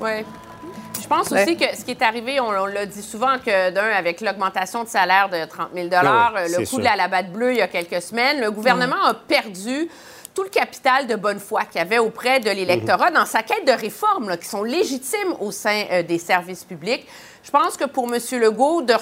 Oui. 0.00 0.24
Je 1.00 1.06
pense 1.06 1.32
aussi 1.32 1.56
que 1.56 1.76
ce 1.76 1.84
qui 1.84 1.90
est 1.90 2.02
arrivé, 2.02 2.38
on, 2.40 2.52
l'a 2.66 2.86
dit 2.86 3.02
souvent, 3.02 3.38
que 3.44 3.70
d'un, 3.70 3.88
avec 3.88 4.20
l'augmentation 4.20 4.84
de 4.84 4.88
salaire 4.88 5.28
de 5.28 5.44
30 5.44 5.70
000 5.74 5.88
ah 5.92 6.32
le 6.46 6.64
coût 6.64 6.78
de 6.78 6.84
la 6.84 7.08
batte 7.08 7.32
bleue 7.32 7.52
il 7.52 7.58
y 7.58 7.62
a 7.62 7.68
quelques 7.68 8.00
semaines, 8.00 8.40
le 8.40 8.50
gouvernement 8.50 9.04
a 9.04 9.14
perdu 9.14 9.88
tout 10.34 10.44
le 10.44 10.48
capital 10.48 11.08
de 11.08 11.16
bonne 11.16 11.40
foi 11.40 11.64
qu'il 11.64 11.80
y 11.80 11.82
avait 11.82 11.98
auprès 11.98 12.38
de 12.38 12.50
l'électorat 12.50 13.10
dans 13.10 13.26
sa 13.26 13.42
quête 13.42 13.66
de 13.66 13.72
réformes 13.72 14.36
qui 14.36 14.46
sont 14.46 14.62
légitimes 14.62 15.34
au 15.40 15.50
sein 15.50 15.84
euh, 15.90 16.02
des 16.04 16.18
services 16.18 16.62
publics. 16.62 17.06
Je 17.42 17.50
pense 17.50 17.76
que 17.76 17.84
pour 17.84 18.04
M. 18.04 18.20
Legault, 18.40 18.82
de 18.82 18.94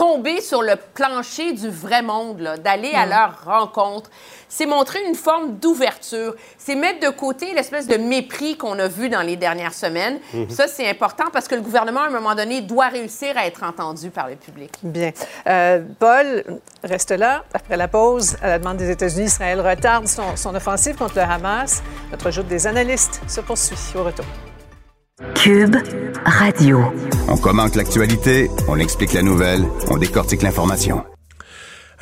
tomber 0.00 0.40
sur 0.40 0.62
le 0.62 0.76
plancher 0.94 1.52
du 1.52 1.68
vrai 1.68 2.00
monde, 2.00 2.40
d'aller 2.64 2.92
à 2.94 3.04
leur 3.04 3.44
rencontre, 3.44 4.08
c'est 4.48 4.64
montrer 4.64 4.98
une 5.06 5.14
forme 5.14 5.58
d'ouverture. 5.58 6.34
C'est 6.56 6.74
mettre 6.74 7.06
de 7.06 7.12
côté 7.12 7.52
l'espèce 7.52 7.86
de 7.86 7.96
mépris 7.98 8.56
qu'on 8.56 8.78
a 8.78 8.88
vu 8.88 9.10
dans 9.10 9.20
les 9.20 9.36
dernières 9.36 9.74
semaines. 9.74 10.18
Mhm. 10.32 10.48
Ça, 10.48 10.68
c'est 10.68 10.88
important 10.88 11.24
parce 11.30 11.48
que 11.48 11.54
le 11.54 11.60
gouvernement, 11.60 12.00
à 12.00 12.06
un 12.06 12.10
moment 12.10 12.34
donné, 12.34 12.62
doit 12.62 12.88
réussir 12.88 13.36
à 13.36 13.46
être 13.46 13.62
entendu 13.62 14.08
par 14.08 14.30
le 14.30 14.36
public. 14.36 14.72
Bien. 14.82 15.10
Euh, 15.46 15.82
Paul, 15.98 16.44
reste 16.82 17.10
là. 17.10 17.44
Après 17.52 17.76
la 17.76 17.86
pause, 17.86 18.38
à 18.40 18.48
la 18.48 18.58
demande 18.58 18.78
des 18.78 18.88
États-Unis, 18.88 19.26
Israël 19.26 19.60
retarde 19.60 20.08
son, 20.08 20.34
son 20.34 20.54
offensive 20.54 20.96
contre 20.96 21.16
le 21.16 21.22
Hamas. 21.22 21.82
Notre 22.10 22.30
joute 22.30 22.48
des 22.48 22.66
analystes 22.66 23.20
se 23.28 23.42
poursuit 23.42 23.76
au 23.94 24.04
retour. 24.04 24.24
Cube 25.34 25.76
Radio. 26.24 26.80
On 27.28 27.36
commente 27.36 27.76
l'actualité, 27.76 28.50
on 28.68 28.76
explique 28.76 29.12
la 29.12 29.22
nouvelle, 29.22 29.64
on 29.88 29.96
décortique 29.96 30.42
l'information. 30.42 31.04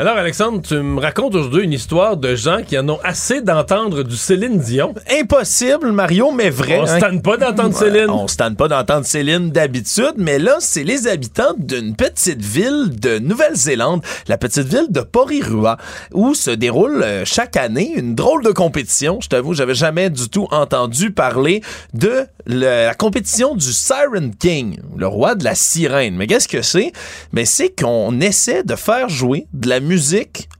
Alors, 0.01 0.17
Alexandre, 0.17 0.63
tu 0.63 0.77
me 0.77 1.01
racontes 1.01 1.35
aujourd'hui 1.35 1.65
une 1.65 1.73
histoire 1.73 2.17
de 2.17 2.37
gens 2.37 2.63
qui 2.65 2.79
en 2.79 2.89
ont 2.89 3.01
assez 3.03 3.41
d'entendre 3.41 4.05
du 4.05 4.17
Céline 4.17 4.61
Dion. 4.61 4.95
Impossible, 5.11 5.91
Mario, 5.91 6.31
mais 6.31 6.51
vrai. 6.51 6.79
On 6.79 6.87
se 6.87 7.01
tente 7.01 7.21
pas 7.21 7.37
d'entendre 7.37 7.75
Céline. 7.75 8.09
On 8.09 8.29
se 8.29 8.37
pas 8.37 8.69
d'entendre 8.69 9.05
Céline 9.05 9.51
d'habitude, 9.51 10.13
mais 10.17 10.39
là, 10.39 10.59
c'est 10.61 10.85
les 10.85 11.09
habitants 11.09 11.53
d'une 11.59 11.97
petite 11.97 12.41
ville 12.41 12.91
de 12.91 13.19
Nouvelle-Zélande, 13.19 14.05
la 14.29 14.39
petite 14.39 14.69
ville 14.69 14.87
de 14.89 15.01
Porirua, 15.01 15.79
où 16.13 16.33
se 16.33 16.53
déroule 16.53 17.03
euh, 17.03 17.25
chaque 17.25 17.57
année 17.57 17.95
une 17.97 18.15
drôle 18.15 18.45
de 18.45 18.53
compétition. 18.53 19.19
Je 19.21 19.29
t'avoue, 19.29 19.53
j'avais 19.53 19.75
jamais 19.75 20.11
du 20.11 20.29
tout 20.29 20.47
entendu 20.53 21.11
parler 21.11 21.61
de 21.93 22.25
la 22.47 22.95
compétition 22.95 23.57
du 23.57 23.73
Siren 23.73 24.33
King, 24.39 24.79
le 24.97 25.09
roi 25.09 25.35
de 25.35 25.43
la 25.43 25.57
sirène. 25.57 26.15
Mais 26.15 26.29
qu'est-ce 26.29 26.47
que 26.47 26.63
c'est? 26.63 26.93
Mais 27.33 27.45
c'est 27.45 27.71
qu'on 27.71 28.21
essaie 28.21 28.63
de 28.63 28.77
faire 28.77 29.09
jouer 29.09 29.49
de 29.53 29.69
la 29.69 29.81
musique 29.81 29.88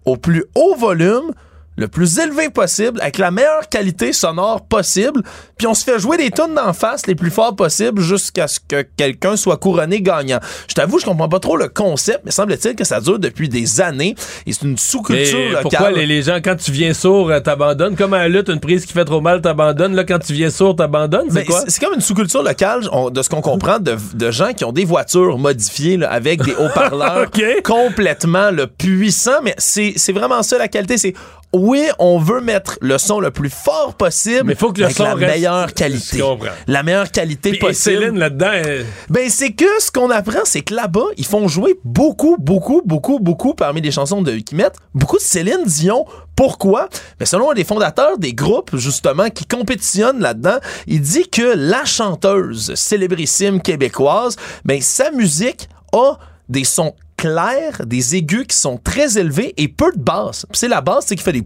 au 0.05 0.17
plus 0.17 0.45
haut 0.55 0.75
volume 0.77 1.33
le 1.79 1.89
plus 1.89 2.19
élevé 2.19 2.51
possible, 2.51 3.01
avec 3.01 3.19
la 3.19 3.31
meilleure 3.31 3.69
qualité 3.71 4.13
sonore 4.13 4.67
possible, 4.67 5.23
puis 5.57 5.67
on 5.67 5.75
se 5.75 5.85
fait 5.85 5.99
jouer 5.99 6.17
des 6.17 6.31
tunes 6.31 6.55
d'en 6.55 6.73
face 6.73 7.07
les 7.07 7.15
plus 7.15 7.31
forts 7.31 7.55
possibles 7.55 8.03
jusqu'à 8.03 8.49
ce 8.49 8.59
que 8.59 8.83
quelqu'un 8.97 9.37
soit 9.37 9.57
couronné 9.57 10.03
gagnant. 10.03 10.41
Je 10.69 10.75
t'avoue, 10.75 10.99
je 10.99 11.05
comprends 11.05 11.29
pas 11.29 11.39
trop 11.39 11.57
le 11.57 11.69
concept, 11.69 12.23
mais 12.25 12.33
semble-t-il 12.33 12.75
que 12.75 12.85
ça 12.85 13.01
dure 13.01 13.21
depuis 13.21 13.49
des 13.49 13.81
années 13.81 14.17
et 14.45 14.53
c'est 14.53 14.63
une 14.63 14.77
sous-culture 14.77 15.51
locale. 15.51 15.63
Pourquoi 15.63 15.91
les, 15.93 16.23
gens, 16.23 16.39
quand 16.43 16.57
tu 16.57 16.73
viens 16.73 16.93
sourd, 16.93 17.31
euh, 17.31 17.39
t'abandonnent? 17.39 17.97
Comme 17.97 18.13
à 18.13 18.19
la 18.19 18.29
lutte, 18.29 18.49
une 18.49 18.61
prise 18.61 18.85
qui 18.85 18.93
fait 18.93 19.05
trop 19.05 19.21
mal 19.21 19.41
t'abandonne. 19.41 19.95
Là, 19.95 20.03
quand 20.03 20.19
tu 20.19 20.33
viens 20.33 20.51
sourd, 20.51 20.75
t'abandonnes. 20.75 21.31
C'est 21.31 21.45
quoi? 21.45 21.63
C'est 21.69 21.81
comme 21.81 21.95
une 21.95 22.01
sous-culture 22.01 22.43
locale, 22.43 22.89
de 23.13 23.23
ce 23.23 23.29
qu'on 23.29 23.41
comprend, 23.41 23.79
de, 23.79 24.31
gens 24.31 24.53
qui 24.53 24.65
ont 24.65 24.73
des 24.73 24.85
voitures 24.85 25.39
modifiées 25.39 25.99
avec 26.05 26.43
des 26.43 26.55
haut-parleurs 26.59 27.27
complètement 27.65 28.51
le 28.51 28.67
puissants, 28.67 29.41
mais 29.45 29.55
c'est 29.59 30.13
vraiment 30.13 30.43
ça 30.43 30.59
la 30.59 30.69
qualité. 30.69 30.99
C'est 30.99 31.15
oui, 31.69 31.87
on 31.99 32.19
veut 32.19 32.41
mettre 32.41 32.79
le 32.81 32.97
son 32.97 33.21
le 33.21 33.31
plus 33.31 33.51
fort 33.51 33.93
possible, 33.95 34.45
mais 34.45 34.55
faut 34.55 34.73
que 34.73 34.81
le 34.81 34.87
avec 34.87 34.99
la 34.99 35.15
meilleure 35.15 35.75
qualité. 35.75 36.23
La 36.67 36.83
meilleure 36.83 37.11
qualité 37.11 37.59
possible. 37.59 37.97
Et 37.97 38.01
Céline 38.01 38.19
là-dedans. 38.19 38.53
Ben 39.11 39.29
c'est 39.29 39.53
que 39.53 39.67
ce 39.79 39.91
qu'on 39.91 40.11
apprend, 40.11 40.41
c'est 40.45 40.63
que 40.63 40.75
là-bas, 40.75 41.05
ils 41.19 41.27
font 41.27 41.47
jouer 41.47 41.79
beaucoup, 41.85 42.37
beaucoup, 42.39 42.81
beaucoup, 42.87 43.19
beaucoup 43.19 43.53
parmi 43.53 43.83
les 43.83 43.91
chansons 43.91 44.23
de 44.23 44.33
qui 44.39 44.55
mettent 44.55 44.79
beaucoup 44.95 45.19
de 45.19 45.23
Céline 45.23 45.65
Dion. 45.67 46.07
Pourquoi? 46.35 46.89
Mais 47.21 47.27
selon 47.27 47.51
un 47.51 47.55
des 47.55 47.65
fondateurs 47.65 48.17
des 48.17 48.33
groupes 48.33 48.75
justement 48.77 49.29
qui 49.29 49.45
compétitionnent 49.45 50.21
là-dedans, 50.21 50.57
il 50.87 51.03
dit 51.03 51.29
que 51.29 51.55
la 51.55 51.85
chanteuse 51.85 52.75
célébrissime 52.77 53.61
québécoise, 53.61 54.37
ben 54.65 54.81
sa 54.81 55.11
musique 55.11 55.69
a 55.93 56.19
des 56.49 56.65
sons 56.65 56.95
clairs, 57.19 57.83
des 57.85 58.17
aigus 58.17 58.47
qui 58.47 58.57
sont 58.57 58.79
très 58.83 59.19
élevés 59.19 59.53
et 59.59 59.69
peu 59.69 59.93
de 59.95 60.01
basses. 60.01 60.47
C'est 60.53 60.69
la 60.69 60.81
basse, 60.81 61.07
c'est 61.09 61.17
qui 61.17 61.23
fait 61.23 61.33
des 61.33 61.45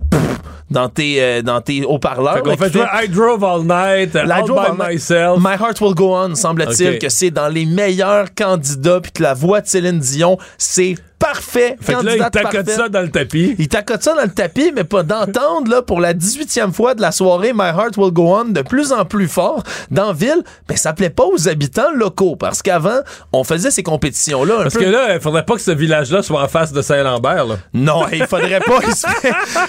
dans 0.71 0.89
tes 0.89 1.23
euh, 1.23 1.43
dans 1.43 1.61
tes 1.61 1.85
haut-parleurs. 1.85 2.43
On 2.45 2.57
fait, 2.57 2.71
fait 2.71 2.85
I 2.95 3.09
drove 3.09 3.43
all 3.43 3.63
night, 3.63 4.15
all 4.15 4.45
by 4.47 4.93
myself. 4.93 5.39
My 5.41 5.57
heart 5.59 5.81
will 5.81 5.95
go 5.95 6.15
on, 6.15 6.35
semble-t-il 6.35 6.99
que 6.99 7.09
c'est 7.09 7.31
dans 7.31 7.49
les 7.49 7.67
meilleurs 7.67 8.35
candidats 8.35 9.01
puis 9.01 9.13
que 9.13 9.23
la 9.23 9.35
voix 9.35 9.61
de 9.61 9.67
Céline 9.67 9.99
Dion, 9.99 10.39
c'est 10.59 10.95
parfait. 11.23 11.77
Fait 11.81 11.95
que 11.95 12.05
là, 12.05 12.17
il 12.17 12.31
tacote 12.31 12.69
ça 12.69 12.89
dans 12.89 13.01
le 13.01 13.11
tapis. 13.11 13.55
Il 13.59 13.69
tacote 13.69 14.03
ça 14.03 14.15
dans 14.15 14.23
le 14.23 14.31
tapis, 14.31 14.73
mais 14.75 14.85
pas 14.85 15.03
d'entendre, 15.05 15.71
là, 15.71 15.83
pour 15.83 16.01
la 16.01 16.15
18e 16.15 16.73
fois 16.73 16.95
de 16.95 17.01
la 17.01 17.13
soirée, 17.13 17.53
My 17.55 17.69
Heart 17.69 17.97
Will 17.97 18.11
Go 18.11 18.35
On, 18.35 18.45
de 18.47 18.63
plus 18.63 18.93
en 18.93 19.05
plus 19.05 19.29
fort 19.29 19.63
dans 19.91 20.13
ville, 20.13 20.43
ben, 20.69 20.77
ça 20.77 20.93
plaît 20.93 21.11
pas 21.11 21.25
aux 21.25 21.49
habitants 21.49 21.93
locaux. 21.95 22.35
Parce 22.35 22.61
qu'avant, 22.61 23.01
on 23.33 23.45
faisait 23.45 23.71
ces 23.71 23.85
compétitions-là. 23.85 24.65
Parce 24.65 24.75
que 24.75 24.85
là, 24.85 25.15
il 25.15 25.21
faudrait 25.21 25.45
pas 25.45 25.55
que 25.55 25.61
ce 25.61 25.71
village-là 25.71 26.23
soit 26.23 26.43
en 26.43 26.49
face 26.49 26.73
de 26.73 26.83
Saint-Lambert, 26.83 27.47
là. 27.47 27.59
Non, 27.73 28.07
il 28.13 28.27
faudrait 28.27 28.61
pas. 28.61 28.81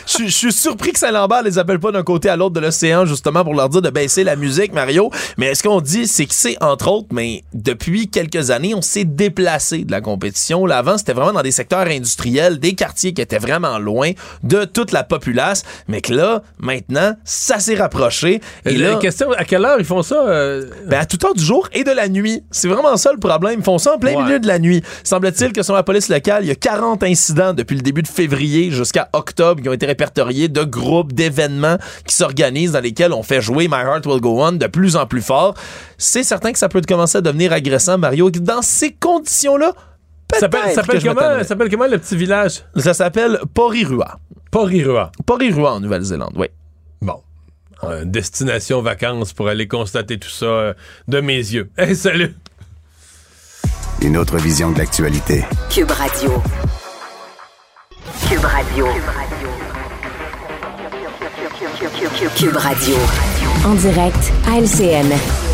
Je 0.07 0.27
suis 0.27 0.51
surpris 0.51 0.91
que 0.91 0.99
Saint-Lambert 0.99 1.43
les 1.43 1.59
appelle 1.59 1.79
pas 1.79 1.91
d'un 1.91 2.03
côté 2.03 2.29
à 2.29 2.35
l'autre 2.35 2.55
de 2.55 2.61
l'océan, 2.61 3.05
justement, 3.05 3.43
pour 3.43 3.53
leur 3.53 3.69
dire 3.69 3.81
de 3.81 3.91
baisser 3.91 4.23
la 4.23 4.35
musique, 4.35 4.73
Mario. 4.73 5.11
Mais 5.37 5.47
est-ce 5.47 5.61
qu'on 5.61 5.81
dit, 5.81 6.07
c'est 6.07 6.25
que 6.25 6.33
c'est, 6.33 6.57
entre 6.63 6.89
autres, 6.89 7.09
mais 7.11 7.43
depuis 7.53 8.09
quelques 8.09 8.49
années, 8.49 8.73
on 8.73 8.81
s'est 8.81 9.05
déplacé 9.05 9.83
de 9.83 9.91
la 9.91 10.01
compétition. 10.01 10.65
Là, 10.65 10.77
avant, 10.77 10.97
c'était 10.97 11.13
vraiment 11.13 11.33
dans 11.33 11.42
des 11.43 11.51
secteurs 11.51 11.87
industriels, 11.87 12.59
des 12.59 12.73
quartiers 12.73 13.13
qui 13.13 13.21
étaient 13.21 13.37
vraiment 13.37 13.77
loin 13.77 14.11
de 14.43 14.65
toute 14.65 14.91
la 14.91 15.03
populace, 15.03 15.63
mais 15.87 16.01
que 16.01 16.13
là, 16.13 16.41
maintenant, 16.57 17.15
ça 17.23 17.59
s'est 17.59 17.75
rapproché. 17.75 18.41
Et 18.65 18.75
la 18.75 18.95
question, 18.95 19.31
à 19.31 19.43
quelle 19.45 19.65
heure 19.65 19.77
ils 19.79 19.85
font 19.85 20.01
ça? 20.01 20.27
Euh? 20.27 20.65
Ben, 20.87 20.99
à 20.99 21.05
toute 21.05 21.23
heure 21.23 21.33
du 21.33 21.43
jour 21.43 21.69
et 21.73 21.83
de 21.83 21.91
la 21.91 22.07
nuit. 22.07 22.43
C'est 22.51 22.67
vraiment 22.67 22.97
ça 22.97 23.11
le 23.11 23.19
problème. 23.19 23.59
Ils 23.59 23.63
font 23.63 23.77
ça 23.77 23.95
en 23.95 23.99
plein 23.99 24.21
milieu 24.23 24.39
de 24.39 24.47
la 24.47 24.59
nuit. 24.59 24.83
Semble-t-il 25.03 25.53
que 25.53 25.63
selon 25.63 25.77
la 25.77 25.83
police 25.83 26.09
locale, 26.09 26.43
il 26.43 26.47
y 26.47 26.51
a 26.51 26.55
40 26.55 27.03
incidents 27.03 27.53
depuis 27.53 27.75
le 27.75 27.81
début 27.81 28.01
de 28.01 28.07
février 28.07 28.71
jusqu'à 28.71 29.09
octobre 29.13 29.61
qui 29.61 29.69
ont 29.69 29.73
été 29.73 29.85
répertoriés 29.85 30.47
de 30.47 30.63
groupes, 30.63 31.13
d'événements 31.13 31.77
qui 32.05 32.15
s'organisent 32.15 32.71
dans 32.73 32.81
lesquels 32.81 33.13
on 33.13 33.23
fait 33.23 33.41
jouer 33.41 33.67
My 33.67 33.81
Heart 33.85 34.05
Will 34.05 34.21
Go 34.21 34.41
On 34.41 34.53
de 34.53 34.67
plus 34.67 34.95
en 34.95 35.05
plus 35.05 35.21
fort. 35.21 35.55
C'est 35.97 36.23
certain 36.23 36.51
que 36.51 36.59
ça 36.59 36.69
peut 36.69 36.81
commencer 36.87 37.17
à 37.17 37.21
devenir 37.21 37.53
agressant, 37.53 37.97
Mario. 37.97 38.29
Dans 38.29 38.61
ces 38.61 38.91
conditions-là, 38.91 39.73
ça 40.31 40.39
s'appelle 40.39 41.03
comment, 41.03 41.43
s'appelle 41.43 41.69
comment 41.69 41.87
le 41.87 41.97
petit 41.97 42.15
village? 42.15 42.63
Ça 42.75 42.93
s'appelle 42.93 43.39
Porirua. 43.53 44.19
Porirua. 44.51 45.11
Porirua 45.25 45.73
en 45.73 45.79
Nouvelle-Zélande, 45.79 46.33
oui. 46.35 46.47
Bon. 47.01 47.21
destination 48.05 48.81
vacances 48.81 49.33
pour 49.33 49.47
aller 49.47 49.67
constater 49.67 50.17
tout 50.17 50.29
ça 50.29 50.45
euh, 50.45 50.73
de 51.07 51.21
mes 51.21 51.37
yeux. 51.37 51.69
Hey, 51.77 51.95
salut! 51.95 52.35
Une 54.01 54.17
autre 54.17 54.37
vision 54.37 54.71
de 54.71 54.79
l'actualité. 54.79 55.45
Cube 55.69 55.91
Radio. 55.91 56.41
Cube 58.29 58.43
Radio. 58.43 58.87
Cube 62.35 62.57
Radio. 62.57 62.95
En 63.65 63.75
direct 63.75 64.33
à 64.47 64.59
LCN. 64.59 65.52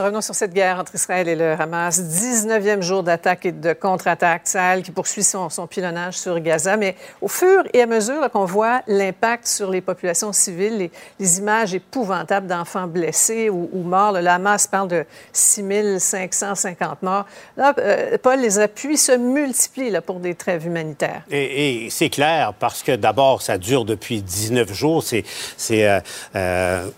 Revenons 0.00 0.22
sur 0.22 0.34
cette 0.34 0.54
guerre 0.54 0.78
entre 0.78 0.94
Israël 0.94 1.28
et 1.28 1.36
le 1.36 1.52
Hamas. 1.52 2.00
19e 2.00 2.80
jour 2.80 3.02
d'attaque 3.02 3.44
et 3.44 3.52
de 3.52 3.74
contre-attaque. 3.74 4.42
Sahel 4.44 4.82
qui 4.82 4.90
poursuit 4.90 5.22
son, 5.22 5.48
pilonnage 5.68 6.14
sur 6.14 6.40
Gaza. 6.40 6.76
Mais 6.78 6.96
au 7.20 7.28
fur 7.28 7.64
et 7.74 7.82
à 7.82 7.86
mesure 7.86 8.30
qu'on 8.30 8.46
voit 8.46 8.80
l'impact 8.86 9.46
sur 9.46 9.70
les 9.70 9.82
populations 9.82 10.32
civiles, 10.32 10.90
les, 11.18 11.38
images 11.38 11.74
épouvantables 11.74 12.46
d'enfants 12.46 12.86
blessés 12.86 13.50
ou, 13.50 13.68
morts, 13.84 14.12
le 14.12 14.26
Hamas 14.26 14.66
parle 14.66 14.88
de 14.88 15.04
6550 15.32 17.02
morts. 17.02 17.26
Là, 17.56 17.74
euh, 17.78 18.16
Paul, 18.22 18.40
les 18.40 18.58
appuis 18.58 18.96
se 18.96 19.12
multiplient 19.12 19.90
là, 19.90 20.00
pour 20.00 20.18
des 20.18 20.34
trêves 20.34 20.66
humanitaires. 20.66 21.22
Et, 21.30 21.88
c'est 21.90 22.10
clair 22.10 22.54
parce 22.58 22.82
que 22.82 22.96
d'abord, 22.96 23.42
ça 23.42 23.58
dure 23.58 23.84
depuis 23.84 24.22
19 24.22 24.72
jours. 24.72 25.02
C'est. 25.02 25.24
Euh, 25.70 26.00
euh, 26.34 26.88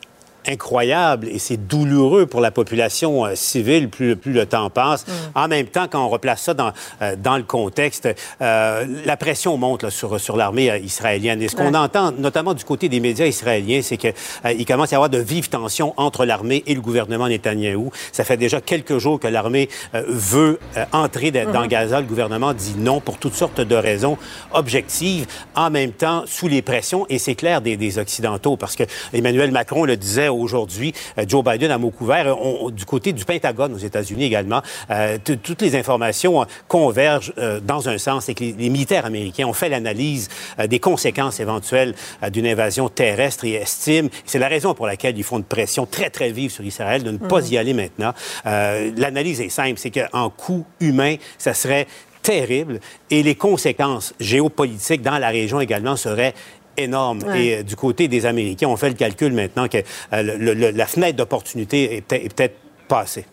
incroyable 0.47 1.29
et 1.29 1.39
c'est 1.39 1.57
douloureux 1.57 2.27
pour 2.27 2.41
la 2.41 2.51
population 2.51 3.25
euh, 3.25 3.35
civile 3.35 3.89
plus, 3.89 4.17
plus 4.17 4.33
le 4.33 4.47
temps 4.47 4.71
passe. 4.71 5.07
Mm. 5.07 5.11
En 5.35 5.49
même 5.49 5.67
temps, 5.67 5.87
quand 5.91 6.05
on 6.05 6.09
replace 6.09 6.43
ça 6.43 6.55
dans, 6.55 6.73
euh, 7.01 7.17
dans 7.17 7.37
le 7.37 7.43
contexte, 7.43 8.09
euh, 8.41 8.87
la 9.05 9.17
pression 9.17 9.57
monte 9.57 9.83
là, 9.83 9.91
sur, 9.91 10.19
sur 10.21 10.37
l'armée 10.37 10.81
israélienne. 10.83 11.43
Et 11.43 11.49
ce 11.49 11.57
qu'on 11.57 11.75
entend, 11.75 12.13
notamment 12.13 12.55
du 12.55 12.65
côté 12.65 12.89
des 12.89 13.01
médias 13.01 13.27
israéliens, 13.27 13.81
c'est 13.83 13.97
qu'il 13.97 14.67
commence 14.67 14.93
à 14.93 14.97
y 14.97 14.97
avoir 14.97 15.11
de 15.11 15.19
vives 15.19 15.49
tensions 15.49 15.95
entre 15.97 16.25
l'armée 16.25 16.63
et 16.67 16.75
le 16.75 16.81
gouvernement 16.81 17.29
Netanyahou. 17.29 17.91
Ça 18.13 18.25
fait 18.25 18.37
déjà 18.37 18.61
quelques 18.61 18.99
jours 18.99 19.21
que 19.21 19.29
l'armée 19.29 19.69
veut 19.93 20.59
entrer 20.93 21.31
dans 21.31 21.41
mm-hmm. 21.41 21.69
Gaza. 21.69 22.01
Le 22.01 22.07
gouvernement 22.07 22.53
dit 22.53 22.75
non 22.77 23.01
pour 23.01 23.19
toutes 23.19 23.35
sortes 23.35 23.61
de 23.61 23.75
raisons 23.75 24.19
objectives, 24.53 25.27
en 25.55 25.71
même 25.71 25.93
temps 25.93 26.25
sous 26.27 26.49
les 26.49 26.63
pressions, 26.63 27.07
et 27.09 27.19
c'est 27.19 27.35
clair 27.35 27.61
des, 27.61 27.77
des 27.77 27.99
Occidentaux, 27.99 28.57
parce 28.57 28.77
que 28.77 28.85
Emmanuel 29.13 29.51
Macron 29.51 29.85
le 29.85 29.97
disait 29.97 30.29
aujourd'hui. 30.37 30.93
Euh, 31.19 31.25
Joe 31.27 31.45
Biden 31.45 31.71
a 31.71 31.79
mot 31.79 31.91
couvert. 31.91 32.37
du 32.71 32.85
côté 32.85 33.13
du 33.13 33.25
Pentagone 33.25 33.75
aux 33.75 33.79
États-Unis 33.79 34.25
également, 34.25 34.63
euh, 34.91 35.19
toutes 35.25 35.63
les 35.63 35.77
informations 35.77 36.45
convergent 36.69 37.33
euh, 37.39 37.61
dans 37.61 37.89
un 37.89 37.99
sens. 37.99 38.25
C'est 38.27 38.35
que 38.35 38.45
les, 38.45 38.71
militaires 38.73 39.07
américains 39.07 39.47
ont 39.47 39.53
fait 39.53 39.69
l'analyse 39.69 40.29
des 40.67 40.79
conséquences 40.79 41.41
éventuelles 41.41 41.95
d'une 42.31 42.47
invasion 42.47 42.89
terrestre 42.89 43.45
et 43.45 43.53
estiment, 43.53 44.09
c'est 44.25 44.39
la 44.39 44.49
raison 44.49 44.75
pour 44.75 44.87
laquelle 44.87 45.17
ils 45.19 45.25
font 45.25 45.39
une 45.39 45.45
pression 45.45 45.85
très, 45.85 46.11
très 46.11 46.31
vive 46.31 46.51
sur 46.51 46.65
Israël 46.65 47.03
de 47.03 47.11
ne 47.11 47.19
pas 47.19 47.47
y 47.51 47.59
aller 47.59 47.75
maintenant. 47.75 48.13
L'analyse 48.45 49.41
est 49.41 49.51
simple, 49.51 49.79
c'est 49.79 49.91
qu'en 49.91 50.31
coût 50.31 50.65
humain, 50.81 51.17
ça 51.39 51.55
serait 51.55 51.87
terrible 52.23 52.81
et 53.11 53.23
les 53.23 53.35
conséquences 53.35 54.15
géopolitiques 54.21 55.03
dans 55.03 55.19
la 55.19 55.29
région 55.29 55.61
également 55.61 55.97
seraient 55.97 56.35
énorme. 56.77 57.23
Et 57.35 57.57
euh, 57.59 57.63
du 57.63 57.77
côté 57.77 58.09
des 58.09 58.27
Américains, 58.27 58.69
on 58.69 58.77
fait 58.77 58.89
le 58.89 58.95
calcul 58.95 59.33
maintenant 59.33 59.69
que 59.69 59.79
euh, 60.13 60.73
la 60.73 60.87
fenêtre 60.87 61.17
d'opportunité 61.17 61.97
est, 61.97 62.03
peut-être 62.03 62.57
passée. 62.89 63.27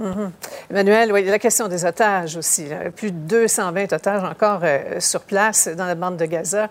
Mm-hmm. 0.00 0.30
Emmanuel, 0.70 1.12
oui, 1.12 1.24
la 1.24 1.40
question 1.40 1.66
des 1.66 1.84
otages 1.84 2.36
aussi. 2.36 2.66
Plus 2.94 3.10
de 3.10 3.16
220 3.16 3.92
otages 3.92 4.22
encore 4.22 4.60
euh, 4.62 5.00
sur 5.00 5.22
place 5.22 5.68
dans 5.68 5.86
la 5.86 5.96
bande 5.96 6.16
de 6.16 6.24
Gaza. 6.24 6.68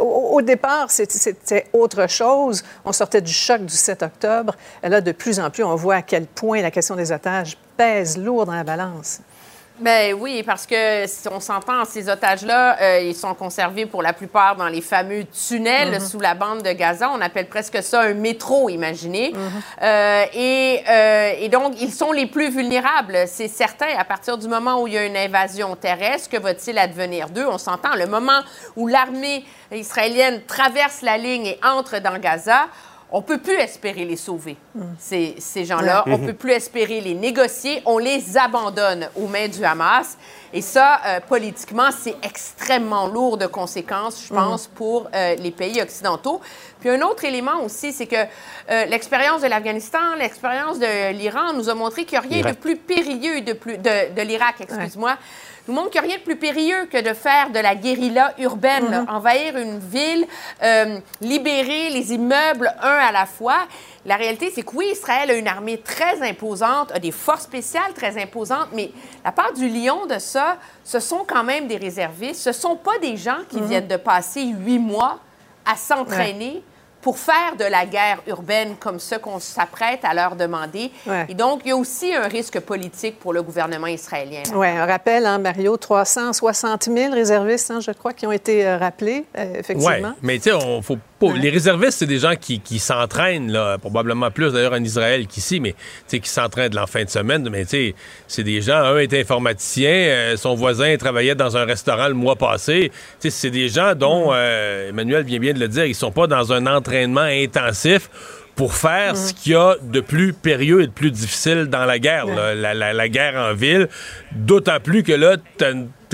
au, 0.00 0.40
départ, 0.40 0.90
c'était 0.90 1.66
autre 1.72 2.08
chose. 2.08 2.62
On 2.84 2.92
sortait 2.92 3.20
du 3.20 3.32
choc 3.32 3.64
du 3.64 3.74
7 3.74 4.04
octobre. 4.04 4.54
Et 4.84 4.88
là, 4.88 5.00
de 5.00 5.12
plus 5.12 5.40
en 5.40 5.50
plus, 5.50 5.64
on 5.64 5.74
voit 5.74 5.96
à 5.96 6.02
quel 6.02 6.26
point 6.26 6.62
la 6.62 6.70
question 6.70 6.94
des 6.94 7.10
otages 7.10 7.56
pèse 7.76 8.16
lourd 8.16 8.46
dans 8.46 8.54
la 8.54 8.64
balance. 8.64 9.20
Ben 9.80 10.14
oui, 10.14 10.44
parce 10.44 10.66
que 10.66 11.04
si 11.06 11.26
on 11.28 11.40
s'entend, 11.40 11.84
ces 11.84 12.08
otages-là, 12.08 12.80
euh, 12.80 13.00
ils 13.00 13.14
sont 13.14 13.34
conservés 13.34 13.86
pour 13.86 14.02
la 14.02 14.12
plupart 14.12 14.54
dans 14.54 14.68
les 14.68 14.80
fameux 14.80 15.24
tunnels 15.24 15.94
mm-hmm. 15.94 16.10
sous 16.10 16.20
la 16.20 16.34
bande 16.34 16.62
de 16.62 16.70
Gaza. 16.70 17.10
On 17.10 17.20
appelle 17.20 17.48
presque 17.48 17.82
ça 17.82 18.02
un 18.02 18.14
métro, 18.14 18.68
imaginez. 18.68 19.32
Mm-hmm. 19.32 19.82
Euh, 19.82 20.24
et, 20.32 20.80
euh, 20.88 21.32
et, 21.40 21.48
donc, 21.48 21.74
ils 21.80 21.92
sont 21.92 22.12
les 22.12 22.26
plus 22.26 22.50
vulnérables. 22.50 23.24
C'est 23.26 23.48
certain, 23.48 23.88
à 23.98 24.04
partir 24.04 24.38
du 24.38 24.46
moment 24.46 24.80
où 24.80 24.86
il 24.86 24.94
y 24.94 24.98
a 24.98 25.06
une 25.06 25.16
invasion 25.16 25.74
terrestre, 25.74 26.30
que 26.30 26.36
va-t-il 26.36 26.78
advenir 26.78 27.28
d'eux? 27.28 27.46
On 27.48 27.58
s'entend, 27.58 27.96
le 27.96 28.06
moment 28.06 28.42
où 28.76 28.86
l'armée 28.86 29.44
israélienne 29.72 30.42
traverse 30.46 31.02
la 31.02 31.18
ligne 31.18 31.46
et 31.46 31.60
entre 31.64 31.98
dans 31.98 32.18
Gaza, 32.20 32.68
on 33.10 33.22
peut 33.22 33.38
plus 33.38 33.54
espérer 33.54 34.04
les 34.04 34.16
sauver, 34.16 34.56
mm. 34.74 34.82
ces, 34.98 35.36
ces 35.38 35.64
gens-là. 35.64 36.04
On 36.06 36.18
peut 36.18 36.32
plus 36.32 36.52
espérer 36.52 37.00
les 37.00 37.14
négocier. 37.14 37.82
On 37.84 37.98
les 37.98 38.36
abandonne 38.36 39.08
aux 39.14 39.28
mains 39.28 39.48
du 39.48 39.64
Hamas. 39.64 40.16
Et 40.52 40.60
ça, 40.60 41.00
euh, 41.06 41.20
politiquement, 41.20 41.90
c'est 41.96 42.16
extrêmement 42.22 43.06
lourd 43.06 43.36
de 43.36 43.46
conséquences, 43.46 44.24
je 44.26 44.34
pense, 44.34 44.68
mm. 44.68 44.72
pour 44.74 45.08
euh, 45.14 45.34
les 45.36 45.50
pays 45.50 45.80
occidentaux. 45.80 46.40
Puis 46.80 46.90
un 46.90 47.00
autre 47.02 47.24
élément 47.24 47.62
aussi, 47.62 47.92
c'est 47.92 48.06
que 48.06 48.16
euh, 48.16 48.84
l'expérience 48.86 49.42
de 49.42 49.46
l'Afghanistan, 49.46 50.14
l'expérience 50.18 50.78
de 50.78 51.12
l'Iran 51.12 51.52
nous 51.54 51.68
a 51.68 51.74
montré 51.74 52.04
qu'il 52.04 52.18
n'y 52.18 52.24
a 52.24 52.28
rien 52.28 52.52
de 52.52 52.56
plus 52.56 52.76
périlleux 52.76 53.40
de, 53.40 53.52
plus, 53.52 53.78
de, 53.78 54.14
de 54.14 54.22
l'Irak, 54.22 54.56
excuse-moi 54.60 55.16
nous 55.66 55.74
montre 55.74 55.90
qu'il 55.90 56.00
n'y 56.00 56.06
a 56.06 56.10
rien 56.10 56.18
de 56.18 56.24
plus 56.24 56.36
périlleux 56.36 56.86
que 56.86 57.00
de 57.00 57.14
faire 57.14 57.50
de 57.50 57.58
la 57.58 57.74
guérilla 57.74 58.34
urbaine, 58.38 58.86
mm-hmm. 58.86 59.10
envahir 59.10 59.56
une 59.56 59.78
ville, 59.78 60.26
euh, 60.62 60.98
libérer 61.20 61.90
les 61.90 62.12
immeubles 62.12 62.74
un 62.82 62.96
à 62.96 63.12
la 63.12 63.26
fois. 63.26 63.66
La 64.04 64.16
réalité, 64.16 64.52
c'est 64.54 64.62
que 64.62 64.74
oui, 64.74 64.88
Israël 64.92 65.30
a 65.30 65.34
une 65.34 65.48
armée 65.48 65.78
très 65.78 66.20
imposante, 66.22 66.92
a 66.92 66.98
des 66.98 67.12
forces 67.12 67.44
spéciales 67.44 67.94
très 67.94 68.20
imposantes, 68.22 68.68
mais 68.74 68.90
la 69.24 69.32
part 69.32 69.54
du 69.54 69.68
lion 69.68 70.06
de 70.06 70.18
ça, 70.18 70.58
ce 70.84 71.00
sont 71.00 71.24
quand 71.26 71.44
même 71.44 71.66
des 71.66 71.78
réservistes. 71.78 72.40
Ce 72.42 72.50
ne 72.50 72.54
sont 72.54 72.76
pas 72.76 72.98
des 73.00 73.16
gens 73.16 73.38
qui 73.48 73.56
mm-hmm. 73.56 73.66
viennent 73.66 73.88
de 73.88 73.96
passer 73.96 74.44
huit 74.44 74.78
mois 74.78 75.20
à 75.64 75.76
s'entraîner 75.76 76.62
pour 77.04 77.18
faire 77.18 77.54
de 77.58 77.66
la 77.66 77.84
guerre 77.84 78.22
urbaine 78.26 78.76
comme 78.80 78.98
ce 78.98 79.16
qu'on 79.16 79.38
s'apprête 79.38 80.00
à 80.04 80.14
leur 80.14 80.36
demander. 80.36 80.90
Et 81.28 81.34
donc, 81.34 81.60
il 81.66 81.68
y 81.68 81.72
a 81.72 81.76
aussi 81.76 82.14
un 82.14 82.28
risque 82.28 82.58
politique 82.60 83.18
pour 83.18 83.34
le 83.34 83.42
gouvernement 83.42 83.88
israélien. 83.88 84.42
Oui, 84.54 84.68
un 84.68 84.86
rappel, 84.86 85.26
hein, 85.26 85.36
Mario, 85.36 85.76
360 85.76 86.84
000 86.84 87.12
réservistes, 87.12 87.70
hein, 87.70 87.80
je 87.80 87.90
crois, 87.90 88.14
qui 88.14 88.26
ont 88.26 88.32
été 88.32 88.66
euh, 88.66 88.78
rappelés, 88.78 89.26
euh, 89.36 89.58
effectivement. 89.58 90.08
Oui, 90.08 90.18
mais 90.22 90.38
tu 90.38 90.44
sais, 90.44 90.52
on 90.54 90.80
faut 90.80 90.96
les 91.32 91.50
réservistes, 91.50 91.98
c'est 91.98 92.06
des 92.06 92.18
gens 92.18 92.34
qui, 92.38 92.60
qui 92.60 92.78
s'entraînent, 92.78 93.50
là, 93.50 93.78
probablement 93.78 94.30
plus 94.30 94.52
d'ailleurs 94.52 94.72
en 94.72 94.82
Israël 94.82 95.26
qu'ici, 95.26 95.60
mais 95.60 95.74
qui 96.08 96.28
s'entraînent 96.28 96.78
en 96.78 96.86
fin 96.86 97.04
de 97.04 97.10
semaine. 97.10 97.48
Mais 97.50 97.64
c'est 98.26 98.42
des 98.42 98.60
gens, 98.60 98.76
un 98.76 98.98
est 98.98 99.14
informaticien, 99.14 99.90
euh, 99.90 100.36
son 100.36 100.54
voisin 100.54 100.96
travaillait 100.96 101.34
dans 101.34 101.56
un 101.56 101.64
restaurant 101.64 102.08
le 102.08 102.14
mois 102.14 102.36
passé. 102.36 102.92
C'est 103.18 103.50
des 103.50 103.68
gens 103.68 103.94
dont, 103.94 104.32
mm. 104.32 104.90
Emmanuel 104.90 105.24
vient 105.24 105.38
bien 105.38 105.52
de 105.52 105.60
le 105.60 105.68
dire, 105.68 105.84
ils 105.84 105.94
sont 105.94 106.12
pas 106.12 106.26
dans 106.26 106.52
un 106.52 106.66
entraînement 106.66 107.20
intensif 107.20 108.10
pour 108.56 108.74
faire 108.74 109.16
ce 109.16 109.32
qu'il 109.32 109.52
y 109.52 109.54
a 109.56 109.76
de 109.82 110.00
plus 110.00 110.32
périlleux 110.32 110.82
et 110.82 110.86
de 110.86 110.92
plus 110.92 111.10
difficile 111.10 111.66
dans 111.66 111.84
la 111.84 111.98
guerre, 111.98 112.26
la, 112.26 113.08
guerre 113.08 113.34
en 113.36 113.54
ville. 113.54 113.88
D'autant 114.32 114.78
plus 114.80 115.02
que 115.02 115.12
là, 115.12 115.36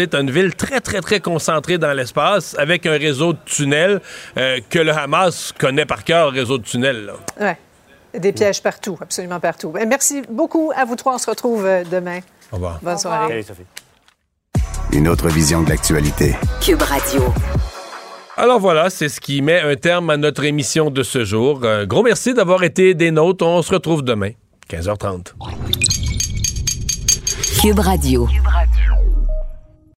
tu 0.06 0.16
as 0.16 0.20
une 0.20 0.31
ville 0.31 0.55
très, 0.55 0.81
très, 0.81 1.01
très 1.01 1.20
concentrée 1.20 1.78
dans 1.78 1.93
l'espace 1.93 2.56
avec 2.59 2.86
un 2.86 2.98
réseau 2.98 3.32
de 3.32 3.39
tunnels 3.44 4.01
euh, 4.36 4.60
que 4.68 4.78
le 4.78 4.93
Hamas 4.93 5.52
connaît 5.59 5.86
par 5.86 6.05
cœur, 6.05 6.32
réseau 6.32 6.59
de 6.59 6.64
tunnels. 6.64 7.12
Oui, 7.40 8.20
des 8.20 8.32
pièges 8.32 8.62
partout, 8.62 8.98
absolument 9.01 9.40
partout. 9.40 9.72
Merci 9.86 10.22
beaucoup 10.31 10.72
à 10.74 10.85
vous 10.85 10.97
trois. 10.97 11.14
On 11.14 11.18
se 11.18 11.31
retrouve 11.31 11.66
euh, 11.66 11.85
demain. 11.90 12.20
Au 12.52 12.56
revoir. 12.56 12.78
Bonne 12.82 12.98
soirée. 12.98 13.43
Sophie. 13.43 13.62
Une 14.93 15.09
autre 15.09 15.28
vision 15.28 15.62
de 15.62 15.68
l'actualité. 15.68 16.35
Cube 16.60 16.82
Radio. 16.82 17.32
Alors 18.36 18.59
voilà, 18.59 18.90
c'est 18.90 19.09
ce 19.09 19.20
qui 19.20 19.43
met 19.43 19.60
un 19.60 19.77
terme 19.77 20.10
à 20.10 20.16
notre 20.16 20.44
émission 20.44 20.90
de 20.90 21.02
ce 21.02 21.24
jour. 21.24 21.64
Un 21.64 21.86
gros 21.86 22.02
merci 22.02 22.35
d'avoir 22.35 22.62
été 22.64 22.94
des 22.94 23.10
nôtres. 23.10 23.44
On 23.44 23.62
se 23.62 23.72
retrouve 23.72 24.02
demain, 24.02 24.31
15h30. 24.70 25.35
Cube 27.60 27.78
Radio. 27.78 28.27